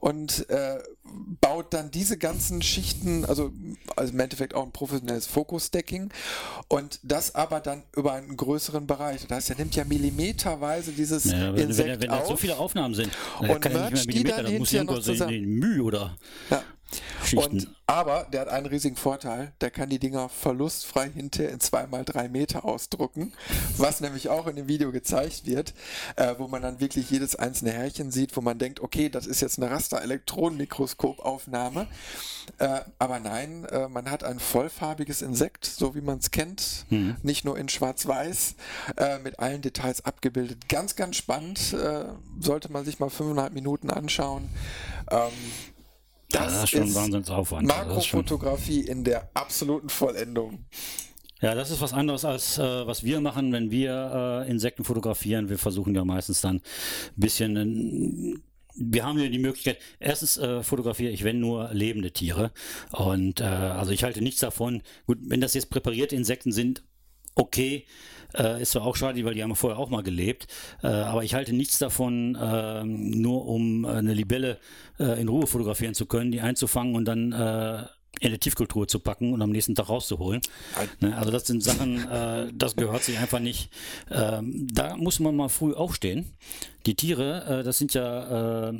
Und 0.00 0.48
äh, 0.50 0.78
baut 1.40 1.74
dann 1.74 1.90
diese 1.90 2.18
ganzen 2.18 2.62
Schichten, 2.62 3.24
also, 3.24 3.52
also 3.96 4.12
im 4.12 4.20
Endeffekt 4.20 4.54
auch 4.54 4.64
ein 4.64 4.72
professionelles 4.72 5.26
Fokus-Stacking 5.26 6.10
und 6.68 7.00
das 7.02 7.34
aber 7.34 7.60
dann 7.60 7.82
über 7.96 8.12
einen 8.12 8.36
größeren 8.36 8.86
Bereich. 8.86 9.26
Das 9.26 9.36
heißt, 9.36 9.50
er 9.50 9.56
nimmt 9.56 9.74
ja 9.74 9.84
millimeterweise 9.84 10.92
dieses 10.92 11.24
ja, 11.24 11.54
wenn, 11.54 11.68
Insekt 11.68 11.88
wenn, 11.88 12.02
wenn 12.02 12.10
auf. 12.10 12.28
so 12.28 12.36
viele 12.36 12.58
Aufnahmen 12.58 12.94
sind, 12.94 13.10
und 13.40 13.60
kann 13.60 13.72
ja 13.72 13.90
nicht 13.90 14.06
mehr 14.06 14.14
Millimeter, 14.14 14.42
das 14.42 14.52
muss 14.52 14.72
irgendwo 14.72 15.00
so 15.00 15.12
in 15.12 15.28
den 15.28 15.44
Müh 15.46 15.80
oder 15.82 16.16
ja. 16.50 16.62
Und, 17.36 17.68
aber 17.86 18.26
der 18.32 18.42
hat 18.42 18.48
einen 18.48 18.66
riesigen 18.66 18.96
Vorteil, 18.96 19.52
der 19.60 19.70
kann 19.70 19.90
die 19.90 19.98
Dinger 19.98 20.28
verlustfrei 20.30 21.10
hinterher 21.10 21.52
in 21.52 21.58
2x3 21.58 22.28
Meter 22.30 22.64
ausdrucken, 22.64 23.32
was 23.76 24.00
nämlich 24.00 24.30
auch 24.30 24.46
in 24.46 24.56
dem 24.56 24.68
Video 24.68 24.90
gezeigt 24.90 25.46
wird, 25.46 25.74
äh, 26.16 26.34
wo 26.38 26.48
man 26.48 26.62
dann 26.62 26.80
wirklich 26.80 27.10
jedes 27.10 27.36
einzelne 27.36 27.72
Härchen 27.72 28.10
sieht, 28.10 28.36
wo 28.36 28.40
man 28.40 28.58
denkt, 28.58 28.80
okay, 28.80 29.10
das 29.10 29.26
ist 29.26 29.42
jetzt 29.42 29.58
eine 29.58 29.70
Raster-Elektronenmikroskopaufnahme. 29.88 31.86
Äh, 32.58 32.80
aber 32.98 33.20
nein, 33.20 33.64
äh, 33.66 33.88
man 33.88 34.10
hat 34.10 34.24
ein 34.24 34.38
vollfarbiges 34.38 35.22
Insekt, 35.22 35.64
so 35.66 35.94
wie 35.94 36.00
man 36.00 36.18
es 36.18 36.30
kennt, 36.30 36.86
mhm. 36.90 37.16
nicht 37.22 37.44
nur 37.44 37.58
in 37.58 37.68
schwarz-weiß, 37.68 38.54
äh, 38.96 39.18
mit 39.18 39.38
allen 39.38 39.62
Details 39.62 40.04
abgebildet. 40.04 40.68
Ganz, 40.68 40.96
ganz 40.96 41.16
spannend, 41.16 41.72
äh, 41.74 42.04
sollte 42.40 42.72
man 42.72 42.84
sich 42.84 42.98
mal 42.98 43.10
fünfeinhalb 43.10 43.52
Minuten 43.52 43.90
anschauen. 43.90 44.48
Ähm, 45.10 45.30
das, 46.30 46.52
das 46.52 46.64
ist 46.64 46.70
schon 46.70 46.94
Wahnsinnsaufwand. 46.94 47.66
Makrofotografie 47.66 48.82
in 48.82 49.02
der 49.04 49.30
absoluten 49.34 49.88
Vollendung. 49.88 50.66
Ja, 51.40 51.54
das 51.54 51.70
ist 51.70 51.80
was 51.80 51.92
anderes 51.92 52.24
als 52.24 52.58
äh, 52.58 52.86
was 52.86 53.04
wir 53.04 53.20
machen, 53.20 53.52
wenn 53.52 53.70
wir 53.70 54.44
äh, 54.44 54.50
Insekten 54.50 54.82
fotografieren. 54.82 55.48
Wir 55.48 55.56
versuchen 55.58 55.94
ja 55.94 56.04
meistens 56.04 56.40
dann 56.40 56.56
ein 56.56 56.62
bisschen 57.14 57.56
äh, 57.56 58.38
wir 58.78 59.04
haben 59.04 59.18
ja 59.18 59.28
die 59.28 59.38
Möglichkeit, 59.38 59.78
erstens 59.98 60.36
äh, 60.38 60.62
fotografiere 60.62 61.12
ich, 61.12 61.24
wenn 61.24 61.40
nur 61.40 61.70
lebende 61.72 62.12
Tiere. 62.12 62.52
Und 62.92 63.40
äh, 63.40 63.44
also 63.44 63.92
ich 63.92 64.04
halte 64.04 64.22
nichts 64.22 64.40
davon. 64.40 64.82
Gut, 65.06 65.18
wenn 65.22 65.40
das 65.40 65.54
jetzt 65.54 65.70
präparierte 65.70 66.16
Insekten 66.16 66.52
sind, 66.52 66.82
okay. 67.34 67.84
Äh, 68.34 68.60
ist 68.60 68.72
zwar 68.72 68.82
auch 68.84 68.94
schade, 68.94 69.24
weil 69.24 69.32
die 69.32 69.42
haben 69.42 69.56
vorher 69.56 69.78
auch 69.78 69.88
mal 69.88 70.02
gelebt. 70.02 70.48
Äh, 70.82 70.88
aber 70.88 71.24
ich 71.24 71.34
halte 71.34 71.54
nichts 71.54 71.78
davon, 71.78 72.34
äh, 72.34 72.84
nur 72.84 73.46
um 73.46 73.86
eine 73.86 74.12
Libelle 74.12 74.58
äh, 74.98 75.18
in 75.18 75.28
Ruhe 75.28 75.46
fotografieren 75.46 75.94
zu 75.94 76.04
können, 76.04 76.30
die 76.30 76.42
einzufangen 76.42 76.94
und 76.94 77.06
dann 77.06 77.32
äh, 77.32 77.84
in 78.20 78.32
die 78.32 78.38
Tiefkultur 78.38 78.88
zu 78.88 78.98
packen 78.98 79.32
und 79.32 79.42
am 79.42 79.50
nächsten 79.50 79.74
Tag 79.74 79.88
rauszuholen. 79.88 80.40
Ne, 81.00 81.16
also 81.16 81.30
das 81.30 81.46
sind 81.46 81.62
Sachen, 81.62 82.08
äh, 82.08 82.50
das 82.52 82.76
gehört 82.76 83.02
sich 83.02 83.18
einfach 83.18 83.38
nicht. 83.38 83.70
Ähm, 84.10 84.66
da 84.72 84.96
muss 84.96 85.20
man 85.20 85.36
mal 85.36 85.48
früh 85.48 85.72
aufstehen. 85.72 86.32
Die 86.86 86.94
Tiere, 86.94 87.60
äh, 87.60 87.62
das 87.62 87.78
sind 87.78 87.94
ja, 87.94 88.70
äh, 88.70 88.74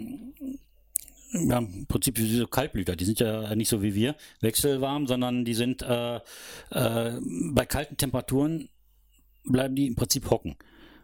ja, 1.33 1.59
im 1.59 1.87
Prinzip 1.87 2.19
wie 2.19 2.37
so 2.37 2.47
Kaltblüter. 2.47 2.97
Die 2.97 3.05
sind 3.05 3.21
ja 3.21 3.55
nicht 3.55 3.69
so 3.69 3.83
wie 3.83 3.95
wir, 3.95 4.17
wechselwarm, 4.41 5.07
sondern 5.07 5.45
die 5.45 5.55
sind 5.55 5.83
äh, 5.83 6.17
äh, 6.17 7.21
bei 7.53 7.67
kalten 7.67 7.97
Temperaturen 7.97 8.69
bleiben 9.45 9.75
die 9.75 9.87
im 9.87 9.97
Prinzip 9.97 10.31
hocken. 10.31 10.57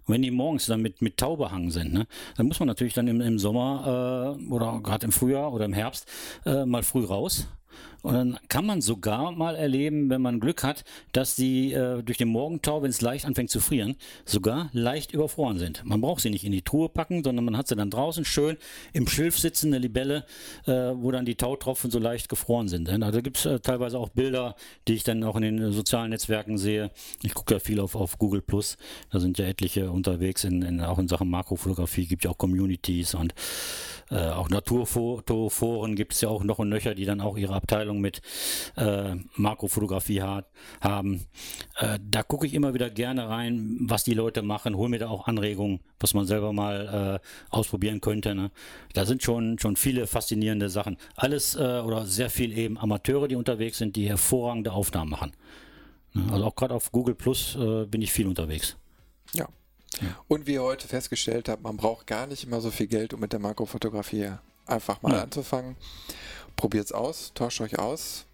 Wenn 0.07 0.21
die 0.21 0.31
morgens 0.31 0.67
dann 0.67 0.83
mit, 0.83 1.01
mit 1.01 1.17
Tau 1.17 1.37
behangen 1.37 1.71
sind, 1.71 1.95
ne, 1.95 2.07
dann 2.37 2.47
muss 2.47 2.59
man 2.59 2.69
natürlich 2.69 2.93
dann 2.93 3.09
im, 3.09 3.23
im 3.23 3.39
Sommer 3.39 4.37
äh, 4.39 4.53
oder 4.53 4.81
gerade 4.83 5.07
im 5.07 5.13
Frühjahr 5.13 5.51
oder 5.53 5.65
im 5.65 5.73
Herbst 5.73 6.07
äh, 6.45 6.67
mal 6.67 6.83
früh 6.83 7.05
raus 7.05 7.49
und 8.05 8.13
dann 8.13 8.39
kann 8.49 8.67
man 8.67 8.83
sogar 8.83 9.33
mal 9.33 9.57
erleben, 9.57 10.11
wenn 10.11 10.21
man 10.21 10.39
Glück 10.39 10.63
hat, 10.63 10.85
dass 11.13 11.37
sie 11.37 11.73
äh, 11.73 12.03
durch 12.03 12.19
den 12.19 12.29
Morgentau, 12.29 12.83
wenn 12.83 12.91
es 12.91 13.01
leicht 13.01 13.25
anfängt 13.25 13.49
zu 13.49 13.61
frieren, 13.61 13.97
sogar 14.27 14.69
leicht 14.75 15.13
überfroren 15.13 15.59
sind. 15.59 15.83
Man 15.87 16.03
braucht 16.03 16.21
sie 16.21 16.29
nicht 16.29 16.45
in 16.45 16.53
die 16.53 16.61
Truhe 16.61 16.91
packen, 16.91 17.25
sondern 17.25 17.47
man 17.47 17.57
hat 17.57 17.67
sie 17.67 17.77
dann 17.77 17.91
draußen 17.91 18.27
schön 18.27 18.59
im 18.93 19.09
Schilf 19.09 19.39
sitzen, 19.39 19.69
eine 19.69 19.79
Libelle, 19.79 20.27
äh, 20.67 20.73
wo 20.73 21.13
dann 21.13 21.25
die 21.25 21.37
Tautropfen 21.37 21.91
so 21.91 21.99
leicht 21.99 22.29
gefroren 22.29 22.69
sind. 22.69 22.91
Also 22.91 23.11
da 23.11 23.21
gibt 23.23 23.39
es 23.39 23.47
äh, 23.47 23.59
teilweise 23.61 23.99
auch 23.99 24.11
Bilder, 24.11 24.55
die 24.87 24.95
ich 24.95 25.05
dann 25.05 25.25
auch 25.25 25.37
in 25.37 25.43
den 25.43 25.73
sozialen 25.73 26.11
Netzwerken 26.11 26.59
sehe. 26.59 26.91
Ich 27.23 27.33
gucke 27.33 27.55
ja 27.55 27.59
viel 27.59 27.81
auf, 27.81 27.95
auf 27.95 28.19
Google 28.19 28.43
Plus. 28.43 28.77
Da 29.13 29.19
sind 29.19 29.39
ja 29.39 29.47
etliche 29.47 29.91
unterwegs, 29.91 30.45
in, 30.45 30.61
in, 30.61 30.83
auch 30.83 30.99
in 30.99 31.09
Sachen 31.09 31.31
Makrofotografie 31.31 32.05
gibt 32.07 32.25
ja 32.25 32.31
auch 32.31 32.39
Communities 32.39 33.15
und 33.15 33.33
äh, 34.11 34.29
auch 34.29 34.51
Naturfotoforen 34.51 35.97
gibt 35.97 36.13
es 36.13 36.21
ja 36.21 36.29
auch 36.29 36.45
noch 36.45 36.59
und 36.59 36.69
nöcher, 36.69 36.95
die 36.95 37.07
dann 37.07 37.21
auch 37.21 37.39
ihre 37.39 37.55
Abteilung 37.65 38.01
mit 38.01 38.21
äh, 38.77 39.17
Makrofotografie 39.37 40.23
hat, 40.23 40.47
haben. 40.81 41.27
Äh, 41.79 41.99
da 42.03 42.23
gucke 42.23 42.47
ich 42.47 42.55
immer 42.55 42.75
wieder 42.75 42.91
gerne 42.91 43.29
rein, 43.29 43.79
was 43.81 44.05
die 44.05 44.15
Leute 44.15 44.43
machen, 44.43 44.77
hole 44.77 44.91
mir 44.91 44.99
da 44.99 45.09
auch 45.09 45.27
Anregungen, 45.27 45.81
was 45.99 46.15
man 46.15 46.27
selber 46.27 46.53
mal 46.53 47.21
äh, 47.21 47.55
ausprobieren 47.55 48.01
könnte. 48.01 48.35
Ne? 48.35 48.51
Da 48.93 49.07
sind 49.07 49.23
schon, 49.23 49.59
schon 49.59 49.77
viele 49.77 50.07
faszinierende 50.07 50.69
Sachen. 50.69 50.99
Alles 51.17 51.57
äh, 51.57 51.81
oder 51.81 52.05
sehr 52.07 52.31
viel 52.31 52.57
eben 52.57 52.79
Amateure, 52.79 53.29
die 53.29 53.37
unterwegs 53.37 53.79
sind, 53.79 53.97
die 53.97 54.09
hervorragende 54.09 54.73
Aufnahmen 54.73 55.11
machen. 55.11 55.33
Ne? 56.13 56.25
Also 56.31 56.45
auch 56.45 56.55
gerade 56.55 56.75
auf 56.75 56.93
Google 56.93 57.15
Plus 57.15 57.57
äh, 57.57 57.87
bin 57.87 58.03
ich 58.03 58.13
viel 58.13 58.27
unterwegs. 58.27 58.77
Ja. 59.33 59.49
Und 60.29 60.47
wie 60.47 60.55
ihr 60.55 60.63
heute 60.63 60.89
festgestellt 60.89 61.49
habt, 61.49 61.63
man 61.63 61.77
braucht 61.77 62.07
gar 62.07 62.27
nicht 62.27 62.45
immer 62.45 62.61
so 62.61 62.71
viel 62.71 62.89
Geld, 62.89 63.15
um 63.15 63.21
mit 63.21 63.33
der 63.33 63.41
Makrofotografie 63.41 64.33
einfach 64.67 65.01
mal 65.03 65.13
ja. 65.13 65.23
anzufangen. 65.23 65.77
Probiert 66.57 66.87
es 66.87 66.93
aus, 66.93 67.33
tauscht 67.35 67.61
euch 67.61 67.79
aus. 67.79 68.27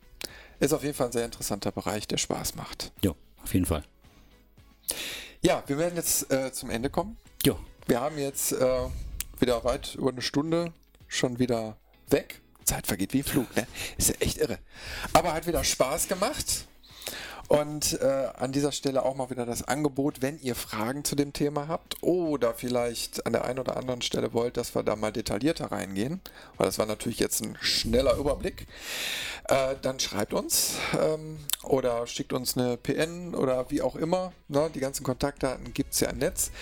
Ist 0.58 0.72
auf 0.72 0.82
jeden 0.82 0.94
Fall 0.94 1.06
ein 1.06 1.12
sehr 1.12 1.24
interessanter 1.24 1.72
Bereich, 1.72 2.06
der 2.06 2.18
Spaß 2.18 2.54
macht. 2.54 2.92
Ja, 3.02 3.12
auf 3.42 3.54
jeden 3.54 3.66
Fall. 3.66 3.82
Ja, 5.40 5.62
wir 5.66 5.78
werden 5.78 5.96
jetzt 5.96 6.30
äh, 6.30 6.52
zum 6.52 6.68
Ende 6.70 6.90
kommen. 6.90 7.16
Ja. 7.44 7.56
Wir 7.86 8.00
haben 8.00 8.18
jetzt 8.18 8.52
äh, 8.52 8.86
wieder 9.38 9.64
weit 9.64 9.94
über 9.94 10.10
eine 10.10 10.22
Stunde 10.22 10.72
schon 11.08 11.38
wieder 11.38 11.78
weg. 12.08 12.40
Zeit 12.64 12.86
vergeht 12.86 13.14
wie 13.14 13.20
ein 13.20 13.24
Flug, 13.24 13.56
ne? 13.56 13.66
Ist 13.96 14.10
ja 14.10 14.14
echt 14.20 14.38
irre. 14.38 14.58
Aber 15.12 15.32
hat 15.32 15.46
wieder 15.46 15.64
Spaß 15.64 16.08
gemacht. 16.08 16.66
Und 17.50 18.00
äh, 18.00 18.28
an 18.36 18.52
dieser 18.52 18.70
Stelle 18.70 19.04
auch 19.04 19.16
mal 19.16 19.28
wieder 19.28 19.44
das 19.44 19.66
Angebot, 19.66 20.22
wenn 20.22 20.38
ihr 20.38 20.54
Fragen 20.54 21.02
zu 21.02 21.16
dem 21.16 21.32
Thema 21.32 21.66
habt 21.66 22.00
oder 22.00 22.54
vielleicht 22.54 23.26
an 23.26 23.32
der 23.32 23.44
einen 23.44 23.58
oder 23.58 23.76
anderen 23.76 24.02
Stelle 24.02 24.32
wollt, 24.32 24.56
dass 24.56 24.76
wir 24.76 24.84
da 24.84 24.94
mal 24.94 25.10
detaillierter 25.10 25.72
reingehen, 25.72 26.20
weil 26.56 26.66
das 26.66 26.78
war 26.78 26.86
natürlich 26.86 27.18
jetzt 27.18 27.42
ein 27.42 27.58
schneller 27.60 28.16
Überblick, 28.18 28.68
äh, 29.48 29.74
dann 29.82 29.98
schreibt 29.98 30.32
uns 30.32 30.74
ähm, 30.96 31.38
oder 31.64 32.06
schickt 32.06 32.32
uns 32.32 32.56
eine 32.56 32.76
PN 32.76 33.34
oder 33.34 33.68
wie 33.68 33.82
auch 33.82 33.96
immer. 33.96 34.32
Ne? 34.46 34.70
Die 34.72 34.80
ganzen 34.80 35.02
Kontaktdaten 35.02 35.74
gibt 35.74 35.94
es 35.94 35.98
ja 35.98 36.10
im 36.10 36.18
Netz. 36.18 36.52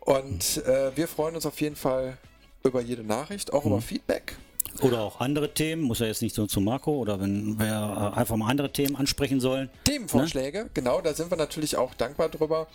Und 0.00 0.66
äh, 0.66 0.90
wir 0.96 1.06
freuen 1.06 1.36
uns 1.36 1.46
auf 1.46 1.60
jeden 1.60 1.76
Fall 1.76 2.18
über 2.64 2.80
jede 2.80 3.04
Nachricht, 3.04 3.52
auch 3.52 3.62
mhm. 3.62 3.70
über 3.70 3.80
Feedback. 3.80 4.34
Oder 4.80 5.00
auch 5.00 5.20
andere 5.20 5.54
Themen, 5.54 5.82
muss 5.82 6.00
ja 6.00 6.06
jetzt 6.06 6.22
nicht 6.22 6.34
so 6.34 6.46
zu 6.46 6.60
Marco 6.60 6.92
oder 6.92 7.20
wenn 7.20 7.58
wir 7.58 8.12
äh, 8.14 8.18
einfach 8.18 8.36
mal 8.36 8.50
andere 8.50 8.72
Themen 8.72 8.96
ansprechen 8.96 9.40
sollen. 9.40 9.70
Themenvorschläge, 9.84 10.64
ne? 10.64 10.70
genau, 10.74 11.00
da 11.00 11.14
sind 11.14 11.30
wir 11.30 11.36
natürlich 11.36 11.76
auch 11.76 11.94
dankbar 11.94 12.28
drüber. 12.28 12.66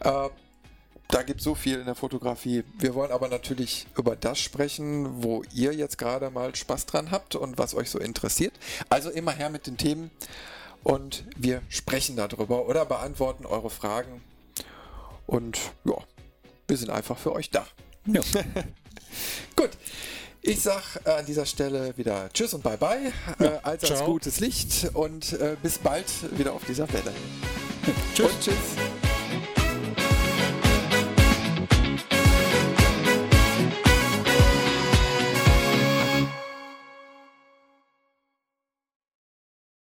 Äh, 0.00 0.28
da 1.08 1.22
gibt 1.22 1.40
es 1.40 1.44
so 1.44 1.54
viel 1.54 1.78
in 1.78 1.84
der 1.84 1.94
Fotografie. 1.94 2.64
Wir 2.78 2.94
wollen 2.94 3.12
aber 3.12 3.28
natürlich 3.28 3.86
über 3.96 4.16
das 4.16 4.40
sprechen, 4.40 5.22
wo 5.22 5.44
ihr 5.54 5.72
jetzt 5.72 5.98
gerade 5.98 6.30
mal 6.30 6.54
Spaß 6.54 6.86
dran 6.86 7.10
habt 7.10 7.36
und 7.36 7.58
was 7.58 7.74
euch 7.74 7.90
so 7.90 7.98
interessiert. 7.98 8.54
Also 8.88 9.10
immer 9.10 9.32
her 9.32 9.50
mit 9.50 9.66
den 9.66 9.76
Themen 9.76 10.10
und 10.82 11.24
wir 11.36 11.62
sprechen 11.68 12.16
darüber 12.16 12.68
oder 12.68 12.84
beantworten 12.86 13.46
eure 13.46 13.70
Fragen. 13.70 14.22
Und 15.26 15.58
ja, 15.84 15.96
wir 16.66 16.76
sind 16.76 16.90
einfach 16.90 17.18
für 17.18 17.32
euch 17.32 17.50
da. 17.50 17.66
Ja. 18.06 18.20
Gut. 19.56 19.70
Ich 20.46 20.62
sag 20.62 20.80
äh, 21.04 21.10
an 21.10 21.26
dieser 21.26 21.44
Stelle 21.44 21.92
wieder 21.96 22.28
Tschüss 22.32 22.54
und 22.54 22.62
Bye 22.62 22.76
Bye. 22.76 23.12
Ja, 23.40 23.46
äh, 23.46 23.58
allseits 23.64 24.04
gutes 24.04 24.38
Licht 24.38 24.88
und 24.94 25.32
äh, 25.32 25.56
bis 25.60 25.76
bald 25.78 26.06
wieder 26.38 26.52
auf 26.52 26.64
dieser 26.64 26.86
Welle. 26.92 27.12
tschüss. 28.14 28.30
Und 28.30 28.40
tschüss. 28.40 29.05